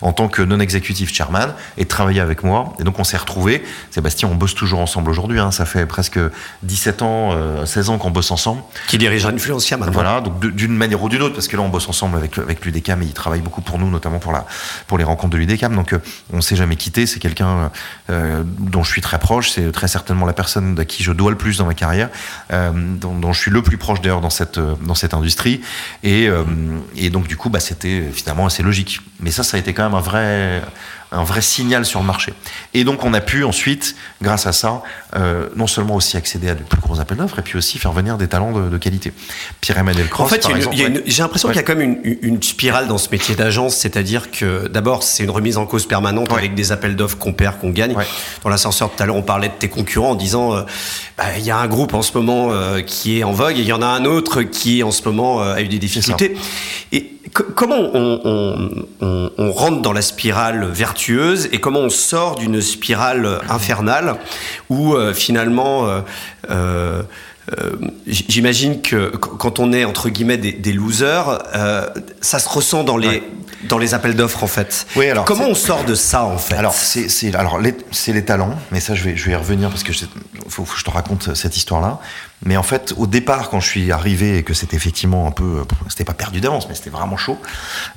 en 0.02 0.14
tant 0.14 0.30
que 0.30 0.42
non-exécutif 0.42 1.14
chairman 1.14 1.54
et 1.78 1.84
de 1.84 1.90
travailler 1.90 2.22
avec 2.22 2.44
moi. 2.44 2.74
Et 2.80 2.84
donc 2.84 2.98
on 2.98 3.04
s'est 3.04 3.18
retrouvés. 3.18 3.64
Sébastien, 3.92 4.30
on 4.32 4.36
bosse 4.36 4.56
toujours 4.56 4.80
ensemble 4.80 5.10
aujourd'hui. 5.10 5.40
Hein. 5.40 5.52
Ça 5.52 5.66
fait 5.66 5.86
presque 5.86 6.20
17 6.64 7.02
ans, 7.02 7.66
16 7.66 7.90
ans 7.90 7.98
qu'on 7.98 8.12
bosse 8.12 8.32
ensemble. 8.32 8.62
Qui 8.88 8.98
dirige 8.98 9.26
Influencia 9.26 9.78
maintenant. 9.78 9.94
Voilà, 9.94 10.22
donc 10.22 10.40
d'une 10.40 10.76
manière 10.76 11.04
ou 11.04 11.10
d'une 11.10 11.22
autre, 11.22 11.36
parce 11.36 11.48
que 11.48 11.58
là 11.58 11.64
on 11.64 11.70
bosse 11.70 11.90
ensemble 11.90 12.18
avec, 12.18 12.38
avec 12.38 12.66
l'UDECAM 12.66 13.02
et 13.02 13.06
il 13.06 13.14
travaille 13.14 13.42
beaucoup 13.42 13.62
pour 13.62 13.78
nous, 13.78 13.90
notamment 13.90 14.20
pour, 14.20 14.32
la, 14.32 14.46
pour 14.88 14.98
les 14.98 15.04
rencontres 15.04 15.32
de 15.32 15.38
donc 15.58 15.94
euh, 15.94 16.00
on 16.32 16.42
s'est 16.42 16.56
jamais 16.56 16.76
quitté. 16.76 17.06
C'est 17.06 17.20
quelqu'un 17.20 17.72
euh, 18.10 18.44
dont 18.46 18.84
je 18.84 18.92
suis 18.92 19.02
très 19.02 19.20
proche. 19.20 19.52
C'est 19.52 19.72
très 19.72 19.88
certainement 19.88 20.26
la 20.26 20.34
personne 20.34 20.80
à 20.80 20.86
qui 20.86 21.04
je 21.04 21.12
dois 21.12 21.32
le 21.32 21.38
plus 21.38 21.58
dans 21.58 21.66
ma 21.66 21.74
carrière, 21.74 22.10
euh, 22.52 22.72
dont, 22.74 23.34
je 23.34 23.40
suis 23.40 23.52
le 23.52 23.62
plus 23.62 23.78
proche 23.78 24.02
d'ailleurs 24.02 24.22
dans 24.22 24.30
cette 24.30 24.60
dans 24.60 24.96
cette 24.96 25.14
industrie. 25.14 25.62
Et, 26.04 26.30
et 26.96 27.10
donc 27.10 27.28
du 27.28 27.38
coup, 27.38 27.50
bah, 27.50 27.60
c'était 27.60 28.04
finalement 28.14 28.46
assez 28.46 28.64
logique. 28.64 29.02
Mais 29.20 29.32
ça, 29.32 29.44
ça 29.44 29.58
a 29.58 29.60
été 29.60 29.74
quand 29.74 29.84
même 29.84 29.96
un 29.96 30.02
vrai, 30.02 30.62
un 31.12 31.24
vrai 31.24 31.42
signal 31.42 31.86
sur 31.86 32.00
le 32.02 32.06
marché. 32.06 32.34
Et 32.74 32.84
donc 32.84 33.04
on 33.04 33.14
a 33.16 33.22
pu 33.22 33.44
ensuite, 33.44 33.96
grâce 34.22 34.46
à 34.46 34.52
ça, 34.52 34.84
euh, 35.16 35.50
non 35.56 35.66
seulement 35.66 35.96
aussi 35.96 36.18
accéder 36.18 36.50
à 36.50 36.56
de 36.56 36.62
plus 36.64 36.80
gros 36.80 37.00
appels 37.00 37.18
d'offres, 37.18 37.40
et 37.40 37.42
puis 37.42 37.58
aussi 37.58 37.80
faire 37.80 37.94
venir 37.94 38.18
des 38.18 38.28
talents 38.28 38.52
de, 38.52 38.70
de 38.70 38.78
qualité. 38.78 39.12
Pierre-Emmanuel 39.62 40.08
Cross, 40.08 40.26
En 40.28 40.30
fait, 40.30 40.42
par 40.44 40.56
exemple, 40.56 40.76
ouais. 40.76 41.04
j'ai 41.06 41.22
l'impression 41.24 41.48
Ouais. 41.50 41.54
qu'il 41.56 41.62
y 41.62 41.66
a 41.66 41.68
quand 41.68 41.76
même 41.76 42.00
une, 42.04 42.18
une 42.22 42.44
spirale 42.44 42.88
dans 42.88 42.98
ce 43.00 43.10
métier 43.12 43.36
d'agence, 43.36 43.76
c'est-à-dire 43.76 44.30
que 44.30 44.68
d'abord 44.68 45.02
c'est 45.04 45.24
une 45.24 45.32
remise 45.32 45.58
en 45.58 45.66
cause 45.66 45.88
permanente 45.88 46.32
Ouais. 46.32 46.38
avec 46.38 46.54
des 46.54 46.72
appels 46.72 46.96
d'offres 46.96 47.18
qu'on 47.18 47.34
perd, 47.34 47.58
qu'on 47.60 47.72
gagne. 47.72 47.96
Dans 48.44 48.50
l'ascenseur 48.50 48.92
tout 48.96 49.02
à 49.02 49.06
l'heure, 49.08 49.16
on 49.16 49.24
parlait 49.24 49.48
de 49.50 49.54
tes 49.58 49.70
concurrents 49.70 50.12
en 50.12 50.16
disant 50.16 50.54
euh, 50.56 50.62
bah, 51.18 51.26
il 51.38 51.44
y 51.44 51.50
a 51.52 51.58
un 51.58 51.68
groupe 51.68 51.94
en 51.96 52.02
ce 52.04 52.16
moment 52.16 52.50
euh, 52.52 52.82
qui 52.82 53.20
est 53.20 53.24
en 53.24 53.32
vogue 53.32 53.58
et 53.58 53.62
il 53.62 53.66
y 53.68 53.74
en 53.74 53.82
a 53.82 53.88
un 53.88 54.06
autre 54.06 54.44
qui 54.44 54.84
en 54.84 54.92
ce 54.92 55.04
moment 55.04 55.42
a 55.42 55.62
eu 55.62 55.68
des 55.68 55.80
difficultés. 55.80 56.38
Et 56.92 57.14
comment 57.34 57.80
on, 57.94 59.52
rentre 59.52 59.82
dans 59.82 59.94
la 59.94 60.02
spirale 60.02 60.66
vertueuse 60.66 61.50
et 61.52 61.60
comment 61.60 61.80
on 61.80 61.90
sort 61.90 62.36
d'une 62.36 62.62
spirale 62.62 63.40
infernale 63.50 64.16
où 64.70 64.94
euh, 64.94 65.14
finalement 65.14 66.02
euh, 66.50 67.02
euh, 67.52 67.56
euh, 67.82 67.88
J'imagine 68.08 68.82
que 68.82 69.10
qu- 69.16 69.38
quand 69.38 69.60
on 69.60 69.72
est 69.74 69.86
entre 69.86 70.10
guillemets 70.10 70.38
des, 70.38 70.52
des 70.52 70.74
losers, 70.74 71.40
euh, 71.56 71.88
ça 72.22 72.40
se 72.40 72.50
ressent 72.50 72.84
dans 72.84 72.98
les 72.98 73.08
Ouais. 73.08 73.24
dans 73.64 73.78
les 73.78 73.94
appels 73.94 74.16
d'offres 74.16 74.44
en 74.44 74.48
fait. 74.48 74.86
Oui, 74.96 75.10
alors, 75.10 75.26
comment 75.26 75.48
on 75.48 75.56
sort 75.56 75.84
de 75.84 75.96
ça 75.96 76.24
en 76.24 76.38
fait? 76.38 76.56
Alors, 76.56 76.74
c'est 76.74 77.36
alors 77.36 77.60
les, 77.60 77.76
c'est 77.92 78.14
les 78.14 78.24
talents, 78.24 78.56
mais 78.72 78.80
ça, 78.80 78.96
je 78.96 79.04
vais, 79.04 79.16
je 79.18 79.26
vais 79.26 79.32
y 79.34 79.36
revenir 79.36 79.70
parce 79.70 79.84
que 79.84 79.92
il 79.92 80.08
faut, 80.48 80.64
faut 80.66 80.74
que 80.74 80.80
je 80.80 80.86
te 80.86 80.90
raconte 80.92 81.36
cette 81.36 81.58
histoire-là. 81.58 82.00
Mais 82.46 82.56
en 82.56 82.64
fait, 82.64 82.94
au 82.98 83.06
départ, 83.06 83.50
quand 83.50 83.60
je 83.60 83.68
suis 83.68 83.92
arrivé 83.92 84.38
et 84.38 84.44
que 84.44 84.54
c'était 84.54 84.78
effectivement 84.78 85.28
un 85.28 85.32
peu, 85.32 85.44
euh, 85.44 85.64
c'était 85.90 86.06
pas 86.06 86.14
perdu 86.14 86.40
d'avance, 86.40 86.68
mais 86.70 86.76
c'était 86.76 86.90
vraiment 86.90 87.18
chaud, 87.18 87.38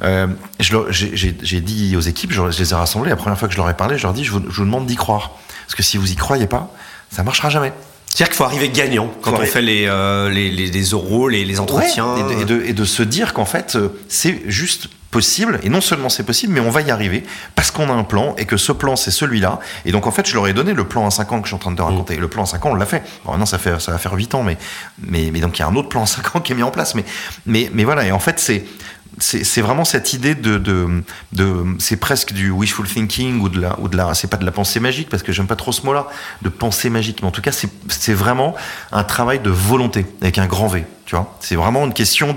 euh, 0.02 0.26
je 0.58 0.76
j'ai 0.90 1.60
dit 1.60 1.96
aux 1.96 2.00
équipes, 2.00 2.32
je, 2.32 2.50
je 2.50 2.58
les 2.58 2.72
ai 2.72 2.74
rassemblés, 2.74 3.10
la 3.10 3.16
première 3.16 3.38
fois 3.38 3.46
que 3.46 3.54
je 3.54 3.58
leur 3.58 3.70
ai 3.70 3.74
parlé, 3.74 3.98
je 3.98 4.02
leur 4.02 4.10
ai 4.12 4.14
dit, 4.16 4.24
je 4.24 4.32
vous, 4.32 4.42
je 4.50 4.56
vous 4.56 4.64
demande 4.64 4.86
d'y 4.86 4.96
croire. 4.96 5.32
Parce 5.66 5.76
que 5.76 5.82
si 5.84 5.96
vous 5.96 6.10
y 6.10 6.16
croyez 6.16 6.46
pas, 6.48 6.70
ça 7.10 7.22
marchera 7.22 7.50
jamais. 7.50 7.72
C'est-à-dire 8.14 8.28
qu'il 8.28 8.36
faut 8.36 8.44
arriver 8.44 8.68
gagnant 8.68 9.10
quand 9.22 9.30
on 9.32 9.36
arriver- 9.36 9.50
fait 9.50 9.62
les, 9.62 9.86
euh, 9.86 10.28
les, 10.28 10.50
les, 10.50 10.66
les 10.66 10.94
oraux, 10.94 11.28
les, 11.28 11.44
les 11.46 11.60
entretiens. 11.60 12.14
Ouais, 12.14 12.20
et, 12.20 12.36
de, 12.36 12.40
et 12.42 12.44
de- 12.44 12.64
et 12.66 12.72
de 12.74 12.84
se 12.84 13.02
dire 13.02 13.32
qu'en 13.32 13.46
fait, 13.46 13.74
euh, 13.76 13.88
c'est 14.08 14.42
juste 14.46 14.88
possible, 15.10 15.60
et 15.62 15.68
non 15.70 15.80
seulement 15.82 16.08
c'est 16.08 16.22
possible, 16.22 16.52
mais 16.54 16.60
on 16.60 16.70
va 16.70 16.80
y 16.82 16.90
arriver, 16.90 17.22
parce 17.54 17.70
qu'on 17.70 17.88
a 17.90 17.92
un 17.92 18.04
plan, 18.04 18.34
et 18.38 18.44
que 18.46 18.56
ce 18.58 18.72
plan, 18.72 18.96
c'est 18.96 19.10
celui-là. 19.10 19.60
Et 19.86 19.92
donc, 19.92 20.06
en 20.06 20.10
fait, 20.10 20.26
je 20.26 20.34
leur 20.34 20.46
ai 20.48 20.52
donné 20.54 20.72
le 20.74 20.84
plan 20.84 21.06
à 21.06 21.10
5 21.10 21.32
ans 21.32 21.40
que 21.40 21.46
je 21.46 21.48
suis 21.50 21.54
en 21.56 21.58
train 21.58 21.70
de 21.70 21.76
te 21.76 21.82
raconter. 21.82 22.16
Le 22.16 22.28
plan 22.28 22.42
à 22.42 22.46
5 22.46 22.64
ans, 22.66 22.70
on 22.72 22.74
l'a 22.74 22.86
fait. 22.86 23.02
Bon, 23.24 23.30
maintenant, 23.32 23.44
ça, 23.46 23.58
fait, 23.58 23.78
ça 23.80 23.92
va 23.92 23.98
faire 23.98 24.12
8 24.14 24.34
ans, 24.34 24.42
mais, 24.42 24.56
mais, 24.98 25.30
mais 25.32 25.40
donc, 25.40 25.58
il 25.58 25.60
y 25.60 25.64
a 25.64 25.68
un 25.68 25.76
autre 25.76 25.88
plan 25.90 26.02
à 26.02 26.06
5 26.06 26.36
ans 26.36 26.40
qui 26.40 26.52
est 26.52 26.54
mis 26.54 26.62
en 26.62 26.70
place. 26.70 26.94
Mais, 26.94 27.04
mais, 27.46 27.70
mais 27.74 27.84
voilà, 27.84 28.04
et 28.06 28.12
en 28.12 28.18
fait, 28.18 28.38
c'est... 28.38 28.64
C'est 29.18 29.60
vraiment 29.60 29.84
cette 29.84 30.14
idée 30.14 30.34
de, 30.34 30.56
de, 30.58 31.02
de 31.32 31.64
c'est 31.78 31.96
presque 31.96 32.32
du 32.32 32.50
wishful 32.50 32.86
thinking 32.86 33.40
ou 33.40 33.48
de 33.48 33.60
la, 33.60 33.78
ou 33.78 33.88
de 33.88 33.96
la, 33.96 34.14
c'est 34.14 34.28
pas 34.28 34.38
de 34.38 34.44
la 34.44 34.52
pensée 34.52 34.80
magique 34.80 35.08
parce 35.10 35.22
que 35.22 35.32
j'aime 35.32 35.46
pas 35.46 35.56
trop 35.56 35.72
ce 35.72 35.84
mot-là, 35.84 36.08
de 36.40 36.48
pensée 36.48 36.88
magique. 36.88 37.20
Mais 37.20 37.28
en 37.28 37.30
tout 37.30 37.42
cas, 37.42 37.52
c'est 37.52 38.14
vraiment 38.14 38.54
un 38.90 39.04
travail 39.04 39.40
de 39.40 39.50
volonté 39.50 40.06
avec 40.22 40.38
un 40.38 40.46
grand 40.46 40.66
V. 40.66 40.86
C'est 41.40 41.56
vraiment 41.56 41.84
une 41.84 41.92
question 41.92 42.36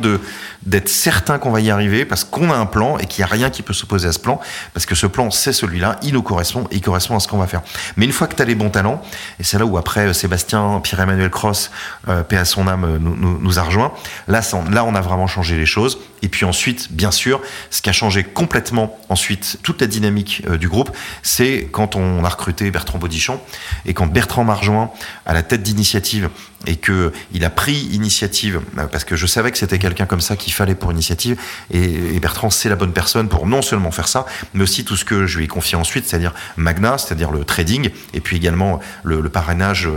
d'être 0.64 0.90
certain 0.90 1.38
qu'on 1.38 1.52
va 1.52 1.62
y 1.62 1.70
arriver 1.70 2.06
parce 2.06 2.24
qu'on 2.24 2.52
a 2.52 2.56
un 2.56 2.66
plan 2.66 2.98
et 2.98 3.06
qu'il 3.06 3.24
n'y 3.24 3.30
a 3.30 3.34
rien 3.34 3.50
qui 3.50 3.62
peut 3.62 3.74
s'opposer 3.74 4.08
à 4.08 4.12
ce 4.12 4.20
plan 4.20 4.40
parce 4.74 4.86
que 4.86 4.96
ce 4.96 5.08
plan 5.08 5.32
c'est 5.32 5.54
celui-là, 5.54 5.98
il 6.04 6.14
nous 6.14 6.22
correspond, 6.22 6.66
et 6.72 6.76
il 6.76 6.82
correspond 6.82 7.16
à 7.16 7.20
ce 7.20 7.28
qu'on 7.28 7.38
va 7.38 7.48
faire. 7.48 7.62
Mais 7.98 8.06
une 8.06 8.12
fois 8.12 8.28
que 8.28 8.36
tu 8.36 8.42
as 8.42 8.46
les 8.46 8.56
bons 8.56 8.70
talents, 8.70 9.02
et 9.40 9.44
c'est 9.44 9.58
là 9.58 9.66
où 9.66 9.78
après 9.78 10.08
euh, 10.08 10.14
Sébastien, 10.14 10.80
Pierre-Emmanuel 10.84 11.30
Cross, 11.30 11.72
euh, 12.08 12.24
paix 12.24 12.38
à 12.38 12.46
son 12.46 12.68
âme, 12.68 12.98
nous, 13.00 13.16
nous, 13.16 13.60
a 13.60 13.64
rejoint. 13.64 13.92
Là, 14.28 14.42
là, 14.72 14.86
on 14.86 14.96
a 14.96 15.02
vraiment 15.02 15.28
changé 15.28 15.56
les 15.56 15.66
choses. 15.66 16.00
Et 16.22 16.30
puis 16.30 16.46
ensuite, 16.46 16.92
bien 16.92 17.12
sûr, 17.12 17.42
ce 17.70 17.82
qui 17.82 17.90
a 17.90 17.94
changé 17.94 18.24
complètement 18.24 18.98
ensuite 19.10 19.60
toute 19.64 19.82
la 19.82 19.88
dynamique 19.88 20.42
euh, 20.48 20.58
du 20.58 20.70
groupe, 20.70 20.90
c'est 21.22 21.70
quand 21.72 21.96
on 21.96 22.24
a 22.24 22.30
recruté 22.30 22.72
Bertrand 22.72 22.98
Baudichon 22.98 23.40
et 23.86 23.94
quand 23.94 24.08
Bertrand 24.08 24.44
m'a 24.44 24.56
rejoint 24.56 24.92
à 25.26 25.34
la 25.34 25.44
tête 25.44 25.64
d'initiative 25.64 26.30
et 26.65 26.75
que 26.75 27.12
il 27.34 27.45
a 27.45 27.49
pris 27.49 27.75
initiative 27.91 28.62
euh, 28.78 28.88
parce 28.88 29.04
que 29.04 29.15
je 29.15 29.25
savais 29.25 29.51
que 29.51 29.58
c'était 29.58 29.80
quelqu'un 29.80 30.06
comme 30.06 30.21
ça 30.21 30.36
qu'il 30.36 30.54
fallait 30.54 30.75
pour 30.75 30.91
initiative 30.91 31.38
et, 31.71 32.19
Bertrand 32.19 32.49
c'est 32.49 32.69
la 32.69 32.75
bonne 32.75 32.93
personne 32.93 33.30
pour 33.30 33.45
non 33.45 33.62
seulement 33.62 33.91
faire 33.91 34.08
ça 34.08 34.25
mais 34.54 34.63
aussi 34.63 34.84
tout 34.84 34.95
ce 34.95 35.06
que 35.06 35.28
je 35.28 35.38
lui 35.38 35.45
ai 35.45 35.47
confié 35.47 35.78
ensuite 35.78 36.08
c'est-à-dire 36.08 36.34
Magna 36.58 36.97
c'est-à-dire 36.97 37.32
le 37.32 37.43
trading 37.43 37.89
et 38.13 38.19
puis 38.19 38.38
également 38.38 38.80
le, 39.04 39.21
parrainage 39.30 39.88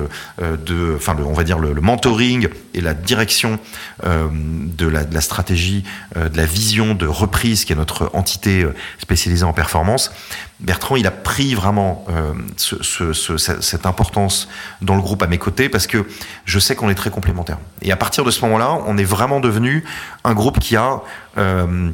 euh, 0.42 0.57
de 0.57 0.94
enfin 0.96 1.16
on 1.24 1.33
va 1.33 1.44
dire 1.44 1.59
le, 1.59 1.74
mentoring 1.74 2.48
et 2.74 2.81
la 2.81 2.94
direction 2.94 3.59
euh, 4.04 4.28
de, 4.31 4.87
la, 4.87 5.20
stratégie 5.20 5.85
euh, 6.16 6.28
de 6.28 6.37
la 6.37 6.44
vision 6.44 6.94
de 6.94 7.07
reprise 7.07 7.64
qui 7.64 7.72
est 7.72 7.76
notre 7.76 8.11
entité 8.12 8.62
euh, 8.62 8.74
spécialisée 8.98 9.44
en 9.44 9.52
performance 9.52 10.12
Bertrand, 10.61 10.97
il 10.97 11.07
a 11.07 11.12
pris 11.12 11.55
vraiment 11.55 12.05
euh, 12.11 12.33
ce- 12.57 12.83
ce- 12.83 13.12
ce- 13.12 13.37
ce- 13.37 13.61
cette 13.61 13.87
importance 13.87 14.49
dans 14.83 14.97
le 14.97 15.01
groupe 15.03 15.23
à 15.23 15.29
mes 15.29 15.38
côtés 15.38 15.68
parce 15.68 15.87
que 15.87 16.07
je 16.47 16.59
sais 16.59 16.75
qu'on 16.75 16.90
est 16.90 16.97
très 16.97 17.11
complémentaires. 17.11 17.59
Et 17.83 17.92
à 17.92 17.97
partir 17.97 18.25
de 18.25 18.31
ce 18.33 18.40
moment-là, 18.42 18.73
on 18.87 18.99
est 18.99 19.05
vraiment 19.05 19.38
devenu 19.38 19.85
un 20.25 20.35
groupe 20.35 20.59
qui 20.59 20.75
a 20.77 21.01
euh, 21.37 21.90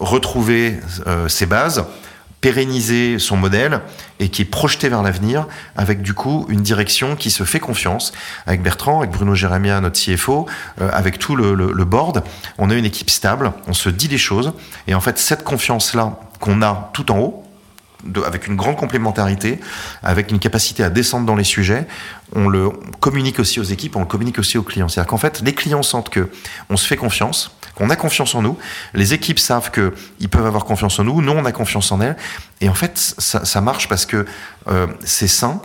retrouvé 0.00 0.80
euh, 1.06 1.28
ses 1.28 1.46
bases, 1.46 1.84
pérennisé 2.40 3.18
son 3.18 3.36
modèle 3.36 3.80
et 4.20 4.28
qui 4.28 4.42
est 4.42 4.44
projeté 4.44 4.88
vers 4.88 5.02
l'avenir 5.02 5.46
avec 5.76 6.02
du 6.02 6.14
coup 6.14 6.46
une 6.48 6.62
direction 6.62 7.16
qui 7.16 7.30
se 7.30 7.42
fait 7.44 7.58
confiance 7.60 8.12
avec 8.46 8.62
Bertrand, 8.62 8.98
avec 9.00 9.10
Bruno 9.10 9.34
Jérémia, 9.34 9.80
notre 9.80 9.98
CFO, 10.00 10.46
avec 10.80 11.18
tout 11.18 11.34
le 11.34 11.84
board. 11.84 12.22
On 12.58 12.70
a 12.70 12.74
une 12.74 12.84
équipe 12.84 13.10
stable, 13.10 13.52
on 13.66 13.72
se 13.72 13.88
dit 13.88 14.06
les 14.08 14.18
choses 14.18 14.52
et 14.86 14.94
en 14.94 15.00
fait 15.00 15.18
cette 15.18 15.42
confiance-là 15.42 16.18
qu'on 16.38 16.62
a 16.62 16.90
tout 16.92 17.10
en 17.10 17.18
haut, 17.18 17.44
avec 18.24 18.46
une 18.46 18.56
grande 18.56 18.76
complémentarité, 18.76 19.60
avec 20.02 20.30
une 20.30 20.38
capacité 20.38 20.84
à 20.84 20.90
descendre 20.90 21.26
dans 21.26 21.34
les 21.34 21.44
sujets. 21.44 21.86
On 22.34 22.48
le 22.48 22.70
communique 23.00 23.38
aussi 23.38 23.60
aux 23.60 23.64
équipes, 23.64 23.96
on 23.96 24.00
le 24.00 24.06
communique 24.06 24.38
aussi 24.38 24.58
aux 24.58 24.62
clients. 24.62 24.88
C'est-à-dire 24.88 25.08
qu'en 25.08 25.18
fait, 25.18 25.40
les 25.44 25.54
clients 25.54 25.82
sentent 25.82 26.10
que 26.10 26.30
on 26.70 26.76
se 26.76 26.86
fait 26.86 26.96
confiance, 26.96 27.56
qu'on 27.74 27.90
a 27.90 27.96
confiance 27.96 28.34
en 28.34 28.42
nous. 28.42 28.56
Les 28.94 29.14
équipes 29.14 29.38
savent 29.38 29.70
que 29.70 29.94
ils 30.20 30.28
peuvent 30.28 30.46
avoir 30.46 30.64
confiance 30.64 30.98
en 30.98 31.04
nous. 31.04 31.22
Nous, 31.22 31.32
on 31.32 31.44
a 31.44 31.52
confiance 31.52 31.90
en 31.92 32.00
elles. 32.00 32.16
Et 32.60 32.68
en 32.68 32.74
fait, 32.74 32.96
ça, 32.96 33.44
ça 33.44 33.60
marche 33.60 33.88
parce 33.88 34.06
que 34.06 34.26
euh, 34.68 34.86
c'est 35.04 35.28
sain, 35.28 35.60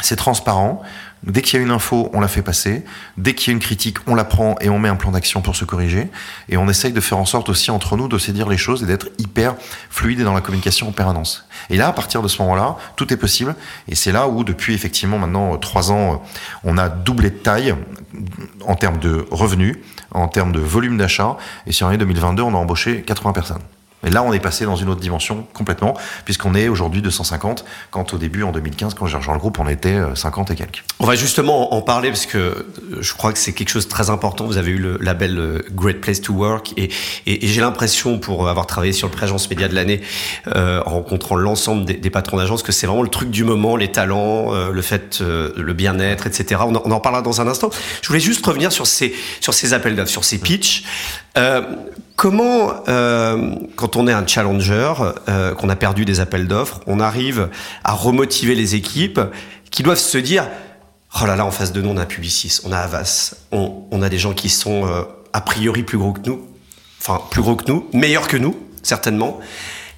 c'est 0.00 0.16
transparent. 0.16 0.82
Dès 1.26 1.42
qu'il 1.42 1.58
y 1.58 1.60
a 1.60 1.64
une 1.64 1.72
info, 1.72 2.08
on 2.12 2.20
la 2.20 2.28
fait 2.28 2.42
passer. 2.42 2.84
Dès 3.16 3.34
qu'il 3.34 3.48
y 3.48 3.50
a 3.50 3.54
une 3.54 3.60
critique, 3.60 3.98
on 4.06 4.14
la 4.14 4.24
prend 4.24 4.54
et 4.60 4.68
on 4.68 4.78
met 4.78 4.88
un 4.88 4.94
plan 4.94 5.10
d'action 5.10 5.40
pour 5.42 5.56
se 5.56 5.64
corriger. 5.64 6.08
Et 6.48 6.56
on 6.56 6.68
essaye 6.68 6.92
de 6.92 7.00
faire 7.00 7.18
en 7.18 7.24
sorte 7.24 7.48
aussi 7.48 7.70
entre 7.72 7.96
nous 7.96 8.06
de 8.06 8.16
se 8.16 8.30
dire 8.30 8.48
les 8.48 8.56
choses 8.56 8.84
et 8.84 8.86
d'être 8.86 9.08
hyper 9.18 9.56
fluide 9.90 10.20
et 10.20 10.24
dans 10.24 10.34
la 10.34 10.40
communication 10.40 10.88
en 10.88 10.92
permanence. 10.92 11.48
Et 11.68 11.76
là, 11.76 11.88
à 11.88 11.92
partir 11.92 12.22
de 12.22 12.28
ce 12.28 12.40
moment-là, 12.42 12.76
tout 12.94 13.12
est 13.12 13.16
possible. 13.16 13.56
Et 13.88 13.96
c'est 13.96 14.12
là 14.12 14.28
où, 14.28 14.44
depuis 14.44 14.74
effectivement 14.74 15.18
maintenant 15.18 15.54
euh, 15.54 15.56
trois 15.56 15.90
ans, 15.90 16.14
euh, 16.14 16.16
on 16.62 16.78
a 16.78 16.88
doublé 16.88 17.30
de 17.30 17.36
taille 17.36 17.74
en 18.64 18.76
termes 18.76 18.98
de 18.98 19.26
revenus, 19.30 19.76
en 20.12 20.28
termes 20.28 20.52
de 20.52 20.60
volume 20.60 20.96
d'achat. 20.96 21.36
Et 21.66 21.72
sur 21.72 21.86
l'année 21.86 21.98
2022, 21.98 22.42
on 22.42 22.54
a 22.54 22.58
embauché 22.58 23.02
80 23.02 23.32
personnes. 23.32 23.62
Et 24.04 24.10
là, 24.10 24.22
on 24.22 24.32
est 24.32 24.40
passé 24.40 24.64
dans 24.64 24.76
une 24.76 24.88
autre 24.88 25.00
dimension 25.00 25.46
complètement, 25.52 25.94
puisqu'on 26.24 26.54
est 26.54 26.68
aujourd'hui 26.68 27.02
250, 27.02 27.64
quand 27.90 28.14
au 28.14 28.18
début, 28.18 28.42
en 28.42 28.52
2015, 28.52 28.94
quand 28.94 29.06
j'ai 29.06 29.16
rejoint 29.16 29.34
le 29.34 29.40
groupe, 29.40 29.58
on 29.58 29.68
était 29.68 29.94
euh, 29.94 30.14
50 30.14 30.50
et 30.50 30.54
quelques. 30.54 30.84
On 31.00 31.06
va 31.06 31.16
justement 31.16 31.74
en 31.74 31.82
parler 31.82 32.10
parce 32.10 32.26
que 32.26 32.38
euh, 32.38 32.64
je 33.00 33.14
crois 33.14 33.32
que 33.32 33.38
c'est 33.38 33.52
quelque 33.52 33.70
chose 33.70 33.86
de 33.86 33.90
très 33.90 34.10
important. 34.10 34.44
Vous 34.44 34.58
avez 34.58 34.72
eu 34.72 34.78
le 34.78 34.98
label 35.00 35.38
euh, 35.38 35.62
Great 35.72 36.00
Place 36.00 36.20
to 36.20 36.32
Work 36.34 36.72
et, 36.76 36.90
et, 37.26 37.44
et 37.44 37.48
j'ai 37.48 37.60
l'impression, 37.60 38.18
pour 38.18 38.48
avoir 38.48 38.66
travaillé 38.66 38.92
sur 38.92 39.08
le 39.08 39.12
pré-agence 39.12 39.48
média 39.50 39.68
de 39.68 39.74
l'année, 39.74 40.02
euh, 40.54 40.82
en 40.86 40.90
rencontrant 40.90 41.36
l'ensemble 41.36 41.84
des, 41.84 41.94
des 41.94 42.10
patrons 42.10 42.36
d'agence, 42.36 42.62
que 42.62 42.72
c'est 42.72 42.86
vraiment 42.86 43.02
le 43.02 43.08
truc 43.08 43.30
du 43.30 43.44
moment, 43.44 43.76
les 43.76 43.90
talents, 43.90 44.54
euh, 44.54 44.70
le 44.70 44.82
fait, 44.82 45.18
euh, 45.20 45.52
le 45.56 45.72
bien-être, 45.72 46.26
etc. 46.26 46.60
On 46.64 46.74
en, 46.74 46.82
on 46.84 46.90
en 46.90 47.00
parlera 47.00 47.22
dans 47.22 47.40
un 47.40 47.48
instant. 47.48 47.70
Je 48.02 48.08
voulais 48.08 48.20
juste 48.20 48.44
revenir 48.44 48.72
sur 48.72 48.86
ces, 48.86 49.14
sur 49.40 49.54
ces 49.54 49.74
appels 49.74 49.96
d'offres, 49.96 50.10
sur 50.10 50.24
ces 50.24 50.38
pitchs. 50.38 50.84
Euh, 51.36 51.62
comment, 52.16 52.72
euh, 52.88 53.54
quand 53.76 53.96
on 53.96 54.08
est 54.08 54.12
un 54.12 54.26
challenger, 54.26 54.94
euh, 55.28 55.54
qu'on 55.54 55.68
a 55.68 55.76
perdu 55.76 56.04
des 56.04 56.20
appels 56.20 56.48
d'offres, 56.48 56.80
on 56.86 57.00
arrive 57.00 57.48
à 57.84 57.92
remotiver 57.92 58.54
les 58.54 58.74
équipes 58.74 59.20
qui 59.70 59.82
doivent 59.82 59.98
se 59.98 60.18
dire 60.18 60.48
Oh 61.22 61.26
là 61.26 61.36
là, 61.36 61.46
en 61.46 61.50
face 61.50 61.72
de 61.72 61.80
nous, 61.80 61.90
on 61.90 61.96
a 61.96 62.04
Publicis, 62.04 62.60
on 62.64 62.72
a 62.72 62.78
Avas, 62.78 63.34
on, 63.52 63.84
on 63.90 64.02
a 64.02 64.08
des 64.08 64.18
gens 64.18 64.34
qui 64.34 64.48
sont 64.48 64.86
euh, 64.86 65.02
a 65.32 65.40
priori 65.40 65.82
plus 65.82 65.98
gros 65.98 66.12
que 66.12 66.28
nous, 66.28 66.46
enfin 67.00 67.20
plus 67.30 67.40
gros 67.40 67.56
que 67.56 67.70
nous, 67.70 67.88
meilleurs 67.92 68.28
que 68.28 68.36
nous, 68.36 68.56
certainement, 68.82 69.40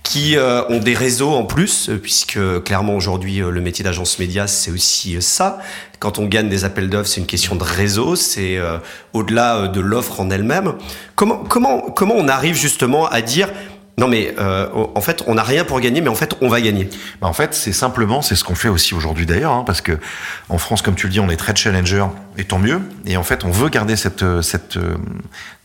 qui 0.08 0.38
euh, 0.38 0.66
ont 0.70 0.78
des 0.78 0.94
réseaux 0.94 1.34
en 1.34 1.44
plus, 1.44 1.90
euh, 1.90 1.98
puisque 1.98 2.38
clairement 2.64 2.96
aujourd'hui, 2.96 3.42
euh, 3.42 3.50
le 3.50 3.60
métier 3.60 3.84
d'agence 3.84 4.18
média, 4.18 4.46
c'est 4.46 4.70
aussi 4.70 5.16
euh, 5.16 5.20
ça. 5.20 5.58
Quand 5.98 6.18
on 6.18 6.24
gagne 6.24 6.48
des 6.48 6.64
appels 6.64 6.88
d'offres, 6.88 7.10
c'est 7.10 7.20
une 7.20 7.26
question 7.26 7.56
de 7.56 7.62
réseau, 7.62 8.16
c'est 8.16 8.56
euh, 8.56 8.78
au-delà 9.12 9.56
euh, 9.56 9.68
de 9.68 9.80
l'offre 9.80 10.20
en 10.20 10.30
elle-même. 10.30 10.72
Comment, 11.14 11.36
comment, 11.36 11.80
comment 11.90 12.14
on 12.16 12.26
arrive 12.26 12.54
justement 12.54 13.06
à 13.06 13.20
dire 13.20 13.50
Non, 13.98 14.08
mais 14.08 14.34
euh, 14.38 14.68
en 14.94 15.00
fait, 15.00 15.24
on 15.26 15.34
n'a 15.34 15.42
rien 15.42 15.64
pour 15.64 15.80
gagner, 15.80 16.00
mais 16.00 16.08
en 16.08 16.14
fait, 16.14 16.34
on 16.40 16.48
va 16.48 16.61
gagner. 16.61 16.88
Bah, 17.20 17.26
en 17.26 17.32
fait, 17.32 17.52
c'est 17.52 17.72
simplement, 17.72 18.22
c'est 18.22 18.37
ce 18.37 18.44
qu'on 18.44 18.54
fait 18.54 18.68
aussi 18.68 18.94
aujourd'hui 18.94 19.26
d'ailleurs, 19.26 19.52
hein, 19.52 19.64
parce 19.66 19.80
que 19.80 19.98
en 20.48 20.58
France, 20.58 20.82
comme 20.82 20.94
tu 20.94 21.06
le 21.06 21.12
dis, 21.12 21.20
on 21.20 21.28
est 21.28 21.37
très 21.37 21.54
challenger, 21.54 22.06
et 22.37 22.44
tant 22.44 22.58
mieux. 22.58 22.80
Et 23.06 23.16
en 23.16 23.24
fait, 23.24 23.44
on 23.44 23.50
veut 23.50 23.68
garder 23.68 23.96
cette 23.96 24.24
cette 24.42 24.78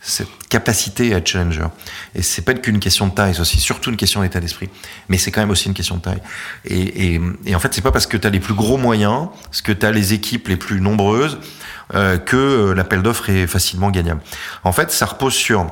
cette 0.04 0.28
capacité 0.50 1.14
à 1.14 1.18
être 1.18 1.28
challenger. 1.28 1.68
Et 2.14 2.22
c'est 2.22 2.42
pas 2.42 2.54
qu'une 2.54 2.80
question 2.80 3.08
de 3.08 3.14
taille, 3.14 3.34
c'est 3.34 3.42
aussi 3.42 3.60
surtout 3.60 3.90
une 3.90 3.96
question 3.98 4.22
d'état 4.22 4.42
d'esprit. 4.42 4.70
Mais 5.08 5.18
c'est 5.18 5.32
quand 5.32 5.40
même 5.40 5.50
aussi 5.50 5.68
une 5.68 5.74
question 5.74 5.96
de 5.96 6.02
taille. 6.02 6.22
Et, 6.66 7.22
et, 7.46 7.56
en 7.56 7.60
fait, 7.60 7.74
c'est 7.74 7.82
pas 7.82 7.92
parce 7.92 8.06
que 8.06 8.18
tu 8.18 8.28
as 8.28 8.30
les 8.30 8.42
plus 8.42 8.54
gros 8.54 8.78
moyens, 8.78 9.30
parce 9.46 9.62
que 9.62 9.72
tu 9.72 9.86
as 9.86 9.92
les 9.92 10.14
équipes 10.14 10.50
les 10.50 10.58
plus 10.58 10.82
nombreuses, 10.82 11.38
euh, 11.96 12.18
que 12.18 12.74
l'appel 12.76 13.02
d'offres 13.02 13.30
est 13.30 13.48
facilement 13.48 13.92
gagnable. 13.92 14.22
En 14.66 14.74
fait, 14.74 14.92
ça 14.92 15.06
repose 15.06 15.34
sur 15.34 15.72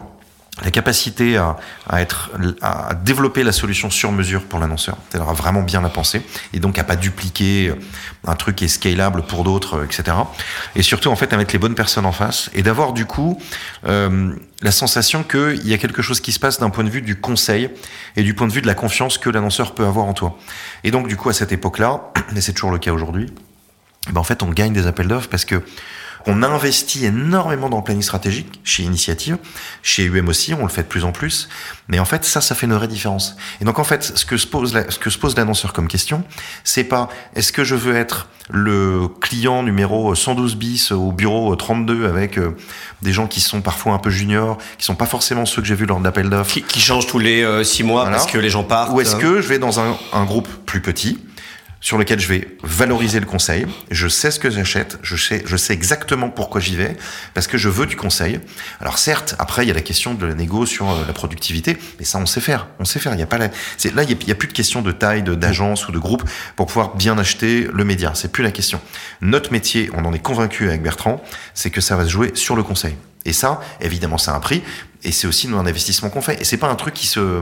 la 0.63 0.69
capacité 0.69 1.37
à, 1.37 1.55
à, 1.87 2.01
être, 2.01 2.31
à 2.61 2.93
développer 2.93 3.43
la 3.43 3.51
solution 3.51 3.89
sur 3.89 4.11
mesure 4.11 4.43
pour 4.43 4.59
l'annonceur, 4.59 4.97
c'est-à-dire 5.09 5.29
à 5.29 5.33
vraiment 5.33 5.61
bien 5.61 5.81
la 5.81 5.89
penser, 5.89 6.21
et 6.53 6.59
donc 6.59 6.77
à 6.77 6.83
pas 6.83 6.97
dupliquer 6.97 7.73
un 8.27 8.35
truc 8.35 8.57
qui 8.57 8.65
est 8.65 8.67
scalable 8.67 9.23
pour 9.23 9.43
d'autres, 9.43 9.83
etc. 9.83 10.17
Et 10.75 10.83
surtout, 10.83 11.09
en 11.09 11.15
fait, 11.15 11.31
à 11.33 11.37
mettre 11.37 11.53
les 11.53 11.59
bonnes 11.59 11.73
personnes 11.73 12.05
en 12.05 12.11
face, 12.11 12.51
et 12.53 12.63
d'avoir 12.63 12.93
du 12.93 13.05
coup 13.05 13.41
euh, 13.87 14.33
la 14.61 14.71
sensation 14.71 15.23
qu'il 15.23 15.67
y 15.67 15.73
a 15.73 15.77
quelque 15.77 16.01
chose 16.01 16.19
qui 16.19 16.31
se 16.31 16.39
passe 16.39 16.59
d'un 16.59 16.69
point 16.69 16.83
de 16.83 16.89
vue 16.89 17.01
du 17.01 17.19
conseil 17.19 17.69
et 18.15 18.23
du 18.23 18.33
point 18.33 18.47
de 18.47 18.53
vue 18.53 18.61
de 18.61 18.67
la 18.67 18.75
confiance 18.75 19.17
que 19.17 19.29
l'annonceur 19.29 19.73
peut 19.73 19.85
avoir 19.85 20.05
en 20.05 20.13
toi. 20.13 20.37
Et 20.83 20.91
donc, 20.91 21.07
du 21.07 21.15
coup, 21.15 21.29
à 21.29 21.33
cette 21.33 21.51
époque-là, 21.51 22.11
et 22.35 22.41
c'est 22.41 22.53
toujours 22.53 22.71
le 22.71 22.77
cas 22.77 22.91
aujourd'hui, 22.91 23.31
ben 24.11 24.19
en 24.19 24.23
fait, 24.23 24.43
on 24.43 24.49
gagne 24.49 24.73
des 24.73 24.87
appels 24.87 25.07
d'offres 25.07 25.29
parce 25.29 25.45
que 25.45 25.63
on 26.25 26.43
investit 26.43 27.05
énormément 27.05 27.69
dans 27.69 27.77
le 27.77 27.83
planning 27.83 28.01
stratégique 28.01 28.59
chez 28.63 28.83
Initiative, 28.83 29.37
chez 29.83 30.05
UM 30.05 30.27
aussi, 30.27 30.53
on 30.53 30.63
le 30.63 30.69
fait 30.69 30.83
de 30.83 30.87
plus 30.87 31.03
en 31.03 31.11
plus. 31.11 31.49
Mais 31.87 31.99
en 31.99 32.05
fait, 32.05 32.25
ça, 32.25 32.41
ça 32.41 32.55
fait 32.55 32.67
une 32.67 32.73
vraie 32.73 32.87
différence. 32.87 33.35
Et 33.59 33.65
donc, 33.65 33.79
en 33.79 33.83
fait, 33.83 34.03
ce 34.03 34.25
que 34.25 34.37
se 34.37 34.47
pose, 34.47 34.77
ce 34.89 34.99
que 34.99 35.09
se 35.09 35.17
pose 35.17 35.35
l'annonceur 35.35 35.73
comme 35.73 35.87
question, 35.87 36.23
c'est 36.63 36.83
pas 36.83 37.09
est-ce 37.35 37.51
que 37.51 37.63
je 37.63 37.75
veux 37.75 37.95
être 37.95 38.27
le 38.49 39.07
client 39.19 39.63
numéro 39.63 40.13
112 40.13 40.55
bis 40.55 40.91
au 40.91 41.11
bureau 41.11 41.55
32 41.55 42.05
avec 42.05 42.37
euh, 42.37 42.55
des 43.01 43.13
gens 43.13 43.27
qui 43.27 43.39
sont 43.39 43.61
parfois 43.61 43.93
un 43.93 43.97
peu 43.97 44.09
juniors, 44.09 44.57
qui 44.77 44.85
sont 44.85 44.95
pas 44.95 45.05
forcément 45.05 45.45
ceux 45.45 45.61
que 45.61 45.67
j'ai 45.67 45.75
vus 45.75 45.85
lors 45.85 45.99
d'appel 45.99 46.29
d'offres? 46.29 46.59
Qui, 46.67 46.81
changent 46.81 47.07
tous 47.07 47.19
les 47.19 47.43
euh, 47.43 47.63
six 47.63 47.83
mois 47.83 48.01
voilà. 48.03 48.17
parce 48.17 48.29
que 48.29 48.37
les 48.37 48.49
gens 48.49 48.63
partent. 48.63 48.91
Ou 48.93 49.01
est-ce 49.01 49.15
que 49.15 49.41
je 49.41 49.47
vais 49.47 49.59
dans 49.59 49.79
un, 49.79 49.97
un 50.13 50.25
groupe 50.25 50.47
plus 50.65 50.81
petit 50.81 51.19
sur 51.81 51.97
lequel 51.97 52.19
je 52.19 52.27
vais 52.27 52.47
valoriser 52.63 53.19
le 53.19 53.25
conseil. 53.25 53.65
Je 53.89 54.07
sais 54.07 54.31
ce 54.31 54.39
que 54.39 54.49
j'achète, 54.49 54.99
je 55.01 55.15
sais, 55.15 55.43
je 55.45 55.57
sais 55.57 55.73
exactement 55.73 56.29
pourquoi 56.29 56.61
j'y 56.61 56.75
vais, 56.75 56.95
parce 57.33 57.47
que 57.47 57.57
je 57.57 57.67
veux 57.67 57.87
du 57.87 57.95
conseil. 57.95 58.39
Alors 58.79 58.99
certes, 58.99 59.35
après 59.39 59.65
il 59.65 59.67
y 59.67 59.71
a 59.71 59.73
la 59.73 59.81
question 59.81 60.13
de 60.13 60.25
la 60.25 60.35
négo 60.35 60.65
sur 60.65 60.89
euh, 60.91 61.03
la 61.05 61.13
productivité, 61.13 61.77
mais 61.99 62.05
ça 62.05 62.19
on 62.19 62.27
sait 62.27 62.39
faire, 62.39 62.67
on 62.79 62.85
sait 62.85 62.99
faire. 62.99 63.13
Il 63.13 63.19
y 63.19 63.23
a 63.23 63.27
pas 63.27 63.39
la, 63.39 63.47
là 63.47 64.03
il 64.03 64.27
y, 64.27 64.31
a, 64.31 64.35
plus 64.35 64.47
de 64.47 64.53
question 64.53 64.81
de 64.81 64.91
taille, 64.91 65.23
d'agence 65.23 65.87
ou 65.87 65.91
de 65.91 65.99
groupe 65.99 66.23
pour 66.55 66.67
pouvoir 66.67 66.95
bien 66.95 67.17
acheter 67.17 67.67
le 67.73 67.83
média. 67.83 68.11
C'est 68.13 68.31
plus 68.31 68.43
la 68.43 68.51
question. 68.51 68.79
Notre 69.21 69.51
métier, 69.51 69.89
on 69.93 70.05
en 70.05 70.13
est 70.13 70.19
convaincu 70.19 70.69
avec 70.69 70.83
Bertrand, 70.83 71.21
c'est 71.55 71.71
que 71.71 71.81
ça 71.81 71.95
va 71.95 72.05
se 72.05 72.09
jouer 72.09 72.31
sur 72.35 72.55
le 72.55 72.63
conseil. 72.63 72.95
Et 73.25 73.33
ça, 73.33 73.61
évidemment, 73.81 74.17
c'est 74.17 74.31
un 74.31 74.39
prix, 74.39 74.63
et 75.03 75.11
c'est 75.11 75.27
aussi 75.27 75.47
un 75.47 75.65
investissement 75.65 76.09
qu'on 76.09 76.21
fait. 76.21 76.41
Et 76.41 76.43
c'est 76.43 76.57
pas 76.57 76.69
un 76.69 76.75
truc 76.75 76.93
qui 76.93 77.07
se 77.07 77.41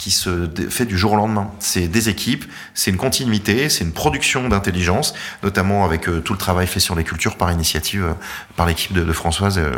qui 0.00 0.10
se 0.10 0.48
fait 0.70 0.86
du 0.86 0.96
jour 0.96 1.12
au 1.12 1.16
lendemain. 1.16 1.50
C'est 1.58 1.86
des 1.86 2.08
équipes, 2.08 2.46
c'est 2.72 2.90
une 2.90 2.96
continuité, 2.96 3.68
c'est 3.68 3.84
une 3.84 3.92
production 3.92 4.48
d'intelligence, 4.48 5.12
notamment 5.42 5.84
avec 5.84 6.08
euh, 6.08 6.20
tout 6.20 6.32
le 6.32 6.38
travail 6.38 6.66
fait 6.66 6.80
sur 6.80 6.94
les 6.94 7.04
cultures 7.04 7.36
par 7.36 7.52
initiative 7.52 8.04
euh, 8.04 8.12
par 8.56 8.64
l'équipe 8.64 8.94
de, 8.94 9.12
Françoise 9.12 9.58
euh, 9.58 9.70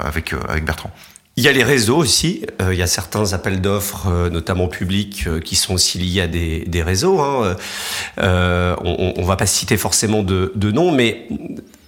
avec 0.00 0.34
avec 0.48 0.64
Bertrand. 0.64 0.90
Il 1.36 1.44
y 1.44 1.48
a 1.48 1.52
les 1.52 1.62
réseaux 1.62 1.96
aussi. 1.96 2.44
il 2.68 2.74
y 2.74 2.82
a 2.82 2.88
certains 2.88 3.32
appels 3.32 3.60
d'offres, 3.60 4.28
notamment 4.28 4.66
publics, 4.66 5.28
qui 5.44 5.54
sont 5.54 5.74
aussi 5.74 5.98
liés 5.98 6.22
à 6.22 6.26
des, 6.26 6.82
réseaux. 6.82 7.20
Hein. 7.20 7.54
on, 8.18 9.12
on 9.16 9.22
va 9.22 9.36
pas 9.36 9.46
citer 9.46 9.76
forcément 9.76 10.24
de, 10.24 10.50
de 10.56 10.72
noms, 10.72 10.90
mais 10.90 11.28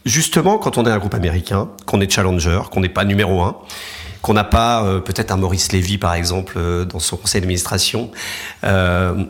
justement, 0.05 0.59
quand 0.59 0.79
on 0.79 0.87
est 0.87 0.91
un 0.91 0.99
groupe 0.99 1.15
américain, 1.15 1.69
qu'on 1.85 2.01
est 2.01 2.09
challenger, 2.09 2.61
qu'on 2.71 2.79
n'est 2.79 2.89
pas 2.89 3.05
numéro 3.05 3.43
un, 3.43 3.57
qu'on 4.23 4.35
n'a 4.35 4.45
pas 4.45 4.85
euh, 4.85 5.01
peut-être 5.01 5.31
un 5.31 5.37
Maurice 5.37 5.73
Lévy 5.73 5.99
par 5.99 6.15
exemple 6.15 6.55
euh, 6.57 6.85
dans 6.85 6.99
son 6.99 7.17
conseil 7.17 7.41
d'administration. 7.41 8.11
Euh, 8.65 9.25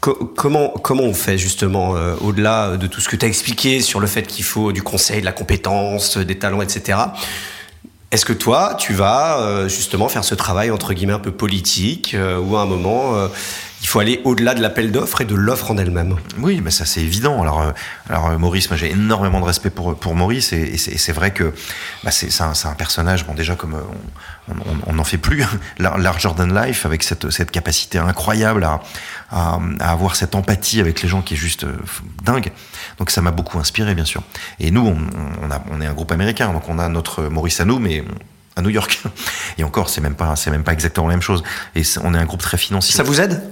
comment, 0.00 0.68
comment 0.68 1.02
on 1.02 1.14
fait 1.14 1.38
justement 1.38 1.94
au-delà 2.20 2.76
de 2.76 2.86
tout 2.86 3.00
ce 3.00 3.08
que 3.08 3.16
tu 3.16 3.24
as 3.24 3.28
expliqué 3.28 3.80
sur 3.80 3.98
le 3.98 4.06
fait 4.06 4.22
qu'il 4.22 4.44
faut 4.44 4.70
du 4.70 4.82
conseil, 4.82 5.20
de 5.20 5.24
la 5.24 5.32
compétence, 5.32 6.16
des 6.16 6.38
talents, 6.38 6.60
etc. 6.60 6.98
Est-ce 8.12 8.24
que 8.24 8.34
toi, 8.34 8.76
tu 8.78 8.92
vas 8.92 9.66
justement 9.66 10.08
faire 10.08 10.22
ce 10.22 10.36
travail 10.36 10.70
entre 10.70 10.92
guillemets 10.92 11.14
un 11.14 11.18
peu 11.18 11.32
politique 11.32 12.14
ou 12.14 12.56
à 12.56 12.60
un 12.60 12.66
moment 12.66 13.16
il 13.82 13.88
faut 13.88 14.00
aller 14.00 14.20
au-delà 14.24 14.54
de 14.54 14.62
l'appel 14.62 14.90
d'offres 14.90 15.20
et 15.20 15.24
de 15.24 15.34
l'offre 15.34 15.70
en 15.70 15.76
elle-même. 15.76 16.16
Oui, 16.38 16.60
mais 16.62 16.70
ça 16.70 16.84
c'est 16.84 17.02
évident. 17.02 17.42
Alors, 17.42 17.60
euh, 17.60 17.72
alors 18.08 18.28
euh, 18.28 18.38
Maurice, 18.38 18.70
moi 18.70 18.76
j'ai 18.76 18.90
énormément 18.90 19.38
de 19.40 19.44
respect 19.44 19.70
pour, 19.70 19.96
pour 19.96 20.14
Maurice 20.14 20.52
et, 20.52 20.76
c'est 20.76 21.12
vrai 21.12 21.32
que 21.32 21.52
bah, 22.02 22.10
c'est 22.10 22.30
un, 22.40 22.74
personnage, 22.74 23.26
bon 23.26 23.34
déjà 23.34 23.54
comme 23.54 23.74
euh, 23.74 24.54
on 24.86 24.94
n'en 24.94 25.04
fait 25.04 25.18
plus, 25.18 25.44
larger 25.78 26.30
than 26.36 26.46
life, 26.46 26.86
avec 26.86 27.02
cette, 27.02 27.30
cette 27.30 27.50
capacité 27.50 27.98
incroyable 27.98 28.64
à, 28.64 28.80
avoir 29.80 30.16
cette 30.16 30.34
empathie 30.34 30.80
avec 30.80 31.02
les 31.02 31.08
gens 31.08 31.20
qui 31.20 31.34
est 31.34 31.36
juste 31.38 31.66
dingue. 32.22 32.52
Donc 32.98 33.10
ça 33.10 33.20
m'a 33.20 33.32
beaucoup 33.32 33.58
inspiré 33.58 33.94
bien 33.94 34.04
sûr. 34.04 34.22
Et 34.60 34.70
nous, 34.70 34.96
on 35.70 35.80
est 35.80 35.86
un 35.86 35.94
groupe 35.94 36.12
américain, 36.12 36.52
donc 36.52 36.68
on 36.68 36.78
a 36.78 36.88
notre 36.88 37.24
Maurice 37.24 37.60
à 37.60 37.64
nous, 37.64 37.78
mais 37.78 38.04
à 38.56 38.62
New 38.62 38.70
York. 38.70 39.02
Et 39.58 39.64
encore, 39.64 39.88
c'est 39.88 40.00
même 40.00 40.14
pas, 40.14 40.34
c'est 40.36 40.50
même 40.50 40.64
pas 40.64 40.72
exactement 40.72 41.06
la 41.06 41.14
même 41.14 41.22
chose. 41.22 41.42
Et 41.74 41.82
on 42.02 42.14
est 42.14 42.18
un 42.18 42.24
groupe 42.24 42.42
très 42.42 42.58
financier. 42.58 42.94
Ça 42.94 43.02
vous 43.02 43.20
aide? 43.20 43.42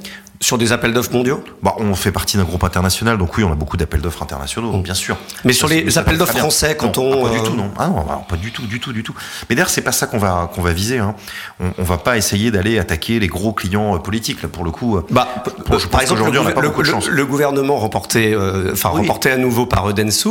Sur 0.41 0.59
des 0.59 0.73
appels 0.73 0.93
d'offres 0.93 1.13
mondiaux 1.13 1.43
bah, 1.63 1.75
On 1.79 1.95
fait 1.95 2.13
partie 2.13 2.37
d'un 2.37 2.45
groupe 2.45 2.65
international, 2.65 3.19
donc 3.19 3.37
oui, 3.37 3.45
on 3.45 3.53
a 3.53 3.55
beaucoup 3.55 3.77
d'appels 3.77 4.01
d'offres 4.01 4.23
internationaux, 4.23 4.73
mmh. 4.73 4.83
bien 4.83 4.95
sûr. 4.95 5.17
Mais 5.45 5.53
sur 5.53 5.69
les 5.69 5.97
appels 5.97 6.19
d'offres 6.19 6.37
français, 6.37 6.77
quand 6.77 6.99
non, 6.99 7.23
on... 7.23 7.29
Pas 7.29 7.35
du 7.35 7.43
tout, 7.43 7.55
non. 7.55 7.71
Ah 7.79 7.89
non, 7.89 8.05
pas 8.29 8.37
du 8.37 8.51
tout, 8.53 8.67
du 8.67 8.81
tout, 8.81 8.93
du 8.93 9.03
tout. 9.03 9.15
Mais 9.49 9.57
d'ailleurs, 9.57 9.71
c'est 9.71 9.83
pas 9.83 9.93
ça 9.93 10.07
qu'on 10.07 10.19
va, 10.19 10.51
qu'on 10.55 10.63
va 10.63 10.73
viser. 10.73 10.99
Hein. 10.99 11.15
On, 11.61 11.73
on 11.79 11.83
va 11.83 11.99
pas 11.99 12.17
essayer 12.17 12.51
d'aller 12.51 12.79
attaquer 12.79 13.21
les 13.21 13.29
gros 13.29 13.53
clients 13.53 13.95
euh, 13.95 13.99
politiques, 13.99 14.43
là, 14.43 14.49
pour 14.49 14.65
le 14.65 14.71
coup. 14.71 14.97
Euh. 14.97 15.07
Bah, 15.11 15.29
pour, 15.65 15.79
je 15.79 15.89
par 15.89 16.03
exemple, 16.03 16.21
le, 16.21 16.41
on 16.41 16.47
a 16.47 16.53
pas 16.53 16.61
le, 16.61 16.71
de 16.71 16.85
chance. 16.85 17.09
le, 17.09 17.27
gouvernement 17.27 17.77
remporté, 17.77 18.35
euh, 18.35 18.73
oui. 18.75 18.81
remporté 18.83 19.31
à 19.31 19.37
nouveau 19.37 19.67
par 19.67 19.93
Dentsu, 19.95 20.29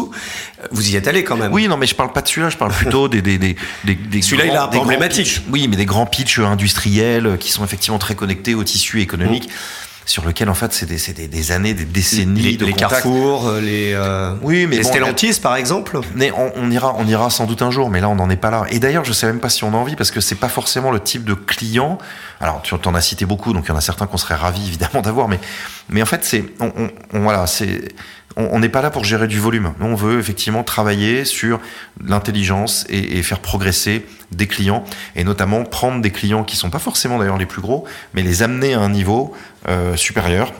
vous 0.72 0.90
y 0.90 0.96
êtes 0.96 1.08
allé 1.08 1.24
quand 1.24 1.38
même. 1.38 1.52
Oui, 1.54 1.68
non, 1.68 1.78
mais 1.78 1.88
je 1.88 1.96
parle 1.96 2.12
pas 2.12 2.22
de 2.22 2.28
celui-là, 2.28 2.50
je 2.50 2.58
parle 2.58 2.72
plutôt 2.72 3.08
des... 3.08 3.22
des, 3.22 3.38
des, 3.38 3.56
des, 3.84 3.96
des 3.96 4.22
celui-là, 4.22 4.46
il 4.46 4.54
est 4.54 4.58
un 4.58 4.68
peu 4.68 4.80
emblématique. 4.80 5.42
Oui, 5.50 5.68
mais 5.68 5.76
des 5.76 5.86
grands 5.86 6.06
pitchs 6.06 6.40
industriels 6.40 7.38
qui 7.40 7.52
sont 7.52 7.64
effectivement 7.64 8.00
très 8.00 8.16
connectés 8.16 8.54
au 8.56 8.64
tissu 8.64 9.02
économique. 9.02 9.48
Mmh 9.48 9.93
sur 10.06 10.26
lequel 10.26 10.50
en 10.50 10.54
fait 10.54 10.74
c'est 10.74 10.86
des, 10.86 10.98
des, 11.14 11.28
des, 11.28 11.52
années, 11.52 11.74
des 11.74 11.86
décennies 11.86 12.42
les, 12.42 12.58
de 12.58 12.66
les 12.66 12.74
Carrefour, 12.74 13.52
les 13.62 13.94
euh, 13.94 14.36
oui, 14.42 14.68
mais 14.68 14.78
les 14.78 14.84
bon, 14.84 14.90
Stellantis 14.90 15.40
par 15.42 15.56
exemple. 15.56 16.00
Mais 16.16 16.32
on, 16.32 16.52
on, 16.56 16.72
ira, 16.72 16.96
on 16.98 17.08
ira 17.08 17.30
sans 17.30 17.46
doute 17.46 17.62
un 17.62 17.72
jour, 17.72 17.90
mais 17.90 18.02
là 18.02 18.10
on 18.10 18.16
n'en 18.16 18.30
est 18.30 18.38
pas 18.38 18.52
là. 18.52 18.66
Et 18.70 18.80
d'ailleurs, 18.80 19.06
je 19.06 19.14
sais 19.14 19.28
même 19.28 19.40
pas 19.40 19.50
si 19.50 19.64
on 19.64 19.74
a 19.74 19.78
envie 19.78 19.96
parce 19.96 20.12
que 20.12 20.22
c'est 20.22 20.36
pas 20.36 20.50
forcément 20.50 20.92
le 20.92 21.00
type 21.00 21.24
de 21.24 21.34
client. 21.34 21.98
Alors 22.40 22.62
tu 22.62 22.74
en 22.74 22.96
as 22.96 23.02
cité 23.02 23.26
beaucoup, 23.26 23.54
donc 23.54 23.66
il 23.66 23.70
y 23.70 23.72
en 23.72 23.78
a 23.78 23.82
certains 23.82 24.08
qu'on 24.08 24.18
serait 24.18 24.36
ravis 24.36 24.68
évidemment 24.68 25.02
d'avoir, 25.02 25.28
mais 25.28 25.40
mais 25.90 26.02
en 26.02 26.06
fait 26.06 26.24
c'est 26.24 26.46
on, 26.60 26.72
on, 27.14 27.20
voilà 27.22 27.48
c'est 27.48 27.94
on 28.36 28.60
n'est 28.60 28.70
pas 28.70 28.82
là 28.82 28.90
pour 28.90 29.04
gérer 29.04 29.28
du 29.28 29.40
volume. 29.40 29.74
Nous, 29.80 29.86
on 29.86 29.96
veut 29.96 30.20
effectivement 30.20 30.64
travailler 30.64 31.26
sur 31.26 31.60
l'intelligence 32.04 32.86
et, 32.90 33.20
et, 33.20 33.24
faire 33.24 33.40
progresser 33.40 34.06
des 34.32 34.48
clients, 34.48 34.84
et 35.16 35.24
notamment 35.24 35.64
prendre 35.64 36.02
des 36.02 36.10
clients 36.10 36.44
qui 36.44 36.56
sont 36.56 36.72
pas 36.72 36.80
forcément 36.80 37.20
d'ailleurs 37.20 37.38
les 37.38 37.46
plus 37.46 37.62
gros, 37.62 37.86
mais 38.14 38.24
les 38.24 38.42
amener 38.42 38.74
à 38.74 38.80
un 38.80 38.90
niveau 38.90 39.36
euh, 39.68 39.96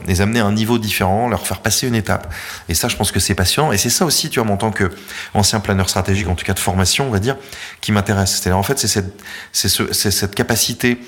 les 0.06 0.20
amener 0.20 0.40
à 0.40 0.46
un 0.46 0.52
niveau 0.52 0.78
différent, 0.78 1.28
leur 1.28 1.46
faire 1.46 1.60
passer 1.60 1.86
une 1.86 1.94
étape. 1.94 2.32
Et 2.68 2.74
ça, 2.74 2.88
je 2.88 2.96
pense 2.96 3.12
que 3.12 3.20
c'est 3.20 3.34
passionnant. 3.34 3.72
Et 3.72 3.78
c'est 3.78 3.90
ça 3.90 4.04
aussi, 4.04 4.30
tu 4.30 4.40
vois, 4.40 4.50
en 4.50 4.56
tant 4.56 4.70
que 4.70 4.90
ancien 5.34 5.60
planeur 5.60 5.88
stratégique, 5.88 6.28
en 6.28 6.34
tout 6.34 6.44
cas 6.44 6.54
de 6.54 6.58
formation, 6.58 7.06
on 7.06 7.10
va 7.10 7.18
dire, 7.18 7.36
qui 7.80 7.92
m'intéresse. 7.92 8.32
C'est-à-dire, 8.32 8.58
en 8.58 8.62
fait, 8.62 8.78
c'est 8.78 9.04
cette, 9.52 10.34
capacité 10.34 10.98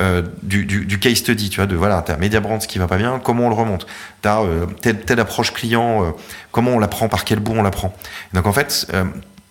euh, 0.00 0.22
du, 0.42 0.98
case 0.98 1.16
study, 1.16 1.50
tu 1.50 1.56
vois, 1.56 1.66
de 1.66 1.76
voilà, 1.76 2.02
t'as 2.02 2.16
Media 2.16 2.40
Brand 2.40 2.60
qui 2.60 2.78
va 2.78 2.86
pas 2.86 2.98
bien, 2.98 3.20
comment 3.22 3.46
on 3.46 3.48
le 3.48 3.54
remonte? 3.54 3.86
T'as 4.22 4.42
euh, 4.42 4.66
telle, 4.82 5.00
telle 5.00 5.20
approche 5.20 5.52
client, 5.52 6.04
euh, 6.04 6.10
comment 6.52 6.72
on 6.72 6.78
la 6.78 6.88
prend, 6.88 7.08
par 7.08 7.24
quel 7.24 7.40
bout 7.40 7.52
on 7.52 7.62
la 7.62 7.70
prend 7.70 7.94
Donc 8.32 8.46
en 8.46 8.52
fait, 8.52 8.86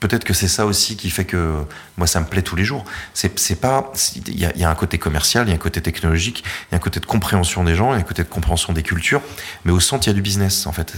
peut-être 0.08 0.24
que 0.24 0.36
c'est 0.36 0.48
ça 0.48 0.68
aussi 0.68 0.98
qui 0.98 1.10
fait 1.10 1.26
que 1.26 1.66
moi 1.98 2.06
ça 2.06 2.20
me 2.20 2.26
plaît 2.26 2.44
tous 2.44 2.56
les 2.56 2.64
jours. 2.64 2.86
C'est 3.16 3.60
pas 3.60 3.92
il 4.28 4.40
y 4.40 4.64
a, 4.64 4.70
un 4.70 4.76
côté 4.76 5.00
commercial, 5.00 5.48
il 5.48 5.50
y 5.50 5.54
a 5.54 5.56
un 5.56 5.60
côté 5.60 5.82
technologique, 5.82 6.44
il 6.46 6.74
y 6.74 6.76
a 6.76 6.78
un 6.78 6.80
côté 6.80 7.00
de 7.00 7.08
compréhension 7.08 7.64
des 7.64 7.76
gens, 7.76 7.92
il 7.92 7.96
y 7.96 7.98
a 7.98 8.02
un 8.02 8.04
côté 8.04 8.22
de 8.22 8.28
compréhension 8.28 8.72
des 8.72 8.84
cultures, 8.84 9.22
mais 9.64 9.72
au 9.72 9.80
centre 9.80 10.06
il 10.06 10.10
y 10.10 10.12
a 10.12 10.14
du 10.14 10.22
business 10.22 10.68
en 10.68 10.72
fait. 10.74 10.94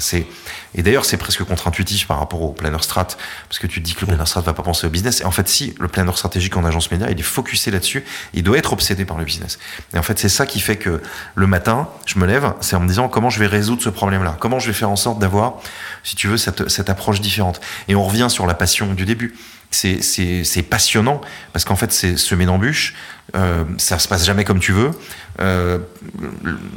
Et 0.76 0.84
d'ailleurs 0.84 1.06
c'est 1.06 1.16
presque 1.16 1.44
contre-intuitif 1.46 2.06
par 2.06 2.20
rapport 2.20 2.42
au 2.42 2.52
planner 2.52 2.82
strat 2.82 3.08
parce 3.48 3.60
que 3.60 3.68
tu 3.68 3.82
te 3.82 3.86
dis 3.86 3.94
que 3.94 4.02
le 4.02 4.08
planner 4.08 4.26
strat 4.26 4.42
va 4.42 4.54
pas 4.54 4.64
penser 4.64 4.88
au 4.88 4.90
business 4.90 5.22
et 5.22 5.26
en 5.26 5.32
fait 5.32 5.48
si 5.48 5.74
le 5.80 5.88
planner 5.88 6.12
stratégique 6.14 6.58
en 6.58 6.66
agence 6.66 6.92
média, 6.92 7.10
il 7.10 7.18
est 7.18 7.24
focusé 7.24 7.72
là-dessus, 7.72 8.04
il 8.34 8.44
doit 8.44 8.58
être 8.58 8.74
obsédé 8.74 9.06
par 9.06 9.18
le 9.18 9.24
business. 9.24 9.58
Et 9.94 9.98
en 9.98 10.04
fait 10.04 10.20
c'est 10.20 10.30
ça 10.30 10.46
qui 10.46 10.60
fait 10.60 10.76
que 10.76 11.02
le 11.36 11.48
matin, 11.48 11.88
je 12.06 12.20
me 12.20 12.26
lève, 12.26 12.54
c'est 12.60 12.76
en 12.76 12.82
me 12.82 12.88
disant 12.90 13.08
comment 13.08 13.30
je 13.30 13.40
vais 13.40 13.48
résoudre 13.48 13.82
ce 13.82 13.90
problème-là, 13.90 14.36
comment 14.38 14.60
je 14.60 14.68
vais 14.68 14.74
faire 14.74 14.90
en 14.90 14.98
sorte 14.98 15.20
d'avoir 15.20 15.56
si 16.04 16.18
tu 16.18 16.28
veux 16.28 16.38
cette 16.38 16.90
approche 16.90 17.22
différente. 17.22 17.62
Et 17.88 17.96
on 17.96 18.04
revient 18.04 18.28
sur 18.30 18.46
la 18.46 18.54
passion 18.54 18.97
du 18.98 19.06
début. 19.06 19.36
c'est 19.72 20.70
passionnant 20.70 21.22
parce 21.54 21.66
qu'en 21.66 21.76
fait 21.76 21.92
c'est 21.92 22.18
semer 22.18 22.46
d'embûches 22.46 22.96
euh, 23.36 23.66
ça 23.78 24.00
se 24.00 24.08
passe 24.08 24.26
jamais 24.26 24.44
comme 24.44 24.60
tu 24.60 24.72
veux. 24.72 24.92
Euh, 25.40 25.80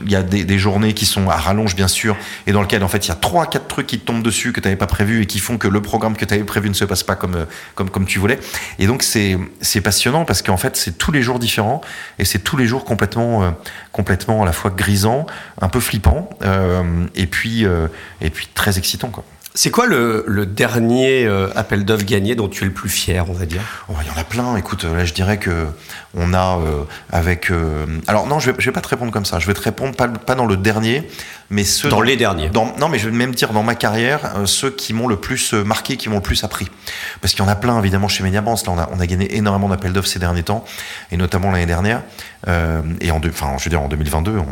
il 0.05 0.11
y 0.11 0.17
a 0.17 0.23
des, 0.23 0.59
journées 0.59 0.93
qui 0.93 1.07
sont 1.07 1.31
à 1.31 1.37
rallonge 1.37 1.75
bien 1.75 1.89
sûr 1.89 2.17
et 2.47 2.53
dans 2.53 2.61
lequel 2.61 2.85
en 2.85 2.89
fait 2.89 3.07
il 3.07 3.09
y 3.09 3.13
a 3.13 3.15
trois 3.15 3.47
quatre 3.47 3.69
trucs 3.69 3.87
qui 3.87 3.99
te 3.99 4.05
tombent 4.05 4.23
dessus 4.23 4.53
que 4.53 4.61
tu 4.61 4.67
n'avais 4.67 4.77
pas 4.77 4.87
prévu 4.87 5.23
et 5.23 5.27
qui 5.27 5.39
font 5.39 5.57
que 5.57 5.69
le 5.69 5.81
programme 5.81 6.17
que 6.17 6.25
tu 6.27 6.35
avais 6.35 6.45
prévu 6.45 6.69
ne 6.69 6.75
se 6.75 6.85
passe 6.85 7.03
pas 7.03 7.15
comme 7.15 7.37
euh, 7.37 8.05
tu 8.07 8.19
voulais. 8.19 8.39
Et 8.79 8.87
donc 8.87 9.03
c'est 9.03 9.81
passionnant 9.83 10.25
parce 10.25 10.43
qu'en 10.43 10.57
fait 10.57 10.77
c'est 10.77 10.99
tous 10.99 11.13
les 11.13 11.23
jours 11.23 11.39
différents 11.39 11.81
et 12.19 12.25
c'est 12.25 12.41
tous 12.41 12.57
les 12.57 12.67
jours 12.67 12.85
complètement 12.85 13.45
euh, 13.45 13.51
complètement 13.93 14.43
à 14.43 14.47
la 14.47 14.53
fois 14.53 14.71
grisant 14.71 15.27
un 15.61 15.69
peu 15.69 15.81
flippant 15.81 16.29
et 17.15 17.27
puis 17.27 17.65
et 18.21 18.31
puis 18.31 18.49
très 18.55 18.79
excitant 18.79 19.09
quoi 19.09 19.25
c'est 19.55 19.71
quoi 19.71 19.87
le, 19.87 20.47
dernier 20.47 21.27
euh, 21.27 21.49
appel 21.57 21.85
d'offres 21.85 22.05
gagné 22.05 22.35
dont 22.35 22.49
tu 22.49 22.65
es 22.65 22.67
le 22.67 22.73
plus 22.73 22.89
fier, 22.89 23.29
on 23.29 23.33
va 23.33 23.47
dire? 23.47 23.63
Oh, 23.89 23.95
Il 24.01 24.07
y 24.07 24.11
en 24.11 24.21
a 24.21 24.25
plein. 24.25 24.57
Écoute, 24.57 24.85
là, 24.85 25.05
je 25.05 25.13
dirais 25.13 25.39
que 25.39 25.67
on 26.17 26.35
a 26.35 26.59
euh, 26.59 26.83
avec. 27.11 27.51
Euh, 27.51 27.87
alors 28.07 28.27
non, 28.27 28.41
je 28.41 28.51
vais, 28.51 28.57
je 28.59 28.67
vais 28.67 28.73
pas 28.73 28.81
te 28.81 28.89
répondre 28.89 29.13
comme 29.13 29.25
ça. 29.25 29.39
Je 29.39 29.47
vais 29.47 29.55
te 29.55 29.61
répondre 29.61 29.95
pas, 29.95 30.09
pas 30.09 30.35
dans 30.35 30.47
le 30.47 30.57
dernier, 30.57 31.09
mais 31.51 31.65
ceux 31.65 31.89
dans, 31.89 32.01
les 32.01 32.17
derniers. 32.17 32.49
Dans, 32.49 32.75
non, 32.79 32.89
mais 32.89 32.99
je 32.99 33.09
vais 33.09 33.17
même 33.17 33.35
dire 33.35 33.53
dans 33.53 33.63
ma 33.63 33.75
carrière 33.75 34.33
ceux 34.45 34.71
qui 34.71 34.93
m'ont 34.93 35.07
le 35.07 35.17
plus 35.17 35.53
marqué, 35.53 35.97
qui 35.97 36.09
m'ont 36.09 36.17
le 36.17 36.23
plus 36.23 36.43
appris. 36.43 36.69
Parce 37.21 37.35
qu'il 37.35 37.45
y 37.45 37.47
en 37.47 37.51
a 37.51 37.57
plein 37.57 37.79
évidemment 37.79 38.09
chez 38.09 38.25
Mediabrand. 38.25 38.55
Là, 38.55 38.73
on 38.73 38.79
a, 38.79 38.89
on 38.93 39.01
a 39.01 39.07
gagné 39.07 39.37
énormément 39.37 39.69
d'appels 39.69 39.93
d'offres 39.93 40.09
ces 40.09 40.19
derniers 40.19 40.43
temps, 40.43 40.65
et 41.13 41.17
notamment 41.17 41.51
l'année 41.51 41.67
dernière. 41.67 42.03
et 42.47 43.11
en, 43.11 43.21
enfin, 43.29 43.55
je 43.59 43.65
veux 43.65 43.71
dire 43.71 43.83
en 43.83 43.89
2022, 43.89 44.37
on, 44.39 44.47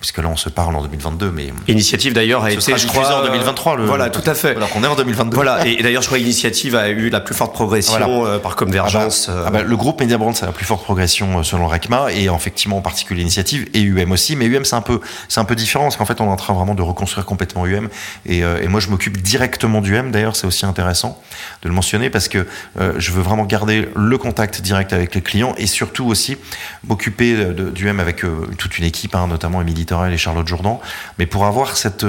puisque 0.00 0.18
là 0.18 0.28
on 0.28 0.36
se 0.36 0.48
parle 0.48 0.74
en 0.76 0.82
2022, 0.82 1.30
mais 1.30 1.52
initiative 1.68 2.12
d'ailleurs 2.12 2.44
a 2.44 2.50
été, 2.50 2.76
je 2.76 2.86
crois, 2.86 3.20
en 3.20 3.22
2023. 3.22 3.76
Le, 3.76 3.86
voilà, 3.86 4.10
tout 4.10 4.28
à 4.28 4.34
fait. 4.34 4.56
Alors 4.56 4.70
qu'on 4.70 4.82
est 4.82 4.88
en 4.88 4.96
2022. 4.96 5.34
Voilà, 5.34 5.66
et, 5.66 5.82
d'ailleurs 5.82 6.02
je 6.02 6.08
crois 6.08 6.18
que 6.18 6.22
l'initiative 6.22 6.74
a 6.74 6.88
eu 6.88 7.08
la 7.08 7.20
plus 7.20 7.34
forte 7.34 7.52
progression 7.52 8.26
euh, 8.26 8.38
par 8.38 8.56
convergence. 8.56 9.28
Ah 9.28 9.34
bah, 9.34 9.44
ah 9.46 9.50
bah, 9.50 9.62
le 9.62 9.76
groupe 9.76 10.00
Mediabrand 10.00 10.32
la 10.46 10.52
plus 10.52 10.64
forte 10.64 10.82
progression 10.82 11.38
euh, 11.38 11.42
selon 11.42 11.66
RECMA 11.66 12.12
et 12.12 12.24
effectivement 12.24 12.78
en 12.78 12.82
particulier 12.82 13.20
l'initiative 13.20 13.68
et 13.74 13.82
UM 13.82 14.12
aussi, 14.12 14.36
mais 14.36 14.46
UM 14.46 14.64
c'est 14.64 14.76
un 14.76 14.82
peu 14.82 15.00
c'est 15.28 15.40
un 15.40 15.44
peu 15.44 15.54
différent 15.54 15.84
parce 15.84 15.96
qu'en 15.96 16.04
fait 16.04 16.20
on 16.20 16.26
est 16.26 16.30
en 16.30 16.36
train 16.36 16.54
vraiment 16.54 16.74
de 16.74 16.82
reconstruire 16.82 17.26
complètement 17.26 17.66
UM 17.66 17.88
et, 18.26 18.44
euh, 18.44 18.68
moi 18.68 18.80
je 18.80 18.88
m'occupe 18.88 19.20
directement 19.20 19.80
d'UM. 19.80 20.10
D'ailleurs 20.10 20.36
c'est 20.36 20.46
aussi 20.46 20.66
intéressant 20.66 21.20
de 21.62 21.68
le 21.68 21.74
mentionner 21.74 22.10
parce 22.10 22.28
que 22.28 22.46
je 22.78 23.12
veux 23.12 23.22
vraiment 23.22 23.44
garder 23.44 23.88
le 23.94 24.18
contact 24.18 24.62
direct 24.62 24.92
avec 24.92 25.14
les 25.14 25.20
clients 25.20 25.54
et 25.58 25.66
surtout 25.66 26.06
aussi 26.06 26.36
m'occuper 26.84 27.46
d'UM 27.54 28.00
avec 28.00 28.24
toute 28.56 28.78
une 28.78 28.84
équipe, 28.84 29.14
hein, 29.14 29.26
notamment 29.26 29.60
Émilie 29.60 29.86
Torel 29.86 30.12
et 30.12 30.18
Charlotte 30.18 30.46
Jourdan, 30.46 30.80
mais 31.18 31.26
pour 31.26 31.44
avoir 31.44 31.76
cette, 31.76 32.06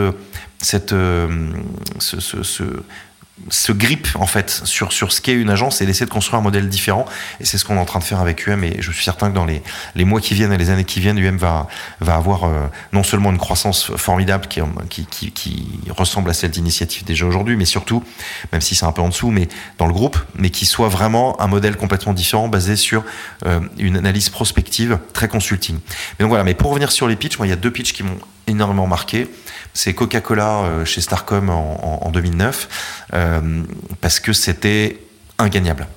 cette, 0.64 0.94
euh, 0.94 1.28
ce, 2.00 2.20
ce, 2.20 2.42
ce 2.42 2.64
ce 3.50 3.72
grip 3.72 4.08
en 4.16 4.28
fait 4.28 4.62
sur 4.64 4.94
sur 4.94 5.12
ce 5.12 5.20
qu'est 5.20 5.34
une 5.34 5.50
agence 5.50 5.82
et 5.82 5.88
d'essayer 5.88 6.06
de 6.06 6.12
construire 6.12 6.40
un 6.40 6.44
modèle 6.44 6.70
différent. 6.70 7.06
Et 7.40 7.46
c'est 7.46 7.58
ce 7.58 7.66
qu'on 7.66 7.76
est 7.76 7.80
en 7.80 7.86
train 7.86 8.00
de 8.00 8.04
faire 8.04 8.20
avec 8.20 8.48
UM 8.48 8.64
et 8.64 8.78
je 8.80 8.92
suis 8.92 9.04
certain 9.04 9.30
que 9.30 9.36
dans 9.36 9.46
les, 9.46 9.64
les 9.96 10.06
mois 10.06 10.22
qui 10.22 10.36
viennent 10.36 10.54
et 10.54 10.58
les 10.58 10.70
années 10.70 10.84
qui 10.84 11.00
viennent 11.00 11.18
UM 11.18 11.38
va 11.38 11.68
va 12.00 12.16
avoir 12.16 12.44
euh, 12.44 12.68
non 12.92 13.04
seulement 13.04 13.32
une 13.32 13.40
croissance 13.40 13.92
formidable 13.98 14.48
qui 14.48 14.62
qui, 14.90 15.06
qui, 15.08 15.32
qui 15.32 15.68
ressemble 15.90 16.30
à 16.30 16.34
celle 16.34 16.52
d'initiative 16.52 17.06
déjà 17.06 17.26
aujourd'hui 17.26 17.56
mais 17.56 17.66
surtout 17.66 18.04
même 18.52 18.62
si 18.62 18.76
c'est 18.76 18.86
un 18.86 18.92
peu 18.92 19.02
en 19.02 19.10
dessous 19.10 19.32
mais 19.32 19.48
dans 19.80 19.88
le 19.88 19.94
groupe 19.94 20.18
mais 20.36 20.52
qui 20.52 20.68
soit 20.68 20.90
vraiment 20.90 21.40
un 21.42 21.48
modèle 21.48 21.76
complètement 21.76 22.14
différent 22.14 22.48
basé 22.48 22.76
sur 22.76 23.04
euh, 23.46 23.60
une 23.80 23.98
analyse 23.98 24.30
prospective 24.30 25.00
très 25.14 25.28
consulting. 25.28 25.80
Mais 26.20 26.24
donc 26.24 26.30
voilà 26.30 26.44
mais 26.44 26.54
pour 26.54 26.70
revenir 26.70 26.92
sur 26.92 27.08
les 27.08 27.16
pitchs 27.16 27.40
moi 27.40 27.48
il 27.48 27.50
y 27.50 27.54
a 27.54 27.58
deux 27.58 27.72
pitchs 27.72 27.94
qui 27.94 28.04
m'ont 28.04 28.20
énormément 28.46 28.88
marqué 28.88 29.28
c'est 29.74 29.94
Coca-Cola 29.94 30.64
euh, 30.64 30.86
chez 30.86 31.02
Starcom 31.02 31.50
en, 31.50 32.06
en 32.06 32.12
2009, 32.12 33.06
euh, 33.14 33.64
parce 34.02 34.20
que 34.20 34.34
c'était 34.34 35.00
ingagnable. 35.40 35.88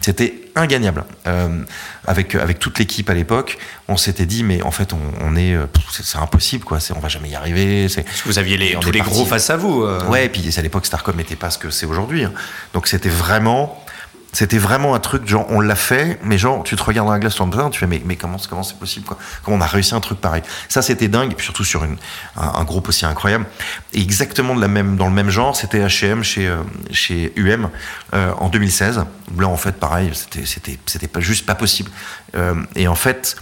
C'était 0.00 0.34
ingagnable. 0.54 1.04
Euh, 1.26 1.64
avec, 2.06 2.34
avec 2.36 2.60
toute 2.60 2.78
l'équipe 2.78 3.10
à 3.10 3.14
l'époque, 3.14 3.58
on 3.88 3.96
s'était 3.96 4.26
dit, 4.26 4.44
mais 4.44 4.62
en 4.62 4.70
fait, 4.70 4.92
on, 4.92 4.98
on 5.20 5.34
est, 5.36 5.56
c'est 5.90 6.18
impossible, 6.18 6.64
quoi. 6.64 6.78
On 6.94 7.00
va 7.00 7.08
jamais 7.08 7.30
y 7.30 7.34
arriver. 7.34 7.88
Parce 7.88 8.22
que 8.22 8.28
vous 8.28 8.38
aviez 8.38 8.56
les, 8.56 8.76
tous 8.80 8.92
les 8.92 9.00
gros 9.00 9.26
face 9.26 9.50
à 9.50 9.56
vous. 9.56 9.82
Euh. 9.82 10.06
Ouais, 10.06 10.26
et 10.26 10.28
puis 10.28 10.48
à 10.56 10.62
l'époque, 10.62 10.86
Starcom 10.86 11.16
n'était 11.16 11.36
pas 11.36 11.50
ce 11.50 11.58
que 11.58 11.70
c'est 11.70 11.86
aujourd'hui. 11.86 12.24
Hein. 12.24 12.32
Donc 12.74 12.86
c'était 12.86 13.08
vraiment 13.08 13.84
c'était 14.32 14.58
vraiment 14.58 14.94
un 14.94 15.00
truc 15.00 15.26
genre 15.26 15.46
on 15.48 15.60
l'a 15.60 15.74
fait 15.74 16.18
mais 16.22 16.36
genre 16.36 16.62
tu 16.62 16.76
te 16.76 16.82
regardes 16.82 17.08
dans 17.08 17.12
la 17.12 17.18
glace 17.18 17.36
tu 17.72 17.78
fais 17.78 17.86
mais, 17.86 18.02
mais 18.04 18.16
comment 18.16 18.36
comment 18.48 18.62
c'est 18.62 18.78
possible 18.78 19.06
quoi? 19.06 19.16
Comment 19.42 19.56
on 19.56 19.60
a 19.60 19.66
réussi 19.66 19.94
un 19.94 20.00
truc 20.00 20.20
pareil? 20.20 20.42
Ça 20.68 20.82
c'était 20.82 21.08
dingue 21.08 21.32
et 21.32 21.34
puis 21.34 21.44
surtout 21.44 21.64
sur 21.64 21.82
un, 22.36 22.64
groupe 22.64 22.88
aussi 22.88 23.06
incroyable. 23.06 23.46
Et 23.92 24.00
exactement 24.00 24.54
de 24.54 24.60
la 24.60 24.68
même 24.68 24.96
dans 24.96 25.06
le 25.06 25.14
même 25.14 25.30
genre 25.30 25.56
c'était 25.56 25.80
H&M 25.80 26.22
chez 26.22 26.46
euh, 26.46 26.58
chez 26.90 27.32
UM 27.36 27.70
en 28.12 28.48
2016 28.48 29.04
où 29.34 29.40
là 29.40 29.48
en 29.48 29.56
fait 29.56 29.72
pareil 29.72 30.12
c'était 30.14 31.08
pas 31.08 31.20
juste 31.20 31.46
pas 31.46 31.54
possible. 31.54 31.90
Euh, 32.36 32.54
et 32.76 32.88
en 32.88 32.94
fait 32.94 33.36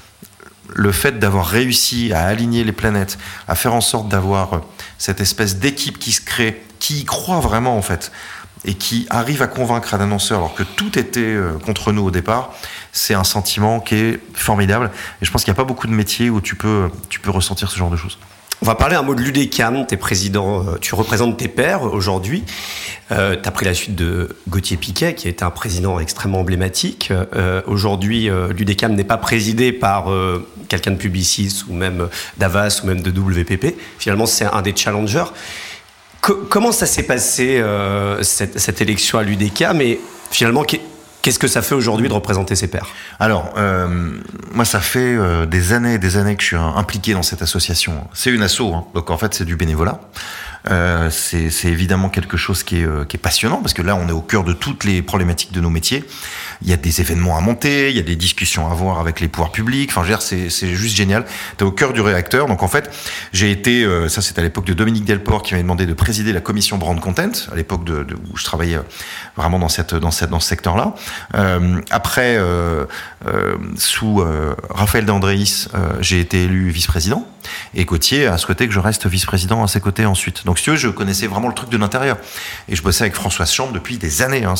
le 0.69 0.93
fait 0.93 1.19
d'avoir 1.19 1.47
réussi 1.47 2.13
à 2.13 2.27
aligner 2.27 2.65
les 2.65 2.73
planètes 2.73 3.19
à 3.49 3.55
faire 3.55 3.75
en 3.75 3.81
sorte 3.81 4.09
d'avoir 4.09 4.63
cette 4.99 5.21
espèce 5.21 5.57
d'équipe 5.57 5.99
qui 5.99 6.13
se 6.13 6.21
crée 6.21 6.63
qui 6.79 7.01
y 7.01 7.05
croit 7.05 7.41
vraiment 7.41 7.77
en 7.77 7.83
fait 7.83 8.13
et 8.65 8.75
qui 8.75 9.07
arrive 9.11 9.43
à 9.43 9.47
convaincre 9.47 9.95
un 9.95 10.01
annonceur 10.01 10.39
alors 10.39 10.55
que 10.55 10.63
tout 10.63 10.99
était 10.99 11.21
euh, 11.21 11.53
contre 11.65 11.93
nous 11.93 12.03
au 12.03 12.11
départ, 12.11 12.53
c'est 12.93 13.15
un 13.15 13.25
sentiment 13.25 13.81
qui 13.81 13.95
est 13.95 14.21
formidable. 14.35 14.91
Et 15.23 15.25
je 15.25 15.31
pense 15.31 15.45
qu'il 15.45 15.53
n'y 15.53 15.57
a 15.57 15.63
pas 15.63 15.69
beaucoup 15.69 15.87
de 15.87 15.93
métiers 15.93 16.31
où 16.31 16.41
tu 16.41 16.57
peux, 16.57 16.91
tu 17.09 17.21
peux 17.21 17.31
ressentir 17.31 17.71
ce 17.71 17.77
genre 17.77 17.91
de 17.91 17.97
choses. 17.97 18.19
On 18.63 18.67
va 18.67 18.75
parler 18.75 18.97
un 18.97 19.03
mot 19.03 19.15
de 19.15 19.21
l'UDECAM. 19.21 19.87
euh, 20.63 20.79
tu 20.81 20.95
représentes 20.95 21.37
tes 21.37 21.49
pairs 21.49 21.83
aujourd'hui. 21.83 22.43
Euh, 23.13 23.37
tu 23.41 23.49
as 23.49 23.53
pris 23.53 23.65
la 23.65 23.75
suite 23.75 23.95
de 23.95 24.37
Gauthier 24.49 24.77
Piquet, 24.77 25.15
qui 25.15 25.29
a 25.29 25.31
été 25.31 25.45
un 25.45 25.51
président 25.51 26.01
extrêmement 26.01 26.41
emblématique. 26.41 27.13
Euh, 27.13 27.63
aujourd'hui, 27.67 28.29
euh, 28.29 28.49
l'UDECAM 28.53 28.95
n'est 28.95 29.05
pas 29.05 29.19
présidé 29.19 29.73
par 29.73 30.07
quelqu'un 30.69 30.93
de 30.93 30.97
Publicis 30.97 31.65
ou 31.69 31.75
même 31.75 32.09
d'Avas 32.39 32.81
ou 32.83 32.87
même 32.87 33.03
de 33.03 33.11
WPP. 33.11 33.77
Finalement, 33.99 34.27
c'est 34.27 34.47
un 34.47 34.63
des 34.63 34.75
challengers 34.75 35.27
comment 36.27 36.73
ça 36.73 36.87
s'est 36.87 37.05
passé, 37.05 37.59
euh, 37.59 38.23
cette, 38.23 38.81
élection 38.81 39.19
à 39.19 39.23
l'UDK 39.23 39.67
Mais 39.75 39.99
finalement, 40.31 40.65
Qu'est-ce 41.23 41.41
que 41.41 41.49
ça 41.49 41.61
fait 41.61 41.75
aujourd'hui 41.75 42.09
de 42.09 42.13
représenter 42.13 42.55
ses 42.55 42.69
pairs? 42.69 42.87
Alors, 43.19 43.53
euh, 43.57 43.89
moi, 44.53 44.65
ça 44.65 44.79
fait 44.79 45.01
euh, 45.01 45.45
des 45.45 45.73
années 45.73 45.95
et 45.95 45.99
des 45.99 46.17
années 46.19 46.37
que 46.37 46.43
je 46.43 46.47
suis 46.47 46.57
impliqué 46.57 47.15
dans 47.15 47.25
cette 47.25 47.43
association. 47.43 48.07
C'est 48.15 48.31
une 48.31 48.43
asso, 48.43 48.61
hein, 48.61 48.85
donc 48.95 49.11
en 49.11 49.19
fait, 49.19 49.35
c'est 49.35 49.45
du 49.45 49.57
bénévolat. 49.57 50.01
C'est 51.11 51.65
évidemment 51.65 52.11
quelque 52.11 52.37
chose 52.37 52.63
qui 52.63 52.77
est, 52.77 53.09
qui 53.09 53.17
est, 53.17 53.21
passionnant 53.21 53.57
parce 53.57 53.75
que 53.75 53.83
là, 53.83 53.97
on 53.97 54.09
est 54.09 54.13
au 54.13 54.21
cœur 54.21 54.45
de 54.45 54.53
toutes 54.53 54.85
les 54.85 55.03
problématiques 55.03 55.51
de 55.51 55.61
nos 55.61 55.71
métiers. 55.71 56.05
Il 56.63 56.69
y 56.69 56.73
a 56.73 56.77
des 56.77 57.01
événements 57.01 57.37
à 57.37 57.41
monter, 57.41 57.91
il 57.91 57.97
y 57.97 57.99
a 57.99 58.03
des 58.03 58.17
discussions 58.17 58.69
à 58.69 58.73
avoir 58.73 58.99
avec 58.99 59.21
les 59.21 59.29
pouvoirs 59.29 59.53
publics. 59.53 59.91
Enfin, 59.95 60.05
c'est 60.21 60.75
juste 60.75 60.97
génial. 60.97 61.25
Tu 61.59 61.65
es 61.65 61.67
au 61.67 61.73
cœur 61.73 61.93
du 61.93 62.01
réacteur. 62.01 62.47
Donc, 62.47 62.63
en 62.63 62.69
fait, 62.69 62.91
j'ai 63.33 63.51
été, 63.51 63.85
euh, 63.85 64.09
ça 64.09 64.23
c'est 64.23 64.39
à 64.39 64.43
l'époque 64.43 64.65
de 64.67 64.75
Dominique 64.75 65.05
Delport 65.05 65.43
qui 65.43 65.55
m'avait 65.55 65.63
demandé 65.63 65.87
de 65.87 65.95
présider 65.95 66.33
la 66.33 66.41
commission 66.41 66.79
Brand 66.79 66.99
Content, 67.01 67.33
à 67.53 67.57
l'époque 67.57 67.85
de, 67.85 68.05
de, 68.05 68.15
où 68.15 68.37
je 68.37 68.45
travaillais 68.45 68.79
vraiment 69.37 69.59
dans, 69.59 69.69
cette, 69.69 69.95
dans, 69.95 70.11
cette, 70.11 70.31
dans 70.31 70.41
ce 70.41 70.49
secteur-là. 70.49 70.95
Euh, 71.35 71.81
après, 71.91 72.37
euh, 72.39 72.85
sous 73.77 74.25
Raphaël 74.71 75.05
D'Andréis, 75.05 75.69
j'ai 76.01 76.21
été 76.21 76.45
élu 76.45 76.71
vice-président. 76.71 77.27
Et 77.75 77.85
Gauthier 77.85 78.27
a 78.27 78.39
souhaité 78.39 78.67
que 78.67 78.73
je 78.73 78.81
reste 78.81 79.07
vice-président 79.07 79.63
à 79.63 79.69
ses 79.69 79.81
côtés 79.81 80.05
ensuite. 80.05 80.45
Donc, 80.45 80.59
si 80.59 80.65
tu 80.65 80.71
veux, 80.71 80.77
je 80.77 80.89
connaissais 80.89 81.27
vraiment 81.27 81.49
le 81.49 81.55
truc 81.55 81.71
de 81.71 81.77
l'intérieur. 81.77 82.19
Et 82.69 82.77
je 82.77 82.83
bossais 82.83 83.05
avec 83.05 83.15
Françoise 83.15 83.53
Chambre 83.53 83.73
depuis 83.73 83.99
des 83.99 84.23
années. 84.23 84.45
Hein. 84.45 84.55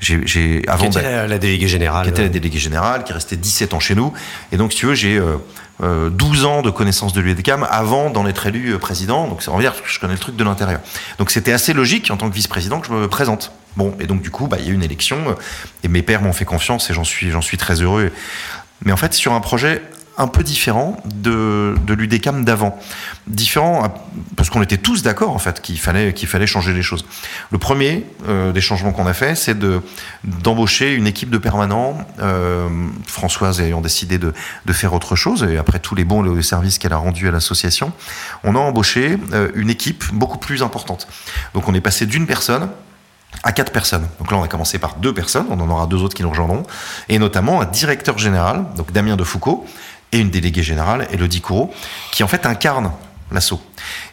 J'ai, 0.00 0.62
avant 0.68 0.90
qui 0.90 0.98
était 0.98 1.11
la, 1.12 1.38
déléguée 1.38 1.68
générale. 1.68 2.04
Qui 2.04 2.10
était 2.10 2.22
la 2.22 2.28
déléguée 2.28 2.58
générale, 2.58 3.04
qui 3.04 3.12
restait 3.12 3.36
17 3.36 3.74
ans 3.74 3.80
chez 3.80 3.94
nous. 3.94 4.12
Et 4.50 4.56
donc, 4.56 4.72
si 4.72 4.78
tu 4.78 4.86
veux, 4.86 4.94
j'ai 4.94 5.16
euh, 5.16 5.36
euh, 5.82 6.10
12 6.10 6.44
ans 6.44 6.62
de 6.62 6.70
connaissance 6.70 7.12
de 7.12 7.20
l'UEDCAM 7.20 7.66
avant 7.70 8.10
d'en 8.10 8.26
être 8.26 8.46
élu 8.46 8.72
euh, 8.72 8.78
président. 8.78 9.26
Donc, 9.28 9.42
ça 9.42 9.50
veut 9.52 9.60
dire 9.60 9.74
que 9.74 9.88
je 9.88 9.98
connais 9.98 10.14
le 10.14 10.18
truc 10.18 10.36
de 10.36 10.44
l'intérieur. 10.44 10.80
Donc, 11.18 11.30
c'était 11.30 11.52
assez 11.52 11.72
logique 11.72 12.10
en 12.10 12.16
tant 12.16 12.28
que 12.28 12.34
vice-président 12.34 12.80
que 12.80 12.86
je 12.86 12.92
me 12.92 13.08
présente. 13.08 13.52
Bon, 13.76 13.94
et 14.00 14.06
donc 14.06 14.20
du 14.22 14.30
coup, 14.30 14.48
bah, 14.48 14.58
il 14.60 14.66
y 14.66 14.68
a 14.68 14.72
eu 14.72 14.74
une 14.74 14.82
élection 14.82 15.30
euh, 15.30 15.34
et 15.82 15.88
mes 15.88 16.02
pères 16.02 16.22
m'ont 16.22 16.32
fait 16.32 16.44
confiance 16.44 16.90
et 16.90 16.94
j'en 16.94 17.04
suis, 17.04 17.30
j'en 17.30 17.40
suis 17.40 17.56
très 17.56 17.80
heureux. 17.80 18.10
Mais 18.84 18.92
en 18.92 18.96
fait, 18.96 19.14
sur 19.14 19.32
un 19.32 19.40
projet 19.40 19.82
un 20.18 20.26
peu 20.26 20.42
différent 20.42 20.96
de, 21.14 21.74
de 21.86 21.94
l'UDECAM 21.94 22.44
d'avant. 22.44 22.78
Différent 23.26 23.94
parce 24.36 24.50
qu'on 24.50 24.62
était 24.62 24.76
tous 24.76 25.02
d'accord 25.02 25.30
en 25.30 25.38
fait 25.38 25.62
qu'il 25.62 25.78
fallait, 25.78 26.14
fallait 26.26 26.46
changer 26.46 26.72
les 26.72 26.82
choses. 26.82 27.04
Le 27.50 27.58
premier 27.58 28.06
euh, 28.28 28.52
des 28.52 28.60
changements 28.60 28.92
qu'on 28.92 29.06
a 29.06 29.14
fait, 29.14 29.34
c'est 29.34 29.58
de, 29.58 29.80
d'embaucher 30.24 30.94
une 30.94 31.06
équipe 31.06 31.30
de 31.30 31.38
permanents, 31.38 31.98
euh, 32.20 32.68
Françoise 33.06 33.60
ayant 33.60 33.80
décidé 33.80 34.18
de, 34.18 34.34
de 34.66 34.72
faire 34.72 34.92
autre 34.92 35.16
chose, 35.16 35.44
et 35.44 35.56
après 35.56 35.78
tous 35.78 35.94
les 35.94 36.04
bons 36.04 36.42
services 36.42 36.78
qu'elle 36.78 36.92
a 36.92 36.98
rendus 36.98 37.28
à 37.28 37.30
l'association, 37.30 37.92
on 38.44 38.54
a 38.54 38.58
embauché 38.58 39.18
euh, 39.32 39.50
une 39.54 39.70
équipe 39.70 40.04
beaucoup 40.12 40.38
plus 40.38 40.62
importante. 40.62 41.08
Donc 41.54 41.68
on 41.68 41.74
est 41.74 41.80
passé 41.80 42.06
d'une 42.06 42.26
personne 42.26 42.68
à 43.44 43.52
quatre 43.52 43.72
personnes. 43.72 44.06
Donc 44.18 44.30
là, 44.30 44.36
on 44.36 44.42
a 44.42 44.48
commencé 44.48 44.78
par 44.78 44.96
deux 44.96 45.14
personnes, 45.14 45.46
on 45.50 45.58
en 45.58 45.70
aura 45.70 45.86
deux 45.86 46.02
autres 46.02 46.14
qui 46.14 46.22
nous 46.22 46.30
rejoindront, 46.30 46.64
et 47.08 47.18
notamment 47.18 47.60
un 47.60 47.64
directeur 47.64 48.18
général, 48.18 48.66
donc 48.76 48.92
Damien 48.92 49.16
de 49.16 49.24
Foucault, 49.24 49.66
et 50.12 50.20
une 50.20 50.30
déléguée 50.30 50.62
générale, 50.62 51.08
Elodie 51.12 51.40
Courreau, 51.40 51.72
qui 52.10 52.22
en 52.22 52.28
fait 52.28 52.46
incarne 52.46 52.92
l'assaut. 53.32 53.60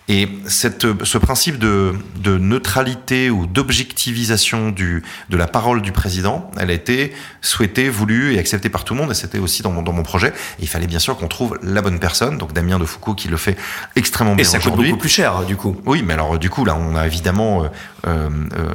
Et 0.07 0.27
cette, 0.47 0.87
ce 1.03 1.17
principe 1.17 1.59
de, 1.59 1.93
de 2.17 2.37
neutralité 2.37 3.29
ou 3.29 3.45
d'objectivisation 3.45 4.71
de 4.71 5.01
la 5.37 5.47
parole 5.47 5.81
du 5.81 5.91
président, 5.91 6.49
elle 6.57 6.71
a 6.71 6.73
été 6.73 7.13
souhaitée, 7.41 7.89
voulue 7.89 8.33
et 8.33 8.39
acceptée 8.39 8.69
par 8.69 8.83
tout 8.83 8.95
le 8.95 9.01
monde, 9.01 9.11
et 9.11 9.13
c'était 9.13 9.37
aussi 9.37 9.61
dans 9.61 9.71
mon, 9.71 9.83
dans 9.83 9.93
mon 9.93 10.03
projet. 10.03 10.29
Et 10.29 10.63
il 10.63 10.67
fallait 10.67 10.87
bien 10.87 10.99
sûr 10.99 11.15
qu'on 11.17 11.27
trouve 11.27 11.59
la 11.61 11.81
bonne 11.81 11.99
personne, 11.99 12.37
donc 12.37 12.53
Damien 12.53 12.79
de 12.79 12.85
Foucault 12.85 13.13
qui 13.13 13.27
le 13.27 13.37
fait 13.37 13.57
extrêmement 13.95 14.35
bien 14.35 14.41
Et 14.41 14.45
ça 14.45 14.59
coûte 14.59 14.75
beaucoup 14.75 14.97
plus 14.97 15.09
cher, 15.09 15.43
du 15.45 15.55
coup. 15.55 15.79
Oui, 15.85 16.03
mais 16.03 16.13
alors 16.13 16.39
du 16.39 16.49
coup, 16.49 16.65
là, 16.65 16.75
on 16.75 16.95
a 16.95 17.05
évidemment 17.05 17.63
euh, 17.63 17.67
euh, 18.07 18.29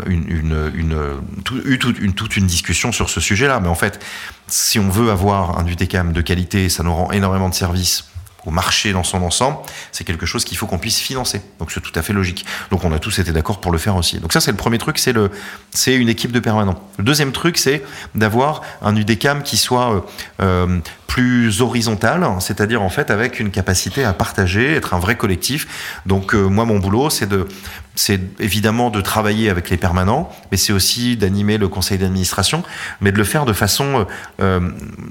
une, 0.06 0.24
une, 0.28 0.72
une, 0.74 0.96
tout, 1.44 1.60
eu 1.64 1.78
toute 1.78 1.98
une, 1.98 2.14
toute 2.14 2.36
une 2.36 2.46
discussion 2.46 2.92
sur 2.92 3.10
ce 3.10 3.20
sujet-là. 3.20 3.60
Mais 3.60 3.68
en 3.68 3.74
fait, 3.74 4.00
si 4.46 4.78
on 4.78 4.88
veut 4.88 5.10
avoir 5.10 5.58
un 5.58 5.66
UTCAM 5.66 6.12
de 6.12 6.20
qualité, 6.20 6.68
ça 6.68 6.82
nous 6.82 6.94
rend 6.94 7.10
énormément 7.10 7.48
de 7.48 7.54
services 7.54 8.04
au 8.46 8.50
marché 8.50 8.92
dans 8.92 9.04
son 9.04 9.22
ensemble, 9.22 9.58
c'est 9.92 10.04
quelque 10.04 10.26
chose 10.26 10.44
qu'il 10.44 10.56
faut 10.56 10.66
qu'on 10.66 10.78
puisse 10.78 10.98
financer. 10.98 11.42
Donc 11.58 11.72
c'est 11.72 11.80
tout 11.80 11.92
à 11.94 12.02
fait 12.02 12.12
logique. 12.12 12.44
Donc 12.70 12.84
on 12.84 12.92
a 12.92 12.98
tous 12.98 13.18
été 13.18 13.32
d'accord 13.32 13.60
pour 13.60 13.72
le 13.72 13.78
faire 13.78 13.96
aussi. 13.96 14.18
Donc 14.18 14.32
ça 14.32 14.40
c'est 14.40 14.50
le 14.50 14.56
premier 14.56 14.78
truc, 14.78 14.98
c'est 14.98 15.12
le, 15.12 15.30
c'est 15.70 15.94
une 15.94 16.08
équipe 16.08 16.32
de 16.32 16.40
permanents. 16.40 16.80
Le 16.98 17.04
deuxième 17.04 17.32
truc, 17.32 17.58
c'est 17.58 17.82
d'avoir 18.14 18.62
un 18.82 18.94
UDCAM 18.96 19.42
qui 19.42 19.56
soit 19.56 19.94
euh, 19.94 20.00
euh, 20.40 20.80
plus 21.06 21.60
horizontal, 21.60 22.26
c'est-à-dire 22.40 22.82
en 22.82 22.88
fait 22.88 23.10
avec 23.10 23.38
une 23.38 23.52
capacité 23.52 24.04
à 24.04 24.12
partager, 24.12 24.74
être 24.74 24.94
un 24.94 24.98
vrai 24.98 25.16
collectif. 25.16 26.00
Donc 26.06 26.34
euh, 26.34 26.42
moi 26.48 26.64
mon 26.64 26.80
boulot, 26.80 27.08
c'est 27.08 27.28
de 27.28 27.46
c'est 27.94 28.20
évidemment 28.40 28.90
de 28.90 29.00
travailler 29.00 29.50
avec 29.50 29.70
les 29.70 29.76
permanents, 29.76 30.30
mais 30.50 30.56
c'est 30.56 30.72
aussi 30.72 31.16
d'animer 31.16 31.58
le 31.58 31.68
conseil 31.68 31.98
d'administration, 31.98 32.62
mais 33.00 33.12
de 33.12 33.18
le 33.18 33.24
faire 33.24 33.44
de 33.44 33.52
façon 33.52 34.06
euh, 34.40 34.60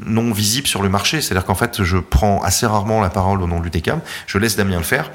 non 0.06 0.32
visible 0.32 0.68
sur 0.68 0.82
le 0.82 0.90
marché. 0.90 1.22
C'est-à-dire 1.22 1.46
qu'en 1.46 1.56
fait, 1.56 1.84
je 1.84 1.98
prends 1.98 2.42
assez 2.42 2.66
rarement 2.66 3.02
la 3.02 3.10
parole 3.10 3.42
au 3.42 3.48
nom 3.48 3.60
de 3.60 3.66
l'UTCAM, 3.66 4.02
je 4.28 4.38
laisse 4.38 4.56
Damien 4.56 4.78
le 4.78 4.84
faire, 4.84 5.12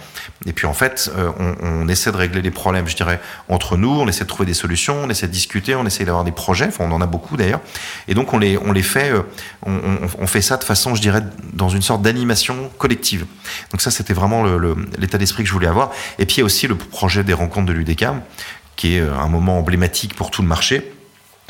et 0.47 0.53
puis 0.53 0.67
en 0.67 0.73
fait, 0.73 1.11
euh, 1.17 1.33
on, 1.63 1.89
essaie 1.89 2.13
de 2.13 2.17
régler 2.17 2.43
les 2.43 2.51
problèmes, 2.51 2.87
je 2.87 2.95
dirais, 2.95 3.21
entre 3.49 3.77
nous, 3.77 3.91
on 3.91 4.07
essaie 4.07 4.25
de 4.25 4.29
trouver 4.29 4.47
des 4.47 4.55
solutions, 4.55 4.97
on 5.05 5.11
essaie 5.11 5.27
de 5.27 5.33
discuter, 5.33 5.75
on 5.75 5.85
essaie 5.85 6.05
d'avoir 6.05 6.23
des 6.23 6.33
projets, 6.33 6.67
enfin 6.67 6.85
on 6.89 6.93
en 6.93 7.01
a 7.01 7.07
beaucoup 7.07 7.37
d'ailleurs, 7.37 7.61
et 8.07 8.15
donc 8.15 8.33
on 8.33 8.39
les, 8.39 8.57
on 8.57 8.73
les 8.73 8.83
fait, 8.83 9.11
euh, 9.11 9.23
on, 9.67 10.27
fait 10.27 10.43
ça 10.43 10.57
de 10.57 10.65
façon, 10.65 10.95
je 10.95 11.01
dirais, 11.01 11.23
dans 11.53 11.69
une 11.69 11.83
sorte 11.83 12.03
d'animation 12.03 12.71
collective. 12.79 13.27
Donc 13.73 13.81
ça, 13.81 13.91
c'était 13.91 14.15
vraiment 14.15 14.45
l'état 14.99 15.19
d'esprit 15.19 15.43
que 15.43 15.49
je 15.49 15.55
voulais 15.55 15.67
avoir. 15.67 15.91
Et 16.19 16.27
puis 16.27 16.37
il 16.37 16.39
y 16.41 16.43
a 16.43 16.45
aussi 16.45 16.69
le 16.69 16.77
projet 16.77 17.25
des 17.25 17.33
rencontres 17.33 17.67
de 17.67 17.73
l'UDECAM, 17.73 18.21
qui 18.77 18.97
est 18.97 19.01
un 19.01 19.29
moment 19.29 19.59
emblématique 19.59 20.15
pour 20.15 20.31
tout 20.31 20.43
le 20.43 20.49
marché 20.49 20.93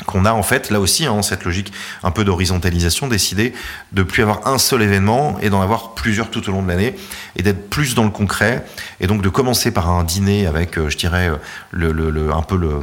qu'on 0.05 0.25
a 0.25 0.31
en 0.33 0.43
fait 0.43 0.69
là 0.69 0.79
aussi 0.79 1.05
hein, 1.05 1.21
cette 1.21 1.43
logique 1.43 1.71
un 2.03 2.11
peu 2.11 2.23
d'horizontalisation 2.23 3.07
décidé 3.07 3.53
de 3.91 4.03
plus 4.03 4.23
avoir 4.23 4.47
un 4.47 4.57
seul 4.57 4.81
événement 4.81 5.37
et 5.41 5.49
d'en 5.49 5.61
avoir 5.61 5.93
plusieurs 5.93 6.29
tout 6.29 6.47
au 6.49 6.51
long 6.51 6.63
de 6.63 6.67
l'année 6.69 6.95
et 7.35 7.43
d'être 7.43 7.69
plus 7.69 7.95
dans 7.95 8.05
le 8.05 8.09
concret 8.09 8.65
et 8.99 9.07
donc 9.07 9.21
de 9.21 9.29
commencer 9.29 9.71
par 9.71 9.89
un 9.89 10.03
dîner 10.03 10.47
avec 10.47 10.77
euh, 10.77 10.89
je 10.89 10.97
dirais 10.97 11.29
le, 11.71 11.91
le, 11.91 12.09
le, 12.09 12.33
un 12.33 12.41
peu 12.41 12.55
le 12.55 12.79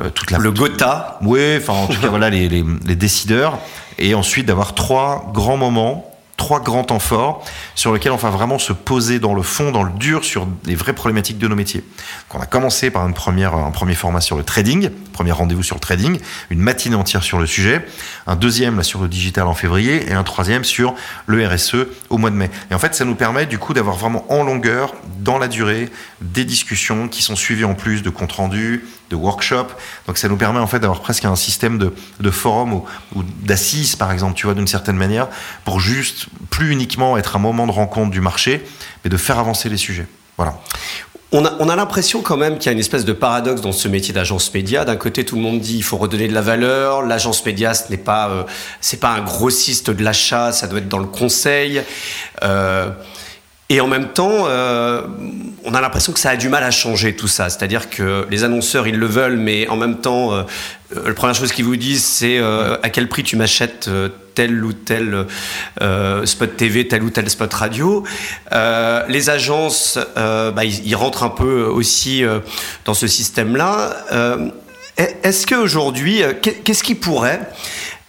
euh, 0.00 0.10
toute 0.10 0.30
la 0.30 0.38
le 0.38 0.50
Gotha. 0.52 1.18
Oui 1.22 1.56
enfin 1.58 1.74
en 1.74 1.86
tout 1.86 2.00
cas 2.00 2.08
voilà 2.10 2.30
les, 2.30 2.48
les, 2.48 2.64
les 2.86 2.96
décideurs 2.96 3.58
et 3.98 4.14
ensuite 4.14 4.46
d'avoir 4.46 4.74
trois 4.74 5.30
grands 5.32 5.56
moments 5.56 6.13
trois 6.36 6.60
grands 6.60 6.84
temps 6.84 6.98
forts 6.98 7.44
sur 7.74 7.92
lesquels 7.92 8.12
on 8.12 8.16
va 8.16 8.30
vraiment 8.30 8.58
se 8.58 8.72
poser 8.72 9.18
dans 9.18 9.34
le 9.34 9.42
fond, 9.42 9.70
dans 9.70 9.82
le 9.82 9.92
dur, 9.92 10.24
sur 10.24 10.46
les 10.64 10.74
vraies 10.74 10.92
problématiques 10.92 11.38
de 11.38 11.48
nos 11.48 11.56
métiers. 11.56 11.80
Donc 11.80 12.40
on 12.40 12.42
a 12.42 12.46
commencé 12.46 12.90
par 12.90 13.06
une 13.06 13.14
première, 13.14 13.54
un 13.54 13.70
premier 13.70 13.94
format 13.94 14.20
sur 14.20 14.36
le 14.36 14.42
trading, 14.42 14.90
premier 15.12 15.32
rendez-vous 15.32 15.62
sur 15.62 15.76
le 15.76 15.80
trading, 15.80 16.18
une 16.50 16.60
matinée 16.60 16.96
entière 16.96 17.22
sur 17.22 17.38
le 17.38 17.46
sujet, 17.46 17.86
un 18.26 18.36
deuxième 18.36 18.76
là, 18.76 18.82
sur 18.82 19.00
le 19.00 19.08
digital 19.08 19.46
en 19.46 19.54
février 19.54 20.10
et 20.10 20.12
un 20.12 20.24
troisième 20.24 20.64
sur 20.64 20.94
le 21.26 21.46
RSE 21.46 21.76
au 22.10 22.18
mois 22.18 22.30
de 22.30 22.36
mai. 22.36 22.50
Et 22.70 22.74
en 22.74 22.78
fait, 22.78 22.94
ça 22.94 23.04
nous 23.04 23.14
permet 23.14 23.46
du 23.46 23.58
coup 23.58 23.72
d'avoir 23.72 23.96
vraiment 23.96 24.24
en 24.28 24.42
longueur, 24.42 24.94
dans 25.20 25.38
la 25.38 25.48
durée, 25.48 25.90
des 26.20 26.44
discussions 26.44 27.08
qui 27.08 27.22
sont 27.22 27.36
suivies 27.36 27.64
en 27.64 27.74
plus 27.74 28.02
de 28.02 28.10
comptes 28.10 28.32
rendus, 28.32 28.84
de 29.10 29.16
workshops. 29.16 29.74
Donc 30.06 30.18
ça 30.18 30.28
nous 30.28 30.36
permet 30.36 30.60
en 30.60 30.66
fait 30.66 30.80
d'avoir 30.80 31.00
presque 31.00 31.24
un 31.24 31.36
système 31.36 31.78
de, 31.78 31.94
de 32.20 32.30
forum 32.30 32.72
ou, 32.72 32.84
ou 33.14 33.22
d'assises, 33.42 33.96
par 33.96 34.12
exemple, 34.12 34.34
tu 34.34 34.46
vois, 34.46 34.54
d'une 34.54 34.66
certaine 34.66 34.96
manière, 34.96 35.28
pour 35.64 35.80
juste 35.80 36.26
plus 36.50 36.70
uniquement 36.70 37.16
être 37.16 37.36
un 37.36 37.40
moment 37.40 37.66
de 37.66 37.72
rencontre 37.72 38.10
du 38.10 38.20
marché, 38.20 38.64
mais 39.04 39.10
de 39.10 39.16
faire 39.16 39.38
avancer 39.38 39.68
les 39.68 39.76
sujets. 39.76 40.06
Voilà. 40.36 40.54
On 41.36 41.44
a, 41.44 41.52
on 41.58 41.68
a 41.68 41.74
l'impression 41.74 42.22
quand 42.22 42.36
même 42.36 42.58
qu'il 42.58 42.66
y 42.66 42.68
a 42.68 42.72
une 42.72 42.78
espèce 42.78 43.04
de 43.04 43.12
paradoxe 43.12 43.60
dans 43.60 43.72
ce 43.72 43.88
métier 43.88 44.14
d'agence 44.14 44.54
média. 44.54 44.84
D'un 44.84 44.94
côté, 44.94 45.24
tout 45.24 45.34
le 45.34 45.42
monde 45.42 45.58
dit 45.58 45.76
il 45.76 45.82
faut 45.82 45.96
redonner 45.96 46.28
de 46.28 46.32
la 46.32 46.42
valeur. 46.42 47.02
L'agence 47.02 47.44
média, 47.44 47.74
ce 47.74 47.90
n'est 47.90 47.96
pas, 47.96 48.28
euh, 48.28 48.44
c'est 48.80 49.00
pas 49.00 49.10
un 49.10 49.20
grossiste 49.20 49.90
de 49.90 50.04
l'achat, 50.04 50.52
ça 50.52 50.68
doit 50.68 50.78
être 50.78 50.88
dans 50.88 50.98
le 50.98 51.06
conseil. 51.06 51.82
Euh, 52.44 52.90
et 53.70 53.80
en 53.80 53.86
même 53.86 54.08
temps, 54.08 54.44
euh, 54.46 55.02
on 55.64 55.74
a 55.74 55.80
l'impression 55.80 56.12
que 56.12 56.18
ça 56.20 56.30
a 56.30 56.36
du 56.36 56.50
mal 56.50 56.62
à 56.62 56.70
changer 56.70 57.16
tout 57.16 57.28
ça. 57.28 57.48
C'est-à-dire 57.48 57.88
que 57.88 58.26
les 58.30 58.44
annonceurs, 58.44 58.86
ils 58.86 58.98
le 58.98 59.06
veulent, 59.06 59.38
mais 59.38 59.66
en 59.68 59.76
même 59.76 60.00
temps, 60.00 60.34
euh, 60.34 60.42
la 60.94 61.14
première 61.14 61.34
chose 61.34 61.52
qu'ils 61.52 61.64
vous 61.64 61.76
disent, 61.76 62.04
c'est 62.04 62.38
euh, 62.38 62.76
à 62.82 62.90
quel 62.90 63.08
prix 63.08 63.22
tu 63.22 63.36
m'achètes 63.36 63.88
euh, 63.88 64.08
tel 64.34 64.64
ou 64.64 64.72
tel 64.72 65.26
euh, 65.80 66.26
spot 66.26 66.56
TV, 66.56 66.88
tel 66.88 67.02
ou 67.02 67.10
tel 67.10 67.28
spot 67.30 67.52
radio. 67.52 68.04
les 69.08 69.30
agences, 69.30 69.98
bah, 70.16 70.64
ils, 70.64 70.86
ils, 70.86 70.96
rentrent 70.96 71.22
un 71.22 71.30
peu 71.30 71.64
aussi 71.64 72.24
dans 72.84 72.94
ce 72.94 73.06
système-là. 73.06 73.96
Est-ce 74.96 75.46
qu'aujourd'hui, 75.46 76.22
qu'est-ce 76.42 76.82
qui 76.82 76.96
pourrait 76.96 77.40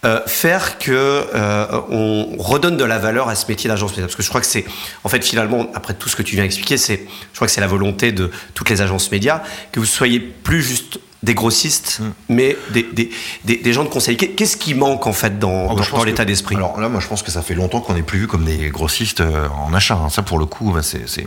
euh, 0.06 0.20
faire 0.26 0.78
que 0.78 0.92
euh, 0.92 1.66
on 1.90 2.36
redonne 2.38 2.76
de 2.76 2.84
la 2.84 2.98
valeur 2.98 3.28
à 3.28 3.34
ce 3.34 3.46
métier 3.48 3.68
d'agence 3.68 3.90
média 3.90 4.04
parce 4.04 4.16
que 4.16 4.22
je 4.22 4.28
crois 4.28 4.40
que 4.40 4.46
c'est 4.46 4.64
en 5.04 5.08
fait 5.08 5.24
finalement 5.24 5.66
après 5.74 5.94
tout 5.94 6.08
ce 6.08 6.16
que 6.16 6.22
tu 6.22 6.36
viens 6.36 6.44
expliquer 6.44 6.76
c'est 6.76 7.06
je 7.32 7.36
crois 7.36 7.48
que 7.48 7.52
c'est 7.52 7.60
la 7.60 7.66
volonté 7.66 8.12
de 8.12 8.30
toutes 8.54 8.70
les 8.70 8.82
agences 8.82 9.10
médias 9.10 9.42
que 9.72 9.80
vous 9.80 9.86
soyez 9.86 10.20
plus 10.20 10.62
juste 10.62 11.00
des 11.22 11.34
grossistes, 11.34 12.00
mm. 12.00 12.04
mais 12.28 12.56
des, 12.72 12.82
des, 12.84 13.10
des, 13.44 13.56
des, 13.56 13.72
gens 13.72 13.84
de 13.84 13.88
conseil. 13.88 14.16
Qu'est-ce 14.16 14.56
qui 14.56 14.74
manque 14.74 15.06
en 15.06 15.12
fait 15.12 15.38
dans, 15.38 15.70
oh, 15.70 15.74
dans, 15.74 15.98
dans 15.98 16.04
l'état 16.04 16.24
d'esprit? 16.24 16.56
Alors 16.56 16.80
là, 16.80 16.88
moi, 16.88 17.00
je 17.00 17.08
pense 17.08 17.22
que 17.22 17.30
ça 17.30 17.42
fait 17.42 17.54
longtemps 17.54 17.80
qu'on 17.80 17.94
n'est 17.94 18.02
plus 18.02 18.20
vu 18.20 18.26
comme 18.26 18.44
des 18.44 18.68
grossistes 18.68 19.20
euh, 19.20 19.48
en 19.48 19.74
achat. 19.74 19.96
Hein. 19.96 20.08
Ça, 20.08 20.22
pour 20.22 20.38
le 20.38 20.46
coup, 20.46 20.72
bah, 20.72 20.82
c'est, 20.82 21.26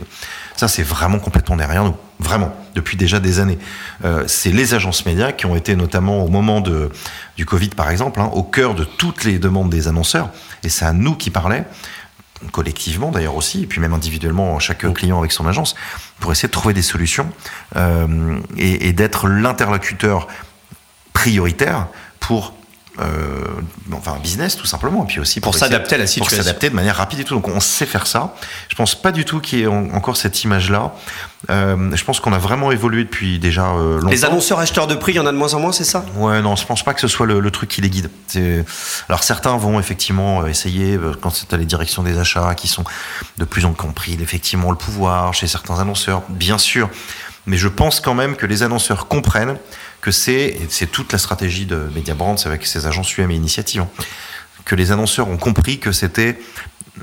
ça, 0.56 0.68
c'est 0.68 0.82
vraiment 0.82 1.18
complètement 1.18 1.56
derrière 1.56 1.84
nous. 1.84 1.96
Vraiment, 2.18 2.54
depuis 2.74 2.96
déjà 2.96 3.18
des 3.18 3.40
années. 3.40 3.58
Euh, 4.04 4.24
c'est 4.26 4.52
les 4.52 4.74
agences 4.74 5.06
médias 5.06 5.32
qui 5.32 5.46
ont 5.46 5.56
été 5.56 5.74
notamment 5.74 6.22
au 6.22 6.28
moment 6.28 6.60
de, 6.60 6.90
du 7.36 7.46
Covid, 7.46 7.70
par 7.70 7.90
exemple, 7.90 8.20
hein, 8.20 8.30
au 8.34 8.42
cœur 8.42 8.74
de 8.74 8.84
toutes 8.84 9.24
les 9.24 9.38
demandes 9.38 9.70
des 9.70 9.88
annonceurs. 9.88 10.28
Et 10.62 10.68
c'est 10.68 10.84
à 10.84 10.92
nous 10.92 11.14
qui 11.14 11.30
parlaient 11.30 11.64
collectivement 12.52 13.10
d'ailleurs 13.10 13.36
aussi, 13.36 13.64
et 13.64 13.66
puis 13.66 13.80
même 13.80 13.92
individuellement, 13.92 14.58
chaque 14.58 14.90
client 14.94 15.18
avec 15.18 15.32
son 15.32 15.46
agence, 15.46 15.74
pour 16.20 16.32
essayer 16.32 16.48
de 16.48 16.52
trouver 16.52 16.72
des 16.72 16.82
solutions 16.82 17.30
euh, 17.76 18.38
et, 18.56 18.88
et 18.88 18.92
d'être 18.92 19.28
l'interlocuteur 19.28 20.26
prioritaire 21.12 21.88
pour 22.18 22.54
euh, 22.98 23.60
enfin 23.92 24.14
un 24.14 24.18
business 24.18 24.56
tout 24.56 24.66
simplement, 24.66 25.04
et 25.04 25.06
puis 25.06 25.20
aussi 25.20 25.40
pour, 25.40 25.52
pour 25.52 25.58
s'adapter 25.58 25.94
à 25.94 25.98
la 25.98 26.06
situation, 26.06 26.36
pour 26.36 26.44
s'adapter 26.44 26.70
de 26.70 26.74
manière 26.74 26.96
rapide 26.96 27.20
et 27.20 27.24
tout. 27.24 27.34
Donc 27.34 27.48
on 27.48 27.60
sait 27.60 27.86
faire 27.86 28.06
ça. 28.06 28.34
Je 28.68 28.74
pense 28.74 28.94
pas 28.94 29.12
du 29.12 29.24
tout 29.24 29.40
qu'il 29.40 29.60
y 29.60 29.62
ait 29.62 29.66
encore 29.66 30.16
cette 30.16 30.42
image-là. 30.44 30.92
Euh, 31.48 31.96
je 31.96 32.04
pense 32.04 32.20
qu'on 32.20 32.34
a 32.34 32.38
vraiment 32.38 32.70
évolué 32.70 33.04
depuis 33.04 33.38
déjà 33.38 33.68
euh, 33.70 33.94
longtemps. 33.94 34.08
Les 34.08 34.24
annonceurs 34.26 34.58
acheteurs 34.58 34.86
de 34.86 34.94
prix, 34.94 35.12
il 35.12 35.16
y 35.16 35.20
en 35.20 35.26
a 35.26 35.32
de 35.32 35.38
moins 35.38 35.54
en 35.54 35.60
moins, 35.60 35.72
c'est 35.72 35.84
ça? 35.84 36.04
Ouais, 36.16 36.42
non, 36.42 36.54
je 36.54 36.66
pense 36.66 36.84
pas 36.84 36.92
que 36.92 37.00
ce 37.00 37.08
soit 37.08 37.24
le, 37.24 37.40
le 37.40 37.50
truc 37.50 37.70
qui 37.70 37.80
les 37.80 37.88
guide. 37.88 38.10
Alors 39.08 39.22
certains 39.22 39.56
vont 39.56 39.80
effectivement 39.80 40.46
essayer, 40.46 40.96
euh, 40.96 41.14
quand 41.18 41.30
c'est 41.30 41.52
à 41.54 41.56
les 41.56 41.64
directions 41.64 42.02
des 42.02 42.18
achats, 42.18 42.54
qui 42.54 42.68
sont 42.68 42.84
de 43.38 43.44
plus 43.44 43.64
en 43.64 43.72
plus 43.72 43.80
compris, 43.80 44.18
effectivement 44.20 44.70
le 44.70 44.76
pouvoir 44.76 45.32
chez 45.32 45.46
certains 45.46 45.78
annonceurs, 45.80 46.22
bien 46.28 46.58
sûr. 46.58 46.90
Mais 47.46 47.56
je 47.56 47.68
pense 47.68 48.00
quand 48.00 48.12
même 48.14 48.36
que 48.36 48.44
les 48.44 48.62
annonceurs 48.62 49.08
comprennent 49.08 49.56
que 50.00 50.10
c'est, 50.10 50.58
c'est 50.68 50.90
toute 50.90 51.12
la 51.12 51.18
stratégie 51.18 51.66
de 51.66 51.88
Media 51.94 52.14
Brands 52.14 52.36
avec 52.44 52.66
ses 52.66 52.86
agences 52.86 53.16
UM 53.18 53.30
et 53.30 53.34
Initiative, 53.34 53.82
hein, 53.82 53.90
que 54.64 54.74
les 54.74 54.92
annonceurs 54.92 55.28
ont 55.28 55.36
compris 55.36 55.78
que 55.78 55.92
c'était 55.92 56.38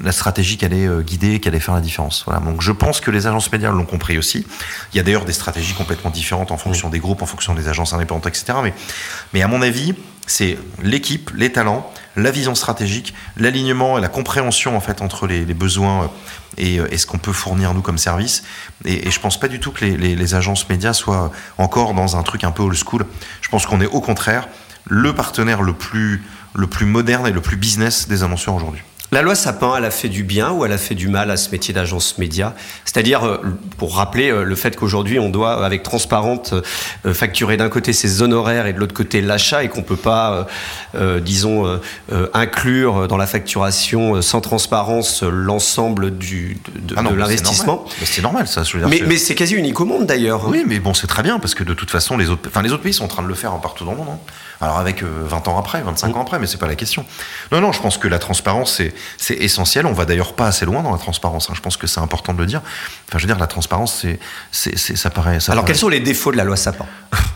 la 0.01 0.11
stratégie 0.11 0.57
qui 0.57 0.65
allait 0.65 0.87
guider, 1.03 1.39
qui 1.39 1.47
allait 1.47 1.59
faire 1.59 1.75
la 1.75 1.81
différence. 1.81 2.23
Voilà. 2.25 2.39
Donc 2.41 2.61
je 2.61 2.71
pense 2.71 2.99
que 2.99 3.11
les 3.11 3.27
agences 3.27 3.51
médias 3.51 3.71
l'ont 3.71 3.85
compris 3.85 4.17
aussi. 4.17 4.45
Il 4.93 4.97
y 4.97 4.99
a 4.99 5.03
d'ailleurs 5.03 5.25
des 5.25 5.33
stratégies 5.33 5.73
complètement 5.73 6.11
différentes 6.11 6.51
en 6.51 6.57
fonction 6.57 6.89
des 6.89 6.99
groupes, 6.99 7.21
en 7.21 7.25
fonction 7.25 7.53
des 7.53 7.67
agences 7.67 7.93
indépendantes, 7.93 8.27
etc. 8.27 8.59
Mais, 8.63 8.73
mais 9.33 9.41
à 9.41 9.47
mon 9.47 9.61
avis, 9.61 9.95
c'est 10.27 10.59
l'équipe, 10.83 11.31
les 11.35 11.51
talents, 11.51 11.89
la 12.17 12.31
vision 12.31 12.53
stratégique, 12.53 13.13
l'alignement 13.37 13.97
et 13.97 14.01
la 14.01 14.09
compréhension 14.09 14.75
en 14.75 14.81
fait 14.81 15.01
entre 15.01 15.25
les, 15.25 15.45
les 15.45 15.53
besoins 15.53 16.11
et, 16.57 16.75
et, 16.75 16.97
ce 16.97 17.05
qu'on 17.07 17.17
peut 17.17 17.31
fournir 17.31 17.73
nous 17.73 17.81
comme 17.81 17.97
service. 17.97 18.43
Et, 18.83 19.07
et 19.07 19.11
je 19.11 19.19
pense 19.19 19.39
pas 19.39 19.47
du 19.47 19.59
tout 19.59 19.71
que 19.71 19.85
les, 19.85 19.95
les, 19.95 20.15
les, 20.15 20.35
agences 20.35 20.67
médias 20.69 20.93
soient 20.93 21.31
encore 21.57 21.93
dans 21.93 22.17
un 22.17 22.23
truc 22.23 22.43
un 22.43 22.51
peu 22.51 22.63
old 22.63 22.77
school. 22.77 23.05
Je 23.41 23.49
pense 23.49 23.65
qu'on 23.65 23.79
est 23.79 23.87
au 23.87 24.01
contraire 24.01 24.47
le 24.85 25.13
partenaire 25.13 25.61
le 25.61 25.73
plus, 25.73 26.23
le 26.55 26.67
plus 26.67 26.85
moderne 26.85 27.27
et 27.27 27.31
le 27.31 27.41
plus 27.41 27.57
business 27.57 28.07
des 28.07 28.23
annonceurs 28.23 28.55
aujourd'hui. 28.55 28.81
La 29.13 29.21
loi 29.21 29.35
Sapin, 29.35 29.73
elle 29.77 29.85
a 29.85 29.91
fait 29.91 30.09
du 30.09 30.23
bien 30.23 30.51
ou 30.51 30.65
elle 30.65 30.73
a 30.73 30.77
fait 30.77 30.95
du 30.95 31.07
mal 31.07 31.31
à 31.31 31.37
ce 31.37 31.49
métier 31.51 31.73
d'agence 31.73 32.17
média 32.17 32.53
C'est-à-dire, 32.83 33.25
euh, 33.25 33.37
pour 33.77 33.95
rappeler 33.95 34.29
euh, 34.29 34.43
le 34.43 34.55
fait 34.55 34.75
qu'aujourd'hui, 34.75 35.17
on 35.17 35.29
doit, 35.29 35.63
avec 35.65 35.81
Transparente, 35.81 36.53
euh, 37.05 37.13
facturer 37.13 37.55
d'un 37.55 37.69
côté 37.69 37.93
ses 37.93 38.21
honoraires 38.21 38.65
et 38.65 38.73
de 38.73 38.79
l'autre 38.79 38.93
côté 38.93 39.21
l'achat 39.21 39.63
et 39.63 39.69
qu'on 39.69 39.79
ne 39.79 39.85
peut 39.85 39.95
pas, 39.95 40.47
disons, 41.21 41.79
inclure 42.33 43.07
dans 43.07 43.17
la 43.17 43.27
facturation 43.27 44.21
sans 44.21 44.41
transparence 44.41 45.23
l'ensemble 45.23 46.17
du, 46.17 46.57
de, 46.75 46.95
ah 46.97 47.03
l'investissement. 47.03 47.85
C'est 48.03 48.21
normal. 48.21 48.47
ça. 48.47 48.63
Je 48.63 48.77
veux 48.77 48.89
dire, 48.89 49.07
mais, 49.07 49.17
c'est 49.17 49.35
quasi 49.35 49.55
unique 49.55 49.79
au 49.79 49.85
monde 49.85 50.05
d'ailleurs. 50.05 50.47
Oui, 50.47 50.63
mais 50.67 50.79
bon, 50.79 50.93
c'est 50.93 51.07
très 51.07 51.23
bien 51.23 51.39
parce 51.39 51.55
que 51.55 51.63
de 51.63 51.73
toute 51.73 51.91
façon, 51.91 52.17
les 52.17 52.29
autres, 52.29 52.49
enfin, 52.49 52.61
les 52.61 52.71
autres 52.71 52.83
pays 52.83 52.93
sont 52.93 53.05
en 53.05 53.09
train 53.09 53.23
de 53.23 53.27
le 53.27 53.35
faire 53.35 53.57
partout 53.59 53.85
dans 53.85 53.91
le 53.91 53.97
monde. 53.97 54.09
Hein. 54.11 54.19
Alors 54.59 54.77
avec 54.77 55.03
20 55.03 55.47
ans 55.47 55.57
après, 55.57 55.81
25 55.81 56.07
mm. 56.07 56.17
ans 56.17 56.21
après, 56.21 56.39
mais 56.39 56.47
c'est 56.47 56.57
pas 56.57 56.67
la 56.67 56.75
question. 56.75 57.05
Non, 57.51 57.61
non, 57.61 57.71
je 57.71 57.81
pense 57.81 57.97
que 57.97 58.07
la 58.07 58.19
transparence, 58.19 58.75
c'est 58.77 58.93
c'est 59.17 59.35
essentiel. 59.35 59.85
On 59.85 59.93
va 59.93 60.05
d'ailleurs 60.05 60.33
pas 60.33 60.47
assez 60.47 60.65
loin 60.65 60.83
dans 60.83 60.91
la 60.91 60.97
transparence. 60.97 61.49
Hein. 61.49 61.53
Je 61.55 61.61
pense 61.61 61.77
que 61.77 61.87
c'est 61.87 61.99
important 61.99 62.33
de 62.33 62.39
le 62.39 62.45
dire. 62.45 62.61
Enfin, 63.07 63.17
je 63.17 63.23
veux 63.23 63.27
dire, 63.27 63.39
la 63.39 63.47
transparence, 63.47 64.05
c'est, 64.51 64.77
ça 64.77 65.09
paraît. 65.09 65.39
Alors, 65.49 65.65
quels 65.65 65.75
sont 65.75 65.89
les 65.89 65.99
défauts 65.99 66.31
de 66.31 66.37
la 66.37 66.43
loi 66.43 66.55
Sapin? 66.55 66.85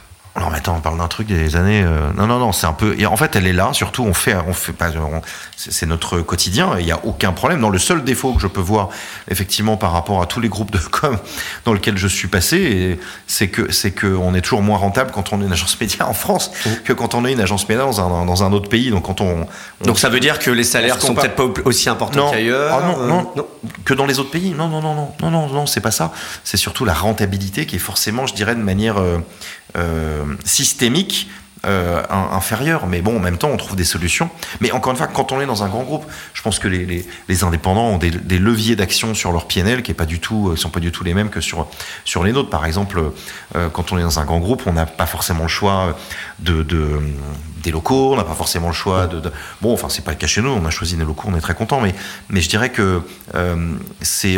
maintenant, 0.51 0.75
on 0.77 0.81
parle 0.81 0.97
d'un 0.97 1.07
truc 1.07 1.27
des 1.27 1.55
années. 1.55 1.83
Euh, 1.83 2.11
non, 2.15 2.27
non, 2.27 2.39
non, 2.39 2.51
c'est 2.51 2.67
un 2.67 2.73
peu. 2.73 2.95
Et 2.99 3.05
en 3.05 3.17
fait, 3.17 3.35
elle 3.35 3.47
est 3.47 3.53
là. 3.53 3.71
Surtout, 3.73 4.03
on 4.03 4.13
fait, 4.13 4.35
on 4.47 4.53
fait 4.53 4.73
pas. 4.73 4.91
C'est 5.55 5.85
notre 5.85 6.21
quotidien. 6.21 6.77
Il 6.79 6.85
n'y 6.85 6.91
a 6.91 6.99
aucun 7.03 7.31
problème. 7.31 7.61
Dans 7.61 7.69
le 7.69 7.79
seul 7.79 8.03
défaut 8.03 8.33
que 8.33 8.41
je 8.41 8.47
peux 8.47 8.61
voir, 8.61 8.89
effectivement, 9.29 9.77
par 9.77 9.91
rapport 9.91 10.21
à 10.21 10.25
tous 10.25 10.39
les 10.39 10.49
groupes 10.49 10.71
de 10.71 10.77
com 10.91 11.17
dans 11.65 11.73
lesquels 11.73 11.97
je 11.97 12.07
suis 12.07 12.27
passé, 12.27 12.99
c'est 13.27 13.47
que 13.47 13.71
c'est 13.71 13.91
que 13.91 14.07
on 14.07 14.35
est 14.35 14.41
toujours 14.41 14.61
moins 14.61 14.77
rentable 14.77 15.11
quand 15.11 15.33
on 15.33 15.41
est 15.41 15.45
une 15.45 15.51
agence 15.51 15.79
média 15.79 16.07
en 16.07 16.13
France 16.13 16.51
mmh. 16.65 16.69
que 16.85 16.93
quand 16.93 17.15
on 17.15 17.25
est 17.25 17.31
une 17.31 17.41
agence 17.41 17.67
média 17.67 17.83
dans 17.83 18.01
un, 18.01 18.25
dans 18.25 18.43
un 18.43 18.51
autre 18.53 18.69
pays. 18.69 18.89
Donc 18.89 19.05
quand 19.05 19.21
on, 19.21 19.47
donc 19.83 19.99
ça 19.99 20.09
veut 20.09 20.19
dire 20.19 20.39
que 20.39 20.51
les 20.51 20.63
salaires 20.63 21.01
sont 21.01 21.13
peut-être 21.13 21.35
pas 21.35 21.61
aussi 21.65 21.89
importants 21.89 22.31
qu'ailleurs. 22.31 22.73
Ah 22.73 22.85
non, 22.85 23.07
non, 23.07 23.31
non, 23.35 23.47
que 23.85 23.93
dans 23.93 24.05
les 24.05 24.19
autres 24.19 24.31
pays. 24.31 24.51
Non, 24.51 24.67
non, 24.67 24.81
non, 24.81 24.95
non, 24.95 25.11
non, 25.21 25.31
non, 25.31 25.47
non, 25.47 25.65
c'est 25.65 25.81
pas 25.81 25.91
ça. 25.91 26.11
C'est 26.43 26.57
surtout 26.57 26.85
la 26.85 26.93
rentabilité 26.93 27.65
qui 27.65 27.77
est 27.77 27.79
forcément, 27.79 28.27
je 28.27 28.33
dirais, 28.33 28.55
de 28.55 28.61
manière 28.61 28.97
euh, 28.97 29.11
euh, 29.11 29.21
systémique 30.45 31.27
euh, 31.65 32.01
inférieur. 32.09 32.87
Mais 32.87 33.01
bon, 33.01 33.17
en 33.17 33.19
même 33.19 33.37
temps, 33.37 33.49
on 33.49 33.57
trouve 33.57 33.75
des 33.75 33.83
solutions. 33.83 34.29
Mais 34.61 34.71
encore 34.71 34.91
une 34.91 34.97
fois, 34.97 35.07
quand 35.07 35.31
on 35.31 35.41
est 35.41 35.45
dans 35.45 35.63
un 35.63 35.69
grand 35.69 35.83
groupe, 35.83 36.05
je 36.33 36.41
pense 36.41 36.57
que 36.57 36.67
les, 36.67 37.43
indépendants 37.43 37.87
ont 37.87 37.97
des, 37.97 38.39
leviers 38.39 38.75
d'action 38.75 39.13
sur 39.13 39.31
leur 39.31 39.47
PNL 39.47 39.83
qui 39.83 39.91
est 39.91 39.95
pas 39.95 40.07
du 40.07 40.19
tout, 40.19 40.49
euh, 40.49 40.55
sont 40.55 40.69
pas 40.69 40.79
du 40.79 40.91
tout 40.91 41.03
les 41.03 41.13
mêmes 41.13 41.29
que 41.29 41.39
sur 41.39 41.67
sur 42.03 42.23
les 42.23 42.31
nôtres. 42.31 42.49
Par 42.49 42.65
exemple, 42.65 43.11
euh, 43.55 43.69
quand 43.69 43.91
on 43.91 43.99
est 43.99 44.01
dans 44.01 44.19
un 44.19 44.25
grand 44.25 44.39
groupe, 44.39 44.63
on 44.65 44.73
n'a 44.73 44.85
pas 44.85 45.05
forcément 45.05 45.43
le 45.43 45.49
choix 45.49 45.95
de, 46.39 46.63
de 46.63 46.99
des 47.61 47.71
locaux, 47.71 48.13
on 48.13 48.15
n'a 48.15 48.23
pas 48.23 48.33
forcément 48.33 48.67
le 48.67 48.73
choix 48.73 49.07
de, 49.07 49.21
bon, 49.61 49.73
enfin 49.73 49.87
c'est 49.89 50.03
pas 50.03 50.11
le 50.11 50.17
cas 50.17 50.27
chez 50.27 50.41
nous, 50.41 50.49
on 50.49 50.65
a 50.65 50.69
choisi 50.69 50.95
des 50.95 51.05
locaux, 51.05 51.27
on 51.31 51.37
est 51.37 51.41
très 51.41 51.53
content, 51.53 51.79
mais 51.79 51.93
mais 52.29 52.41
je 52.41 52.49
dirais 52.49 52.69
que 52.69 53.01
euh, 53.35 53.75
c'est 54.01 54.37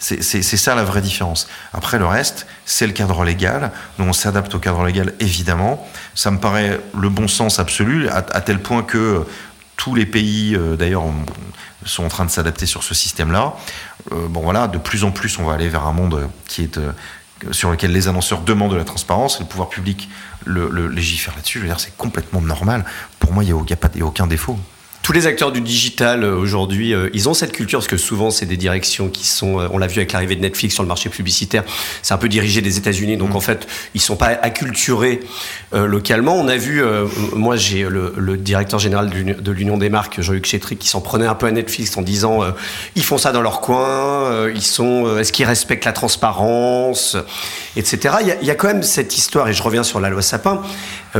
c'est 0.00 0.42
ça 0.42 0.74
la 0.74 0.84
vraie 0.84 1.02
différence. 1.02 1.48
Après 1.72 1.98
le 1.98 2.06
reste, 2.06 2.46
c'est 2.64 2.86
le 2.86 2.92
cadre 2.92 3.24
légal, 3.24 3.72
nous 3.98 4.06
on 4.06 4.12
s'adapte 4.12 4.54
au 4.54 4.58
cadre 4.58 4.84
légal 4.84 5.14
évidemment. 5.20 5.86
Ça 6.14 6.30
me 6.30 6.38
paraît 6.38 6.80
le 6.98 7.08
bon 7.08 7.28
sens 7.28 7.58
absolu, 7.58 8.08
à, 8.08 8.22
tel 8.40 8.60
point 8.60 8.82
que 8.82 9.24
tous 9.76 9.94
les 9.94 10.06
pays, 10.06 10.54
euh, 10.54 10.76
d'ailleurs, 10.76 11.04
sont 11.86 12.04
en 12.04 12.08
train 12.08 12.24
de 12.24 12.30
s'adapter 12.30 12.66
sur 12.66 12.82
ce 12.82 12.94
système-là. 12.94 13.54
Euh, 14.12 14.28
bon 14.28 14.40
voilà, 14.40 14.68
de 14.68 14.78
plus 14.78 15.04
en 15.04 15.10
plus, 15.10 15.38
on 15.38 15.44
va 15.44 15.54
aller 15.54 15.68
vers 15.68 15.86
un 15.86 15.92
monde 15.92 16.28
sur 17.52 17.70
lequel 17.70 17.92
les 17.92 18.08
annonceurs 18.08 18.42
demandent 18.42 18.72
de 18.72 18.76
la 18.76 18.84
transparence, 18.84 19.36
et 19.36 19.44
le 19.44 19.48
pouvoir 19.48 19.68
public 19.68 20.08
légifère 20.46 21.34
là-dessus. 21.36 21.58
Je 21.58 21.62
veux 21.62 21.68
dire, 21.68 21.80
c'est 21.80 21.96
complètement 21.96 22.40
normal. 22.40 22.84
Pour 23.18 23.32
moi, 23.32 23.44
il 23.44 23.52
n'y 23.52 24.02
a, 24.02 24.06
aucun 24.06 24.26
défaut 24.26 24.58
tous 25.02 25.12
les 25.12 25.26
acteurs 25.26 25.50
du 25.50 25.60
digital 25.60 26.24
euh, 26.24 26.36
aujourd'hui, 26.36 26.92
euh, 26.92 27.08
ils 27.14 27.28
ont 27.28 27.34
cette 27.34 27.52
culture 27.52 27.78
parce 27.78 27.88
que 27.88 27.96
souvent 27.96 28.30
c'est 28.30 28.46
des 28.46 28.56
directions 28.56 29.08
qui 29.08 29.26
sont, 29.26 29.58
euh, 29.58 29.68
on 29.72 29.78
l'a 29.78 29.86
vu 29.86 29.98
avec 29.98 30.12
l'arrivée 30.12 30.36
de 30.36 30.42
Netflix 30.42 30.74
sur 30.74 30.82
le 30.82 30.88
marché 30.88 31.08
publicitaire, 31.08 31.64
c'est 32.02 32.12
un 32.12 32.18
peu 32.18 32.28
dirigé 32.28 32.60
des 32.60 32.76
États-Unis, 32.76 33.16
donc 33.16 33.30
mm. 33.30 33.36
en 33.36 33.40
fait 33.40 33.66
ils 33.94 34.00
sont 34.00 34.16
pas 34.16 34.26
acculturés 34.26 35.20
localement. 35.72 36.34
On 36.34 36.48
a 36.48 36.56
vu, 36.56 36.82
moi 37.34 37.56
j'ai 37.56 37.82
le, 37.88 38.36
directeur 38.36 38.78
général 38.78 39.08
de 39.10 39.52
l'Union 39.52 39.76
des 39.76 39.88
marques, 39.88 40.20
Jean-Luc 40.20 40.46
Chétry, 40.46 40.76
qui 40.76 40.88
s'en 40.88 41.00
prenait 41.00 41.26
un 41.26 41.34
peu 41.34 41.46
à 41.46 41.52
Netflix 41.52 41.96
en 41.96 42.02
disant 42.02 42.40
ils 42.96 43.04
font 43.04 43.18
ça 43.18 43.32
dans 43.32 43.42
leur 43.42 43.60
coin, 43.60 44.48
ils 44.48 44.62
sont, 44.62 45.18
est-ce 45.18 45.32
qu'ils 45.32 45.46
respectent 45.46 45.84
la 45.84 45.92
transparence, 45.92 47.16
etc. 47.76 48.16
Il 48.22 48.28
y, 48.28 48.32
a, 48.32 48.36
il 48.40 48.46
y, 48.46 48.50
a, 48.50 48.54
quand 48.54 48.68
même 48.68 48.82
cette 48.82 49.16
histoire 49.16 49.48
et 49.48 49.52
je 49.52 49.62
reviens 49.62 49.84
sur 49.84 50.00
la 50.00 50.10
loi 50.10 50.22
Sapin. 50.22 50.62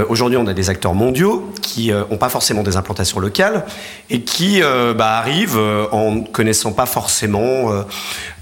aujourd'hui 0.09 0.37
on 0.37 0.47
a 0.47 0.55
des 0.55 0.71
acteurs 0.71 0.95
mondiaux 0.95 1.53
qui 1.63 1.93
n'ont 1.93 2.19
pas 2.19 2.29
forcément 2.29 2.63
des 2.63 2.77
implantations 2.77 3.21
locales 3.21 3.65
et 4.11 4.23
qui 4.23 4.63
euh, 4.63 4.95
bah, 4.95 5.19
arrivent 5.19 5.59
euh, 5.59 5.87
en 5.93 6.23
connaissant 6.23 6.73
pas 6.73 6.87
forcément, 6.87 7.85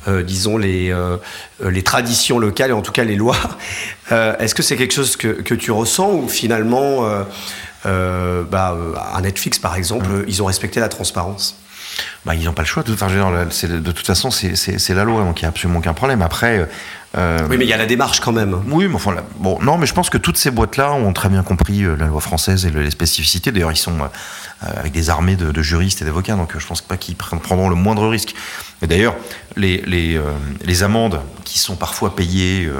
euh, 0.08 0.22
disons, 0.22 0.56
les, 0.56 0.94
les 1.62 1.82
traditions 1.82 2.38
locales 2.38 2.70
et 2.70 2.74
en 2.74 2.82
tout 2.82 2.92
cas 2.92 3.04
les 3.04 3.16
lois. 3.16 3.36
Est-ce 4.10 4.54
que 4.54 4.62
c'est 4.62 4.76
quelque 4.76 4.94
chose 4.94 5.16
que, 5.16 5.28
que, 5.28 5.54
tu 5.54 5.70
ressens 5.70 6.12
ou 6.12 6.28
finalement, 6.28 7.06
bah, 7.84 8.76
à 9.12 9.20
Netflix 9.20 9.58
par 9.58 9.76
exemple, 9.76 10.08
mmh. 10.08 10.24
ils 10.28 10.42
ont 10.42 10.46
respecté 10.46 10.80
la 10.80 10.88
transparence? 10.88 11.60
Bah, 12.24 12.34
ils 12.34 12.44
n'ont 12.44 12.52
pas 12.52 12.62
le 12.62 12.68
choix. 12.68 12.82
De, 12.82 12.94
enfin, 12.94 13.08
de 13.08 13.92
toute 13.92 14.06
façon, 14.06 14.30
c'est 14.30 14.94
la 14.94 15.04
loi, 15.04 15.22
donc 15.22 15.40
il 15.40 15.44
n'y 15.44 15.46
a 15.46 15.50
absolument 15.50 15.80
aucun 15.80 15.94
problème. 15.94 16.22
Après. 16.22 16.66
Euh, 17.16 17.46
oui, 17.48 17.56
mais 17.56 17.64
il 17.64 17.68
y 17.68 17.72
a 17.72 17.76
la 17.78 17.86
démarche 17.86 18.20
quand 18.20 18.32
même. 18.32 18.60
Oui, 18.66 18.86
mais 18.86 18.94
enfin, 18.94 19.14
bon, 19.38 19.58
non, 19.62 19.78
mais 19.78 19.86
je 19.86 19.94
pense 19.94 20.10
que 20.10 20.18
toutes 20.18 20.36
ces 20.36 20.50
boîtes-là 20.50 20.92
ont 20.92 21.12
très 21.12 21.28
bien 21.28 21.42
compris 21.42 21.84
euh, 21.84 21.96
la 21.96 22.06
loi 22.06 22.20
française 22.20 22.66
et 22.66 22.70
les 22.70 22.90
spécificités. 22.90 23.50
D'ailleurs, 23.50 23.72
ils 23.72 23.76
sont 23.76 23.98
euh, 24.00 24.66
avec 24.76 24.92
des 24.92 25.08
armées 25.08 25.36
de, 25.36 25.62
juristes 25.62 26.02
et 26.02 26.04
d'avocats, 26.04 26.36
donc 26.36 26.58
je 26.58 26.66
pense 26.66 26.82
pas 26.82 26.96
qu'ils 26.96 27.16
prendront 27.16 27.68
le 27.68 27.76
moindre 27.76 28.06
risque. 28.08 28.34
Et 28.82 28.86
d'ailleurs, 28.86 29.16
les, 29.56 29.82
les, 29.86 30.20
les, 30.64 30.82
amendes 30.82 31.20
qui 31.44 31.58
sont 31.58 31.76
parfois 31.76 32.14
payées 32.14 32.70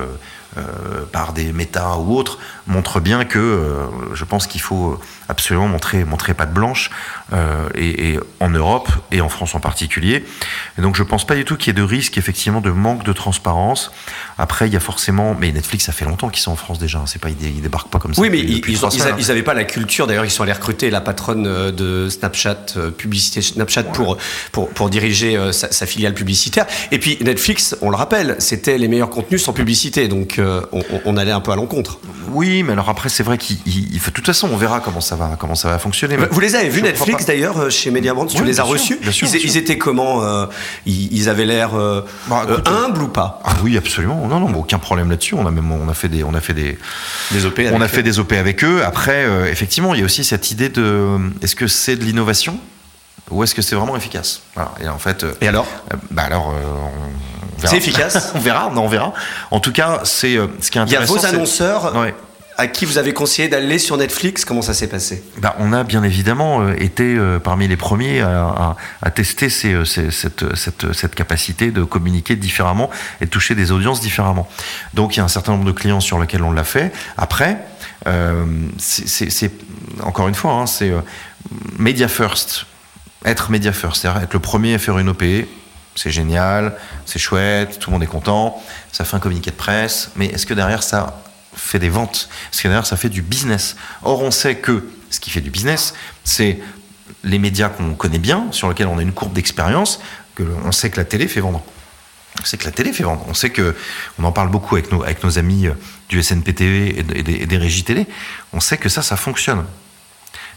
par 1.13 1.33
des 1.33 1.53
méta 1.53 1.97
ou 1.99 2.17
autres 2.17 2.39
montrent 2.67 3.01
bien 3.01 3.25
que 3.25 3.89
je 4.13 4.25
pense 4.25 4.47
qu'il 4.47 4.61
faut 4.61 4.99
absolument 5.29 5.69
montrer, 5.69 6.05
montrer 6.05 6.35
patte 6.35 6.53
blanche, 6.53 6.91
euh, 7.35 7.69
et, 7.75 8.19
en 8.41 8.49
Europe 8.49 8.89
et 9.13 9.21
en 9.21 9.29
France 9.29 9.55
en 9.55 9.61
particulier. 9.61 10.25
Et 10.79 10.83
donc 10.83 10.97
je 10.97 11.03
pense 11.03 11.27
pas 11.27 11.35
du 11.35 11.45
tout 11.45 11.57
qu'il 11.57 11.67
y 11.67 11.71
ait 11.71 11.79
de 11.79 11.83
risque 11.83 12.17
effectivement 12.17 12.63
de 12.63 12.71
manque 12.71 13.05
de 13.05 13.13
transparence. 13.13 13.91
Après 14.39 14.67
il 14.67 14.73
y 14.73 14.77
a 14.77 14.81
forcément, 14.81 15.37
mais 15.39 15.53
Netflix 15.53 15.85
ça 15.85 15.93
fait 15.93 16.07
longtemps 16.07 16.31
qu'ils 16.31 16.43
sont 16.43 16.53
en 16.53 16.57
France 16.57 16.79
déjà. 16.79 17.01
Hein. 17.01 17.05
C'est 17.07 17.21
pas 17.21 17.29
ils, 17.29 17.61
débarquent 17.61 17.91
pas 17.91 17.99
comme 17.99 18.15
ça. 18.15 18.23
Oui 18.23 18.31
mais 18.31 18.39
ils, 18.39 18.63
ils, 18.67 19.31
avaient 19.31 19.43
pas 19.43 19.53
la 19.53 19.65
culture. 19.65 20.07
D'ailleurs 20.07 20.25
ils 20.25 20.31
sont 20.31 20.43
allés 20.43 20.53
recruter 20.53 20.89
la 20.89 21.03
patronne 21.03 21.47
euh, 21.47 21.71
de 21.71 22.09
Snapchat 22.09 22.57
euh, 22.79 22.91
publicité 22.91 23.43
Snapchat 23.43 23.85
pour, 23.85 24.17
pour 24.51 24.71
pour 24.71 24.89
diriger 24.89 25.39
sa, 25.53 25.87
filiale 25.87 26.15
publicitaire. 26.15 26.67
Et 26.93 26.99
puis 26.99 27.19
Netflix, 27.21 27.77
on 27.83 27.91
le 27.91 27.97
rappelle, 27.97 28.37
c'était 28.39 28.79
les 28.79 28.89
meilleurs 28.89 29.11
contenus 29.11 29.43
sans 29.43 29.53
publicité. 29.53 30.09
Donc 30.09 30.39
on, 30.73 30.83
on, 31.05 31.17
allait 31.17 31.33
un 31.33 31.41
peu 31.41 31.53
à 31.53 31.57
l'encontre. 31.57 31.99
Oui 32.31 32.63
mais 32.63 32.73
alors 32.73 32.89
après 32.89 33.09
c'est 33.09 33.23
vrai 33.23 33.39
qu'il 33.39 33.59
de 33.65 34.11
toute 34.11 34.27
façon 34.27 34.49
on 34.53 34.57
verra 34.57 34.81
comment 34.81 35.01
ça 35.01 35.37
comment 35.39 35.55
ça 35.55 35.69
va 35.69 35.79
fonctionner. 35.79 36.17
Vous 36.31 36.41
les 36.41 36.55
avez 36.55 36.69
vus 36.69 36.83
Netflix 36.83 37.27
d'ailleurs 37.27 37.59
euh, 37.59 37.71
chez 37.71 37.91
Mediabrand 37.91 38.27
Tu 38.27 38.45
les 38.45 38.61
as 38.61 38.65
reçus 38.65 38.99
ils, 39.03 39.57
étaient 39.57 39.79
comment 39.79 40.23
euh, 40.23 40.47
ils, 40.87 41.29
avaient 41.29 41.47
l'air 41.47 41.75
euh, 41.75 42.03
bah, 42.29 42.47
humbles 42.67 43.03
ou 43.03 43.09
pas 43.09 43.41
ah 43.45 43.57
Oui, 43.63 43.77
absolument. 43.77 44.27
Non, 44.27 44.41
non, 44.41 44.59
aucun 44.59 44.79
problème 44.79 45.11
là-dessus. 45.11 45.35
On 45.35 45.47
a 45.47 45.51
même 45.51 45.71
on 45.71 45.89
a 45.89 45.95
fait 45.95 46.09
des 46.09 46.25
on 46.25 46.35
a 46.35 46.41
fait 46.41 46.55
des, 46.55 46.79
des 47.31 47.47
OP. 47.47 47.61
On 47.73 47.81
a 47.81 47.89
fait 47.89 48.03
des 48.03 48.19
OP 48.19 48.33
avec 48.33 48.65
eux. 48.65 48.83
Après, 48.85 49.27
effectivement, 49.51 49.95
il 49.95 50.01
y 50.01 50.03
a 50.03 50.07
aussi 50.07 50.25
cette 50.25 50.51
idée 50.51 50.69
de 50.69 51.19
est-ce 51.43 51.57
que 51.57 51.67
c'est 51.67 51.97
de 51.97 52.05
l'innovation 52.05 52.59
ou 53.31 53.43
est-ce 53.45 53.55
que 53.55 53.63
c'est 53.63 53.77
vraiment 53.77 53.97
efficace? 53.97 54.43
Et 54.83 54.89
en 54.89 54.99
fait. 54.99 55.27
Et 55.41 55.49
alors? 55.49 55.67
Bah 56.11 56.23
alors. 56.23 56.55
C'est 57.65 57.77
efficace. 57.77 58.33
on 58.35 58.39
verra, 58.39 58.71
on 58.75 58.89
verra. 58.89 59.13
En 59.51 59.61
tout 59.61 59.73
cas, 59.73 60.01
c'est 60.05 60.39
ce 60.61 60.71
qui 60.71 60.79
est 60.79 60.81
intéressant. 60.81 61.17
Il 61.17 61.23
y 61.23 61.27
a 61.27 61.31
vos 61.31 61.35
annonceurs 61.35 61.93
à 62.59 62.67
qui 62.67 62.85
vous 62.85 62.99
avez 62.99 63.15
conseillé 63.15 63.49
d'aller 63.49 63.79
sur 63.79 63.97
Netflix 63.97 64.45
Comment 64.45 64.63
ça 64.63 64.75
s'est 64.75 64.89
passé? 64.89 65.23
Bah, 65.39 65.55
On 65.61 65.73
a 65.73 65.85
bien 65.85 66.03
évidemment 66.03 66.61
euh, 66.61 66.75
été 66.77 67.15
euh, 67.17 67.39
parmi 67.39 67.69
les 67.69 67.77
premiers 67.77 68.21
à, 68.21 68.77
tester 69.15 69.49
euh, 69.65 69.85
cette, 69.85 71.15
capacité 71.15 71.71
de 71.71 71.85
communiquer 71.85 72.35
différemment 72.35 72.91
et 73.21 73.27
de 73.27 73.31
toucher 73.31 73.55
des 73.55 73.71
audiences 73.71 74.01
différemment. 74.01 74.49
Donc 74.93 75.15
il 75.15 75.19
y 75.19 75.21
a 75.21 75.25
un 75.25 75.29
certain 75.29 75.53
nombre 75.53 75.65
de 75.65 75.73
clients 75.73 76.01
sur 76.01 76.19
lesquels 76.19 76.43
on 76.43 76.51
l'a 76.51 76.65
fait. 76.65 76.93
Après, 77.17 77.59
c'est 78.79 79.53
encore 80.03 80.27
une 80.29 80.35
fois, 80.35 80.53
hein, 80.53 80.67
c'est 80.67 80.93
media 81.79 82.09
first. 82.09 82.67
Être 83.25 83.51
media 83.51 83.73
first, 83.73 84.03
c'est-à-dire 84.03 84.23
être 84.23 84.35
le 84.35 84.41
premier 84.41 84.75
à 84.75 84.79
faire 84.79 84.99
une 84.99 85.11
OP, 85.11 85.23
c'est 85.99 86.11
génial, 86.11 86.77
c'est 87.07 87.19
chouette, 87.19 87.79
tout 87.79 87.91
le 87.91 87.95
monde 87.95 88.03
est 88.03 88.07
content, 88.07 88.63
ça 88.93 89.05
fait 89.05 89.17
un 89.17 89.21
communiqué 89.21 89.51
de 89.51 89.57
presse, 89.57 90.11
mais 90.17 90.27
est-ce 90.27 90.47
que 90.47 90.55
derrière 90.55 90.83
ça 90.83 91.21
fait 91.55 91.79
des 91.79 91.89
ventes? 91.89 92.29
Parce 92.51 92.63
que 92.63 92.69
derrière, 92.69 92.87
ça 92.87 92.97
fait 92.97 93.09
du 93.09 93.23
business? 93.23 93.77
Or, 94.03 94.23
on 94.23 94.31
sait 94.31 94.57
que 94.57 94.89
ce 95.11 95.21
qui 95.21 95.31
fait 95.31 95.41
du 95.41 95.51
business, 95.51 95.95
c'est 96.25 96.61
les 97.25 97.39
médias 97.39 97.69
qu'on 97.69 97.95
connaît 97.95 98.19
bien, 98.19 98.47
sur 98.53 98.69
lesquels 98.69 98.87
on 98.87 98.99
a 98.99 99.03
une 99.03 99.13
courbe 99.13 99.33
d'expérience, 99.33 100.01
que 100.35 100.45
on 100.65 100.73
sait 100.73 100.91
que 100.91 100.99
la 100.99 101.05
télé 101.05 101.27
fait 101.27 101.41
vendre. 101.41 101.63
On 102.41 102.45
sait 102.45 102.57
que 102.57 102.65
la 102.65 102.71
télé 102.71 102.93
fait 102.93 103.03
vendre. 103.03 103.25
On 103.29 103.35
sait 103.35 103.51
que, 103.51 103.75
on 104.21 104.25
en 104.25 104.31
parle 104.31 104.51
beaucoup 104.51 104.77
avec 104.77 104.93
nos, 104.93 105.03
avec 105.03 105.25
nos 105.25 105.39
amis 105.39 105.67
euh, 105.67 105.73
du 106.09 106.23
SNPTV 106.23 107.01
et, 107.01 107.03
des, 107.03 107.33
et 107.33 107.47
des 107.47 107.57
régies 107.57 107.83
télé. 107.83 108.07
On 108.53 108.61
sait 108.61 108.77
que 108.77 108.89
ça, 108.89 109.03
ça 109.03 109.17
fonctionne. 109.17 109.65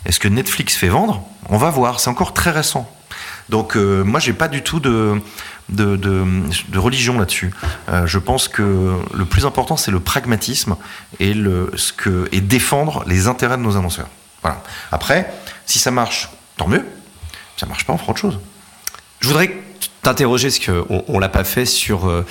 Est-ce 0.06 0.20
que 0.20 0.28
Netflix 0.28 0.76
fait 0.76 0.90
vendre? 0.90 1.24
On 1.50 1.58
va 1.58 1.72
voir. 1.72 2.00
C'est 2.00 2.10
encore 2.10 2.34
très 2.34 2.52
récent. 2.52 2.88
Donc 3.52 3.76
moi, 3.76 4.20
j'ai 4.20 4.34
pas 4.34 4.48
du 4.48 4.64
tout 4.64 4.80
de 4.80 5.22
de, 5.70 5.96
de, 5.96 6.80
religion 6.80 7.18
là-dessus. 7.18 7.52
je 8.06 8.18
pense 8.18 8.50
que 8.50 8.98
le 9.14 9.26
plus 9.26 9.46
important, 9.46 9.78
c'est 9.78 9.92
le 9.92 10.02
pragmatisme 10.02 10.76
et, 11.20 11.34
le, 11.34 11.72
ce 11.76 11.94
que, 11.94 12.28
et 12.34 12.42
défendre 12.42 13.06
les 13.08 13.28
intérêts 13.28 13.58
de 13.58 13.62
nos 13.62 13.78
annonceurs. 13.78 14.10
Voilà. 14.42 14.64
Après, 14.92 15.32
si 15.66 15.80
ça 15.80 15.92
marche, 15.92 16.30
tant 16.58 16.68
mieux. 16.68 16.86
Si 17.56 17.62
ça 17.62 17.66
marche 17.66 17.86
pas, 17.86 17.94
on 17.94 17.98
fera 17.98 18.12
autre 18.12 18.20
chose. 18.20 18.40
Je 19.20 19.28
voudrais 19.28 19.52
t'interroger, 20.02 20.50
ce 20.50 20.60
qu'on 20.66 21.04
on, 21.08 21.20
l'a 21.20 21.30
pas 21.30 21.44
fait, 21.44 21.66
sur 21.66 22.10
euh, 22.10 22.26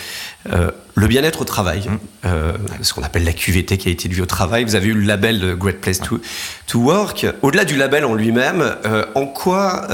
euh, 0.52 0.70
le 0.94 1.06
bien-être 1.06 1.42
au 1.42 1.44
travail, 1.44 1.88
euh, 2.24 2.52
ce 2.82 2.92
qu'on 2.92 3.02
appelle 3.02 3.24
la 3.24 3.32
QVT, 3.32 3.78
qualité 3.78 4.08
de 4.08 4.14
vie 4.14 4.22
au 4.22 4.26
travail. 4.26 4.64
Vous 4.64 4.74
avez 4.74 4.88
eu 4.88 4.94
le 4.94 5.02
label 5.02 5.56
Great 5.56 5.80
Place 5.80 6.00
to, 6.00 6.20
to 6.66 6.80
Work. 6.80 7.26
Au-delà 7.42 7.64
du 7.64 7.76
label 7.76 8.04
en 8.04 8.14
lui-même, 8.14 8.76
en 9.14 9.26
quoi 9.26 9.86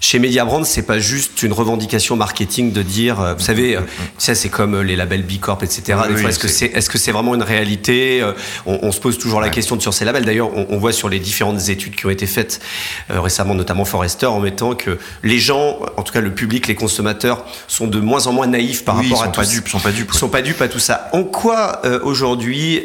chez 0.00 0.18
Mediabrand, 0.18 0.64
c'est 0.64 0.82
pas 0.82 0.98
juste 0.98 1.42
une 1.42 1.52
revendication 1.52 2.16
marketing 2.16 2.72
de 2.72 2.80
dire, 2.80 3.20
euh, 3.20 3.34
vous 3.34 3.42
savez, 3.42 3.76
euh, 3.76 3.80
ça 4.16 4.34
c'est 4.34 4.48
comme 4.48 4.74
euh, 4.74 4.82
les 4.82 4.96
labels 4.96 5.22
B 5.22 5.38
Corp, 5.38 5.62
etc. 5.62 5.98
Est-ce 6.26 6.88
que 6.88 6.98
c'est 6.98 7.12
vraiment 7.12 7.34
une 7.34 7.42
réalité 7.42 8.24
on, 8.64 8.92
se 8.92 9.00
pose 9.00 9.18
toujours 9.18 9.40
la 9.40 9.50
question 9.50 9.78
sur 9.78 9.92
ces 9.92 10.04
labels. 10.04 10.24
D'ailleurs, 10.24 10.50
on, 10.54 10.78
voit 10.78 10.92
sur 10.92 11.08
les 11.08 11.18
différentes 11.18 11.68
études 11.68 11.94
qui 11.94 12.06
ont 12.06 12.10
été 12.10 12.26
faites 12.26 12.60
récemment, 13.08 13.54
notamment 13.54 13.84
Forrester, 13.84 14.26
en 14.26 14.40
mettant 14.40 14.74
que 14.74 14.98
les 15.22 15.38
gens, 15.38 15.78
en 15.96 16.02
tout 16.02 16.12
cas 16.12 16.20
le 16.20 16.34
public, 16.34 16.66
les 16.66 16.74
consommateurs, 16.74 17.44
sont 17.68 17.86
de 17.86 18.00
moins 18.00 18.26
en 18.26 18.32
moins 18.32 18.46
naïfs 18.46 18.84
par 18.84 18.96
rapport 18.96 19.22
à 19.22 19.28
tout. 19.28 19.40
Pas 19.40 19.46
dupes, 19.46 19.68
sont 19.68 19.80
pas 19.80 19.92
dupes. 19.92 20.12
Sont 20.12 20.28
pas 20.28 20.42
dupes 20.42 20.62
à 20.62 20.68
tout 20.68 20.78
ça. 20.78 21.10
En 21.12 21.24
quoi 21.24 21.82
aujourd'hui 22.02 22.84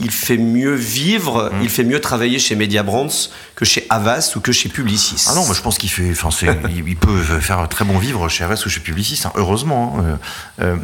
il 0.00 0.10
fait 0.10 0.38
mieux 0.38 0.74
vivre, 0.74 1.50
mm. 1.52 1.62
il 1.62 1.68
fait 1.68 1.84
mieux 1.84 2.00
travailler 2.00 2.38
chez 2.38 2.56
Mediabrands 2.56 3.30
que 3.54 3.64
chez 3.64 3.86
Avas 3.90 4.32
ou 4.36 4.40
que 4.40 4.52
chez 4.52 4.68
Publicis. 4.68 5.24
Ah 5.28 5.34
non, 5.34 5.44
moi 5.44 5.54
je 5.54 5.62
pense 5.62 5.78
qu'il 5.78 5.90
fait, 5.90 6.10
enfin, 6.10 6.30
il, 6.74 6.96
peut 6.96 7.22
faire 7.22 7.68
très 7.68 7.84
bon 7.84 7.98
vivre 7.98 8.28
chez 8.28 8.44
Avas 8.44 8.62
ou 8.66 8.68
chez 8.68 8.80
Publicis, 8.80 9.22
hein, 9.24 9.32
heureusement. 9.36 9.96
Hein. 9.98 10.18
Euh, 10.60 10.74
euh, 10.74 10.76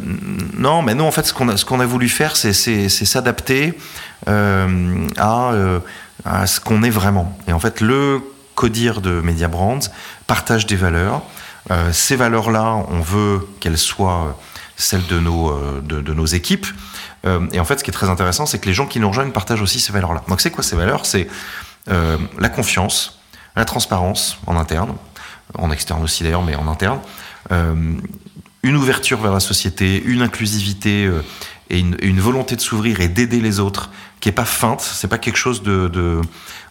non, 0.57 0.81
mais 0.81 0.95
non, 0.95 1.07
en 1.07 1.11
fait, 1.11 1.25
ce 1.25 1.33
qu'on 1.33 1.49
a, 1.49 1.57
ce 1.57 1.65
qu'on 1.65 1.79
a 1.79 1.85
voulu 1.85 2.09
faire, 2.09 2.35
c'est, 2.37 2.53
s'adapter 2.89 3.73
euh, 4.27 5.07
à, 5.17 5.51
à, 6.25 6.47
ce 6.47 6.59
qu'on 6.59 6.83
est 6.83 6.89
vraiment. 6.89 7.37
Et 7.47 7.53
en 7.53 7.59
fait, 7.59 7.81
le 7.81 8.21
codir 8.55 9.01
de 9.01 9.21
Mediabrands 9.21 9.79
partage 10.27 10.67
des 10.67 10.75
valeurs. 10.75 11.23
ces 11.91 12.15
valeurs-là, 12.15 12.85
on 12.89 12.99
veut 12.99 13.47
qu'elles 13.59 13.77
soient 13.77 14.37
celles 14.77 15.05
de 15.07 15.19
nos, 15.19 15.81
de, 15.81 16.01
de 16.01 16.13
nos 16.13 16.25
équipes. 16.25 16.67
Euh, 17.25 17.47
et 17.51 17.59
en 17.59 17.65
fait, 17.65 17.79
ce 17.79 17.83
qui 17.83 17.89
est 17.89 17.93
très 17.93 18.09
intéressant, 18.09 18.45
c'est 18.45 18.59
que 18.59 18.65
les 18.65 18.73
gens 18.73 18.87
qui 18.87 18.99
nous 18.99 19.07
rejoignent 19.07 19.31
partagent 19.31 19.61
aussi 19.61 19.79
ces 19.79 19.93
valeurs-là. 19.93 20.23
Donc, 20.27 20.41
c'est 20.41 20.51
quoi 20.51 20.63
ces 20.63 20.75
valeurs? 20.75 21.05
C'est 21.05 21.27
euh, 21.89 22.17
la 22.39 22.49
confiance, 22.49 23.19
la 23.55 23.65
transparence 23.65 24.37
en 24.47 24.55
interne, 24.55 24.95
en 25.57 25.71
externe 25.71 26.03
aussi 26.03 26.23
d'ailleurs, 26.23 26.43
mais 26.43 26.55
en 26.55 26.67
interne, 26.67 26.99
euh, 27.51 27.73
une 28.63 28.75
ouverture 28.75 29.19
vers 29.19 29.33
la 29.33 29.39
société, 29.39 30.01
une 30.03 30.21
inclusivité 30.21 31.11
et 31.69 31.79
une, 31.79 32.19
volonté 32.19 32.55
de 32.55 32.61
s'ouvrir 32.61 33.01
et 33.01 33.07
d'aider 33.07 33.41
les 33.41 33.59
autres, 33.59 33.89
qui 34.21 34.29
est 34.29 34.33
pas 34.33 34.45
feinte. 34.45 34.81
C'est 34.81 35.07
pas 35.07 35.17
quelque 35.17 35.35
chose 35.35 35.63
de, 35.63 35.87
de, 35.87 36.21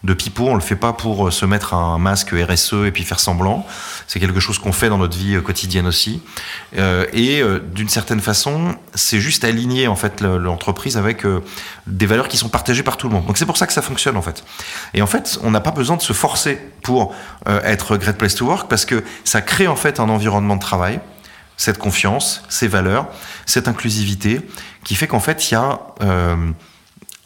de 0.04 0.14
pipeau. 0.14 0.46
On 0.46 0.54
le 0.54 0.60
fait 0.60 0.76
pas 0.76 0.92
pour 0.92 1.26
euh, 1.26 1.30
se 1.30 1.44
mettre 1.44 1.74
un 1.74 1.98
masque 1.98 2.32
RSE 2.32 2.86
et 2.86 2.92
puis 2.92 3.02
faire 3.04 3.18
semblant. 3.18 3.66
C'est 4.06 4.20
quelque 4.20 4.38
chose 4.40 4.58
qu'on 4.58 4.72
fait 4.72 4.88
dans 4.88 4.98
notre 4.98 5.18
vie 5.18 5.34
euh, 5.34 5.40
quotidienne 5.40 5.86
aussi. 5.86 6.22
Euh, 6.78 7.06
et 7.12 7.42
d'une 7.74 7.88
certaine 7.88 8.20
façon, 8.20 8.76
c'est 8.94 9.20
juste 9.20 9.42
aligner 9.42 9.88
en 9.88 9.96
fait 9.96 10.20
l'entreprise 10.20 10.96
avec 10.96 11.24
des 11.86 12.06
valeurs 12.06 12.28
qui 12.28 12.36
sont 12.36 12.48
partagées 12.48 12.84
par 12.84 12.96
tout 12.96 13.08
le 13.08 13.14
monde. 13.14 13.26
Donc 13.26 13.36
c'est 13.36 13.46
pour 13.46 13.56
ça 13.56 13.66
que 13.66 13.72
ça 13.72 13.82
fonctionne 13.82 14.16
en 14.16 14.22
fait. 14.22 14.44
Et 14.94 15.02
en 15.02 15.06
fait, 15.06 15.40
on 15.42 15.50
n'a 15.50 15.60
pas 15.60 15.72
besoin 15.72 15.96
de 15.96 16.02
se 16.02 16.12
forcer 16.12 16.58
pour 16.82 17.14
être 17.46 17.96
Great 17.96 18.16
Place 18.16 18.36
to 18.36 18.46
Work 18.46 18.68
parce 18.68 18.84
que 18.84 19.02
ça 19.24 19.42
crée 19.42 19.66
en 19.66 19.76
fait 19.76 19.98
un 19.98 20.08
environnement 20.08 20.54
de 20.54 20.60
travail 20.60 21.00
cette 21.56 21.76
confiance, 21.76 22.42
ces 22.48 22.68
valeurs, 22.68 23.08
cette 23.44 23.68
inclusivité, 23.68 24.40
qui 24.82 24.94
fait 24.94 25.06
qu'en 25.06 25.20
fait, 25.20 25.50
il 25.50 25.54
y 25.54 25.56
a 25.56 25.78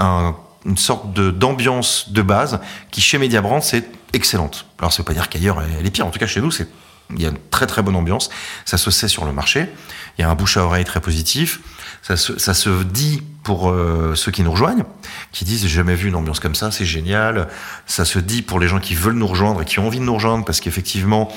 euh, 0.00 0.30
une 0.64 0.78
sorte 0.78 1.12
d'ambiance 1.12 2.10
de, 2.10 2.22
base 2.22 2.60
qui, 2.90 3.00
chez 3.00 3.18
Mediabrand, 3.18 3.60
c'est 3.60 3.84
excellente. 4.12 4.66
Alors, 4.78 4.92
ça 4.92 4.98
veut 5.02 5.06
pas 5.06 5.12
dire 5.12 5.28
qu'ailleurs, 5.28 5.62
elle 5.78 5.86
est 5.86 5.90
pire. 5.90 6.06
En 6.06 6.10
tout 6.10 6.18
cas, 6.18 6.26
chez 6.26 6.40
nous, 6.40 6.50
c'est 6.50 6.68
il 7.10 7.22
y 7.22 7.26
a 7.26 7.28
une 7.28 7.38
très 7.50 7.66
très 7.66 7.82
bonne 7.82 7.96
ambiance. 7.96 8.30
Ça 8.64 8.78
se 8.78 8.90
sait 8.90 9.08
sur 9.08 9.24
le 9.24 9.32
marché. 9.32 9.68
Il 10.16 10.22
y 10.22 10.24
a 10.24 10.30
un 10.30 10.34
bouche 10.34 10.56
à 10.56 10.64
oreille 10.64 10.84
très 10.84 11.00
positif. 11.00 11.60
Ça 12.02 12.16
se, 12.16 12.38
ça 12.38 12.54
se 12.54 12.82
dit 12.82 13.22
pour 13.42 13.70
euh, 13.70 14.14
ceux 14.14 14.32
qui 14.32 14.42
nous 14.42 14.50
rejoignent, 14.50 14.84
qui 15.32 15.44
disent 15.44 15.62
j'ai 15.62 15.68
jamais 15.68 15.94
vu 15.94 16.08
une 16.08 16.16
ambiance 16.16 16.40
comme 16.40 16.54
ça, 16.54 16.70
c'est 16.70 16.84
génial. 16.84 17.48
Ça 17.86 18.04
se 18.04 18.18
dit 18.18 18.42
pour 18.42 18.58
les 18.58 18.68
gens 18.68 18.80
qui 18.80 18.94
veulent 18.94 19.14
nous 19.14 19.26
rejoindre 19.26 19.62
et 19.62 19.64
qui 19.64 19.78
ont 19.78 19.86
envie 19.86 19.98
de 19.98 20.04
nous 20.04 20.14
rejoindre 20.14 20.44
parce 20.44 20.60
qu'effectivement 20.60 21.30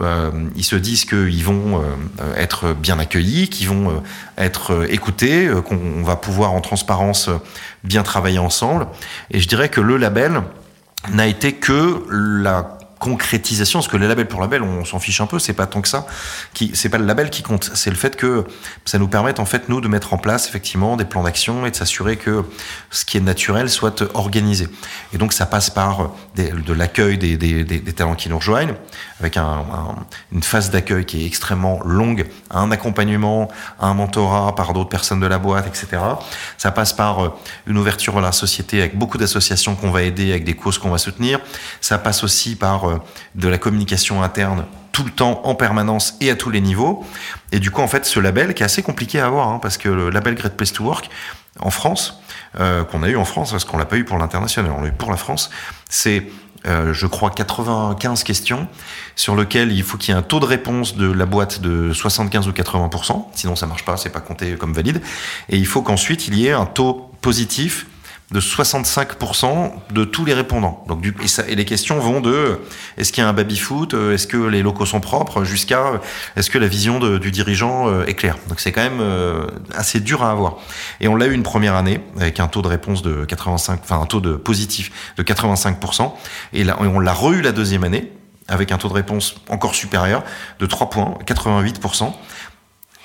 euh, 0.00 0.30
ils 0.54 0.64
se 0.64 0.76
disent 0.76 1.04
qu'ils 1.04 1.44
vont 1.44 1.82
euh, 1.82 2.34
être 2.36 2.72
bien 2.72 2.98
accueillis, 2.98 3.48
qu'ils 3.48 3.68
vont 3.68 3.90
euh, 3.90 3.94
être 4.36 4.86
écoutés, 4.90 5.50
qu'on 5.64 6.02
va 6.02 6.16
pouvoir 6.16 6.52
en 6.52 6.60
transparence 6.60 7.30
bien 7.84 8.02
travailler 8.02 8.38
ensemble. 8.38 8.86
Et 9.30 9.40
je 9.40 9.48
dirais 9.48 9.68
que 9.68 9.80
le 9.80 9.96
label 9.96 10.42
n'a 11.12 11.26
été 11.26 11.52
que 11.52 12.04
la 12.10 12.77
concrétisation, 12.98 13.78
parce 13.78 13.88
que 13.88 13.96
les 13.96 14.08
labels 14.08 14.28
pour 14.28 14.40
label, 14.40 14.62
on 14.62 14.84
s'en 14.84 14.98
fiche 14.98 15.20
un 15.20 15.26
peu, 15.26 15.38
c'est 15.38 15.52
pas 15.52 15.66
tant 15.66 15.80
que 15.80 15.88
ça, 15.88 16.06
c'est 16.74 16.88
pas 16.88 16.98
le 16.98 17.06
label 17.06 17.30
qui 17.30 17.42
compte, 17.42 17.70
c'est 17.74 17.90
le 17.90 17.96
fait 17.96 18.16
que 18.16 18.44
ça 18.84 18.98
nous 18.98 19.08
permette 19.08 19.40
en 19.40 19.44
fait 19.44 19.68
nous 19.68 19.80
de 19.80 19.88
mettre 19.88 20.14
en 20.14 20.18
place 20.18 20.48
effectivement 20.48 20.96
des 20.96 21.04
plans 21.04 21.22
d'action 21.22 21.66
et 21.66 21.70
de 21.70 21.76
s'assurer 21.76 22.16
que 22.16 22.44
ce 22.90 23.04
qui 23.04 23.16
est 23.16 23.20
naturel 23.20 23.70
soit 23.70 24.02
organisé. 24.14 24.68
Et 25.12 25.18
donc 25.18 25.32
ça 25.32 25.46
passe 25.46 25.70
par 25.70 26.10
de 26.36 26.72
l'accueil 26.72 27.18
des, 27.18 27.94
talents 27.94 28.14
qui 28.14 28.28
nous 28.28 28.38
rejoignent, 28.38 28.74
avec 29.20 29.36
un, 29.36 29.64
une 30.32 30.42
phase 30.42 30.70
d'accueil 30.70 31.04
qui 31.04 31.22
est 31.22 31.26
extrêmement 31.26 31.80
longue, 31.84 32.26
un 32.50 32.70
accompagnement, 32.70 33.48
un 33.80 33.94
mentorat 33.94 34.54
par 34.54 34.72
d'autres 34.72 34.88
personnes 34.88 35.20
de 35.20 35.26
la 35.26 35.38
boîte, 35.38 35.66
etc. 35.66 36.02
Ça 36.56 36.70
passe 36.70 36.92
par 36.92 37.24
euh, 37.24 37.34
une 37.66 37.78
ouverture 37.78 38.18
à 38.18 38.20
la 38.20 38.32
société 38.32 38.80
avec 38.80 38.96
beaucoup 38.96 39.18
d'associations 39.18 39.74
qu'on 39.74 39.90
va 39.90 40.02
aider, 40.02 40.30
avec 40.30 40.44
des 40.44 40.54
causes 40.54 40.78
qu'on 40.78 40.90
va 40.90 40.98
soutenir. 40.98 41.40
Ça 41.80 41.98
passe 41.98 42.24
aussi 42.24 42.56
par 42.56 42.87
euh, 42.88 42.98
de 43.34 43.48
la 43.48 43.58
communication 43.58 44.22
interne 44.22 44.64
tout 44.92 45.04
le 45.04 45.10
temps, 45.10 45.42
en 45.44 45.54
permanence 45.54 46.16
et 46.20 46.28
à 46.30 46.34
tous 46.34 46.50
les 46.50 46.60
niveaux. 46.60 47.04
Et 47.52 47.60
du 47.60 47.70
coup, 47.70 47.82
en 47.82 47.86
fait, 47.86 48.04
ce 48.04 48.18
label 48.18 48.52
qui 48.54 48.62
est 48.62 48.66
assez 48.66 48.82
compliqué 48.82 49.20
à 49.20 49.26
avoir, 49.26 49.48
hein, 49.48 49.60
parce 49.62 49.78
que 49.78 49.88
le 49.88 50.10
label 50.10 50.34
Great 50.34 50.56
Place 50.56 50.72
to 50.72 50.82
Work 50.82 51.08
en 51.60 51.70
France, 51.70 52.20
euh, 52.58 52.82
qu'on 52.84 53.02
a 53.04 53.08
eu 53.08 53.16
en 53.16 53.24
France, 53.24 53.52
parce 53.52 53.64
qu'on 53.64 53.76
l'a 53.76 53.84
pas 53.84 53.96
eu 53.96 54.04
pour 54.04 54.18
l'international, 54.18 54.72
on 54.76 54.82
l'a 54.82 54.88
eu 54.88 54.92
pour 54.92 55.10
la 55.10 55.16
France, 55.16 55.50
c'est 55.88 56.26
euh, 56.66 56.92
je 56.92 57.06
crois 57.06 57.30
95 57.30 58.24
questions 58.24 58.66
sur 59.14 59.36
lesquelles 59.36 59.70
il 59.70 59.84
faut 59.84 59.96
qu'il 59.96 60.12
y 60.12 60.16
ait 60.16 60.18
un 60.18 60.22
taux 60.22 60.40
de 60.40 60.44
réponse 60.44 60.96
de 60.96 61.10
la 61.10 61.26
boîte 61.26 61.60
de 61.60 61.92
75 61.92 62.48
ou 62.48 62.50
80%, 62.50 63.26
sinon 63.34 63.54
ça 63.54 63.66
marche 63.66 63.84
pas, 63.84 63.96
c'est 63.96 64.10
pas 64.10 64.20
compté 64.20 64.56
comme 64.56 64.72
valide. 64.72 65.00
Et 65.48 65.56
il 65.56 65.66
faut 65.66 65.82
qu'ensuite 65.82 66.26
il 66.26 66.34
y 66.34 66.48
ait 66.48 66.52
un 66.52 66.66
taux 66.66 67.12
positif 67.20 67.86
de 68.30 68.40
65% 68.40 69.72
de 69.90 70.04
tous 70.04 70.26
les 70.26 70.34
répondants. 70.34 70.84
Donc, 70.86 71.00
du, 71.00 71.14
et, 71.22 71.28
ça, 71.28 71.44
et, 71.48 71.54
les 71.54 71.64
questions 71.64 71.98
vont 71.98 72.20
de 72.20 72.60
est-ce 72.98 73.10
qu'il 73.10 73.22
y 73.22 73.26
a 73.26 73.28
un 73.28 73.32
baby-foot, 73.32 73.94
euh, 73.94 74.12
est-ce 74.14 74.26
que 74.26 74.36
les 74.36 74.62
locaux 74.62 74.84
sont 74.84 75.00
propres, 75.00 75.44
jusqu'à 75.44 75.86
euh, 75.86 75.98
est-ce 76.36 76.50
que 76.50 76.58
la 76.58 76.68
vision 76.68 76.98
de, 76.98 77.16
du 77.16 77.30
dirigeant 77.30 77.88
euh, 77.88 78.04
est 78.04 78.14
claire. 78.14 78.36
Donc 78.48 78.60
c'est 78.60 78.70
quand 78.70 78.82
même 78.82 79.02
assez 79.74 80.00
dur 80.00 80.22
à 80.22 80.30
avoir. 80.30 80.56
Et 81.00 81.08
on 81.08 81.16
l'a 81.16 81.26
eu 81.26 81.32
une 81.32 81.42
première 81.42 81.74
année 81.74 82.00
avec 82.20 82.38
un 82.40 82.48
taux 82.48 82.62
de 82.62 82.68
réponse 82.68 83.02
de 83.02 83.24
85, 83.24 83.80
enfin 83.82 84.00
un 84.00 84.06
taux 84.06 84.20
de 84.20 84.34
positif 84.34 84.92
de 85.16 85.22
85%. 85.22 86.12
Et 86.52 86.64
là, 86.64 86.76
on 86.80 87.00
l'a 87.00 87.12
re-eu 87.12 87.40
la 87.40 87.52
deuxième 87.52 87.84
année 87.84 88.12
avec 88.48 88.72
un 88.72 88.78
taux 88.78 88.88
de 88.88 88.94
réponse 88.94 89.36
encore 89.48 89.74
supérieur 89.74 90.24
de 90.58 90.66
3 90.66 90.90
points, 90.90 91.14
88% 91.26 92.12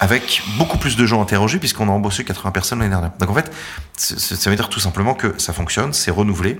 avec 0.04 0.44
beaucoup 0.58 0.78
plus 0.78 0.98
de 0.98 1.06
gens 1.06 1.22
interrogés 1.22 1.60
puisqu'on 1.60 1.88
a 1.88 1.92
embauché 1.92 2.26
80 2.26 2.52
personnes 2.52 2.80
l'année 2.80 2.92
dernière. 2.92 3.12
Donc 3.20 3.30
en 3.30 3.34
fait, 3.34 3.50
ça 3.96 4.50
veut 4.50 4.56
dire 4.58 4.68
tout 4.68 4.82
simplement 4.82 5.14
que 5.14 5.34
ça 5.38 5.54
fonctionne, 5.54 5.94
c'est 5.94 6.12
renouvelé 6.12 6.60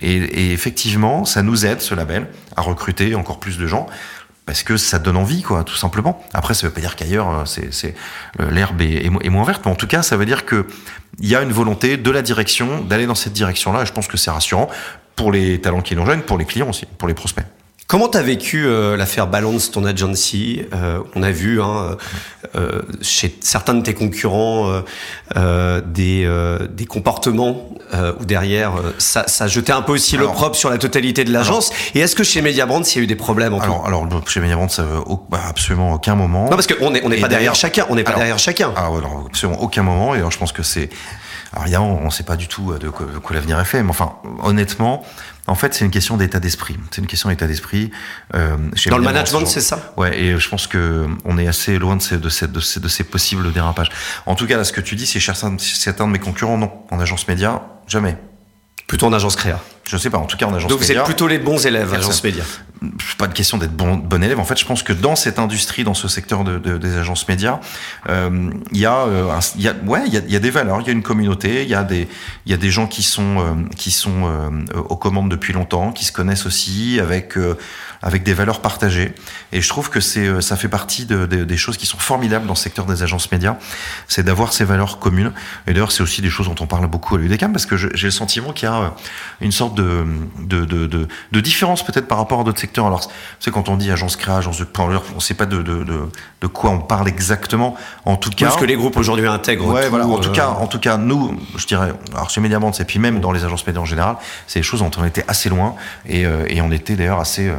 et, 0.00 0.52
effectivement, 0.52 1.24
ça 1.24 1.42
nous 1.42 1.64
aide 1.64 1.80
ce 1.80 1.94
label 1.94 2.26
à 2.56 2.62
recruter 2.62 3.14
encore 3.14 3.38
plus 3.38 3.58
de 3.58 3.66
gens 3.68 3.86
parce 4.44 4.64
que 4.64 4.76
ça 4.76 4.98
donne 4.98 5.16
envie, 5.16 5.42
quoi, 5.42 5.62
tout 5.62 5.76
simplement. 5.76 6.20
Après, 6.34 6.54
ça 6.54 6.66
veut 6.66 6.72
pas 6.72 6.80
dire 6.80 6.96
qu'ailleurs, 6.96 7.30
euh, 7.30 7.44
c'est 7.44 7.94
l'herbe 8.40 8.80
est, 8.80 9.08
moins 9.08 9.44
verte, 9.44 9.62
mais 9.64 9.70
en 9.70 9.76
tout 9.76 9.86
cas, 9.86 10.02
ça 10.02 10.16
veut 10.16 10.26
dire 10.26 10.44
que 10.44 10.66
il 11.20 11.28
y 11.28 11.36
a 11.36 11.42
une 11.42 11.52
volonté 11.52 11.96
de 11.96 12.10
la 12.10 12.22
direction 12.22 12.80
d'aller 12.80 13.06
dans 13.06 13.14
cette 13.14 13.34
direction-là. 13.34 13.82
Et 13.82 13.86
je 13.86 13.92
pense 13.92 14.08
que 14.08 14.16
c'est 14.16 14.32
rassurant 14.32 14.68
pour 15.14 15.30
les 15.30 15.60
talents 15.60 15.82
qui 15.82 15.94
nous 15.94 16.02
rejoignent, 16.02 16.22
pour 16.22 16.38
les 16.38 16.44
clients 16.44 16.70
aussi, 16.70 16.86
pour 16.98 17.06
les 17.06 17.14
prospects. 17.14 17.44
Comment 17.90 18.06
tu 18.06 18.18
as 18.18 18.22
vécu 18.22 18.66
euh, 18.66 18.96
l'affaire 18.96 19.26
Balance 19.26 19.72
ton 19.72 19.84
agency 19.84 20.62
euh, 20.72 21.00
On 21.16 21.24
a 21.24 21.32
vu 21.32 21.60
hein, 21.60 21.96
euh, 22.54 22.82
chez 23.02 23.36
certains 23.40 23.74
de 23.74 23.82
tes 23.82 23.94
concurrents 23.94 24.82
des, 25.34 26.56
des 26.70 26.86
comportements 26.86 27.68
où 28.20 28.24
derrière 28.24 28.74
ça, 28.98 29.24
ça 29.26 29.48
jetait 29.48 29.72
un 29.72 29.82
peu 29.82 29.90
aussi 29.90 30.16
l'opprobre 30.16 30.54
sur 30.54 30.70
la 30.70 30.78
totalité 30.78 31.24
de 31.24 31.32
l'agence. 31.32 31.72
Et 31.96 31.98
est-ce 31.98 32.14
que 32.14 32.22
chez 32.22 32.42
Mediabrand, 32.42 32.82
il 32.82 32.94
y 32.94 32.98
a 33.00 33.02
eu 33.02 33.06
des 33.08 33.16
problèmes 33.16 33.54
en 33.54 33.60
alors, 33.60 33.86
alors, 33.88 34.06
chez 34.28 34.38
Mediabrand, 34.38 34.68
ça 34.68 34.84
bah, 35.28 35.40
absolument 35.48 35.92
aucun 35.92 36.14
moment. 36.14 36.44
Non, 36.44 36.50
parce 36.50 36.68
qu'on 36.68 36.92
n'est 36.92 37.04
on 37.04 37.08
n'est 37.08 37.20
pas 37.20 37.26
derrière 37.26 37.56
chacun. 37.56 37.86
On 37.88 37.96
n'est 37.96 38.04
pas 38.04 38.14
derrière 38.14 38.38
chacun. 38.38 38.68
Ouais, 38.68 39.02
absolument 39.26 39.60
aucun 39.60 39.82
moment. 39.82 40.14
Et 40.14 40.18
alors, 40.18 40.30
je 40.30 40.38
pense 40.38 40.52
que 40.52 40.62
c'est 40.62 40.90
Alors 41.52 41.64
évidemment, 41.64 41.98
on 42.00 42.06
ne 42.06 42.10
sait 42.10 42.22
pas 42.22 42.36
du 42.36 42.46
tout 42.46 42.72
de 42.78 42.88
quoi, 42.88 43.06
quoi 43.20 43.34
l'avenir 43.34 43.58
est 43.58 43.64
fait, 43.64 43.82
mais 43.82 43.90
enfin, 43.90 44.12
honnêtement, 44.44 45.02
en 45.46 45.54
fait, 45.54 45.74
c'est 45.74 45.84
une 45.84 45.90
question 45.90 46.16
d'état 46.16 46.40
d'esprit. 46.40 46.76
C'est 46.90 47.00
une 47.00 47.06
question 47.06 47.28
d'état 47.28 47.46
d'esprit. 47.46 47.90
Euh, 48.34 48.56
Dans 48.88 48.98
le 48.98 49.04
management, 49.04 49.46
c'est 49.46 49.60
ça? 49.60 49.92
Ouais, 49.96 50.18
et 50.18 50.38
je 50.38 50.48
pense 50.48 50.66
que 50.66 51.06
on 51.24 51.38
est 51.38 51.48
assez 51.48 51.78
loin 51.78 51.96
de 51.96 52.02
ces, 52.02 52.18
de 52.18 52.28
ces, 52.28 52.46
de 52.46 52.60
ces, 52.60 52.80
de 52.80 52.88
ces 52.88 53.04
possibles 53.04 53.52
dérapages. 53.52 53.90
En 54.26 54.34
tout 54.34 54.46
cas, 54.46 54.56
là, 54.56 54.64
ce 54.64 54.72
que 54.72 54.80
tu 54.80 54.94
dis, 54.96 55.06
c'est 55.06 55.20
certains, 55.20 55.56
certains 55.58 56.06
de 56.06 56.12
mes 56.12 56.18
concurrents, 56.18 56.58
non. 56.58 56.72
En 56.90 57.00
agence 57.00 57.26
média, 57.26 57.62
jamais. 57.86 58.16
Plutôt 58.86 59.06
en 59.06 59.12
agence 59.12 59.36
créa. 59.36 59.60
Je 59.90 59.96
sais 59.96 60.08
pas, 60.08 60.18
en 60.18 60.26
tout 60.26 60.36
cas 60.36 60.46
en 60.46 60.54
agence 60.54 60.70
Donc 60.70 60.80
média. 60.80 60.94
Donc 60.94 61.04
vous 61.04 61.10
êtes 61.10 61.16
plutôt 61.16 61.26
les 61.26 61.40
bons 61.40 61.66
élèves, 61.66 61.92
agence 61.92 62.22
média. 62.22 62.44
Pas 63.18 63.26
de 63.26 63.34
question 63.34 63.58
d'être 63.58 63.74
bon, 63.74 63.96
bon 63.96 64.22
élève. 64.22 64.38
En 64.38 64.44
fait, 64.44 64.56
je 64.56 64.64
pense 64.64 64.84
que 64.84 64.92
dans 64.92 65.16
cette 65.16 65.40
industrie, 65.40 65.82
dans 65.82 65.94
ce 65.94 66.06
secteur 66.06 66.44
de, 66.44 66.58
de, 66.58 66.78
des 66.78 66.96
agences 66.96 67.26
médias, 67.26 67.58
euh, 68.08 68.50
il 68.70 68.78
y 68.78 68.86
a, 68.86 69.00
euh, 69.00 69.40
y 69.58 69.66
a, 69.66 69.74
ouais, 69.84 70.02
il 70.06 70.14
y 70.14 70.16
a, 70.16 70.20
y 70.20 70.36
a, 70.36 70.38
des 70.38 70.50
valeurs, 70.50 70.80
il 70.80 70.86
y 70.86 70.90
a 70.90 70.92
une 70.92 71.02
communauté, 71.02 71.64
il 71.64 71.68
y 71.68 71.74
a 71.74 71.82
des, 71.82 72.08
il 72.46 72.52
y 72.52 72.54
a 72.54 72.56
des 72.56 72.70
gens 72.70 72.86
qui 72.86 73.02
sont, 73.02 73.40
euh, 73.40 73.68
qui 73.76 73.90
sont 73.90 74.26
euh, 74.26 74.80
aux 74.88 74.96
commandes 74.96 75.28
depuis 75.28 75.52
longtemps, 75.52 75.90
qui 75.90 76.04
se 76.04 76.12
connaissent 76.12 76.46
aussi 76.46 77.00
avec, 77.00 77.36
euh, 77.36 77.58
avec 78.00 78.22
des 78.22 78.32
valeurs 78.32 78.60
partagées. 78.60 79.12
Et 79.52 79.60
je 79.60 79.68
trouve 79.68 79.90
que 79.90 80.00
c'est, 80.00 80.26
euh, 80.26 80.40
ça 80.40 80.56
fait 80.56 80.68
partie 80.68 81.04
de, 81.04 81.26
de, 81.26 81.42
des 81.42 81.56
choses 81.56 81.76
qui 81.76 81.86
sont 81.86 81.98
formidables 81.98 82.46
dans 82.46 82.54
le 82.54 82.58
secteur 82.58 82.86
des 82.86 83.02
agences 83.02 83.30
médias, 83.32 83.56
c'est 84.06 84.22
d'avoir 84.22 84.52
ces 84.52 84.64
valeurs 84.64 85.00
communes. 85.00 85.32
Et 85.66 85.72
d'ailleurs, 85.72 85.92
c'est 85.92 86.02
aussi 86.02 86.22
des 86.22 86.30
choses 86.30 86.46
dont 86.46 86.56
on 86.60 86.66
parle 86.66 86.86
beaucoup 86.86 87.16
à 87.16 87.18
l'UDECAM 87.18 87.52
parce 87.52 87.66
que 87.66 87.76
j'ai 87.76 88.06
le 88.06 88.10
sentiment 88.10 88.52
qu'il 88.52 88.68
y 88.68 88.72
a 88.72 88.94
une 89.40 89.52
sorte 89.52 89.74
de, 89.74 89.79
de, 89.80 90.64
de, 90.64 90.86
de, 90.86 91.08
de 91.32 91.40
différence 91.40 91.84
peut-être 91.84 92.06
par 92.06 92.18
rapport 92.18 92.40
à 92.40 92.44
d'autres 92.44 92.60
secteurs. 92.60 92.86
Alors, 92.86 93.08
c'est 93.38 93.50
quand 93.50 93.68
on 93.68 93.76
dit 93.76 93.90
agence 93.90 94.16
créa, 94.16 94.36
agence 94.36 94.58
de 94.58 94.66
on 94.78 95.16
ne 95.16 95.20
sait 95.20 95.34
pas 95.34 95.46
de, 95.46 95.58
de, 95.62 95.84
de, 95.84 96.08
de, 96.40 96.46
quoi 96.46 96.70
on 96.70 96.80
parle 96.80 97.08
exactement. 97.08 97.76
En 98.04 98.16
tout 98.16 98.30
cas, 98.30 98.50
ce 98.50 98.58
que 98.58 98.64
les 98.64 98.76
groupes 98.76 98.96
aujourd'hui 98.96 99.26
intègrent. 99.26 99.66
Ouais, 99.66 99.84
tout, 99.84 99.90
voilà. 99.90 100.06
En 100.06 100.18
euh... 100.18 100.20
tout 100.20 100.32
cas, 100.32 100.48
en 100.48 100.66
tout 100.66 100.78
cas, 100.78 100.96
nous, 100.96 101.38
je 101.56 101.66
dirais, 101.66 101.92
alors 102.14 102.30
chez 102.30 102.40
Mediaband, 102.40 102.72
et 102.72 102.84
puis 102.84 102.98
même 102.98 103.20
dans 103.20 103.32
les 103.32 103.44
agences 103.44 103.66
médias 103.66 103.82
en 103.82 103.86
général, 103.86 104.16
c'est 104.46 104.60
des 104.60 104.64
choses 104.64 104.80
dont 104.80 104.90
on 104.98 105.04
était 105.04 105.24
assez 105.28 105.48
loin 105.48 105.74
et, 106.06 106.24
euh, 106.26 106.46
et 106.48 106.60
on 106.62 106.70
était 106.70 106.96
d'ailleurs 106.96 107.20
assez, 107.20 107.52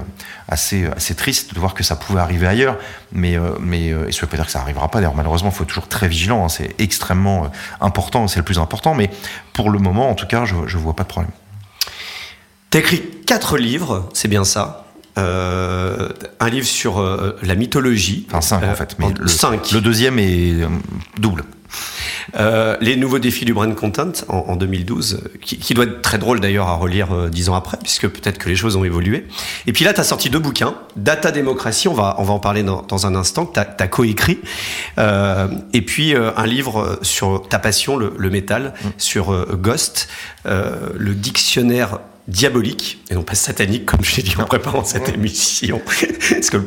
assez, 0.47 0.85
assez 0.87 1.15
triste 1.15 1.53
de 1.53 1.59
voir 1.59 1.73
que 1.73 1.83
ça 1.83 1.95
pouvait 1.95 2.21
arriver 2.21 2.47
ailleurs. 2.47 2.77
Mais, 3.13 3.37
euh, 3.37 3.51
mais 3.59 3.87
et 3.87 4.11
ça 4.11 4.21
veut 4.21 4.27
pas 4.27 4.37
dire 4.37 4.45
que 4.45 4.51
ça 4.51 4.61
arrivera 4.61 4.87
pas. 4.89 4.99
D'ailleurs, 4.99 5.15
malheureusement, 5.15 5.49
il 5.49 5.55
faut 5.55 5.63
être 5.63 5.69
toujours 5.69 5.87
très 5.87 6.07
vigilant. 6.07 6.45
Hein, 6.45 6.49
c'est 6.49 6.73
extrêmement 6.79 7.51
important, 7.81 8.27
c'est 8.27 8.39
le 8.39 8.45
plus 8.45 8.59
important. 8.59 8.95
Mais 8.95 9.09
pour 9.53 9.69
le 9.69 9.79
moment, 9.79 10.09
en 10.09 10.15
tout 10.15 10.27
cas, 10.27 10.45
je, 10.45 10.55
je 10.65 10.77
vois 10.77 10.95
pas 10.95 11.03
de 11.03 11.09
problème. 11.09 11.31
T'as 12.71 12.79
écrit 12.79 13.01
quatre 13.27 13.57
livres, 13.57 14.09
c'est 14.13 14.27
bien 14.27 14.43
ça 14.43 14.87
euh, 15.17 16.07
un 16.39 16.49
livre 16.49 16.65
sur 16.65 16.99
euh, 16.99 17.37
la 17.43 17.55
mythologie. 17.55 18.25
Enfin, 18.29 18.39
cinq 18.39 18.63
en 18.63 18.75
fait. 18.75 18.95
Mais 18.97 19.07
le, 19.19 19.27
cinq. 19.27 19.71
le 19.71 19.81
deuxième 19.81 20.17
est 20.19 20.65
double. 21.19 21.43
Euh, 22.35 22.77
les 22.81 22.95
nouveaux 22.95 23.19
défis 23.19 23.45
du 23.45 23.53
brand 23.53 23.73
content 23.75 24.11
en, 24.29 24.37
en 24.37 24.55
2012, 24.55 25.21
qui, 25.41 25.57
qui, 25.57 25.73
doit 25.73 25.85
être 25.85 26.01
très 26.01 26.17
drôle 26.17 26.39
d'ailleurs 26.39 26.67
à 26.67 26.75
relire 26.75 27.11
euh, 27.11 27.29
dix 27.29 27.49
ans 27.49 27.55
après, 27.55 27.77
puisque 27.81 28.07
peut-être 28.07 28.37
que 28.37 28.49
les 28.49 28.55
choses 28.55 28.75
ont 28.75 28.83
évolué. 28.83 29.27
Et 29.67 29.73
puis 29.73 29.83
là, 29.83 29.93
tu 29.93 30.01
as 30.01 30.03
sorti 30.03 30.29
deux 30.29 30.39
bouquins, 30.39 30.75
Data 30.95 31.31
Démocratie, 31.31 31.87
on 31.87 31.93
va, 31.93 32.15
on 32.19 32.23
va 32.23 32.33
en 32.33 32.39
parler 32.39 32.63
dans, 32.63 32.83
dans 32.83 33.05
un 33.05 33.15
instant, 33.15 33.45
que 33.45 33.53
tu 33.53 33.59
as, 33.59 33.75
as 33.77 33.87
coécrit, 33.87 34.39
euh, 34.97 35.47
et 35.73 35.81
puis 35.81 36.13
un 36.15 36.45
livre 36.45 36.99
sur 37.01 37.47
ta 37.49 37.59
passion, 37.59 37.97
le, 37.97 38.13
le 38.17 38.29
métal, 38.29 38.73
mmh. 38.73 38.87
sur 38.97 39.57
Ghost, 39.57 40.07
le 40.45 41.13
dictionnaire 41.13 41.99
diabolique 42.31 42.99
et 43.09 43.15
non 43.15 43.23
pas 43.23 43.35
satanique 43.35 43.85
comme 43.85 44.03
je 44.03 44.15
l'ai 44.15 44.23
dit 44.23 44.35
en 44.37 44.45
préparant 44.45 44.83
cette 44.83 45.09
émission 45.09 45.81
parce 46.29 46.49
que 46.49 46.57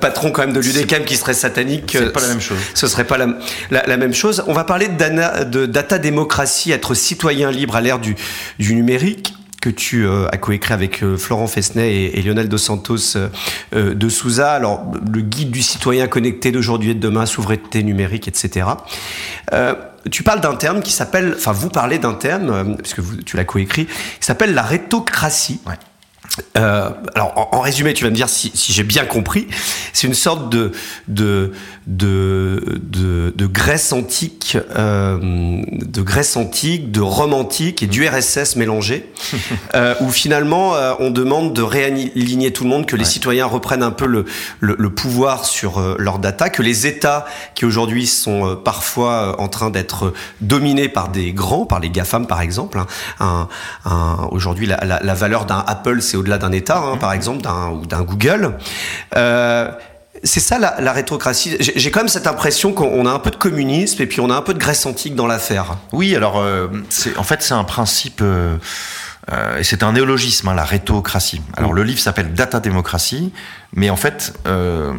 patron 0.00 0.30
quand 0.30 0.42
même 0.42 0.54
de 0.54 0.60
l'UDECAM 0.60 1.04
qui 1.04 1.16
serait 1.16 1.34
satanique 1.34 1.90
c'est 1.92 2.12
pas 2.12 2.20
la 2.20 2.28
même 2.28 2.40
chose 2.40 2.58
ce 2.74 2.86
serait 2.86 3.04
pas 3.04 3.18
la, 3.18 3.26
la, 3.70 3.84
la 3.86 3.96
même 3.96 4.14
chose 4.14 4.42
on 4.46 4.54
va 4.54 4.64
parler 4.64 4.88
de, 4.88 5.66
data 5.66 5.98
démocratie 5.98 6.72
être 6.72 6.94
citoyen 6.94 7.50
libre 7.50 7.76
à 7.76 7.80
l'ère 7.80 7.98
du, 7.98 8.16
du 8.58 8.74
numérique 8.74 9.34
que 9.60 9.70
tu 9.70 10.06
euh, 10.06 10.26
as 10.30 10.36
coécrit 10.36 10.74
avec 10.74 11.02
euh, 11.02 11.16
Florent 11.16 11.46
Fesnay 11.46 11.90
et, 11.90 12.18
et, 12.18 12.22
Lionel 12.22 12.50
Dos 12.50 12.58
Santos 12.58 13.16
euh, 13.16 13.94
de 13.94 14.08
Souza. 14.10 14.52
Alors, 14.52 14.92
le 15.10 15.22
guide 15.22 15.50
du 15.50 15.62
citoyen 15.62 16.06
connecté 16.06 16.52
d'aujourd'hui 16.52 16.90
et 16.90 16.94
de 16.94 17.00
demain, 17.00 17.24
souveraineté 17.24 17.82
numérique, 17.82 18.28
etc. 18.28 18.66
Euh, 20.06 20.10
tu 20.10 20.22
parles 20.22 20.40
d'un 20.40 20.56
terme 20.56 20.82
qui 20.82 20.92
s'appelle, 20.92 21.34
enfin, 21.36 21.52
vous 21.52 21.70
parlez 21.70 21.98
d'un 21.98 22.14
terme, 22.14 22.76
puisque 22.76 23.00
vous, 23.00 23.16
tu 23.16 23.36
l'as 23.36 23.44
coécrit, 23.44 23.86
qui 23.86 23.92
s'appelle 24.20 24.54
la 24.54 24.62
rétocratie. 24.62 25.60
Ouais. 25.66 25.74
Euh, 26.56 26.90
alors, 27.14 27.32
en, 27.36 27.56
en, 27.56 27.60
résumé, 27.60 27.94
tu 27.94 28.04
vas 28.04 28.10
me 28.10 28.14
dire 28.14 28.28
si, 28.28 28.50
si 28.54 28.72
j'ai 28.72 28.82
bien 28.82 29.04
compris. 29.04 29.46
C'est 29.92 30.06
une 30.06 30.14
sorte 30.14 30.50
de 30.50 30.72
de 31.06 31.52
de 31.86 32.80
de, 32.82 33.32
de 33.36 33.46
Grèce 33.46 33.92
antique, 33.92 34.56
euh, 34.76 35.18
de 35.70 36.02
Grèce 36.02 36.36
antique, 36.36 36.90
de 36.90 37.00
Rome 37.00 37.34
antique 37.34 37.82
et 37.82 37.86
du 37.86 38.06
RSS 38.06 38.56
mélangé, 38.56 39.10
euh, 39.74 39.94
où 40.00 40.10
finalement 40.10 40.74
euh, 40.74 40.94
on 40.98 41.10
demande 41.10 41.52
de 41.52 41.62
réaligner 41.62 42.52
tout 42.52 42.64
le 42.64 42.70
monde, 42.70 42.86
que 42.86 42.96
les 42.96 43.04
ouais. 43.04 43.10
citoyens 43.10 43.46
reprennent 43.46 43.82
un 43.82 43.90
peu 43.90 44.06
le 44.06 44.24
le, 44.60 44.76
le 44.78 44.90
pouvoir 44.90 45.44
sur 45.44 45.78
euh, 45.78 45.96
leurs 45.98 46.18
data, 46.18 46.50
que 46.50 46.62
les 46.62 46.86
États 46.86 47.26
qui 47.54 47.64
aujourd'hui 47.64 48.06
sont 48.06 48.56
parfois 48.56 49.40
en 49.40 49.48
train 49.48 49.70
d'être 49.70 50.12
dominés 50.40 50.88
par 50.88 51.08
des 51.08 51.32
grands, 51.32 51.66
par 51.66 51.80
les 51.80 51.90
GAFAM 51.90 52.26
par 52.26 52.40
exemple. 52.40 52.78
Hein, 52.78 52.86
un, 53.20 53.48
un, 53.84 54.28
aujourd'hui, 54.30 54.66
la, 54.66 54.84
la, 54.84 55.00
la 55.02 55.14
valeur 55.14 55.44
d'un 55.44 55.64
Apple, 55.66 56.00
c'est 56.00 56.16
au-delà 56.16 56.38
d'un 56.38 56.52
État, 56.52 56.78
hein, 56.78 56.96
par 56.96 57.12
exemple, 57.12 57.42
d'un 57.42 57.70
ou 57.70 57.86
d'un 57.86 58.02
Google. 58.02 58.56
Euh, 59.16 59.70
c'est 60.24 60.40
ça 60.40 60.58
la, 60.58 60.80
la 60.80 60.92
rétrocratie. 60.92 61.56
J'ai 61.60 61.90
quand 61.90 62.00
même 62.00 62.08
cette 62.08 62.26
impression 62.26 62.72
qu'on 62.72 63.06
a 63.06 63.10
un 63.10 63.18
peu 63.18 63.30
de 63.30 63.36
communisme 63.36 64.02
et 64.02 64.06
puis 64.06 64.20
on 64.20 64.30
a 64.30 64.34
un 64.34 64.42
peu 64.42 64.54
de 64.54 64.58
Grèce 64.58 64.86
antique 64.86 65.14
dans 65.14 65.26
l'affaire. 65.26 65.76
Oui, 65.92 66.16
alors 66.16 66.40
euh, 66.40 66.68
en 67.16 67.22
fait 67.22 67.42
c'est 67.42 67.54
un 67.54 67.64
principe. 67.64 68.20
Euh 68.22 68.56
euh, 69.32 69.58
et 69.58 69.64
c'est 69.64 69.82
un 69.82 69.92
néologisme, 69.92 70.48
hein, 70.48 70.54
la 70.54 70.64
rétocratie. 70.64 71.40
Alors 71.56 71.72
mmh. 71.72 71.76
le 71.76 71.82
livre 71.84 72.00
s'appelle 72.00 72.34
Data 72.34 72.60
démocratie, 72.60 73.32
mais 73.74 73.88
en 73.88 73.96
fait, 73.96 74.38
euh, 74.46 74.92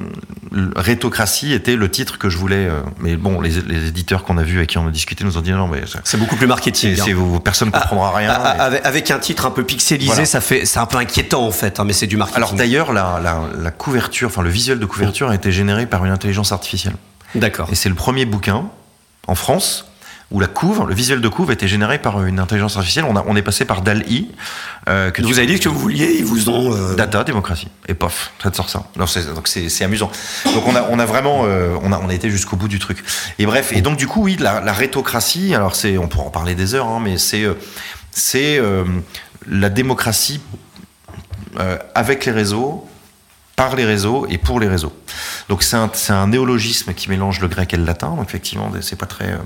rétocratie 0.75 1.53
était 1.53 1.75
le 1.75 1.91
titre 1.91 2.17
que 2.17 2.29
je 2.29 2.37
voulais. 2.37 2.67
Euh, 2.67 2.81
mais 2.99 3.17
bon, 3.17 3.39
les, 3.39 3.61
les 3.61 3.87
éditeurs 3.87 4.23
qu'on 4.23 4.37
a 4.37 4.43
vus 4.43 4.57
avec 4.57 4.69
qui 4.69 4.77
on 4.79 4.87
a 4.87 4.91
discuté 4.91 5.23
nous 5.23 5.37
ont 5.37 5.41
dit 5.41 5.51
non, 5.51 5.67
mais 5.67 5.83
c'est 6.03 6.17
beaucoup 6.17 6.37
plus 6.37 6.47
marketing. 6.47 6.99
Hein. 6.99 7.39
personne 7.43 7.67
ne 7.67 7.73
comprendra 7.73 8.11
ah, 8.13 8.17
rien. 8.17 8.31
Ah, 8.31 8.63
avec, 8.63 8.85
avec, 8.85 9.11
un 9.11 9.19
titre 9.19 9.45
un 9.45 9.51
peu 9.51 9.63
pixelisé, 9.63 10.07
voilà. 10.07 10.25
ça 10.25 10.41
fait, 10.41 10.65
c'est 10.65 10.79
un 10.79 10.87
peu 10.87 10.97
inquiétant 10.97 11.45
en 11.45 11.51
fait, 11.51 11.79
hein, 11.79 11.83
mais 11.83 11.93
c'est 11.93 12.07
du 12.07 12.17
marketing. 12.17 12.37
Alors 12.37 12.53
d'ailleurs, 12.53 12.93
la, 12.93 13.19
la, 13.21 13.41
la, 13.55 13.71
couverture, 13.71 14.29
enfin 14.29 14.41
le 14.41 14.49
visuel 14.49 14.79
de 14.79 14.85
couverture 14.87 15.27
mmh. 15.27 15.31
a 15.31 15.35
été 15.35 15.51
généré 15.51 15.85
par 15.85 16.03
une 16.03 16.11
intelligence 16.11 16.51
artificielle. 16.51 16.95
D'accord. 17.35 17.67
Et 17.71 17.75
c'est 17.75 17.89
le 17.89 17.95
premier 17.95 18.25
bouquin 18.25 18.63
en 19.27 19.35
France 19.35 19.85
où 20.31 20.39
la 20.39 20.47
couve, 20.47 20.87
le 20.87 20.95
visuel 20.95 21.21
de 21.21 21.27
couve 21.27 21.51
était 21.51 21.67
généré 21.67 21.99
par 21.99 22.23
une 22.23 22.39
intelligence 22.39 22.75
artificielle. 22.77 23.05
On, 23.07 23.15
a, 23.15 23.23
on 23.27 23.35
est 23.35 23.43
passé 23.43 23.63
par 23.63 23.81
DAL-I. 23.81 24.31
Euh, 24.89 25.11
que 25.11 25.21
vous 25.21 25.37
avez 25.37 25.47
dit 25.47 25.59
que 25.59 25.69
vous 25.69 25.77
vouliez, 25.77 26.15
ils 26.17 26.25
vous 26.25 26.49
ont... 26.49 26.73
Euh... 26.73 26.95
Data, 26.95 27.23
démocratie. 27.23 27.67
Et 27.87 27.93
pof, 27.93 28.31
ça 28.41 28.49
te 28.49 28.55
sort 28.55 28.69
ça. 28.69 28.85
Donc 28.95 29.47
c'est 29.47 29.83
amusant. 29.83 30.11
Donc 30.45 30.67
on 30.67 30.75
a, 30.75 30.87
on 30.89 30.97
a 30.97 31.05
vraiment... 31.05 31.43
Euh, 31.45 31.75
on, 31.83 31.91
a, 31.91 31.99
on 31.99 32.09
a 32.09 32.13
été 32.13 32.29
jusqu'au 32.29 32.55
bout 32.55 32.67
du 32.67 32.79
truc. 32.79 33.03
Et 33.37 33.45
bref, 33.45 33.71
et 33.71 33.81
donc 33.81 33.97
du 33.97 34.07
coup, 34.07 34.23
oui, 34.23 34.35
la, 34.39 34.61
la 34.61 34.73
rétocratie, 34.73 35.53
alors 35.53 35.75
c'est, 35.75 35.97
on 35.97 36.07
pourra 36.07 36.25
en 36.25 36.31
parler 36.31 36.55
des 36.55 36.73
heures, 36.73 36.87
hein, 36.87 36.99
mais 37.03 37.17
c'est 37.17 37.45
c'est 38.11 38.59
la 39.47 39.69
démocratie 39.69 40.41
avec 41.93 42.25
les 42.25 42.31
réseaux, 42.31 42.87
par 43.55 43.75
les 43.75 43.85
réseaux 43.85 44.25
et 44.29 44.37
pour 44.37 44.59
les 44.59 44.67
réseaux. 44.67 44.93
Donc 45.49 45.63
c'est 45.63 45.77
un, 45.77 45.89
un 46.09 46.27
néologisme 46.27 46.93
qui 46.93 47.09
mélange 47.09 47.39
le 47.39 47.47
grec 47.47 47.73
et 47.73 47.77
le 47.77 47.85
latin. 47.85 48.09
Donc 48.15 48.27
effectivement, 48.27 48.71
c'est 48.81 48.97
pas 48.97 49.05
très 49.05 49.37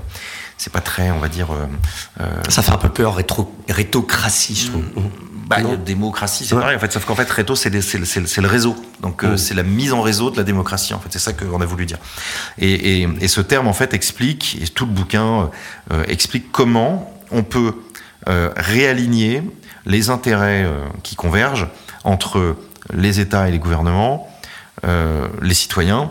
c'est 0.60 0.72
pas 0.72 0.80
très, 0.80 1.10
on 1.10 1.18
va 1.18 1.28
dire. 1.28 1.48
Euh, 1.52 2.26
ça 2.48 2.62
fait 2.62 2.72
un 2.72 2.76
peu 2.76 2.90
peur, 2.90 3.14
rétro, 3.14 3.54
rétocratie, 3.68 4.54
je 4.54 4.66
trouve. 4.68 4.84
Bah, 5.46 5.56
démocratie, 5.84 6.44
c'est 6.44 6.54
ouais. 6.54 6.60
pareil. 6.60 6.76
En 6.76 6.78
fait, 6.78 6.92
sauf 6.92 7.04
qu'en 7.04 7.16
fait, 7.16 7.28
réto, 7.28 7.56
c'est 7.56 7.70
le 7.70 8.46
réseau. 8.46 8.76
Donc, 9.00 9.24
euh, 9.24 9.36
c'est 9.36 9.54
la 9.54 9.64
mise 9.64 9.92
en 9.92 10.00
réseau 10.00 10.30
de 10.30 10.36
la 10.36 10.44
démocratie. 10.44 10.94
En 10.94 11.00
fait, 11.00 11.08
c'est 11.10 11.18
ça 11.18 11.32
qu'on 11.32 11.60
a 11.60 11.64
voulu 11.64 11.86
dire. 11.86 11.98
Et, 12.58 13.00
et, 13.02 13.08
et, 13.20 13.26
ce 13.26 13.40
terme, 13.40 13.66
en 13.66 13.72
fait, 13.72 13.92
explique, 13.92 14.58
et 14.62 14.68
tout 14.68 14.86
le 14.86 14.92
bouquin 14.92 15.50
euh, 15.90 16.04
explique 16.06 16.52
comment 16.52 17.12
on 17.32 17.42
peut 17.42 17.74
euh, 18.28 18.50
réaligner 18.54 19.42
les 19.86 20.10
intérêts 20.10 20.62
euh, 20.64 20.84
qui 21.02 21.16
convergent 21.16 21.68
entre 22.04 22.56
les 22.92 23.18
États 23.18 23.48
et 23.48 23.50
les 23.50 23.58
gouvernements, 23.58 24.28
euh, 24.84 25.26
les 25.40 25.54
citoyens 25.54 26.10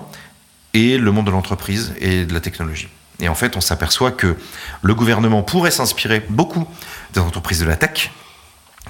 et 0.73 0.97
le 0.97 1.11
monde 1.11 1.27
de 1.27 1.31
l'entreprise 1.31 1.93
et 1.99 2.25
de 2.25 2.33
la 2.33 2.39
technologie. 2.39 2.89
Et 3.19 3.27
en 3.27 3.35
fait, 3.35 3.57
on 3.57 3.61
s'aperçoit 3.61 4.11
que 4.11 4.35
le 4.81 4.95
gouvernement 4.95 5.43
pourrait 5.43 5.71
s'inspirer 5.71 6.25
beaucoup 6.29 6.67
des 7.13 7.19
entreprises 7.19 7.59
de 7.59 7.65
la 7.65 7.75
tech, 7.75 8.11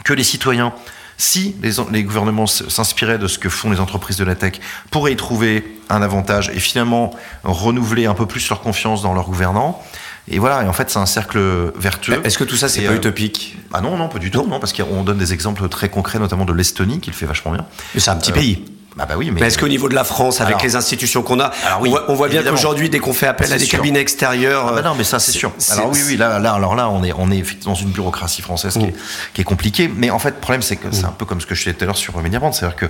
que 0.03 0.13
les 0.13 0.23
citoyens, 0.23 0.73
si 1.17 1.55
les, 1.61 1.71
les 1.91 2.03
gouvernements 2.03 2.47
s'inspiraient 2.47 3.17
de 3.17 3.27
ce 3.27 3.39
que 3.39 3.49
font 3.49 3.71
les 3.71 3.80
entreprises 3.80 4.17
de 4.17 4.23
la 4.23 4.36
tech, 4.36 4.53
pourraient 4.91 5.13
y 5.13 5.15
trouver 5.15 5.80
un 5.89 6.01
avantage 6.01 6.49
et 6.53 6.59
finalement 6.59 7.11
renouveler 7.43 8.05
un 8.05 8.13
peu 8.13 8.25
plus 8.25 8.47
leur 8.49 8.61
confiance 8.61 9.01
dans 9.01 9.13
leurs 9.13 9.25
gouvernants. 9.25 9.84
Et 10.32 10.38
voilà, 10.38 10.63
et 10.63 10.67
en 10.67 10.73
fait, 10.73 10.89
c'est 10.91 10.99
un 10.99 11.07
cercle 11.07 11.39
vertueux. 11.75 12.21
Est-ce 12.23 12.38
que 12.38 12.43
tout 12.43 12.55
ça, 12.55 12.69
c'est 12.69 12.82
pas 12.82 12.91
euh, 12.91 12.97
utopique? 12.97 13.57
Ah 13.73 13.82
non, 13.82 13.97
non, 13.97 14.09
pas 14.09 14.19
du 14.19 14.30
tout, 14.30 14.45
non, 14.45 14.59
parce 14.59 14.73
qu'on 14.73 15.03
donne 15.03 15.17
des 15.17 15.34
exemples 15.34 15.67
très 15.69 15.89
concrets, 15.89 16.19
notamment 16.19 16.45
de 16.45 16.53
l'Estonie, 16.53 16.99
qui 16.99 17.09
le 17.09 17.15
fait 17.15 17.25
vachement 17.25 17.51
bien. 17.51 17.65
Mais 17.95 17.99
c'est 17.99 18.11
un 18.11 18.17
petit 18.17 18.32
euh, 18.32 18.36
pays. 18.36 18.65
Ah 19.01 19.05
bah 19.05 19.15
oui, 19.17 19.31
mais, 19.31 19.39
mais 19.41 19.47
est-ce 19.47 19.57
qu'au 19.57 19.67
niveau 19.67 19.87
de 19.89 19.95
la 19.95 20.03
France, 20.03 20.41
avec 20.41 20.55
Alors- 20.55 20.63
les 20.63 20.75
institutions 20.75 21.21
qu'on 21.23 21.39
a, 21.39 21.51
Alors 21.65 21.81
oui, 21.81 21.89
on 21.89 21.91
voit, 21.91 22.05
on 22.09 22.13
voit 22.15 22.27
bien 22.27 22.43
qu'aujourd'hui, 22.43 22.89
dès 22.89 22.99
qu'on 22.99 23.13
fait 23.13 23.27
appel 23.27 23.51
à 23.53 23.57
des 23.57 23.63
sûr. 23.65 23.77
cabinets 23.79 23.99
extérieurs, 23.99 24.65
Ah 24.69 24.73
bah 24.73 24.81
non, 24.81 24.95
mais 24.97 25.03
ça 25.03 25.19
c'est 25.19 25.31
sûr. 25.31 25.51
Alors 25.71 25.89
oui, 25.91 25.99
oui, 26.05 26.17
là, 26.17 26.39
là, 26.39 26.53
alors 26.53 26.75
là, 26.75 26.89
on 26.89 27.03
est, 27.03 27.13
on 27.17 27.31
est 27.31 27.37
effectivement 27.37 27.73
dans 27.73 27.79
une 27.79 27.89
bureaucratie 27.91 28.41
française 28.41 28.73
qui, 28.73 28.85
est, 28.85 28.95
qui 29.33 29.41
est 29.41 29.45
compliquée. 29.45 29.89
Mais 29.95 30.09
en 30.09 30.19
fait, 30.19 30.29
le 30.31 30.35
problème, 30.41 30.61
c'est 30.61 30.75
que 30.75 30.87
c'est 30.91 31.05
un 31.05 31.09
peu 31.17 31.25
comme 31.25 31.39
ce 31.41 31.45
que 31.45 31.55
je 31.55 31.61
disais 31.63 31.73
tout 31.73 31.83
à 31.83 31.87
l'heure 31.87 31.97
sur 31.97 32.17
Mediabrand, 32.21 32.51
c'est-à-dire 32.51 32.75
que 32.75 32.85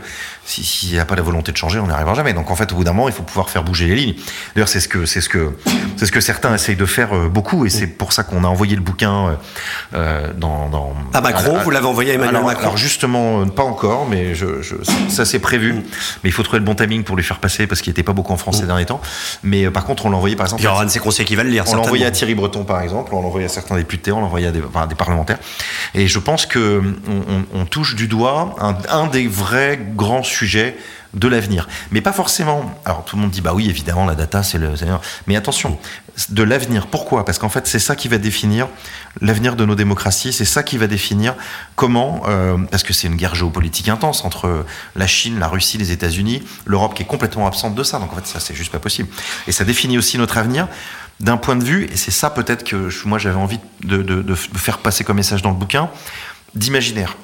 si- 0.45 0.63
s'il 0.63 0.91
n'y 0.91 0.99
a 0.99 1.05
pas 1.05 1.15
la 1.15 1.21
volonté 1.21 1.51
de 1.51 1.57
changer, 1.57 1.79
on 1.79 1.87
n'y 1.87 1.93
arrivera 1.93 2.13
jamais. 2.15 2.33
Donc 2.33 2.49
en 2.51 2.55
fait, 2.55 2.71
au 2.71 2.75
bout 2.75 2.83
d'un 2.83 2.93
moment, 2.93 3.07
il 3.09 3.13
faut 3.13 3.23
pouvoir 3.23 3.49
faire 3.49 3.63
bouger 3.63 3.87
les 3.87 3.95
lignes. 3.95 4.15
D'ailleurs, 4.55 4.67
c'est 4.69 4.79
ce 4.79 4.87
que, 4.87 5.05
c'est 5.05 5.21
ce 5.21 5.29
que, 5.29 5.51
c'est 5.97 6.05
ce 6.05 6.11
que 6.11 6.21
certains 6.21 6.53
essayent 6.55 6.75
de 6.75 6.85
faire 6.85 7.13
euh, 7.15 7.29
beaucoup, 7.29 7.65
et 7.65 7.69
c'est 7.69 7.87
pour 7.87 8.13
ça 8.13 8.23
qu'on 8.23 8.43
a 8.43 8.47
envoyé 8.47 8.75
le 8.75 8.81
bouquin 8.81 9.27
euh, 9.27 9.31
euh, 9.95 10.33
dans, 10.35 10.69
dans 10.69 10.95
À 11.13 11.21
Macron, 11.21 11.57
vous 11.63 11.69
l'avez 11.71 11.85
envoyé 11.87 12.11
à 12.11 12.13
Emmanuel 12.15 12.35
alors, 12.37 12.47
Macron. 12.47 12.63
alors 12.63 12.77
justement, 12.77 13.41
euh, 13.41 13.45
pas 13.45 13.63
encore, 13.63 14.07
mais 14.09 14.33
je, 14.35 14.61
je- 14.61 14.75
ça 15.09 15.25
c'est 15.25 15.39
prévu. 15.39 15.83
Mais 16.23 16.29
il 16.29 16.33
faut 16.33 16.43
trouver 16.43 16.59
le 16.59 16.65
bon 16.65 16.75
timing 16.75 17.03
pour 17.03 17.15
lui 17.15 17.23
faire 17.23 17.39
passer 17.39 17.67
parce 17.67 17.81
qu'il 17.81 17.91
n'était 17.91 18.03
pas 18.03 18.13
beaucoup 18.13 18.33
en 18.33 18.37
France 18.37 18.59
ces 18.59 18.65
derniers 18.65 18.85
temps. 18.85 19.01
Mais 19.43 19.65
euh, 19.65 19.71
par 19.71 19.85
contre, 19.85 20.05
on 20.05 20.09
l'a 20.09 20.17
envoyé 20.17 20.35
par 20.35 20.45
exemple. 20.47 20.61
il 20.61 20.65
y 20.65 20.67
aura 20.67 20.81
un 20.81 20.85
de 20.85 20.89
ses 20.91 20.99
conseillers 20.99 21.25
qui 21.27 21.35
va 21.35 21.43
le 21.43 21.49
lire. 21.49 21.63
On 21.67 21.75
l'a 21.75 21.81
envoyé 21.81 22.05
à. 22.05 22.11
Thierry 22.11 22.35
Breton, 22.35 22.63
par 22.63 22.81
exemple, 22.81 23.13
on 23.13 23.21
l'a 23.21 23.27
envoyé 23.27 23.45
à 23.45 23.49
certains 23.49 23.75
députés, 23.75 24.11
on 24.11 24.19
l'a 24.19 24.25
envoyé 24.25 24.47
à 24.47 24.51
des, 24.51 24.61
enfin, 24.61 24.81
à 24.83 24.87
des 24.87 24.95
parlementaires. 24.95 25.37
Et 25.93 26.07
je 26.07 26.19
pense 26.19 26.45
que 26.45 26.81
on, 27.07 27.33
on- 27.57 27.61
on 27.61 27.65
touche 27.65 27.95
du 27.95 28.07
doigt 28.07 28.55
un, 28.59 28.75
un 28.89 29.07
des 29.07 29.27
vrais 29.27 29.79
grands 29.95 30.23
sujets 30.23 30.75
de 31.13 31.27
l'avenir. 31.27 31.67
Mais 31.91 32.01
pas 32.01 32.13
forcément. 32.13 32.79
Alors 32.85 33.05
tout 33.05 33.15
le 33.15 33.21
monde 33.21 33.31
dit 33.31 33.41
bah 33.41 33.53
oui, 33.53 33.69
évidemment, 33.69 34.05
la 34.05 34.15
data, 34.15 34.43
c'est 34.43 34.57
le. 34.57 34.73
Mais 35.27 35.35
attention, 35.35 35.77
de 36.29 36.43
l'avenir. 36.43 36.87
Pourquoi? 36.87 37.25
Parce 37.25 37.39
qu'en 37.39 37.49
fait, 37.49 37.67
c'est 37.67 37.79
ça 37.79 37.95
qui 37.95 38.07
va 38.07 38.17
définir 38.17 38.67
l'avenir 39.21 39.55
de 39.55 39.65
nos 39.65 39.75
démocraties. 39.75 40.33
C'est 40.33 40.45
ça 40.45 40.63
qui 40.63 40.77
va 40.77 40.87
définir 40.87 41.35
comment. 41.75 42.23
euh, 42.27 42.57
parce 42.69 42.83
que 42.83 42.93
c'est 42.93 43.07
une 43.07 43.15
guerre 43.15 43.35
géopolitique 43.35 43.89
intense 43.89 44.23
entre 44.25 44.65
la 44.95 45.07
Chine, 45.07 45.39
la 45.39 45.47
Russie, 45.47 45.77
les 45.77 45.91
États-Unis, 45.91 46.43
l'Europe 46.65 46.93
qui 46.93 47.03
est 47.03 47.07
complètement 47.07 47.47
absente 47.47 47.75
de 47.75 47.83
ça. 47.83 47.99
Donc 47.99 48.11
en 48.13 48.15
fait, 48.15 48.27
ça, 48.27 48.39
c'est 48.39 48.55
juste 48.55 48.71
pas 48.71 48.79
possible. 48.79 49.09
Et 49.47 49.51
ça 49.51 49.63
définit 49.63 49.97
aussi 49.97 50.17
notre 50.17 50.37
avenir 50.37 50.67
d'un 51.19 51.35
point 51.35 51.57
de 51.57 51.63
vue, 51.65 51.89
et 51.91 51.97
c'est 51.97 52.11
ça 52.11 52.29
peut-être 52.29 52.63
que 52.63 52.89
moi 53.05 53.17
j'avais 53.17 53.35
envie 53.35 53.59
de 53.83 54.35
faire 54.55 54.77
passer 54.77 55.03
comme 55.03 55.17
message 55.17 55.41
dans 55.41 55.49
le 55.49 55.57
bouquin, 55.57 55.89
d'imaginaire. 56.55 57.17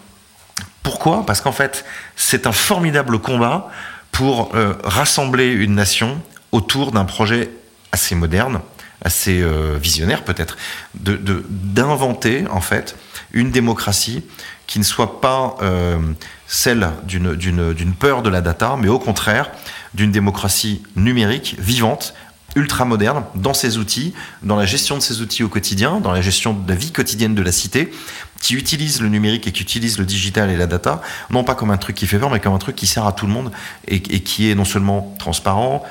Pourquoi? 0.84 1.26
Parce 1.26 1.41
qu'en 1.41 1.51
fait, 1.51 1.86
c'est 2.16 2.47
un 2.47 2.51
formidable 2.51 3.20
combat 3.20 3.70
pour 4.12 4.51
euh, 4.56 4.74
rassembler 4.84 5.51
une 5.51 5.76
nation 5.76 6.22
autour 6.51 6.91
d'un 6.91 7.06
projet 7.06 7.49
assez 7.91 8.16
moderne, 8.16 8.62
assez 9.03 9.41
euh, 9.41 9.78
visionnaire 9.82 10.24
peut-être, 10.24 10.58
de- 10.95 11.18
de- 11.18 11.43
d'inventer 11.49 12.45
en 12.49 12.62
fait 12.62 12.95
une 13.34 13.51
démocratie 13.51 14.24
qui 14.68 14.80
ne 14.80 14.84
soit 14.84 15.20
pas 15.22 15.58
euh, 15.62 15.97
celle 16.47 16.89
d'une 17.03 17.93
peur 17.99 18.22
de 18.22 18.30
la 18.30 18.41
data, 18.41 18.76
mais 18.80 18.88
au 18.88 18.99
contraire 18.99 19.51
d'une 19.93 20.12
démocratie 20.12 20.82
numérique, 20.95 21.56
vivante, 21.60 22.14
ultra 22.56 22.86
moderne 22.86 23.26
dans 23.36 23.53
ses 23.53 23.78
outils, 23.78 24.14
dans 24.41 24.56
la 24.56 24.66
gestion 24.66 24.95
de 24.95 25.01
ses 25.01 25.20
outils 25.22 25.43
au 25.43 25.49
quotidien, 25.49 25.99
dans 25.99 26.14
la 26.14 26.22
gestion 26.22 26.53
de 26.53 26.70
la 26.70 26.76
vie 26.76 26.91
quotidienne 26.91 27.36
de 27.36 27.41
la 27.41 27.51
cité, 27.51 27.91
qui 28.46 28.54
utilise 28.54 29.02
le 29.02 29.10
numérique 29.10 29.48
et 29.48 29.52
qui 29.52 29.64
utilise 29.64 29.98
le 29.98 30.06
digital 30.06 30.52
et 30.52 30.56
la 30.56 30.68
data, 30.68 31.02
non 31.32 31.43
pas 31.43 31.56
comme 31.56 31.72
un 31.72 31.78
truc 31.78 31.96
qui 31.96 32.06
fait 32.06 32.20
peur, 32.20 32.30
mais 32.30 32.39
comme 32.39 32.54
un 32.54 32.60
truc 32.60 32.76
qui 32.76 32.86
sert 32.86 33.08
à 33.08 33.12
tout 33.12 33.26
le 33.26 33.34
monde 33.34 33.52
et, 33.88 33.96
et 33.96 34.20
qui 34.20 34.52
est 34.52 34.54
non 34.54 34.66
seulement 34.66 35.16
transparent, 35.18 35.84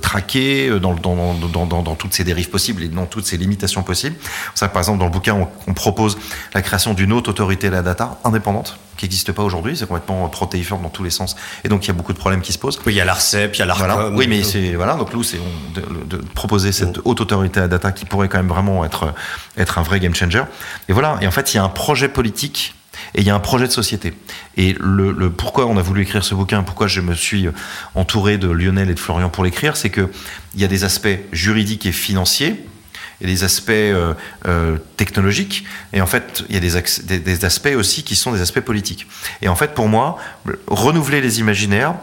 traqué 0.00 0.68
euh, 0.68 0.78
dans, 0.78 0.94
dans, 0.94 1.34
dans, 1.34 1.66
dans, 1.66 1.82
dans 1.82 1.94
toutes 1.94 2.14
ses 2.14 2.24
dérives 2.24 2.50
possibles 2.50 2.82
et 2.82 2.88
dans 2.88 3.06
toutes 3.06 3.26
ses 3.26 3.36
limitations 3.36 3.82
possibles. 3.82 4.16
Ça, 4.54 4.68
par 4.68 4.80
exemple, 4.80 4.98
dans 4.98 5.06
le 5.06 5.10
bouquin, 5.10 5.34
on, 5.34 5.48
on 5.66 5.74
propose 5.74 6.18
la 6.54 6.62
création 6.62 6.94
d'une 6.94 7.12
haute 7.12 7.28
autorité 7.28 7.68
de 7.68 7.72
la 7.72 7.82
data 7.82 8.18
indépendante 8.24 8.78
qui 8.96 9.04
n'existe 9.04 9.32
pas 9.32 9.42
aujourd'hui, 9.42 9.76
c'est 9.76 9.86
complètement 9.86 10.26
protéiforme 10.28 10.82
dans 10.82 10.88
tous 10.88 11.04
les 11.04 11.10
sens, 11.10 11.36
et 11.64 11.68
donc 11.68 11.84
il 11.84 11.88
y 11.88 11.90
a 11.90 11.92
beaucoup 11.92 12.14
de 12.14 12.18
problèmes 12.18 12.40
qui 12.40 12.54
se 12.54 12.58
posent. 12.58 12.78
Oui, 12.86 12.94
il 12.94 12.96
y 12.96 13.00
a 13.02 13.04
l'ARCEP, 13.04 13.54
il 13.54 13.58
y 13.58 13.62
a 13.62 13.66
l'ARCOM. 13.66 13.86
Voilà. 13.86 14.10
Oui, 14.10 14.26
mais 14.26 14.42
c'est 14.42 14.74
voilà. 14.74 14.94
Donc 14.94 15.12
nous, 15.12 15.22
c'est 15.22 15.38
de, 15.74 15.82
de 16.06 16.16
proposer 16.16 16.72
cette 16.72 17.00
haute 17.04 17.20
autorité 17.20 17.60
à 17.60 17.68
data 17.68 17.92
qui 17.92 18.06
pourrait 18.06 18.28
quand 18.28 18.38
même 18.38 18.48
vraiment 18.48 18.86
être 18.86 19.12
être 19.58 19.76
un 19.76 19.82
vrai 19.82 20.00
game 20.00 20.14
changer. 20.14 20.44
Et 20.88 20.94
voilà. 20.94 21.18
Et 21.20 21.26
en 21.26 21.30
fait, 21.30 21.52
il 21.52 21.58
y 21.58 21.60
a 21.60 21.64
un 21.64 21.68
projet 21.68 22.08
politique 22.08 22.74
et 23.14 23.20
il 23.20 23.26
y 23.26 23.30
a 23.30 23.34
un 23.34 23.40
projet 23.40 23.66
de 23.66 23.72
société. 23.72 24.14
Et 24.56 24.74
le, 24.78 25.30
pourquoi 25.30 25.66
on 25.66 25.76
a 25.76 25.82
voulu 25.82 26.02
écrire 26.02 26.24
ce 26.24 26.34
bouquin, 26.34 26.62
pourquoi 26.62 26.86
je 26.86 27.00
me 27.00 27.14
suis 27.14 27.48
entouré 27.94 28.38
de 28.38 28.48
Lionel 28.48 28.90
et 28.90 28.94
de 28.94 29.00
Florian 29.00 29.28
pour 29.28 29.44
l'écrire, 29.44 29.76
c'est 29.76 29.90
que 29.90 30.10
il 30.54 30.60
y 30.60 30.64
a 30.64 30.68
des 30.68 30.84
aspects 30.84 31.18
juridiques 31.32 31.86
et 31.86 31.92
financiers 31.92 32.66
et 33.20 33.26
des 33.26 33.44
aspects 33.44 33.70
euh, 33.70 34.14
euh, 34.46 34.76
technologiques. 34.96 35.64
Et 35.92 36.00
en 36.00 36.06
fait, 36.06 36.44
il 36.48 36.54
y 36.54 36.58
a 36.58 36.60
des, 36.60 37.44
aspects 37.44 37.74
aussi 37.76 38.02
qui 38.02 38.14
sont 38.14 38.32
des 38.32 38.40
aspects 38.40 38.60
politiques. 38.60 39.06
Et 39.42 39.48
en 39.48 39.56
fait, 39.56 39.74
pour 39.74 39.88
moi, 39.88 40.18
renouveler 40.66 41.20
les 41.20 41.40
imaginaires, 41.40 41.94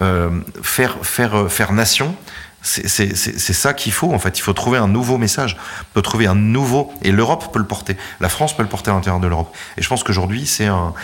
euh, 0.00 0.30
faire, 0.62 0.96
faire, 1.02 1.34
euh, 1.34 1.48
faire 1.48 1.72
nation, 1.72 2.16
c'est 2.62 3.52
ça 3.52 3.74
qu'il 3.74 3.92
faut 3.92 4.12
en 4.12 4.18
fait. 4.18 4.38
Il 4.38 4.42
faut 4.42 4.52
trouver 4.52 4.78
un 4.78 4.88
nouveau 4.88 5.18
message, 5.18 5.56
il 5.80 5.94
faut 5.94 6.02
trouver 6.02 6.26
un 6.26 6.34
nouveau. 6.34 6.92
Et 7.02 7.10
l'Europe 7.10 7.52
peut 7.52 7.58
le 7.58 7.66
porter, 7.66 7.96
la 8.20 8.28
France 8.28 8.56
peut 8.56 8.62
le 8.62 8.68
porter 8.68 8.90
à 8.90 8.94
l'intérieur 8.94 9.20
de 9.20 9.26
l'Europe. 9.26 9.54
Et 9.76 9.82
je 9.82 9.88
pense 9.88 10.04
qu'aujourd'hui, 10.04 10.46
c'est 10.46 10.66
un, 10.66 10.94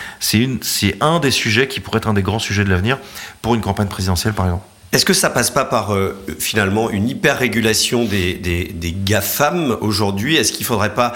un 1.01 1.19
des 1.19 1.31
sujets 1.31 1.67
qui 1.67 1.79
pourrait 1.79 1.97
être 1.97 2.07
un 2.07 2.13
des 2.13 2.23
grands 2.23 2.39
sujets 2.39 2.63
de 2.63 2.69
l'avenir 2.69 2.97
pour 3.41 3.55
une 3.55 3.61
campagne 3.61 3.87
présidentielle, 3.87 4.33
par 4.33 4.45
exemple. 4.45 4.63
Est-ce 4.91 5.05
que 5.05 5.13
ça 5.13 5.29
passe 5.29 5.51
pas 5.51 5.65
par 5.65 5.93
euh, 5.93 6.17
finalement 6.39 6.89
une 6.89 7.07
hyper-régulation 7.07 8.05
des, 8.05 8.33
des, 8.33 8.65
des 8.73 8.91
GAFAM 8.91 9.77
aujourd'hui? 9.81 10.35
Est-ce 10.35 10.51
qu'il 10.51 10.65
faudrait 10.65 10.95
pas 10.95 11.13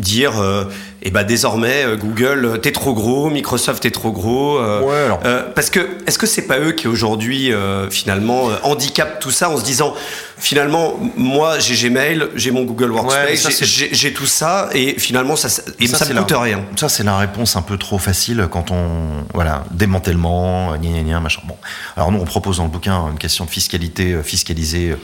dire, 0.00 0.40
euh, 0.40 0.64
eh 1.02 1.10
ben 1.12 1.22
désormais 1.22 1.84
euh, 1.84 1.96
Google, 1.96 2.44
euh, 2.44 2.56
t'es 2.56 2.72
trop 2.72 2.94
gros, 2.94 3.30
Microsoft 3.30 3.82
t'es 3.84 3.92
trop 3.92 4.10
gros 4.10 4.58
euh, 4.58 4.80
Ouais, 4.82 5.04
alors. 5.04 5.20
euh, 5.24 5.44
Parce 5.54 5.70
que 5.70 5.78
est-ce 6.06 6.18
que 6.18 6.26
c'est 6.26 6.48
pas 6.48 6.58
eux 6.58 6.72
qui 6.72 6.88
aujourd'hui 6.88 7.52
finalement 7.90 8.48
handicapent 8.64 9.20
tout 9.20 9.30
ça 9.30 9.48
en 9.50 9.56
se 9.56 9.62
disant 9.64 9.94
finalement 10.36 10.94
moi 11.16 11.58
j'ai 11.60 11.88
Gmail, 11.88 12.24
j'ai 12.34 12.50
mon 12.50 12.64
Google 12.64 12.90
Workspace, 12.90 13.62
j'ai- 13.92 14.12
tout 14.12 14.26
ça 14.26 14.68
et 14.72 14.98
finalement 14.98 15.36
ça, 15.36 15.48
et 15.78 15.86
ça, 15.86 15.98
c'est 15.98 16.08
me 16.10 16.14
la- 16.14 16.22
coûte 16.22 16.36
rien. 16.36 16.64
Ça, 16.76 16.88
c'est 16.88 17.04
la 17.04 17.16
réponse 17.18 17.54
un 17.56 17.62
peu 17.62 17.78
trop 17.78 17.98
facile 17.98 18.48
quand 18.50 18.70
on. 18.72 19.24
Voilà, 19.32 19.64
démantèlement, 19.70 20.76
gna 20.76 20.90
gna 20.90 21.02
gna, 21.02 21.20
machin. 21.20 21.40
Bon. 21.46 21.56
Alors, 21.96 22.10
nous, 22.10 22.18
on 22.18 22.24
propose 22.24 22.56
dans 22.58 22.64
le 22.64 22.70
bouquin 22.70 23.10
une 23.12 23.18
question 23.18 23.44
de 23.44 23.50
fiscalité, 23.50 24.16
fiscaliser 24.24 24.96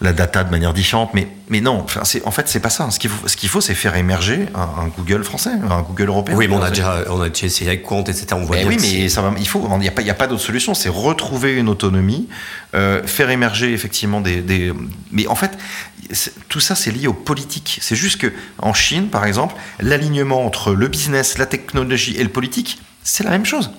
la 0.00 0.12
data 0.12 0.44
de 0.44 0.50
manière 0.50 0.72
différente, 0.72 1.10
mais, 1.12 1.26
mais 1.48 1.60
non, 1.60 1.80
enfin, 1.82 2.02
en 2.24 2.30
fait, 2.30 2.48
c'est 2.48 2.60
pas 2.60 2.70
ça. 2.70 2.88
Ce 2.90 3.00
qu'il 3.00 3.10
faut, 3.10 3.26
ce 3.26 3.36
qu'il 3.36 3.48
faut 3.48 3.60
c'est 3.60 3.74
faire 3.74 3.96
émerger 3.96 4.46
un, 4.54 4.82
un 4.84 4.86
Google 4.96 5.24
français, 5.24 5.50
un 5.68 5.82
Google 5.82 6.08
européen. 6.08 6.36
Oui, 6.36 6.46
mais 6.46 6.54
on 6.54 6.62
a 6.62 6.70
déjà, 6.70 7.02
on 7.10 7.20
a 7.20 7.28
déjà 7.28 7.46
essayé 7.46 7.68
avec 7.70 7.82
Compte, 7.82 8.08
etc. 8.08 8.26
On 8.32 8.44
voit 8.44 8.56
Mais 8.56 8.62
bien 8.64 8.76
oui, 8.78 8.78
mais 9.02 9.08
ça 9.08 9.22
va, 9.22 9.32
il 9.38 9.48
faut, 9.48 9.68
il 9.72 9.78
n'y 9.80 9.88
a 9.88 9.90
pas, 9.90 10.02
il 10.02 10.06
y 10.06 10.10
a 10.10 10.14
pas 10.14 10.28
d'autre 10.28 10.42
solution. 10.42 10.74
C'est 10.74 10.88
retrouver 10.88 11.54
une 11.56 11.68
autonomie, 11.68 12.28
euh, 12.74 13.02
faire 13.06 13.30
émerger 13.30 13.72
effectivement 13.72 14.20
des, 14.20 14.40
des- 14.40 14.72
mais 15.10 15.26
en 15.26 15.34
fait, 15.34 15.58
tout 16.48 16.60
ça 16.60 16.74
c'est 16.76 16.92
lié 16.92 17.08
aux 17.08 17.12
politiques. 17.12 17.78
C'est 17.82 17.96
juste 17.96 18.20
que 18.20 18.32
en 18.60 18.74
Chine, 18.74 19.08
par 19.08 19.24
exemple, 19.26 19.56
l'alignement 19.80 20.44
entre 20.46 20.74
le 20.74 20.86
business, 20.88 21.38
la 21.38 21.46
technologie 21.46 22.14
et 22.16 22.22
le 22.22 22.30
politique, 22.30 22.80
c'est 23.02 23.24
la 23.24 23.30
même 23.30 23.44
chose. 23.46 23.72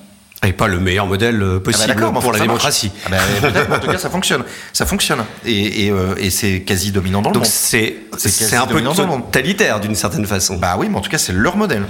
Et 0.46 0.54
pas 0.54 0.68
le 0.68 0.80
meilleur 0.80 1.06
modèle 1.06 1.42
euh, 1.44 1.56
Ah 1.58 1.60
bah 1.60 1.60
possible 1.72 1.96
pour 2.22 2.32
la 2.32 2.40
démocratie. 2.48 2.92
Ah 3.06 3.10
bah, 3.10 3.76
en 3.76 3.80
tout 3.80 3.88
cas, 3.92 3.98
ça 3.98 4.10
fonctionne. 4.10 4.44
Ça 4.72 4.86
fonctionne. 4.86 5.26
Et, 5.46 5.88
et, 5.88 5.92
euh, 5.92 6.16
et 6.18 6.30
c'est 6.30 6.62
quasi 6.62 6.94
dominant 6.94 7.22
dans 7.22 7.30
le 7.32 7.36
monde. 7.40 7.46
c'est 7.46 7.98
C'est 8.18 8.56
un 8.56 8.66
peu 8.68 8.82
totalitaire 9.22 9.82
d'une 9.82 9.96
certaine 9.96 10.26
façon. 10.26 10.56
Bah 10.56 10.76
oui, 10.80 10.88
mais 10.90 10.98
en 10.98 11.02
tout 11.02 11.10
cas, 11.10 11.18
c'est 11.18 11.34
leur 11.34 11.58
modèle. 11.58 11.86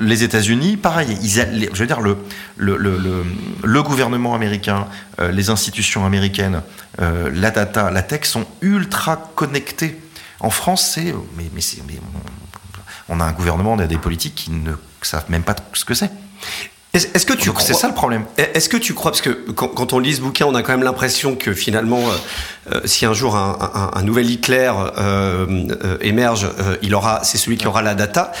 Les 0.00 0.24
États-Unis, 0.24 0.76
pareil. 0.78 1.16
Ils 1.22 1.40
a- 1.40 1.44
les- 1.44 1.70
je 1.72 1.78
veux 1.78 1.86
dire, 1.86 2.00
le, 2.00 2.16
le, 2.56 2.76
le, 2.76 2.98
le, 2.98 3.24
le 3.62 3.82
gouvernement 3.84 4.34
américain, 4.34 4.88
euh, 5.20 5.30
les 5.30 5.48
institutions 5.50 6.04
américaines, 6.04 6.62
euh, 7.00 7.30
la 7.32 7.52
data, 7.52 7.92
la 7.92 8.02
tech 8.02 8.24
sont 8.24 8.46
ultra 8.62 9.30
connectés. 9.36 9.96
En 10.40 10.50
France, 10.50 10.90
c'est. 10.92 11.14
Mais, 11.36 11.44
mais, 11.54 11.60
c'est- 11.60 11.82
mais 11.86 12.00
on, 13.08 13.16
on 13.16 13.20
a 13.20 13.24
un 13.24 13.32
gouvernement, 13.32 13.74
on 13.74 13.78
a 13.78 13.86
des 13.86 13.98
politiques 13.98 14.34
qui 14.34 14.50
ne 14.50 14.72
savent 15.02 15.26
même 15.28 15.44
pas 15.44 15.54
ce 15.72 15.84
que 15.84 15.94
c'est. 15.94 16.10
Est-ce 16.94 17.24
que 17.24 17.32
tu 17.32 17.50
crois 17.50 17.62
c'est 17.62 17.72
ça 17.72 17.88
le 17.88 17.94
problème. 17.94 18.24
Est-ce 18.36 18.68
que 18.68 18.76
tu 18.76 18.92
crois 18.92 19.12
parce 19.12 19.22
que 19.22 19.30
quand, 19.30 19.92
on 19.94 19.98
lit 19.98 20.14
ce 20.16 20.20
bouquin, 20.20 20.44
on 20.44 20.54
a 20.54 20.62
quand 20.62 20.72
même 20.72 20.82
l'impression 20.82 21.36
que 21.36 21.54
finalement, 21.54 22.00
euh, 22.00 22.74
euh, 22.74 22.80
si 22.84 23.06
un 23.06 23.14
jour 23.14 23.34
un, 23.34 23.56
un- 23.74 23.98
un 23.98 24.02
nouvel 24.02 24.28
Hitler 24.28 24.70
euh, 24.98 25.46
euh, 25.84 25.96
émerge, 26.02 26.46
il 26.82 26.94
aura, 26.94 27.20
c'est 27.24 27.38
celui 27.38 27.56
qui 27.56 27.66
aura 27.66 27.80
la 27.80 27.94
data. 27.94 28.32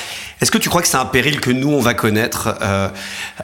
Est-ce 0.42 0.50
que 0.50 0.58
tu 0.58 0.68
crois 0.68 0.82
que 0.82 0.88
c'est 0.88 0.96
un 0.96 1.04
péril 1.04 1.40
que 1.40 1.52
nous 1.52 1.68
on 1.70 1.80
va 1.80 1.94
connaître 1.94 2.56
euh, 2.62 2.88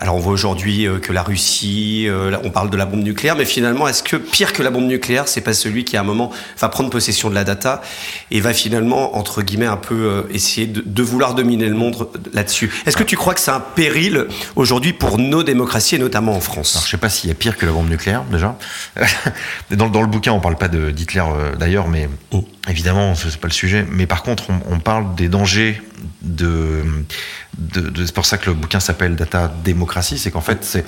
Alors 0.01 0.17
on 0.17 0.19
voit 0.19 0.33
aujourd'hui 0.33 0.85
euh, 0.89 0.99
que 0.99 1.13
la 1.13 1.23
Russie, 1.23 2.07
euh, 2.09 2.37
on 2.43 2.51
parle 2.51 2.71
de 2.71 2.77
la 2.77 2.87
bombe 2.87 3.05
nucléaire, 3.05 3.37
mais 3.37 3.45
finalement, 3.45 3.87
est-ce 3.87 4.03
que 4.03 4.17
pire 4.17 4.53
que 4.53 4.65
la 4.65 4.71
bombe 4.71 4.87
nucléaire, 4.87 5.29
c'est 5.29 5.41
pas 5.41 5.53
celui 5.55 5.85
qui 5.85 5.97
à 5.97 6.01
un 6.01 6.05
moment 6.05 6.33
va 6.59 6.69
prendre 6.69 6.91
possession 6.91 7.31
de 7.31 7.37
la 7.37 7.45
data 7.45 7.83
et 8.33 8.41
va 8.41 8.53
finalement 8.53 9.17
entre 9.17 9.43
guillemets 9.43 9.67
un 9.67 9.77
peu 9.77 9.95
euh, 9.95 10.23
essayer 10.33 10.67
de, 10.67 10.83
de 10.85 11.03
vouloir 11.05 11.35
dominer 11.37 11.69
le 11.69 11.77
monde 11.77 12.09
là-dessus? 12.33 12.69
Est-ce 12.85 12.97
que 12.97 13.05
tu 13.05 13.17
crois 13.17 13.33
que 13.35 13.41
c'est 13.41 13.53
un 13.53 13.61
péril 13.61 14.27
aujourd'hui 14.57 14.93
pour 14.93 15.19
nos 15.19 15.45
démocraties 15.45 15.95
et 15.95 15.99
notamment 16.01 16.35
en 16.35 16.41
France? 16.41 16.75
Alors, 16.75 16.85
je 16.87 16.91
sais 16.91 16.97
pas 16.97 17.09
s'il 17.11 17.29
y 17.29 17.33
a 17.33 17.37
pire 17.37 17.57
que 17.57 17.65
la 17.65 17.71
bombe 17.71 17.89
nucléaire, 17.89 18.25
déjà. 18.25 18.57
dans, 19.71 19.89
dans 19.89 20.01
le 20.01 20.09
bouquin, 20.09 20.33
on 20.33 20.41
parle 20.41 20.57
pas 20.57 20.67
de- 20.69 20.91
d'Hitler, 20.91 21.23
d'ailleurs, 21.59 21.87
mais 21.87 22.09
Mm. 22.33 22.41
évidemment, 22.69 23.15
ce- 23.15 23.31
c'est 23.31 23.41
pas 23.41 23.47
le 23.49 23.53
sujet. 23.55 23.87
Mais 23.89 24.07
par 24.07 24.23
contre, 24.25 24.51
on, 24.51 24.75
on 24.75 24.81
parle 24.81 25.15
des 25.15 25.29
dangers 25.29 25.81
de. 26.23 26.85
de, 27.59 27.81
de- 27.81 28.07
c'est 28.07 28.15
pour 28.15 28.27
ça 28.27 28.39
que 28.39 28.51
le 28.51 28.55
bouquin 28.55 28.81
s'appelle 28.81 29.17
Data 29.17 29.53
Démocratie, 29.65 30.19
c'est 30.19 30.31
qu'en 30.31 30.41
fait, 30.41 30.65
c'est 30.65 30.85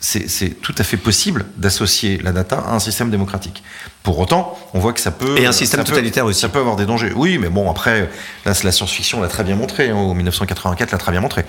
c'est 0.00 0.60
tout 0.62 0.74
à 0.78 0.84
fait 0.84 0.96
possible 0.96 1.44
d'associer 1.56 2.18
la 2.22 2.30
data 2.30 2.58
à 2.60 2.72
un 2.74 2.78
système 2.78 3.10
démocratique. 3.10 3.64
Pour 4.04 4.18
autant, 4.20 4.56
on 4.72 4.78
voit 4.78 4.92
que 4.92 5.00
ça 5.00 5.10
peut... 5.10 5.36
Et 5.38 5.44
un 5.46 5.50
système 5.50 5.82
totalitaire 5.82 6.24
aussi. 6.24 6.40
Ça 6.40 6.48
peut 6.48 6.60
avoir 6.60 6.76
des 6.76 6.86
dangers. 6.86 7.12
Oui, 7.16 7.36
mais 7.36 7.48
bon, 7.48 7.68
après, 7.68 8.08
là, 8.44 8.52
la 8.62 8.70
science-fiction 8.72 9.20
l'a 9.20 9.26
très 9.26 9.42
bien 9.42 9.56
montré, 9.56 9.90
en 9.90 10.12
hein, 10.12 10.14
1984 10.14 10.92
l'a 10.92 10.98
très 10.98 11.10
bien 11.10 11.20
montré. 11.20 11.44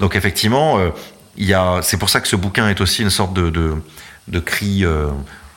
Donc 0.00 0.16
effectivement, 0.16 0.80
euh, 0.80 0.90
il 1.36 1.46
y 1.46 1.54
a, 1.54 1.78
c'est 1.82 1.96
pour 1.96 2.10
ça 2.10 2.20
que 2.20 2.26
ce 2.26 2.34
bouquin 2.34 2.68
est 2.68 2.80
aussi 2.80 3.02
une 3.02 3.10
sorte 3.10 3.34
de, 3.34 3.50
de, 3.50 3.74
de 4.26 4.40
cri... 4.40 4.84
Euh, 4.84 5.06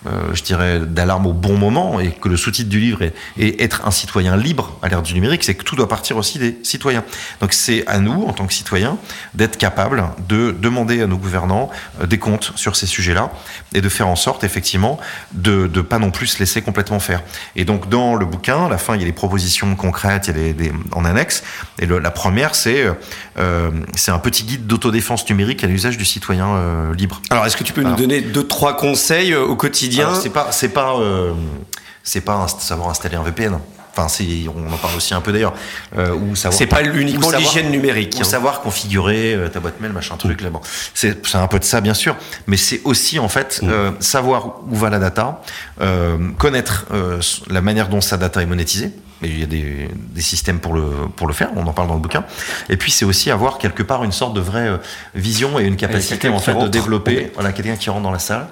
euh, 0.07 0.33
je 0.33 0.43
dirais, 0.43 0.79
d'alarme 0.79 1.25
au 1.25 1.33
bon 1.33 1.57
moment, 1.57 1.99
et 1.99 2.11
que 2.11 2.29
le 2.29 2.37
sous-titre 2.37 2.69
du 2.69 2.79
livre 2.79 3.01
est, 3.01 3.61
être 3.61 3.87
un 3.87 3.91
citoyen 3.91 4.37
libre 4.37 4.77
à 4.81 4.89
l'ère 4.89 5.01
du 5.01 5.13
numérique, 5.13 5.43
c'est 5.43 5.55
que 5.55 5.63
tout 5.63 5.75
doit 5.75 5.87
partir 5.87 6.17
aussi 6.17 6.37
des 6.37 6.57
citoyens. 6.61 7.03
Donc 7.41 7.53
c'est 7.53 7.87
à 7.87 7.99
nous, 7.99 8.23
en 8.23 8.33
tant 8.33 8.45
que 8.45 8.53
citoyens, 8.53 8.97
d'être 9.33 9.57
capables 9.57 10.03
de 10.27 10.51
demander 10.51 11.01
à 11.01 11.07
nos 11.07 11.17
gouvernants 11.17 11.69
euh, 12.01 12.05
des 12.05 12.19
comptes 12.19 12.53
sur 12.55 12.75
ces 12.75 12.85
sujets-là, 12.85 13.31
et 13.73 13.81
de 13.81 13.89
faire 13.89 14.07
en 14.07 14.15
sorte, 14.15 14.43
effectivement, 14.43 14.99
de 15.31 15.69
ne 15.73 15.81
pas 15.81 15.97
non 15.97 16.11
plus 16.11 16.27
se 16.27 16.39
laisser 16.39 16.61
complètement 16.61 16.99
faire. 16.99 17.23
Et 17.55 17.65
donc 17.65 17.89
dans 17.89 18.15
le 18.15 18.25
bouquin, 18.25 18.65
à 18.65 18.69
la 18.69 18.77
fin, 18.77 18.95
il 18.95 19.01
y 19.01 19.03
a 19.03 19.07
des 19.07 19.13
propositions 19.13 19.75
concrètes, 19.75 20.27
il 20.27 20.37
y 20.37 20.49
a 20.49 20.53
des, 20.53 20.71
en 20.91 21.05
annexe, 21.05 21.43
et 21.79 21.87
la 21.87 22.11
première, 22.11 22.53
c'est 22.55 22.85
euh, 23.37 23.71
c'est 23.95 24.11
un 24.11 24.19
petit 24.19 24.43
guide 24.43 24.67
d'autodéfense 24.67 25.27
numérique 25.29 25.63
à 25.63 25.67
l'usage 25.67 25.97
du 25.97 26.05
citoyen 26.05 26.91
libre. 26.95 27.21
Alors 27.29 27.45
est-ce 27.45 27.57
que 27.57 27.63
tu 27.63 27.73
peux 27.73 27.81
nous 27.81 27.95
donner 27.95 28.21
deux, 28.21 28.47
trois 28.47 28.77
conseils 28.77 29.33
au 29.35 29.55
quotidien 29.55 29.94
c'est 30.21 30.29
pas, 30.29 30.51
c'est 30.51 30.69
pas, 30.69 30.97
euh, 30.97 31.33
c'est 32.03 32.21
pas 32.21 32.47
savoir 32.47 32.89
installer 32.89 33.15
un 33.15 33.23
VPN. 33.23 33.59
Enfin, 33.97 34.23
on 34.53 34.73
en 34.73 34.77
parle 34.77 34.97
aussi 34.97 35.13
un 35.13 35.21
peu 35.21 35.31
d'ailleurs. 35.31 35.53
Euh. 35.97 36.17
C'est 36.33 36.67
pas 36.67 36.83
uniquement 36.83 37.31
l'hygiène 37.31 37.69
numérique. 37.69 38.15
Ou 38.17 38.21
hein. 38.21 38.25
savoir 38.25 38.61
configurer 38.61 39.33
euh, 39.33 39.47
ta 39.47 39.61
boîte 39.61 39.79
mail, 39.79 39.93
machin 39.93 40.17
truc 40.17 40.41
là. 40.41 40.49
Bon, 40.49 40.59
c'est 40.93 41.15
un 41.33 41.47
peu 41.47 41.59
de 41.59 41.63
ça 41.63 41.79
bien 41.79 41.93
sûr, 41.93 42.17
mais 42.47 42.57
c'est 42.57 42.81
aussi 42.83 43.19
en 43.19 43.29
fait 43.29 43.61
mm. 43.61 43.69
euh, 43.69 43.91
savoir 44.01 44.63
où 44.69 44.75
va 44.75 44.89
la 44.89 44.99
data, 44.99 45.41
connaître 46.37 46.85
la 47.49 47.61
manière 47.61 47.87
dont 47.87 48.01
sa 48.01 48.17
data 48.17 48.41
est 48.41 48.45
monétisée 48.45 48.91
il 49.21 49.39
y 49.39 49.43
a 49.43 49.45
des, 49.45 49.87
des, 50.13 50.21
systèmes 50.21 50.59
pour 50.59 50.73
le, 50.73 50.83
pour 51.15 51.27
le 51.27 51.33
faire, 51.33 51.49
on 51.55 51.65
en 51.65 51.73
parle 51.73 51.87
dans 51.87 51.95
le 51.95 51.99
bouquin. 51.99 52.23
Et 52.69 52.77
puis 52.77 52.91
c'est 52.91 53.05
aussi 53.05 53.31
avoir 53.31 53.57
quelque 53.57 53.83
part 53.83 54.03
une 54.03 54.11
sorte 54.11 54.33
de 54.33 54.41
vraie 54.41 54.67
euh, 54.67 54.77
vision 55.13 55.59
et 55.59 55.63
une 55.63 55.77
capacité 55.77 56.29
en 56.29 56.39
fait 56.39 56.53
de 56.53 56.67
développer. 56.67 57.31
Voilà, 57.35 57.51
quelqu'un 57.51 57.75
qui 57.75 57.89
rentre 57.89 58.03
dans 58.03 58.11
la 58.11 58.19
salle. 58.19 58.47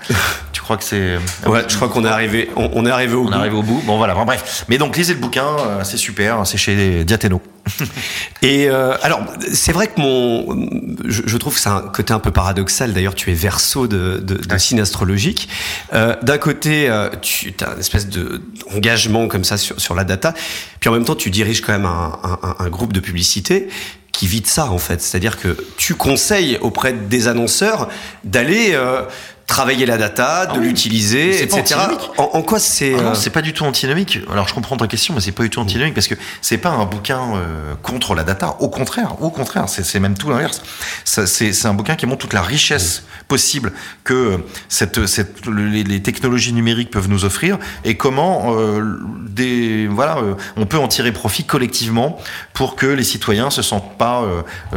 tu 0.54 0.62
crois 0.62 0.78
que 0.78 0.84
c'est 0.84 1.18
Ouais, 1.46 1.64
je 1.68 1.76
crois 1.76 1.90
qu'on 1.90 2.06
est 2.06 2.10
arrivé, 2.10 2.50
on, 2.56 2.86
est 2.86 2.92
arrivé 2.92 3.14
au 3.14 3.22
on 3.22 3.26
bout. 3.26 3.32
est 3.32 3.36
arrivé 3.36 3.56
au 3.56 3.64
bout. 3.64 3.82
Bon 3.86 3.98
voilà, 3.98 4.14
bref. 4.14 4.66
Mais 4.70 4.78
donc 4.78 4.96
lisez 4.96 5.14
le 5.14 5.20
bouquin, 5.20 5.46
euh, 5.46 5.84
c'est 5.84 5.98
super, 5.98 6.46
c'est 6.46 6.58
chez 6.58 7.04
Diateno. 7.04 7.42
et 8.42 8.68
euh, 8.68 8.96
alors, 9.02 9.24
c'est 9.54 9.72
vrai 9.72 9.88
que 9.88 10.00
mon, 10.00 10.68
je, 11.06 11.38
trouve 11.38 11.56
que 11.56 11.60
c'est 11.60 11.70
un 11.70 11.82
côté 11.82 12.14
un 12.14 12.20
peu 12.20 12.32
paradoxal. 12.32 12.94
D'ailleurs, 12.94 13.16
tu 13.16 13.32
es 13.32 13.34
verso 13.34 13.88
de, 13.88 14.18
de, 14.18 14.58
signe 14.58 14.82
astrologique. 14.82 15.50
Euh, 15.94 16.16
d'un 16.22 16.38
côté, 16.38 16.90
euh, 16.90 17.10
tu 17.22 17.54
as 17.62 17.74
une 17.74 17.80
espèce 17.80 18.08
d'engagement 18.08 19.28
comme 19.28 19.44
ça 19.44 19.58
sur, 19.58 19.80
sur 19.80 19.96
la 19.96 20.04
data, 20.04 20.34
puis 20.80 20.90
en 20.90 20.94
même 20.94 21.06
temps, 21.06 21.16
tu 21.16 21.30
diriges 21.30 21.62
quand 21.62 21.74
même 21.74 21.86
un, 21.86 22.20
un, 22.24 22.56
un 22.60 22.70
groupe 22.70 22.94
de 22.94 23.00
publicité 23.00 23.70
qui 24.14 24.28
vit 24.28 24.42
de 24.42 24.48
ça 24.48 24.72
en 24.72 24.78
fait. 24.78 25.02
C'est-à-dire 25.02 25.38
que 25.40 25.58
tu 25.76 25.96
conseilles 25.96 26.58
auprès 26.62 26.94
des 26.94 27.28
annonceurs 27.28 27.90
d'aller 28.24 28.70
euh, 28.74 29.02
travailler 29.48 29.86
la 29.86 29.98
data, 29.98 30.46
de 30.46 30.54
ah 30.56 30.58
l'utiliser, 30.58 31.44
etc. 31.44 31.76
En, 32.18 32.24
en, 32.34 32.42
quoi 32.42 32.60
c'est 32.60 32.96
ah 32.98 33.02
Non, 33.02 33.10
euh, 33.12 33.14
c'est 33.14 33.30
pas 33.30 33.42
du 33.42 33.54
tout 33.54 33.66
antinomique. 33.66 34.20
Alors 34.32 34.48
je 34.48 34.54
comprends 34.54 34.78
ta 34.78 34.88
question, 34.88 35.14
mais 35.14 35.22
c'est 35.22 35.32
pas 35.32 35.44
du 35.44 35.50
tout 35.50 35.60
antinomique 35.60 35.94
parce 35.94 36.08
que 36.08 36.16
c'est 36.42 36.58
pas 36.58 36.70
un 36.70 36.86
bouquin 36.86 37.36
euh, 37.36 37.74
contre 37.82 38.16
la 38.16 38.24
data. 38.24 38.56
Au 38.60 38.70
contraire, 38.70 39.22
au 39.22 39.30
contraire, 39.30 39.66
c'est 39.68 40.00
même 40.00 40.18
tout 40.18 40.30
l'inverse. 40.30 40.62
C'est 41.04 41.66
un 41.66 41.74
bouquin 41.74 41.96
qui 41.96 42.06
montre 42.06 42.20
toute 42.20 42.34
la 42.34 42.42
richesse 42.42 43.04
possible 43.28 43.74
que 44.04 44.44
cette, 44.70 45.06
cette 45.08 45.46
les, 45.48 45.84
les, 45.84 46.02
technologies 46.02 46.54
numériques 46.54 46.92
peuvent 46.92 47.10
nous 47.10 47.26
offrir 47.26 47.58
et 47.86 47.96
comment 47.96 48.56
euh, 48.58 49.00
des 49.28 49.88
voilà, 49.88 50.18
on 50.58 50.66
peut 50.66 50.78
en 50.78 50.88
tirer 50.88 51.12
profit 51.12 51.44
collectivement 51.44 52.18
pour 52.54 52.76
que 52.76 52.86
les 52.86 53.04
citoyens 53.04 53.50
se 53.50 53.62
sentent 53.62 53.98
pas 53.98 54.24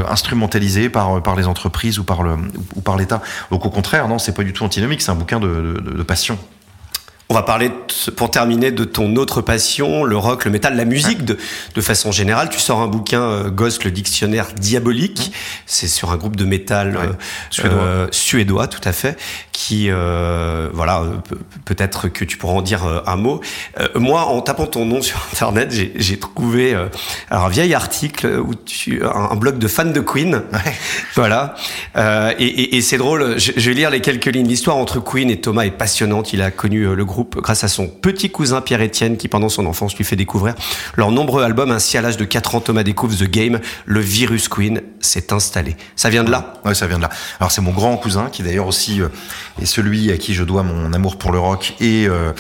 instrumentalisés 0.09 0.89
par 0.89 1.23
par 1.23 1.37
les 1.37 1.47
entreprises 1.47 1.99
ou 1.99 2.05
par 2.05 2.23
le 2.23 2.37
ou 2.75 2.81
par 2.81 2.97
l'État. 2.97 3.23
Donc 3.51 3.65
au 3.65 3.71
contraire, 3.71 4.09
non, 4.09 4.19
c'est 4.19 4.33
pas 4.33 4.45
du 4.45 4.53
tout 4.57 4.65
antinomique, 4.65 5.03
c'est 5.03 5.11
un 5.11 5.17
bouquin 5.17 5.39
de, 5.39 6.03
passion. 6.03 6.39
On 7.29 7.35
va 7.35 7.43
parler, 7.43 7.73
pour 8.15 8.31
terminer, 8.31 8.71
de 8.71 8.85
ton 8.85 9.17
autre 9.17 9.41
passion, 9.41 10.05
le 10.05 10.17
rock, 10.17 10.45
le 10.45 10.53
métal, 10.53 10.77
la 10.77 10.85
musique 10.85 11.25
de, 11.25 11.37
de 11.75 11.81
façon 11.81 12.13
générale. 12.13 12.51
Tu 12.51 12.61
sors 12.61 12.81
un 12.81 12.87
bouquin, 12.87 13.21
euh, 13.21 13.51
Ghost, 13.51 13.83
le 13.83 13.91
dictionnaire 13.91 14.53
diabolique. 14.55 15.33
C'est 15.67 15.89
sur 15.89 16.13
un 16.13 16.19
groupe 16.19 16.37
de 16.37 16.45
métal 16.45 16.97
euh, 16.97 17.13
suédois. 17.51 17.83
Euh, 17.83 18.07
suédois. 18.13 18.69
tout 18.69 18.81
à 18.85 18.93
fait, 18.93 19.19
qui, 19.51 19.91
voilà, 19.91 21.03
peut-être 21.65 22.07
que 22.07 22.25
tu 22.25 22.37
pourras 22.37 22.55
en 22.55 22.63
dire 22.63 23.03
un 23.07 23.17
mot. 23.17 23.41
moi, 23.97 24.27
en 24.27 24.41
tapant 24.41 24.67
ton 24.67 24.85
nom 24.85 25.03
sur 25.03 25.19
Internet, 25.33 25.75
j'ai 25.97 26.19
trouvé 26.19 26.75
alors, 27.29 27.47
un 27.47 27.49
vieil 27.49 27.75
article, 27.75 28.39
où 28.39 28.55
tu, 28.55 29.03
un, 29.05 29.35
blog 29.35 29.59
de 29.59 29.67
fans 29.67 29.85
de 29.85 30.01
Queen. 30.01 30.43
Voilà. 31.17 31.55
et, 32.39 32.77
et, 32.77 32.83
c'est 32.83 32.99
drôle, 32.99 33.39
je, 33.39 33.53
je, 33.57 33.71
vais 33.71 33.75
lire 33.75 33.91
les 33.91 34.01
quelques 34.01 34.27
lignes. 34.27 34.47
L'histoire 34.47 34.77
entre 34.77 35.01
Queen 35.01 35.31
et 35.31 35.41
Thomas 35.41 35.65
est 35.65 35.71
passionnante. 35.71 36.35
Il 36.35 36.43
a 36.43 36.51
connu 36.51 36.95
le 36.95 37.05
groupe 37.05 37.16
grâce 37.25 37.65
à 37.65 37.69
son 37.69 37.89
petit 37.89 38.31
cousin 38.31 38.61
Pierre-Étienne 38.61 39.17
qui 39.17 39.29
pendant 39.29 39.49
son 39.49 39.67
enfance 39.67 39.97
lui 39.97 40.05
fait 40.05 40.17
découvrir 40.17 40.55
leurs 40.97 41.11
nombreux 41.11 41.43
albums. 41.43 41.71
Ainsi 41.71 41.97
à 41.97 42.03
l'âge 42.03 42.17
de 42.17 42.25
4 42.25 42.55
ans, 42.55 42.61
Thomas 42.61 42.83
découvre 42.83 43.17
The 43.17 43.29
Game, 43.29 43.61
le 43.85 44.01
virus 44.01 44.49
Queen 44.49 44.83
s'est 45.01 45.33
installé. 45.33 45.77
Ça 45.95 46.11
vient 46.11 46.25
de 46.25 46.31
là 46.31 46.55
Ouais, 46.65 46.75
ça 46.75 46.87
vient 46.87 46.99
de 46.99 47.03
là. 47.03 47.11
Alors 47.41 47.51
c'est 47.51 47.61
mon 47.61 47.73
grand 47.73 47.97
cousin 47.97 48.29
qui 48.31 48.43
d'ailleurs 48.43 48.67
aussi 48.67 49.01
euh, 49.01 49.09
est 49.61 49.67
celui 49.67 50.11
à 50.13 50.19
qui 50.19 50.35
je 50.35 50.45
dois 50.45 50.63
mon 50.63 50.93
amour 50.93 51.17
pour 51.17 51.33
le 51.33 51.39
rock 51.39 51.75
et 51.81 52.07
euh, 52.09 52.33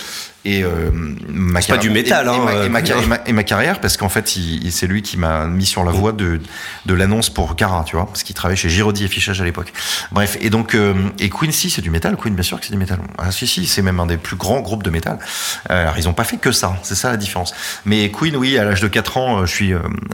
et 0.47 0.62
euh, 0.62 0.90
ma 1.28 1.60
pas 1.60 1.77
du 1.77 1.90
métal, 1.90 2.27
et, 2.27 2.31
hein, 2.31 2.62
et, 2.64 2.68
ma, 2.68 2.81
et, 3.27 3.32
ma, 3.32 3.43
carrière 3.43 3.81
parce 3.81 3.97
qu'en 3.97 4.09
fait 4.09 4.28
c'est 4.70 4.86
lui 4.86 5.02
qui 5.02 5.16
m'a 5.16 5.47
mis 5.47 5.66
sur 5.66 5.82
la 5.82 5.90
voie 5.90 6.12
de, 6.12 6.40
de 6.86 6.94
l'annonce 6.94 7.31
pour 7.31 7.56
Cara 7.56 7.82
tu 7.85 7.97
vois 7.97 8.06
parce 8.06 8.23
qu'il 8.23 8.36
travaillait 8.36 8.56
chez 8.56 8.68
Giraudy 8.68 9.05
Affichage 9.05 9.40
à 9.40 9.44
l'époque. 9.44 9.73
Bref 10.12 10.39
et 10.40 10.48
donc 10.48 10.77
euh, 10.77 10.94
et 11.18 11.31
Queen 11.31 11.51
si 11.51 11.68
c'est 11.68 11.82
du 11.82 11.90
métal. 11.90 12.16
Queen 12.16 12.32
bien 12.32 12.44
sûr 12.44 12.60
que 12.60 12.66
c'est 12.66 12.73
du 12.73 12.78
métal. 12.78 13.01
Ah 13.18 13.32
si 13.32 13.48
si 13.48 13.66
c'est 13.66 13.82
même 13.82 13.98
un 13.98 14.06
des 14.06 14.18
plus 14.18 14.36
grands 14.36 14.60
groupes 14.60 14.85
de 14.85 14.90
métal. 14.90 15.18
Euh, 15.70 15.82
alors 15.82 15.98
ils 15.98 16.09
ont 16.09 16.12
pas 16.12 16.23
fait 16.23 16.36
que 16.36 16.52
ça. 16.52 16.77
C'est 16.85 16.94
ça 16.94 17.10
la 17.10 17.16
différence. 17.16 17.52
Mais 17.85 18.12
Queen 18.12 18.36
oui 18.36 18.56
à 18.56 18.64
l'âge 18.64 18.81
de 18.81 18.89
4 18.89 19.16
ans 19.16 19.40
euh, 19.40 19.47
je 19.47 19.52
suis 19.52 19.73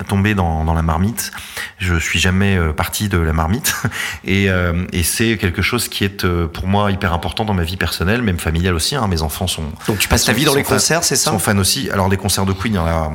tombé 0.09 0.35
dans, 0.35 0.65
dans 0.65 0.75
la 0.75 0.83
marmite. 0.83 1.31
Je 1.77 1.97
suis 1.97 2.21
jamais 2.21 2.59
parti 2.75 3.11
de 3.11 3.19
la 3.19 3.35
marmite. 3.35 3.75
Et, 4.25 4.49
et 4.93 5.03
c'est 5.03 5.37
quelque 5.37 5.63
chose 5.63 5.89
qui 5.89 6.05
est 6.05 6.27
pour 6.47 6.67
moi 6.67 6.91
hyper 6.91 7.13
important 7.13 7.45
dans 7.45 7.55
ma 7.55 7.65
vie 7.65 7.77
personnelle 7.77 8.23
même 8.23 8.39
familiale 8.39 8.75
aussi 8.75 8.95
hein. 8.95 9.07
mes 9.09 9.23
enfants 9.23 9.47
sont 9.47 9.65
donc 9.87 9.99
tu 9.99 10.09
passes 10.09 10.22
ta 10.25 10.33
vie 10.33 10.45
dans 10.45 10.55
les 10.55 10.63
concerts, 10.63 11.05
c'est 11.05 11.17
ça 11.17 11.31
Sont 11.31 11.39
fans 11.39 11.59
aussi. 11.59 11.91
Alors 11.91 12.09
les 12.09 12.17
concerts 12.17 12.47
de 12.47 12.53
Queen, 12.53 12.75
il 12.75 12.77
y 12.77 12.79
en 12.79 12.87
a, 12.87 13.11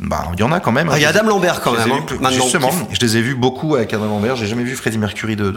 bah, 0.00 0.28
il 0.34 0.40
y 0.40 0.42
en 0.42 0.52
a 0.52 0.60
quand 0.60 0.72
même. 0.72 0.88
Ah, 0.92 0.98
il 0.98 1.02
y 1.02 1.04
a 1.04 1.08
Adam 1.08 1.24
Lambert 1.24 1.60
quand 1.60 1.72
même. 1.72 1.90
Hein, 1.90 2.30
justement, 2.30 2.70
je 2.90 3.00
les 3.00 3.16
ai 3.16 3.22
vus 3.22 3.34
beaucoup 3.34 3.76
avec 3.76 3.92
Adam 3.92 4.06
Lambert. 4.06 4.36
J'ai 4.36 4.46
jamais 4.46 4.64
vu 4.64 4.76
Freddie 4.76 4.98
Mercury 4.98 5.36
de, 5.36 5.54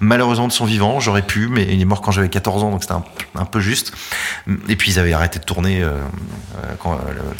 malheureusement 0.00 0.48
de 0.48 0.52
son 0.52 0.64
vivant. 0.64 1.00
J'aurais 1.00 1.22
pu, 1.22 1.48
mais 1.48 1.66
il 1.70 1.80
est 1.80 1.84
mort 1.84 2.00
quand 2.00 2.12
j'avais 2.12 2.28
14 2.28 2.64
ans, 2.64 2.70
donc 2.70 2.82
c'était 2.82 2.94
un, 2.94 3.44
peu 3.44 3.60
juste. 3.60 3.92
Et 4.68 4.76
puis 4.76 4.92
ils 4.92 4.98
avaient 4.98 5.12
arrêté 5.12 5.38
de 5.38 5.44
tourner 5.44 5.82
euh, 5.82 5.88
euh, 5.88 6.74
quand 6.80 6.94
euh, 6.94 6.96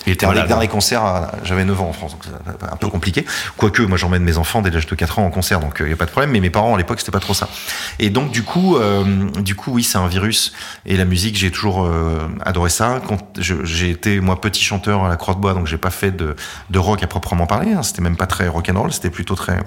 il 0.07 0.12
était 0.12 0.33
les 0.33 0.43
derniers 0.45 0.69
concerts. 0.69 1.31
J'avais 1.45 1.65
9 1.65 1.81
ans 1.81 1.89
en 1.89 1.93
France, 1.93 2.12
donc 2.12 2.23
c'est 2.25 2.73
un 2.73 2.77
peu 2.77 2.89
compliqué. 2.89 3.25
Quoique, 3.57 3.83
moi 3.83 3.99
j'emmène 3.99 4.23
mes 4.23 4.39
enfants 4.39 4.62
dès 4.62 4.70
l'âge 4.70 4.87
de 4.87 4.95
4 4.95 5.19
ans 5.19 5.27
en 5.27 5.31
concert, 5.31 5.61
donc 5.61 5.77
il 5.81 5.87
n'y 5.87 5.93
a 5.93 5.97
pas 5.97 6.07
de 6.07 6.11
problème. 6.11 6.31
Mais 6.31 6.41
mes 6.41 6.51
parents 6.51 6.75
à 6.75 6.79
l'époque 6.79 7.01
c'était 7.01 7.12
pas 7.12 7.20
trop 7.20 7.35
ça. 7.35 7.49
Et 7.99 8.11
donc 8.11 8.31
du 8.31 8.43
coup, 8.43 8.79
du 9.39 9.55
coup, 9.55 9.73
oui, 9.73 9.83
c'est 9.83 9.99
un 9.99 10.09
virus. 10.09 10.53
Et 10.87 10.97
la 10.97 11.05
musique, 11.05 11.37
j'ai 11.37 11.51
toujours 11.51 11.89
adoré 12.45 12.70
ça 12.70 12.88
quand 13.06 13.19
j'ai 13.39 13.90
été 13.90 14.20
moi 14.20 14.40
petit 14.40 14.62
chanteur 14.62 15.05
à 15.05 15.09
la 15.09 15.16
Croix 15.16 15.35
de 15.35 15.40
Bois, 15.40 15.55
donc 15.55 15.66
j'ai 15.66 15.78
pas 15.78 15.90
fait 15.90 16.10
de, 16.10 16.36
de, 16.70 16.78
rock 16.78 17.02
à 17.02 17.06
proprement 17.06 17.47
parler. 17.47 17.73
Hein. 17.73 17.82
C'était 17.82 18.02
même 18.02 18.16
pas 18.16 18.27
très 18.27 18.48
rock 18.48 18.70
and 18.73 18.81
roll, 18.81 18.93
c'était 18.93 19.10
plutôt 19.10 19.35
très 19.35 19.59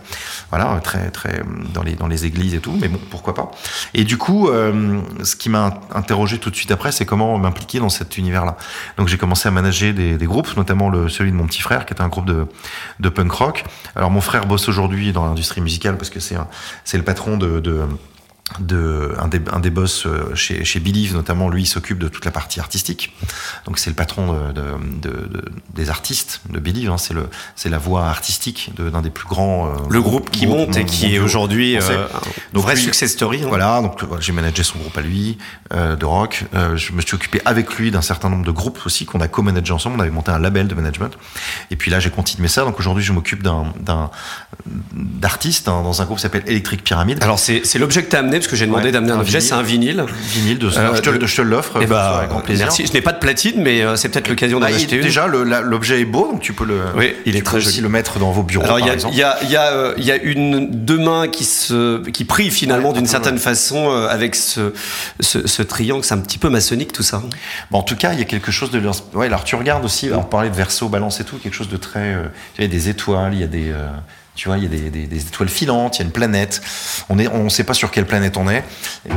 voilà 0.49 0.79
très 0.83 1.09
très 1.11 1.41
dans 1.73 1.83
les 1.83 1.95
dans 1.95 2.07
les 2.07 2.25
églises 2.25 2.53
et 2.53 2.59
tout. 2.59 2.77
Mais 2.79 2.87
bon, 2.87 2.99
pourquoi 3.09 3.33
pas. 3.33 3.51
Et 3.93 4.03
du 4.03 4.17
coup, 4.17 4.49
euh, 4.49 5.01
ce 5.23 5.35
qui 5.35 5.49
m'a 5.49 5.79
interrogé 5.93 6.37
tout 6.37 6.49
de 6.49 6.55
suite 6.55 6.71
après, 6.71 6.91
c'est 6.91 7.05
comment 7.05 7.37
m'impliquer 7.37 7.79
dans 7.79 7.89
cet 7.89 8.17
univers-là. 8.17 8.57
Donc 8.97 9.07
j'ai 9.07 9.17
commencé 9.17 9.47
à 9.47 9.51
manager 9.51 9.93
des, 9.93 10.17
groupes, 10.25 10.55
notamment 10.55 10.89
le, 10.89 11.09
celui 11.09 11.31
de 11.31 11.35
mon 11.35 11.47
petit 11.47 11.61
frère, 11.61 11.85
qui 11.85 11.93
est 11.93 12.01
un 12.01 12.07
groupe 12.07 12.25
de, 12.25 12.47
de 12.99 13.09
punk 13.09 13.31
rock. 13.31 13.63
Alors 13.95 14.11
mon 14.11 14.21
frère 14.21 14.45
bosse 14.45 14.69
aujourd'hui 14.69 15.11
dans 15.11 15.25
l'industrie 15.25 15.61
musicale 15.61 15.97
parce 15.97 16.09
que 16.09 16.19
c'est 16.19 16.37
c'est 16.83 16.97
le 16.97 17.03
patron 17.03 17.37
de, 17.37 17.59
de 17.59 17.85
de 18.59 19.13
un 19.19 19.27
des, 19.27 19.41
un 19.51 19.59
des 19.59 19.69
boss 19.69 20.05
euh, 20.05 20.35
chez, 20.35 20.63
chez 20.65 20.79
Believe 20.79 21.13
notamment 21.13 21.49
lui 21.49 21.65
s'occupe 21.65 21.99
de 21.99 22.07
toute 22.07 22.25
la 22.25 22.31
partie 22.31 22.59
artistique. 22.59 23.15
Donc 23.65 23.79
c'est 23.79 23.89
le 23.89 23.95
patron 23.95 24.33
de, 24.51 24.61
de, 25.01 25.09
de, 25.09 25.45
des 25.73 25.89
artistes 25.89 26.41
de 26.49 26.59
Believe 26.59 26.89
hein. 26.89 26.97
c'est 26.97 27.13
le 27.13 27.27
c'est 27.55 27.69
la 27.69 27.77
voix 27.77 28.07
artistique 28.07 28.71
d'un 28.77 29.01
des 29.01 29.09
plus 29.09 29.27
grands 29.27 29.67
euh, 29.67 29.77
le 29.89 30.01
groupe 30.01 30.29
qui 30.29 30.47
monte 30.47 30.75
et 30.77 30.85
qui 30.85 31.15
est 31.15 31.19
aujourd'hui 31.19 31.77
euh, 31.77 32.07
un 32.53 32.59
vrai 32.59 32.75
success 32.75 33.11
story 33.11 33.41
hein. 33.43 33.47
voilà 33.47 33.81
donc 33.81 34.01
j'ai 34.19 34.33
managé 34.33 34.63
son 34.63 34.79
groupe 34.79 34.97
à 34.97 35.01
lui 35.01 35.37
euh, 35.73 35.95
de 35.95 36.05
rock. 36.05 36.45
Je 36.53 36.91
me 36.93 37.01
suis 37.01 37.15
occupé 37.15 37.41
avec 37.45 37.75
lui 37.75 37.91
d'un 37.91 38.01
certain 38.01 38.29
nombre 38.29 38.45
de 38.45 38.51
groupes 38.51 38.79
aussi 38.85 39.05
qu'on 39.05 39.21
a 39.21 39.27
co-managé 39.27 39.73
ensemble. 39.73 39.97
On 39.97 39.99
avait 39.99 40.11
monté 40.11 40.31
un 40.31 40.39
label 40.39 40.67
de 40.67 40.75
management. 40.75 41.11
Et 41.69 41.75
puis 41.75 41.91
là 41.91 41.99
j'ai 41.99 42.09
continué 42.09 42.47
ça. 42.47 42.63
Donc 42.63 42.79
aujourd'hui 42.79 43.03
je 43.03 43.13
m'occupe 43.13 43.43
d'un 43.43 43.73
d'un 43.79 44.09
d'artiste 44.93 45.67
hein, 45.67 45.81
dans 45.83 46.01
un 46.01 46.05
groupe 46.05 46.17
qui 46.17 46.23
s'appelle 46.23 46.43
Electric 46.47 46.83
Pyramid. 46.83 47.21
Alors 47.23 47.39
c'est 47.39 47.61
c'est 47.63 47.79
l'objet 47.79 48.03
que 48.03 48.09
t'as 48.09 48.19
amené 48.19 48.40
parce 48.41 48.51
que 48.51 48.55
j'ai 48.55 48.65
demandé 48.65 48.91
d'amener 48.91 49.11
un, 49.11 49.19
objet, 49.19 49.39
c'est 49.39 49.53
un 49.53 49.61
vinyle. 49.61 50.05
Vinyle, 50.21 50.57
de, 50.57 50.67
euh, 50.67 50.95
je 50.95 51.01
te, 51.01 51.25
je 51.25 51.35
te 51.35 51.41
l'offre. 51.41 51.79
Eh 51.81 51.85
ben, 51.85 51.97
avec 51.97 52.29
grand 52.29 52.41
plaisir. 52.41 52.65
Merci. 52.65 52.85
Je 52.85 52.93
n'ai 52.93 53.01
pas 53.01 53.13
de 53.13 53.19
platine, 53.19 53.61
mais 53.61 53.83
c'est 53.95 54.09
peut-être 54.09 54.29
l'occasion 54.29 54.59
d'en 54.59 54.67
bah, 54.67 54.75
acheter 54.75 54.97
une. 54.97 55.01
Déjà, 55.01 55.27
l'objet 55.27 56.01
est 56.01 56.05
beau, 56.05 56.31
donc 56.31 56.41
tu 56.41 56.53
peux 56.53 56.65
le. 56.65 56.79
Oui, 56.95 57.13
il 57.25 57.35
est 57.35 57.45
très 57.45 57.57
aussi 57.57 57.81
le 57.81 57.89
mettre 57.89 58.19
dans 58.19 58.31
vos 58.31 58.43
bureaux. 58.43 58.65
Alors, 58.65 58.79
il 58.79 58.85
y, 58.85 59.23
a, 59.23 59.43
y, 59.43 59.55
a, 59.55 59.93
y 59.97 60.11
a 60.11 60.15
une 60.17 60.69
deux 60.69 60.97
mains 60.97 61.27
qui 61.27 61.45
se, 61.45 62.07
qui 62.09 62.25
prient 62.25 62.51
finalement 62.51 62.93
d'une 62.93 63.07
certaine 63.07 63.37
façon 63.37 63.91
avec 63.91 64.35
ce, 64.35 64.73
ce, 65.19 65.47
ce 65.47 65.63
triangle. 65.63 66.03
C'est 66.03 66.13
un 66.13 66.19
petit 66.19 66.37
peu 66.37 66.49
maçonnique 66.49 66.91
tout 66.91 67.03
ça. 67.03 67.21
Bon, 67.69 67.79
en 67.79 67.83
tout 67.83 67.95
cas, 67.95 68.13
il 68.13 68.19
y 68.19 68.21
a 68.21 68.25
quelque 68.25 68.51
chose 68.51 68.71
de. 68.71 68.81
Ouais, 69.13 69.27
alors 69.27 69.43
tu 69.43 69.55
regardes 69.55 69.85
aussi. 69.85 70.09
On 70.13 70.23
parlait 70.23 70.49
de 70.49 70.55
verso, 70.55 70.89
balance 70.89 71.19
et 71.19 71.23
tout, 71.23 71.37
quelque 71.37 71.55
chose 71.55 71.69
de 71.69 71.77
très. 71.77 72.15
il 72.57 72.61
y 72.61 72.65
a 72.65 72.67
des 72.67 72.89
étoiles, 72.89 73.33
il 73.33 73.39
y 73.39 73.43
a 73.43 73.47
des. 73.47 73.71
Tu 74.33 74.47
vois, 74.47 74.57
il 74.57 74.63
y 74.63 74.65
a 74.65 74.89
des, 74.89 75.27
étoiles 75.27 75.49
filantes, 75.49 75.97
il 75.97 75.99
y 75.99 76.03
a 76.03 76.05
une 76.05 76.11
planète. 76.11 76.61
On 77.09 77.15
ne 77.15 77.27
on 77.27 77.49
sait 77.49 77.65
pas 77.65 77.73
sur 77.73 77.91
quelle 77.91 78.05
planète 78.05 78.37
on 78.37 78.49
est. 78.49 78.63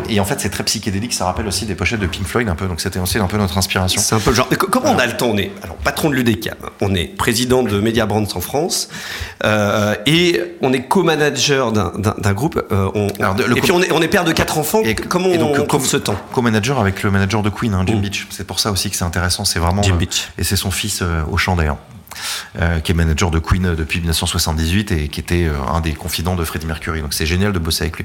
Et 0.08 0.18
en 0.18 0.24
fait, 0.24 0.40
c'est 0.40 0.50
très 0.50 0.64
psychédélique. 0.64 1.12
Ça 1.12 1.24
rappelle 1.24 1.46
aussi 1.46 1.66
des 1.66 1.76
pochettes 1.76 2.00
de 2.00 2.06
Pink 2.06 2.26
Floyd 2.26 2.48
un 2.48 2.56
peu. 2.56 2.66
Donc 2.66 2.80
c'était 2.80 2.98
aussi 2.98 3.18
un 3.18 3.28
peu 3.28 3.36
notre 3.36 3.56
inspiration. 3.56 4.00
C'est 4.02 4.16
un 4.16 4.20
peu 4.20 4.30
le 4.30 4.36
genre. 4.36 4.48
comment 4.48 4.90
on 4.90 4.98
a 4.98 5.06
le 5.06 5.16
temps? 5.16 5.28
On 5.28 5.36
est 5.38 5.52
alors 5.62 5.76
patron 5.76 6.10
de 6.10 6.16
l'UDECAM. 6.16 6.56
On 6.80 6.94
est 6.96 7.06
président 7.06 7.62
de 7.62 7.78
Media 7.78 8.06
Brands 8.06 8.26
en 8.34 8.40
France. 8.40 8.88
Euh, 9.44 9.94
et 10.06 10.40
on 10.62 10.72
est 10.72 10.82
co-manager 10.82 11.70
d'un 11.70 12.32
groupe. 12.32 12.60
Euh, 12.72 12.90
on, 12.94 13.06
et 13.06 13.60
puis 13.60 13.70
on 13.70 13.82
est, 13.82 13.92
on 13.92 14.02
est, 14.02 14.08
père 14.08 14.24
de 14.24 14.32
quatre 14.32 14.58
enfants. 14.58 14.82
Et, 14.82 14.96
comment 14.96 15.28
et 15.28 15.38
donc, 15.38 15.56
on 15.60 15.64
trouve 15.64 15.86
ce 15.86 15.96
temps? 15.96 16.16
Co-manager 16.32 16.80
avec 16.80 17.04
le 17.04 17.12
manager 17.12 17.42
de 17.42 17.50
Queen, 17.50 17.72
hein, 17.72 17.84
Jim 17.86 17.96
mm. 17.96 18.00
Beach. 18.00 18.26
C'est 18.30 18.46
pour 18.46 18.58
ça 18.58 18.72
aussi 18.72 18.90
que 18.90 18.96
c'est 18.96 19.04
intéressant. 19.04 19.44
C'est 19.44 19.60
vraiment. 19.60 19.82
Jim 19.82 19.94
Beach. 19.94 20.28
Et 20.38 20.44
c'est 20.44 20.56
son 20.56 20.72
fils 20.72 21.04
au 21.30 21.36
chant 21.36 21.54
d'ailleurs. 21.54 21.78
Euh, 22.60 22.78
qui 22.78 22.92
est 22.92 22.94
manager 22.94 23.32
de 23.32 23.40
Queen 23.40 23.74
depuis 23.74 23.98
1978 23.98 24.92
et 24.92 25.08
qui 25.08 25.18
était 25.18 25.46
euh, 25.46 25.54
un 25.72 25.80
des 25.80 25.92
confidents 25.92 26.36
de 26.36 26.44
Freddie 26.44 26.66
Mercury. 26.66 27.00
Donc 27.00 27.12
c'est 27.12 27.26
génial 27.26 27.52
de 27.52 27.58
bosser 27.58 27.82
avec 27.82 27.96
lui. 27.96 28.04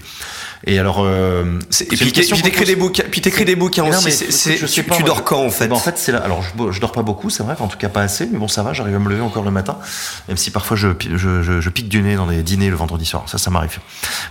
Et 0.65 0.79
alors, 0.79 1.03
euh, 1.03 1.59
et 1.79 1.95
puis 1.95 2.11
t'écris 2.11 2.65
des 2.65 2.75
bouquins, 2.75 3.03
puis 3.11 3.21
t'écris 3.21 3.45
des 3.45 3.55
bouquins 3.55 3.83
aussi. 3.83 4.83
pas, 4.83 4.95
tu 4.95 5.03
dors 5.03 5.23
quand 5.23 5.45
en 5.45 5.51
fait 5.51 5.67
ben, 5.67 5.75
En 5.75 5.79
fait, 5.79 5.97
c'est 5.99 6.11
là. 6.11 6.19
Alors 6.19 6.41
je, 6.41 6.71
je, 6.71 6.81
dors 6.81 6.91
pas 6.91 7.03
beaucoup, 7.03 7.29
c'est 7.29 7.43
vrai. 7.43 7.55
En 7.59 7.67
tout 7.67 7.77
cas 7.77 7.89
pas 7.89 8.01
assez, 8.01 8.27
mais 8.31 8.39
bon 8.39 8.47
ça 8.47 8.63
va. 8.63 8.73
J'arrive 8.73 8.95
à 8.95 8.99
me 8.99 9.09
lever 9.09 9.21
encore 9.21 9.43
le 9.43 9.51
matin, 9.51 9.77
même 10.27 10.37
si 10.37 10.49
parfois 10.49 10.75
je, 10.75 10.89
je, 11.15 11.61
je, 11.61 11.69
pique 11.69 11.89
du 11.89 12.01
nez 12.01 12.15
dans 12.15 12.25
les 12.25 12.41
dîners 12.41 12.71
le 12.71 12.75
vendredi 12.75 13.05
soir. 13.05 13.23
Ça, 13.27 13.37
ça 13.37 13.51
m'arrive. 13.51 13.77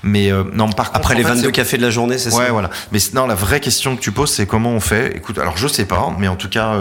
Mais 0.02 0.32
non, 0.52 0.70
par 0.72 0.90
après 0.94 1.14
les 1.14 1.22
22 1.22 1.50
cafés 1.52 1.76
de 1.76 1.82
la 1.82 1.90
journée, 1.90 2.18
c'est 2.18 2.30
ça 2.30 2.38
Ouais, 2.38 2.50
voilà. 2.50 2.70
Mais 2.90 2.98
non, 3.14 3.26
la 3.26 3.36
vraie 3.36 3.60
question 3.60 3.96
que 3.96 4.00
tu 4.00 4.10
poses, 4.10 4.32
c'est 4.32 4.46
comment 4.46 4.70
on 4.70 4.80
fait? 4.80 5.16
Écoute, 5.16 5.38
alors 5.38 5.56
je 5.56 5.68
sais 5.68 5.84
pas, 5.84 6.12
mais 6.18 6.26
en 6.26 6.36
tout 6.36 6.48
cas, 6.48 6.74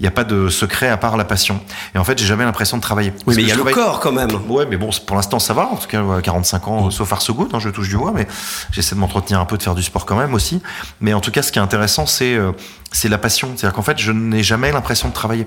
il 0.00 0.02
n'y 0.02 0.08
a 0.08 0.10
pas 0.10 0.24
de 0.24 0.48
secret 0.48 0.88
à 0.88 0.96
part 0.96 1.16
la 1.16 1.24
passion. 1.24 1.60
Et 1.94 1.98
en 1.98 2.04
fait, 2.04 2.18
j'ai 2.24 2.28
jamais 2.28 2.44
l'impression 2.44 2.78
de 2.78 2.82
travailler 2.82 3.12
oui, 3.26 3.34
mais 3.36 3.42
il 3.42 3.48
y 3.48 3.52
a 3.52 3.56
le 3.56 3.64
corps 3.64 4.00
quand 4.00 4.12
même. 4.12 4.30
Ouais, 4.48 4.66
mais 4.68 4.76
bon, 4.76 4.90
pour 5.06 5.16
l'instant, 5.16 5.38
ça 5.38 5.52
va. 5.52 5.66
En 5.66 5.76
tout 5.76 5.88
cas, 5.88 6.02
45 6.22 6.68
ans, 6.68 6.90
sauf 6.90 7.08
far 7.08 7.20
so 7.20 7.34
good, 7.34 7.50
hein, 7.52 7.58
je 7.58 7.68
touche 7.68 7.88
du 7.88 7.96
bois, 7.96 8.12
mais 8.14 8.26
j'essaie 8.70 8.94
de 8.94 9.00
m'entretenir 9.00 9.40
un 9.40 9.44
peu, 9.44 9.58
de 9.58 9.62
faire 9.62 9.74
du 9.74 9.82
sport 9.82 10.06
quand 10.06 10.16
même 10.16 10.34
aussi. 10.34 10.62
Mais 11.00 11.12
en 11.12 11.20
tout 11.20 11.30
cas, 11.30 11.42
ce 11.42 11.52
qui 11.52 11.58
est 11.58 11.62
intéressant, 11.62 12.06
c'est 12.06 12.34
euh, 12.34 12.52
c'est 12.94 13.08
la 13.08 13.18
passion. 13.18 13.50
C'est-à-dire 13.56 13.74
qu'en 13.74 13.82
fait, 13.82 13.98
je 13.98 14.12
n'ai 14.12 14.42
jamais 14.42 14.70
l'impression 14.70 15.08
de 15.08 15.14
travailler. 15.14 15.46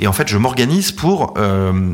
Et 0.00 0.06
en 0.06 0.12
fait, 0.12 0.26
je 0.26 0.38
m'organise 0.38 0.90
pour 0.90 1.34
euh, 1.36 1.92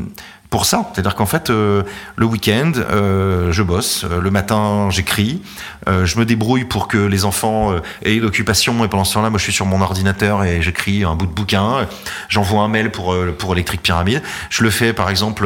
pour 0.49 0.65
ça. 0.65 0.89
C'est-à-dire 0.93 1.15
qu'en 1.15 1.25
fait, 1.25 1.49
euh, 1.49 1.83
le 2.15 2.25
week-end, 2.25 2.71
euh, 2.77 3.51
je 3.51 3.61
bosse. 3.61 4.05
Le 4.05 4.31
matin, 4.31 4.87
j'écris. 4.89 5.41
je 5.85 6.17
me 6.17 6.23
débrouille 6.23 6.63
pour 6.63 6.87
que 6.87 6.97
les 6.97 7.25
enfants 7.25 7.75
aient 8.03 8.15
l'occupation. 8.15 8.85
Et 8.85 8.87
pendant 8.87 9.03
ce 9.03 9.15
temps-là, 9.15 9.29
moi, 9.29 9.37
je 9.37 9.43
suis 9.43 9.53
sur 9.53 9.65
mon 9.65 9.81
ordinateur 9.81 10.45
et 10.45 10.61
j'écris 10.61 11.03
un 11.03 11.15
bout 11.15 11.25
de 11.27 11.33
bouquin. 11.33 11.87
J'envoie 12.29 12.63
un 12.63 12.69
mail 12.69 12.89
pour 12.89 13.13
pour 13.37 13.51
Electric 13.51 13.81
Pyramide. 13.81 14.23
Je 14.49 14.63
le 14.63 14.69
fais, 14.69 14.93
par 14.93 15.09
exemple. 15.09 15.45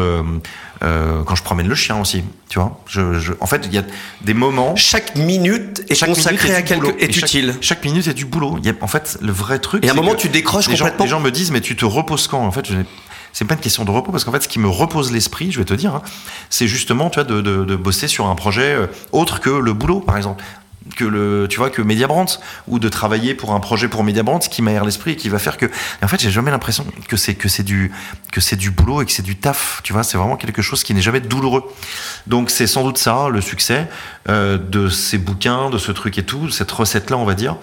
Quand 0.81 1.35
je 1.35 1.43
promène 1.43 1.67
le 1.67 1.75
chien 1.75 1.99
aussi, 1.99 2.23
tu 2.47 2.59
vois. 2.59 2.81
Je, 2.87 3.33
en 3.39 3.45
fait, 3.45 3.63
il 3.65 3.73
y 3.73 3.77
a 3.77 3.83
des 4.21 4.33
moments. 4.33 4.75
Chaque 4.75 5.15
minute 5.15 5.83
est 5.89 6.05
consacrée 6.05 6.55
à 6.55 6.61
quelque 6.61 7.01
est 7.01 7.15
utile. 7.15 7.55
Chaque, 7.61 7.83
minute 7.83 8.07
est 8.07 8.13
du 8.13 8.25
boulot. 8.25 8.57
Il 8.59 8.65
y 8.65 8.69
a, 8.69 8.73
en 8.81 8.87
fait, 8.87 9.17
le 9.21 9.31
vrai 9.31 9.59
truc. 9.59 9.83
Et 9.85 9.89
à 9.89 9.91
un 9.91 9.95
moment, 9.95 10.15
tu 10.15 10.29
décroches 10.29 10.67
complètement. 10.67 11.03
les 11.03 11.09
gens 11.09 11.19
me 11.19 11.31
disent, 11.31 11.51
mais 11.51 11.61
tu 11.61 11.75
te 11.75 11.85
reposes 11.85 12.27
quand? 12.27 12.45
En 12.45 12.51
fait, 12.51 12.67
je 12.67 12.75
c'est 13.33 13.45
pas 13.45 13.53
une 13.53 13.59
question 13.59 13.85
de 13.85 13.91
repos 13.91 14.11
parce 14.11 14.23
qu'en 14.23 14.31
fait, 14.31 14.43
ce 14.43 14.47
qui 14.47 14.59
me 14.59 14.67
repose 14.67 15.11
l'esprit, 15.11 15.51
je 15.51 15.59
vais 15.59 15.65
te 15.65 15.73
dire, 15.73 15.95
hein, 15.95 16.01
c'est 16.49 16.67
justement, 16.67 17.09
tu 17.09 17.15
vois, 17.15 17.23
de, 17.23 17.41
de, 17.41 17.63
de, 17.63 17.75
bosser 17.75 18.07
sur 18.07 18.27
un 18.27 18.35
projet 18.35 18.73
euh, 18.73 18.87
autre 19.11 19.39
que 19.39 19.49
le 19.49 19.73
boulot, 19.73 19.99
par 19.99 20.17
exemple 20.17 20.43
que 20.95 21.05
le 21.05 21.47
tu 21.49 21.57
vois 21.57 21.69
que 21.69 21.81
Mediabrands 21.81 22.39
ou 22.67 22.79
de 22.79 22.89
travailler 22.89 23.33
pour 23.33 23.53
un 23.53 23.59
projet 23.59 23.87
pour 23.87 24.03
Mediabrands 24.03 24.39
qui 24.39 24.61
m'aère 24.61 24.85
l'esprit 24.85 25.11
et 25.11 25.15
qui 25.15 25.29
va 25.29 25.39
faire 25.39 25.57
que 25.57 25.65
en 26.01 26.07
fait 26.07 26.19
j'ai 26.19 26.31
jamais 26.31 26.51
l'impression 26.51 26.85
que 27.07 27.17
c'est 27.17 27.35
que 27.35 27.49
c'est 27.49 27.63
du 27.63 27.91
que 28.31 28.41
c'est 28.41 28.55
du 28.55 28.71
boulot 28.71 29.01
et 29.01 29.05
que 29.05 29.11
c'est 29.11 29.23
du 29.23 29.35
taf 29.35 29.81
tu 29.83 29.93
vois 29.93 30.03
c'est 30.03 30.17
vraiment 30.17 30.37
quelque 30.37 30.61
chose 30.61 30.83
qui 30.83 30.93
n'est 30.93 31.01
jamais 31.01 31.19
douloureux. 31.19 31.63
Donc 32.27 32.49
c'est 32.49 32.67
sans 32.67 32.83
doute 32.83 32.97
ça 32.97 33.29
le 33.29 33.41
succès 33.41 33.87
euh, 34.29 34.57
de 34.57 34.89
ces 34.89 35.17
bouquins 35.17 35.69
de 35.69 35.77
ce 35.77 35.91
truc 35.91 36.17
et 36.17 36.23
tout 36.23 36.49
cette 36.49 36.71
recette 36.71 37.09
là 37.09 37.17
on 37.17 37.25
va 37.25 37.33
dire. 37.33 37.57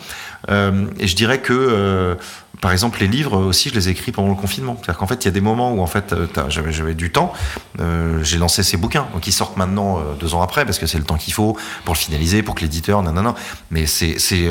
Euh, 0.48 0.86
et 0.98 1.06
je 1.06 1.16
dirais 1.16 1.40
que 1.40 1.52
euh, 1.52 2.14
par 2.60 2.72
exemple, 2.72 3.00
les 3.00 3.08
livres 3.08 3.36
aussi, 3.38 3.68
je 3.68 3.74
les 3.74 3.88
ai 3.88 3.92
écrits 3.92 4.12
pendant 4.12 4.28
le 4.28 4.34
confinement. 4.34 4.76
C'est-à-dire 4.76 4.98
qu'en 4.98 5.06
fait, 5.06 5.24
il 5.24 5.26
y 5.26 5.28
a 5.28 5.32
des 5.32 5.40
moments 5.40 5.72
où 5.72 5.80
en 5.80 5.86
fait, 5.86 6.12
euh, 6.12 6.26
j'avais 6.48 6.94
du 6.94 7.10
temps. 7.10 7.32
Euh, 7.80 8.22
j'ai 8.22 8.38
lancé 8.38 8.62
ces 8.62 8.76
bouquins, 8.76 9.06
ils 9.26 9.32
sortent 9.32 9.56
maintenant 9.56 9.98
euh, 9.98 10.14
deux 10.18 10.34
ans 10.34 10.42
après 10.42 10.64
parce 10.64 10.78
que 10.78 10.86
c'est 10.86 10.98
le 10.98 11.04
temps 11.04 11.16
qu'il 11.16 11.32
faut 11.32 11.56
pour 11.84 11.94
le 11.94 11.98
finaliser, 11.98 12.42
pour 12.42 12.54
que 12.54 12.60
l'éditeur, 12.60 13.02
non. 13.02 13.34
Mais 13.70 13.86
c'est 13.86 14.18
c'est 14.18 14.48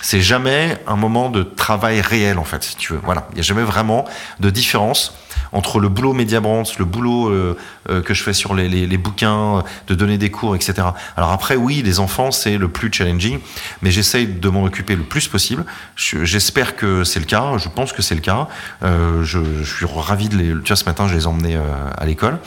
c'est 0.00 0.20
jamais 0.20 0.78
un 0.86 0.96
moment 0.96 1.30
de 1.30 1.42
travail 1.42 2.00
réel 2.00 2.38
en 2.38 2.44
fait, 2.44 2.62
si 2.62 2.76
tu 2.76 2.92
veux. 2.92 3.00
Voilà, 3.02 3.26
il 3.32 3.38
y 3.38 3.40
a 3.40 3.42
jamais 3.42 3.62
vraiment 3.62 4.04
de 4.40 4.50
différence 4.50 5.14
entre 5.54 5.80
le 5.80 5.88
boulot 5.88 6.12
Media 6.12 6.40
le 6.40 6.84
boulot 6.84 7.28
euh, 7.28 7.56
euh, 7.88 8.02
que 8.02 8.12
je 8.12 8.22
fais 8.22 8.32
sur 8.32 8.54
les, 8.54 8.96
bouquins, 8.98 9.62
de 9.86 9.94
donner 9.94 10.18
des 10.18 10.30
cours, 10.30 10.54
etc. 10.56 10.88
Alors 11.16 11.30
après, 11.30 11.56
oui, 11.56 11.82
les 11.82 12.00
enfants, 12.00 12.30
c'est 12.30 12.58
le 12.58 12.68
plus 12.68 12.92
challenging, 12.92 13.38
mais 13.80 13.90
j'essaye 13.90 14.26
de 14.26 14.48
m'en 14.48 14.64
occuper 14.64 14.96
le 14.96 15.04
plus 15.04 15.28
possible. 15.28 15.64
J'espère 15.96 16.76
que 16.76 17.04
c'est 17.04 17.20
le 17.20 17.26
cas, 17.26 17.56
je 17.58 17.68
pense 17.68 17.92
que 17.92 18.02
c'est 18.02 18.14
le 18.14 18.20
cas. 18.20 18.48
Euh, 18.82 19.22
je, 19.22 19.38
je, 19.62 19.74
suis 19.76 19.86
ravi 19.86 20.28
de 20.28 20.36
les... 20.36 20.48
Tu 20.62 20.68
vois, 20.68 20.76
ce 20.76 20.84
matin, 20.84 21.06
je 21.08 21.14
les 21.14 21.22
ai 21.22 21.26
emmenés 21.26 21.56
euh, 21.56 21.62
à 21.96 22.04
l'école. 22.04 22.38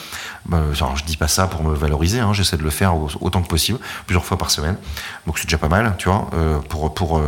Euh, 0.53 0.73
alors, 0.79 0.95
je 0.97 1.03
dis 1.03 1.17
pas 1.17 1.27
ça 1.27 1.47
pour 1.47 1.63
me 1.63 1.73
valoriser, 1.73 2.19
hein, 2.19 2.33
j'essaie 2.33 2.57
de 2.57 2.63
le 2.63 2.69
faire 2.69 2.95
autant 3.21 3.41
que 3.41 3.47
possible, 3.47 3.79
plusieurs 4.05 4.25
fois 4.25 4.37
par 4.37 4.51
semaine. 4.51 4.77
Donc 5.25 5.39
c'est 5.39 5.45
déjà 5.45 5.57
pas 5.57 5.69
mal, 5.69 5.95
tu 5.97 6.09
vois, 6.09 6.29
euh, 6.33 6.59
pour, 6.69 6.93
pour, 6.93 7.21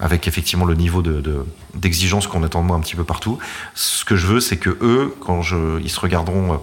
avec 0.00 0.26
effectivement 0.26 0.64
le 0.64 0.74
niveau 0.74 1.02
de, 1.02 1.44
d'exigence 1.74 2.26
qu'on 2.26 2.42
attend 2.42 2.62
de 2.62 2.66
moi 2.66 2.76
un 2.76 2.80
petit 2.80 2.96
peu 2.96 3.04
partout. 3.04 3.38
Ce 3.74 4.04
que 4.04 4.16
je 4.16 4.26
veux, 4.26 4.40
c'est 4.40 4.56
que 4.56 4.70
eux, 4.80 5.14
quand 5.20 5.42
je, 5.42 5.80
ils 5.80 5.90
se 5.90 6.00
regarderont 6.00 6.54
euh, 6.54 6.56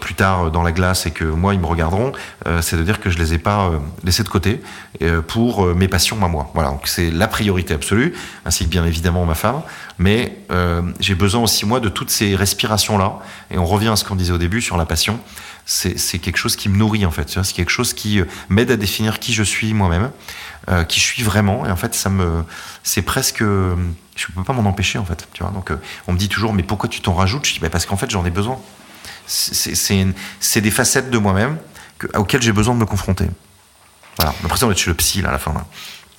plus 0.00 0.14
tard 0.14 0.50
dans 0.50 0.62
la 0.62 0.72
glace 0.72 1.06
et 1.06 1.10
que 1.10 1.24
moi 1.24 1.54
ils 1.54 1.60
me 1.60 1.66
regarderont, 1.66 2.12
euh, 2.46 2.62
c'est 2.62 2.76
de 2.76 2.82
dire 2.82 3.00
que 3.00 3.10
je 3.10 3.18
les 3.18 3.34
ai 3.34 3.38
pas 3.38 3.66
euh, 3.66 3.78
laissés 4.04 4.22
de 4.22 4.28
côté 4.28 4.60
pour 5.26 5.66
mes 5.74 5.88
passions 5.88 6.24
à 6.24 6.28
moi. 6.28 6.50
Voilà, 6.54 6.70
donc 6.70 6.86
c'est 6.86 7.10
la 7.10 7.26
priorité 7.26 7.74
absolue, 7.74 8.14
ainsi 8.44 8.64
que 8.64 8.68
bien 8.68 8.84
évidemment 8.84 9.24
ma 9.26 9.34
femme. 9.34 9.62
Mais 9.98 10.38
j'ai 11.00 11.16
besoin 11.16 11.42
aussi 11.42 11.66
moi 11.66 11.80
de 11.80 11.88
toutes 11.88 12.10
ces 12.10 12.36
respirations 12.36 12.98
là. 12.98 13.18
Et 13.50 13.58
on 13.58 13.66
revient 13.66 13.88
à 13.88 13.96
ce 13.96 14.04
qu'on 14.04 14.14
disait 14.14 14.32
au 14.32 14.38
début 14.38 14.60
sur 14.60 14.76
la 14.76 14.86
passion. 14.86 15.18
C'est 15.64 16.18
quelque 16.18 16.36
chose 16.36 16.54
qui 16.54 16.68
me 16.68 16.76
nourrit 16.76 17.04
en 17.04 17.10
fait. 17.10 17.36
C'est 17.42 17.54
quelque 17.54 17.70
chose 17.70 17.94
qui 17.94 18.20
m'aide 18.48 18.70
à 18.70 18.76
définir 18.76 19.18
qui 19.18 19.32
je 19.32 19.42
suis 19.42 19.74
moi-même, 19.74 20.10
qui 20.86 21.00
je 21.00 21.04
suis 21.04 21.24
vraiment. 21.24 21.66
Et 21.66 21.70
en 21.70 21.76
fait, 21.76 21.94
ça 21.94 22.08
me, 22.08 22.44
c'est 22.84 23.02
presque 23.02 23.42
je 23.42 24.26
peux 24.34 24.44
pas 24.44 24.52
m'en 24.52 24.68
empêcher 24.68 24.98
en 24.98 25.06
fait 25.06 25.26
tu 25.32 25.42
vois 25.42 25.52
donc 25.52 25.72
on 26.06 26.12
me 26.12 26.18
dit 26.18 26.28
toujours 26.28 26.52
mais 26.52 26.62
pourquoi 26.62 26.88
tu 26.88 27.00
t'en 27.00 27.14
rajoutes? 27.14 27.46
Je 27.46 27.54
dis 27.54 27.60
bah, 27.60 27.70
parce 27.70 27.86
qu'en 27.86 27.96
fait 27.96 28.10
j'en 28.10 28.24
ai 28.26 28.30
besoin 28.30 28.60
c'est 29.26 30.60
des 30.60 30.70
facettes 30.70 31.10
de 31.10 31.18
moi-même 31.18 31.58
auxquelles 32.14 32.42
j'ai 32.42 32.52
besoin 32.52 32.74
de 32.74 32.80
me 32.80 32.86
confronter. 32.86 33.26
Voilà, 34.16 34.34
l'impression 34.42 34.68
d'être 34.68 34.78
chez 34.78 34.90
le 34.90 34.96
psy 34.96 35.22
là, 35.22 35.30
à 35.30 35.32
la 35.32 35.38
fin. 35.38 35.54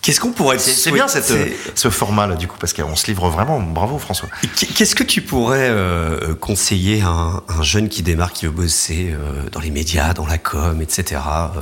Qu'est-ce 0.03 0.19
qu'on 0.19 0.34
pourrait 0.34 0.59
C'est 0.59 0.91
bien 0.91 1.07
cette, 1.07 1.34
ce 1.75 1.89
format 1.89 2.27
là 2.27 2.35
du 2.35 2.45
coup 2.45 2.57
parce 2.59 2.73
qu'on 2.73 2.95
se 2.97 3.07
livre 3.07 3.30
vraiment. 3.30 3.61
Bravo 3.61 3.97
François. 3.97 4.27
Qu'est-ce 4.75 4.95
que 4.95 5.03
tu 5.03 5.21
pourrais 5.21 5.69
euh, 5.69 6.35
conseiller 6.35 7.01
à 7.01 7.41
un, 7.47 7.63
jeune 7.63 7.88
qui 7.88 8.03
démarre, 8.03 8.34
qui 8.34 8.45
veut 8.45 8.51
bosser 8.51 9.11
euh, 9.13 9.49
dans 9.49 9.61
les 9.61 9.71
médias, 9.71 10.13
dans 10.13 10.25
la 10.25 10.38
com, 10.38 10.81
etc. 10.81 11.21
Euh, 11.55 11.61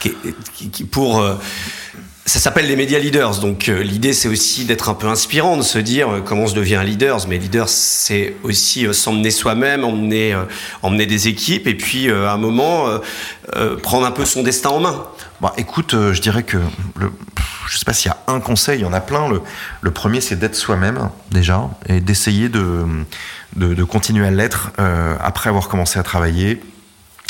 qui, 0.00 0.70
qui, 0.70 0.84
pour 0.84 1.24
ça 2.28 2.40
s'appelle 2.40 2.66
les 2.66 2.76
médias 2.76 2.98
leaders, 2.98 3.38
donc 3.38 3.68
euh, 3.68 3.82
l'idée 3.82 4.12
c'est 4.12 4.28
aussi 4.28 4.66
d'être 4.66 4.90
un 4.90 4.94
peu 4.94 5.06
inspirant, 5.06 5.56
de 5.56 5.62
se 5.62 5.78
dire 5.78 6.10
euh, 6.10 6.20
comment 6.20 6.42
on 6.42 6.46
se 6.46 6.54
devient 6.54 6.76
un 6.76 6.84
leader. 6.84 7.18
Mais 7.26 7.38
leader 7.38 7.68
c'est 7.70 8.36
aussi 8.42 8.86
euh, 8.86 8.92
s'emmener 8.92 9.30
soi-même, 9.30 9.82
emmener, 9.84 11.06
des 11.06 11.28
équipes, 11.28 11.66
et 11.66 11.74
puis 11.74 12.10
à 12.10 12.32
un 12.32 12.36
moment 12.36 12.86
prendre 13.82 14.04
un 14.04 14.10
peu 14.10 14.24
son 14.24 14.42
destin 14.42 14.70
en 14.70 14.80
main. 14.80 15.06
Bah, 15.40 15.54
écoute, 15.56 15.94
je 15.94 16.20
dirais 16.20 16.42
que 16.42 16.58
le, 16.96 17.10
je 17.68 17.78
sais 17.78 17.84
pas 17.84 17.92
s'il 17.92 18.10
y 18.10 18.12
a 18.12 18.18
un 18.26 18.40
conseil, 18.40 18.80
il 18.80 18.82
y 18.82 18.84
en 18.84 18.92
a 18.92 19.00
plein. 19.00 19.28
Le, 19.80 19.90
premier 19.90 20.20
c'est 20.20 20.36
d'être 20.36 20.54
soi-même 20.54 21.08
déjà 21.30 21.70
et 21.88 22.00
d'essayer 22.00 22.48
de, 22.48 22.84
de, 23.56 23.74
de, 23.74 23.84
continuer 23.84 24.26
à 24.26 24.30
l'être 24.30 24.70
après 25.20 25.48
avoir 25.48 25.68
commencé 25.68 25.98
à 25.98 26.02
travailler 26.02 26.60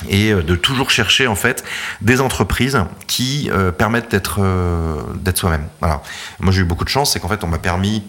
et 0.08 0.32
euh, 0.32 0.42
de 0.42 0.54
toujours 0.54 0.90
chercher 0.90 1.26
en 1.26 1.34
fait 1.34 1.64
des 2.00 2.20
entreprises 2.20 2.78
qui 3.06 3.50
euh, 3.50 3.72
permettent 3.72 4.10
d'être 4.10 4.38
euh, 4.40 5.02
soi-même. 5.34 5.66
Moi 5.80 6.52
j'ai 6.52 6.62
eu 6.62 6.64
beaucoup 6.64 6.84
de 6.84 6.88
chance, 6.88 7.12
c'est 7.12 7.20
qu'en 7.20 7.28
fait 7.28 7.42
on 7.44 7.48
m'a 7.48 7.58
permis 7.58 8.02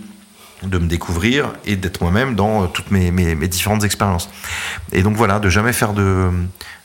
de 0.63 0.77
me 0.77 0.87
découvrir 0.87 1.53
et 1.65 1.77
d'être 1.77 2.01
moi-même 2.01 2.35
dans 2.35 2.67
toutes 2.67 2.91
mes, 2.91 3.11
différentes 3.47 3.85
expériences. 3.85 4.29
Et 4.91 5.03
donc 5.03 5.15
voilà, 5.15 5.39
de 5.39 5.47
jamais 5.47 5.71
faire 5.71 5.93
de, 5.93 6.29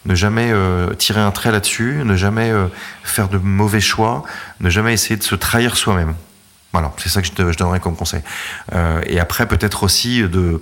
ne 0.04 0.14
jamais 0.14 0.52
tirer 0.96 1.20
un 1.20 1.32
trait 1.32 1.50
là-dessus, 1.50 2.02
ne 2.04 2.14
jamais 2.14 2.52
faire 3.02 3.28
de 3.28 3.36
mauvais 3.36 3.80
choix, 3.80 4.22
ne 4.60 4.70
jamais 4.70 4.92
essayer 4.92 5.16
de 5.16 5.24
se 5.24 5.34
trahir 5.34 5.76
soi-même. 5.76 6.14
Voilà, 6.74 6.92
c'est 6.96 7.08
ça 7.08 7.22
que 7.22 7.28
je, 7.28 7.32
te, 7.32 7.56
donnerais 7.56 7.78
comme 7.78 7.94
conseil. 7.94 8.20
Euh, 8.74 9.00
et 9.06 9.20
après, 9.20 9.46
peut-être 9.46 9.84
aussi 9.84 10.22
de 10.22 10.60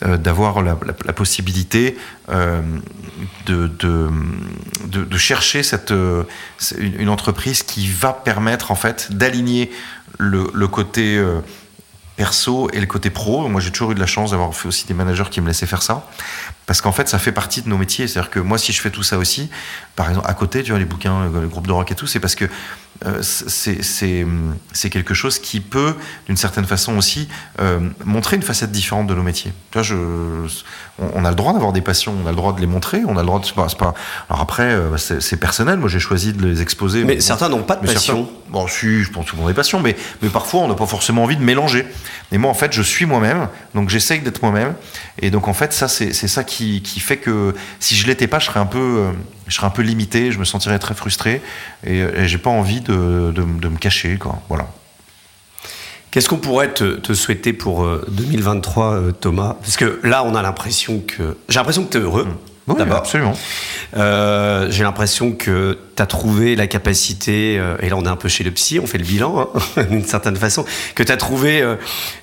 d'avoir 0.00 0.62
la, 0.62 0.74
possibilité 1.12 1.96
de, 2.28 3.68
de, 3.68 4.10
de, 4.88 5.16
chercher 5.18 5.62
cette 5.62 5.94
une 6.76 7.08
entreprise 7.08 7.62
qui 7.62 7.86
va 7.88 8.12
permettre 8.12 8.72
en 8.72 8.74
fait 8.74 9.12
d'aligner 9.12 9.70
le, 10.18 10.66
côté 10.66 11.24
perso 12.16 12.68
et 12.72 12.80
le 12.80 12.86
côté 12.86 13.10
pro. 13.10 13.48
Moi, 13.48 13.60
j'ai 13.60 13.70
toujours 13.70 13.92
eu 13.92 13.94
de 13.94 14.00
la 14.00 14.06
chance 14.06 14.32
d'avoir 14.32 14.50
aussi 14.64 14.86
des 14.86 14.94
managers 14.94 15.30
qui 15.30 15.40
me 15.40 15.46
laissaient 15.46 15.66
faire 15.66 15.82
ça. 15.82 16.08
Parce 16.66 16.80
qu'en 16.80 16.92
fait, 16.92 17.08
ça 17.08 17.18
fait 17.18 17.32
partie 17.32 17.62
de 17.62 17.68
nos 17.68 17.78
métiers. 17.78 18.06
C'est-à-dire 18.06 18.30
que 18.30 18.40
moi, 18.40 18.58
si 18.58 18.72
je 18.72 18.80
fais 18.80 18.90
tout 18.90 19.02
ça 19.02 19.18
aussi, 19.18 19.50
par 19.96 20.08
exemple, 20.08 20.26
à 20.28 20.34
côté, 20.34 20.62
tu 20.62 20.70
vois, 20.70 20.78
les 20.78 20.84
bouquins, 20.84 21.28
le 21.28 21.48
groupe 21.48 21.66
de 21.66 21.72
rock 21.72 21.90
et 21.90 21.94
tout, 21.94 22.06
c'est 22.06 22.20
parce 22.20 22.34
que 22.34 22.44
euh, 22.44 22.48
c'est 23.20 24.90
quelque 24.90 25.14
chose 25.14 25.38
qui 25.38 25.60
peut, 25.60 25.94
d'une 26.26 26.36
certaine 26.36 26.64
façon 26.64 26.96
aussi, 26.96 27.28
euh, 27.60 27.80
montrer 28.04 28.36
une 28.36 28.42
facette 28.42 28.70
différente 28.70 29.06
de 29.06 29.14
nos 29.14 29.22
métiers. 29.22 29.52
Tu 29.70 29.78
vois, 29.78 29.82
je, 29.82 29.94
on, 30.98 31.10
on, 31.14 31.24
a 31.24 31.30
le 31.30 31.34
droit 31.34 31.52
d'avoir 31.52 31.72
des 31.72 31.80
passions, 31.80 32.14
on 32.22 32.26
a 32.26 32.30
le 32.30 32.36
droit 32.36 32.52
de 32.52 32.60
les 32.60 32.66
montrer, 32.66 33.02
on 33.06 33.16
a 33.16 33.20
le 33.20 33.26
droit 33.26 33.40
de. 33.40 33.46
Pas, 33.52 33.66
pas, 33.66 33.94
alors 34.28 34.40
après, 34.40 34.70
euh, 34.70 34.96
c'est 34.96 35.36
personnel. 35.36 35.78
Moi, 35.78 35.88
j'ai 35.88 35.98
choisi 35.98 36.32
de 36.32 36.46
les 36.46 36.62
exposer. 36.62 37.04
Mais, 37.04 37.20
certains 37.20 37.48
n'ont 37.48 37.62
pas 37.62 37.76
de 37.76 37.86
passion. 37.86 38.24
Certains, 38.24 38.32
bon, 38.50 38.66
si, 38.68 39.02
je 39.02 39.10
pense 39.10 39.24
que 39.24 39.30
tout 39.30 39.36
le 39.36 39.42
monde 39.42 39.50
a 39.50 39.52
des 39.52 39.56
passions, 39.56 39.80
mais, 39.80 39.96
mais 40.22 40.28
parfois, 40.28 40.60
on 40.60 40.68
n'a 40.68 40.74
pas 40.74 40.86
forcément 40.86 41.24
envie 41.24 41.36
de 41.36 41.42
mélanger. 41.44 41.86
Et 42.30 42.38
moi, 42.38 42.50
en 42.50 42.54
fait, 42.54 42.72
je 42.72 42.82
suis 42.82 43.06
moi-même, 43.06 43.48
donc 43.74 43.90
j'essaye 43.90 44.20
d'être 44.20 44.42
moi-même. 44.42 44.74
Et 45.20 45.30
donc, 45.30 45.48
en 45.48 45.54
fait, 45.54 45.72
ça, 45.72 45.88
c'est 45.88 46.12
ça 46.12 46.44
qui, 46.44 46.82
qui, 46.82 47.00
fait 47.00 47.16
que 47.16 47.54
si 47.80 47.96
je 47.96 48.06
l'étais 48.06 48.26
pas, 48.26 48.38
je 48.38 48.46
serais 48.46 48.60
un 48.60 48.66
peu 48.66 49.12
je 49.52 49.56
serais 49.58 49.66
un 49.66 49.70
peu 49.70 49.82
limité, 49.82 50.32
je 50.32 50.38
me 50.38 50.44
sentirais 50.44 50.78
très 50.78 50.94
frustré 50.94 51.42
et, 51.86 51.98
et 51.98 52.26
j'ai 52.26 52.38
pas 52.38 52.50
envie 52.50 52.80
de, 52.80 53.32
de, 53.34 53.42
de, 53.42 53.68
me 53.68 53.76
cacher. 53.76 54.16
Quoi. 54.16 54.40
Voilà. 54.48 54.66
Qu'est-ce 56.10 56.28
qu'on 56.28 56.38
pourrait 56.38 56.72
te, 56.72 56.96
te, 56.96 57.12
souhaiter 57.12 57.52
pour 57.52 57.86
2023, 58.08 58.92
euh, 58.94 59.12
Thomas? 59.12 59.56
Parce 59.60 59.76
que 59.76 60.00
là, 60.02 60.24
on 60.24 60.34
a 60.34 60.42
l'impression 60.42 61.00
que. 61.00 61.36
J'ai 61.48 61.58
l'impression 61.58 61.84
que 61.84 61.92
tu 61.92 61.98
es 61.98 62.00
heureux. 62.00 62.24
Mmh. 62.24 62.51
Oui, 62.68 62.76
absolument. 62.80 63.34
Euh, 63.96 64.68
j'ai 64.70 64.84
l'impression 64.84 65.32
que 65.32 65.78
tu 65.96 66.02
as 66.02 66.06
trouvé 66.06 66.54
la 66.54 66.66
capacité, 66.66 67.58
euh, 67.58 67.76
et 67.80 67.88
là 67.88 67.96
on 67.96 68.04
est 68.04 68.08
un 68.08 68.16
peu 68.16 68.28
chez 68.28 68.44
le 68.44 68.52
psy, 68.52 68.78
on 68.78 68.86
fait 68.86 68.98
le 68.98 69.04
bilan 69.04 69.50
hein, 69.54 69.82
d'une 69.90 70.04
certaine 70.04 70.36
façon, 70.36 70.64
que 70.94 71.02
tu 71.02 71.10
as 71.10 71.16
trouvé, 71.16 71.60
euh, 71.60 71.76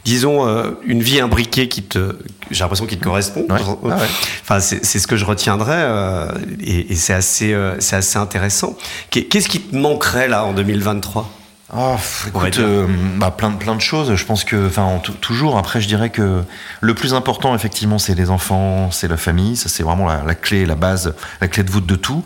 disons, 0.06 0.48
une 0.86 1.04
vie 1.04 1.20
imbriquée 1.20 1.68
qui 1.68 1.84
te, 1.84 2.16
j'ai 2.52 2.64
l'impression 2.64 2.86
qu'il 2.86 3.00
te 3.00 3.04
correspond. 3.04 3.46
Ouais. 3.50 3.60
Ah 3.62 3.88
ouais. 3.88 4.08
Enfin, 4.42 4.60
c'est 4.60 5.00
ce 5.00 5.08
que 5.08 5.18
je 5.18 5.26
retiendrai, 5.26 6.30
et, 6.62 6.94
et 6.94 6.96
c'est 6.96 7.14
assez, 7.14 7.56
c'est 7.80 7.98
assez 7.98 8.18
intéressant. 8.18 8.78
Qu'est-ce 9.10 9.50
qui 9.50 9.60
te 9.60 9.76
manquerait 9.76 10.28
là 10.28 10.46
en 10.46 10.54
2023 10.54 11.30
Oh, 11.72 11.96
écoute, 12.28 12.58
euh, 12.58 12.88
bah, 13.18 13.30
plein, 13.30 13.52
plein 13.52 13.76
de 13.76 13.82
choses. 13.82 14.16
Je 14.16 14.26
pense 14.26 14.44
que, 14.44 14.68
enfin, 14.68 15.00
toujours. 15.22 15.58
Après, 15.58 15.80
je 15.82 15.88
dirais 15.88 16.10
que 16.10 16.44
le 16.82 16.94
plus 16.96 17.14
important, 17.14 17.54
effectivement, 17.54 18.00
c'est 18.00 18.16
les 18.16 18.32
enfants, 18.32 18.90
c'est 18.90 19.08
la 19.08 19.18
famille. 19.18 19.56
Ça, 19.56 19.70
c'est 19.70 19.84
vraiment 19.84 20.08
la, 20.08 20.24
la, 20.24 20.34
clé, 20.34 20.66
la 20.66 20.74
base, 20.74 21.14
la 21.42 21.48
clé 21.48 21.62
de 21.64 21.70
voûte 21.70 21.86
de 21.86 21.96
tout. 21.96 22.24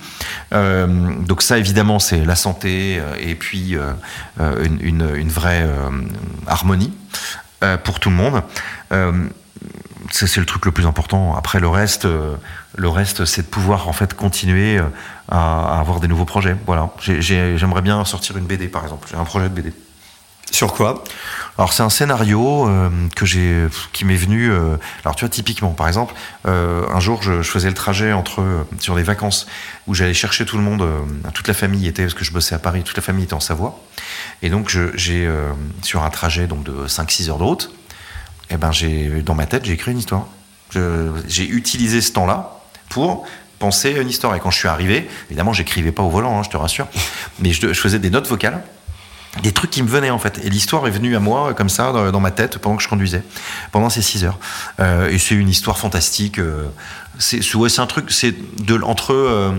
Euh, 0.54 0.88
donc 1.20 1.42
ça, 1.42 1.58
évidemment, 1.58 2.00
c'est 2.00 2.24
la 2.24 2.36
santé 2.36 3.00
euh, 3.00 3.16
et 3.20 3.36
puis 3.36 3.76
euh, 3.76 3.94
une, 4.64 4.80
une, 4.82 5.16
une, 5.16 5.30
vraie 5.30 5.68
harmonie 6.48 6.94
pour 7.84 8.00
tout 8.00 8.10
le 8.10 8.16
monde 8.16 8.44
c'est 10.14 10.40
le 10.40 10.46
truc 10.46 10.66
le 10.66 10.72
plus 10.72 10.86
important. 10.86 11.36
Après 11.36 11.60
le 11.60 11.68
reste, 11.68 12.06
euh, 12.06 12.36
le 12.76 12.88
reste, 12.88 13.26
c'est 13.26 13.42
de 13.42 13.48
pouvoir 13.48 13.88
en 13.88 13.94
fait 13.94 14.14
continuer 14.14 14.78
euh, 14.78 14.84
à, 15.30 15.78
à 15.78 15.80
avoir 15.80 16.00
des 16.00 16.08
nouveaux 16.08 16.26
projets. 16.26 16.56
Voilà. 16.66 16.92
J'aimerais 17.02 17.82
bien 17.82 18.06
sortir 18.06 18.38
une 18.38 18.46
BD 18.46 18.68
par 18.68 18.84
exemple. 18.84 19.08
J'ai 19.10 19.18
un 19.18 19.26
projet 19.26 19.50
de 19.50 19.54
BD. 19.54 19.74
Sur 20.54 20.72
quoi? 20.72 21.04
Alors 21.58 21.74
c'est 21.74 21.82
un 21.82 21.90
scénario 21.90 22.68
euh, 22.68 22.90
que 23.16 23.26
j'ai, 23.26 23.66
qui 23.92 24.06
m'est 24.06 24.16
venu. 24.16 24.52
Euh, 24.52 24.78
alors 25.04 25.16
tu 25.16 25.26
vois 25.26 25.30
typiquement, 25.30 25.72
par 25.72 25.88
exemple, 25.88 26.14
euh, 26.48 26.86
un 26.94 27.00
jour 27.00 27.24
je, 27.24 27.42
je, 27.42 27.50
faisais 27.50 27.70
le 27.70 27.74
trajet 27.74 28.14
entre 28.14 28.44
sur 28.80 28.96
des 28.96 29.02
vacances 29.02 29.48
où 29.88 29.96
j'allais 29.96 30.14
chercher 30.14 30.46
tout 30.46 30.58
le 30.58 30.64
monde, 30.64 30.88
toute 31.34 31.48
la 31.48 31.56
famille 31.56 31.88
était 31.88 32.04
parce 32.04 32.14
que 32.14 32.24
je 32.24 32.32
bossais 32.32 32.54
à 32.54 32.60
Paris, 32.60 32.84
toute 32.84 32.96
la 32.96 33.02
famille 33.02 33.24
était 33.24 33.34
en 33.34 33.40
Savoie, 33.40 33.80
et 34.44 34.52
donc 34.52 34.76
j'ai 34.94 35.28
sur 35.82 36.04
un 36.04 36.10
trajet 36.12 36.46
donc 36.46 36.64
de 36.64 36.88
5-6 36.88 37.30
heures 37.30 37.40
de 37.40 37.44
route 37.44 37.74
eh 38.50 38.58
ben 38.58 38.72
j'ai 38.72 39.22
dans 39.22 39.36
ma 39.36 39.46
tête 39.46 39.66
j'ai 39.66 39.74
écrit 39.74 39.92
une 39.92 40.00
histoire. 40.00 40.28
J'ai 41.28 41.48
utilisé 41.48 42.02
ce 42.02 42.12
temps-là 42.14 42.60
pour 42.90 43.26
penser 43.64 43.96
à 43.96 44.02
une 44.02 44.10
histoire. 44.10 44.36
Et 44.36 44.40
quand 44.40 44.52
je 44.52 44.58
suis 44.58 44.68
arrivé, 44.68 45.08
évidemment, 45.30 45.54
j'écrivais 45.54 45.94
pas 45.94 46.04
au 46.04 46.10
volant, 46.10 46.38
hein, 46.38 46.44
je 46.44 46.50
te 46.50 46.58
rassure, 46.58 46.88
mais 47.40 47.54
je, 47.54 47.74
faisais 47.74 47.98
des 47.98 48.10
notes 48.10 48.28
vocales, 48.28 48.62
des 49.42 49.54
trucs 49.54 49.72
qui 49.72 49.82
me 49.82 49.88
venaient 49.88 50.10
en 50.10 50.20
fait. 50.20 50.40
Et 50.44 50.50
l'histoire 50.50 50.86
est 50.86 50.92
venue 50.92 51.16
à 51.16 51.20
moi 51.20 51.54
comme 51.54 51.70
ça 51.70 52.12
dans, 52.12 52.20
ma 52.20 52.32
tête 52.32 52.58
pendant 52.58 52.76
que 52.76 52.84
je 52.84 52.90
conduisais, 52.90 53.24
pendant 53.72 53.90
ces 53.90 54.02
six 54.02 54.26
heures. 54.26 54.38
Euh, 54.82 55.10
et 55.10 55.18
c'est 55.18 55.36
une 55.36 55.48
histoire 55.48 55.78
fantastique. 55.78 56.40
Euh, 56.40 56.68
c'est 57.20 57.56
ouais, 57.56 57.80
un 57.80 57.88
truc, 57.88 58.12
c'est 58.12 58.36
de 58.64 58.82
entre 58.82 59.14
euh, 59.14 59.52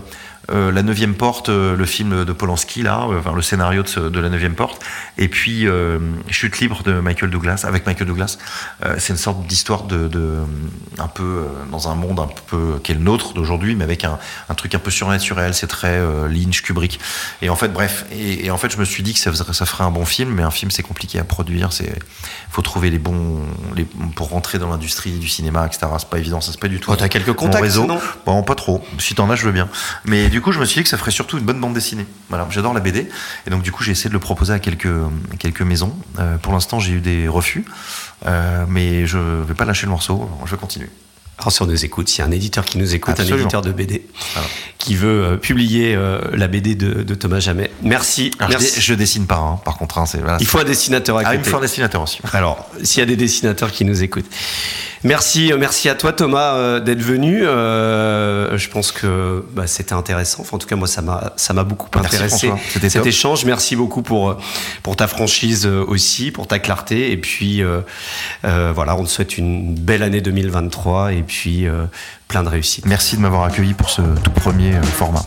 euh, 0.51 0.73
La 0.73 0.83
Neuvième 0.83 1.15
Porte, 1.15 1.49
euh, 1.49 1.77
le 1.77 1.87
film 1.87 2.25
de 2.25 2.33
Polanski, 2.33 2.83
là, 2.83 3.07
euh, 3.09 3.19
enfin, 3.19 3.33
le 3.35 3.43
scénario 3.43 3.83
de, 3.83 3.89
ce, 3.89 4.01
de 4.01 4.21
La 4.21 4.29
Neuvième 4.29 4.55
Porte, 4.55 4.83
et 5.19 5.29
puis 5.29 5.67
euh, 5.67 5.99
Chute 6.29 6.59
libre 6.61 6.83
de 6.83 7.01
Michael 7.01 7.31
Douglas, 7.31 7.65
avec 7.67 7.87
Michael 7.87 8.07
Douglas. 8.07 8.39
C'est 8.99 9.13
une 9.13 9.19
sorte 9.19 9.47
d'histoire 9.47 9.85
de, 9.85 10.09
de, 10.09 10.39
un 10.99 11.09
peu 11.09 11.45
dans 11.71 11.89
un 11.89 11.95
monde 11.95 12.21
un 12.21 12.29
peu 12.47 12.79
qui 12.83 12.93
est 12.93 12.95
le 12.95 13.01
nôtre 13.01 13.33
d'aujourd'hui, 13.33 13.75
mais 13.75 13.85
avec 13.85 14.05
un, 14.05 14.19
un, 14.49 14.55
truc 14.55 14.75
un 14.75 14.79
peu 14.79 14.91
surnaturel. 14.91 15.55
C'est 15.55 15.67
très 15.67 16.01
Lynch, 16.29 16.63
Kubrick. 16.63 17.01
Et 17.41 17.49
en 17.49 17.57
fait, 17.57 17.69
bref, 17.69 18.05
et, 18.13 18.47
et, 18.47 18.51
en 18.51 18.59
fait, 18.59 18.71
je 18.71 18.79
me 18.79 18.85
suis 18.85 19.03
dit 19.03 19.15
que 19.15 19.19
ça, 19.19 19.33
ça 19.35 19.67
ferait 19.67 19.85
un 19.85 19.91
bon 19.91 20.05
film, 20.05 20.31
mais 20.31 20.43
un 20.43 20.51
film 20.51 20.71
c'est 20.71 20.83
compliqué 20.83 21.19
à 21.19 21.25
produire. 21.25 21.73
C'est 21.73 21.93
faut 22.51 22.63
trouver 22.63 22.91
les 22.91 22.99
bons, 22.99 23.41
les, 23.77 23.85
pour 24.15 24.29
rentrer 24.31 24.59
dans 24.59 24.69
l'industrie 24.69 25.13
du 25.19 25.29
cinéma, 25.29 25.67
etc. 25.67 25.87
C'est 25.99 26.09
pas 26.09 26.19
évident, 26.19 26.41
ça 26.41 26.53
c'est 26.53 26.61
pas 26.61 26.69
du 26.69 26.81
tout. 26.81 26.91
Oh, 26.93 26.97
T'as 26.97 27.09
quelques 27.09 27.33
contacts, 27.33 27.63
réseau. 27.63 27.87
non? 27.87 28.01
Bon, 28.27 28.43
pas 28.43 28.55
trop. 28.55 28.85
Si 28.99 29.15
t'en 29.15 29.31
as, 29.31 29.37
je 29.37 29.47
veux 29.47 29.53
bien. 29.53 29.69
Mais 30.05 30.29
du 30.35 30.41
coup, 30.41 30.51
je 30.51 30.59
me 30.59 30.65
suis 30.65 30.81
dit 30.81 30.83
que 30.83 30.89
ça 30.89 30.99
ferait 30.99 31.13
surtout 31.13 31.39
une 31.39 31.45
bonne 31.45 31.61
bande 31.61 31.75
dessinée. 31.75 32.07
Voilà, 32.29 32.49
j'adore 32.51 32.75
la 32.75 32.81
BD. 32.81 33.09
Et 33.47 33.51
donc, 33.51 33.63
du 33.63 33.71
coup, 33.71 33.85
j'ai 33.85 33.93
essayé 33.93 34.09
de 34.09 34.15
le 34.15 34.19
proposer 34.19 34.53
à 34.53 34.59
quelques, 34.59 34.89
quelques 35.39 35.63
maisons. 35.63 35.95
Euh, 36.19 36.39
pour 36.39 36.53
l'instant, 36.53 36.81
j'ai 36.81 36.95
eu 36.95 37.01
des 37.01 37.29
refus. 37.29 37.65
Euh, 38.27 38.65
mais 38.69 39.07
je 39.07 39.17
vais 39.17 39.55
pas 39.55 39.65
lâcher 39.65 39.87
le 39.87 39.91
morceau. 39.91 40.29
Je 40.45 40.51
vais 40.51 40.57
continuer. 40.57 40.89
Alors, 41.39 41.53
si 41.53 41.63
on 41.63 41.67
nous 41.67 41.85
écoute, 41.85 42.09
s'il 42.09 42.19
y 42.19 42.23
a 42.23 42.27
un 42.27 42.33
éditeur 42.33 42.65
qui 42.65 42.79
nous 42.79 42.97
écoute, 42.97 43.13
Absolument. 43.13 43.37
un 43.37 43.41
éditeur 43.43 43.63
de 43.63 43.71
BD, 43.71 44.07
Alors. 44.35 44.49
qui 44.79 44.97
veut 44.97 45.25
euh, 45.25 45.37
publier 45.37 45.95
euh, 45.95 46.21
la 46.33 46.49
BD 46.49 46.75
de, 46.75 47.05
de, 47.05 47.15
Thomas 47.15 47.39
Jamais. 47.39 47.71
Merci. 47.83 48.33
Alors, 48.41 48.51
merci. 48.51 48.81
Je, 48.81 48.81
je, 48.81 48.95
dessine 48.95 49.27
pas, 49.27 49.37
hein, 49.39 49.61
par 49.65 49.77
contre. 49.77 49.99
Hein, 49.99 50.05
voilà, 50.15 50.39
il 50.41 50.47
faut 50.47 50.59
un 50.59 50.65
dessinateur 50.65 51.17
à 51.17 51.21
ah, 51.21 51.25
côté. 51.37 51.43
il 51.45 51.49
faut 51.49 51.59
un 51.59 51.61
dessinateur 51.61 52.03
aussi. 52.03 52.19
Alors, 52.33 52.69
s'il 52.83 52.99
y 52.99 53.03
a 53.05 53.07
des 53.07 53.17
dessinateurs 53.17 53.71
qui 53.71 53.85
nous 53.85 54.03
écoutent. 54.03 54.27
Merci, 55.05 55.53
merci 55.59 55.91
à 55.91 55.95
toi 55.95 56.13
Thomas 56.13 56.55
euh, 56.55 56.81
d'être 56.81 57.03
venu. 57.03 57.47
Euh, 57.47 58.57
je 58.57 58.69
pense 58.71 58.91
que 58.91 59.45
bah, 59.53 59.67
c'était 59.67 59.93
intéressant. 59.93 60.41
Enfin, 60.41 60.57
en 60.57 60.59
tout 60.59 60.67
cas, 60.67 60.77
moi, 60.77 60.89
ça 60.89 61.03
m'a 61.03 61.35
ça 61.37 61.53
m'a 61.53 61.63
beaucoup 61.63 61.89
merci 61.95 62.17
intéressé 62.17 62.53
cet 62.81 62.95
top. 62.95 63.07
échange. 63.07 63.45
Merci 63.45 63.77
beaucoup 63.77 64.03
pour 64.03 64.37
pour 64.83 64.97
ta 64.97 65.07
franchise 65.07 65.67
aussi, 65.67 66.31
pour 66.31 66.47
ta 66.47 66.59
clarté. 66.59 67.13
Et 67.13 67.19
puis 67.19 67.63
euh, 67.63 67.83
voilà, 68.43 68.97
on 68.97 69.05
te 69.05 69.11
souhaite 69.11 69.37
une 69.37 69.75
belle 69.75 70.03
année 70.03 70.23
2023 70.23 71.13
et 71.13 71.23
puis 71.23 71.67
plein 72.29 72.43
de 72.43 72.49
réussite. 72.49 72.87
Merci 72.87 73.17
de 73.17 73.21
m'avoir 73.21 73.45
accueilli 73.45 73.75
pour 73.75 73.91
ce 73.91 74.01
tout 74.23 74.31
premier 74.31 74.73
format. 74.83 75.27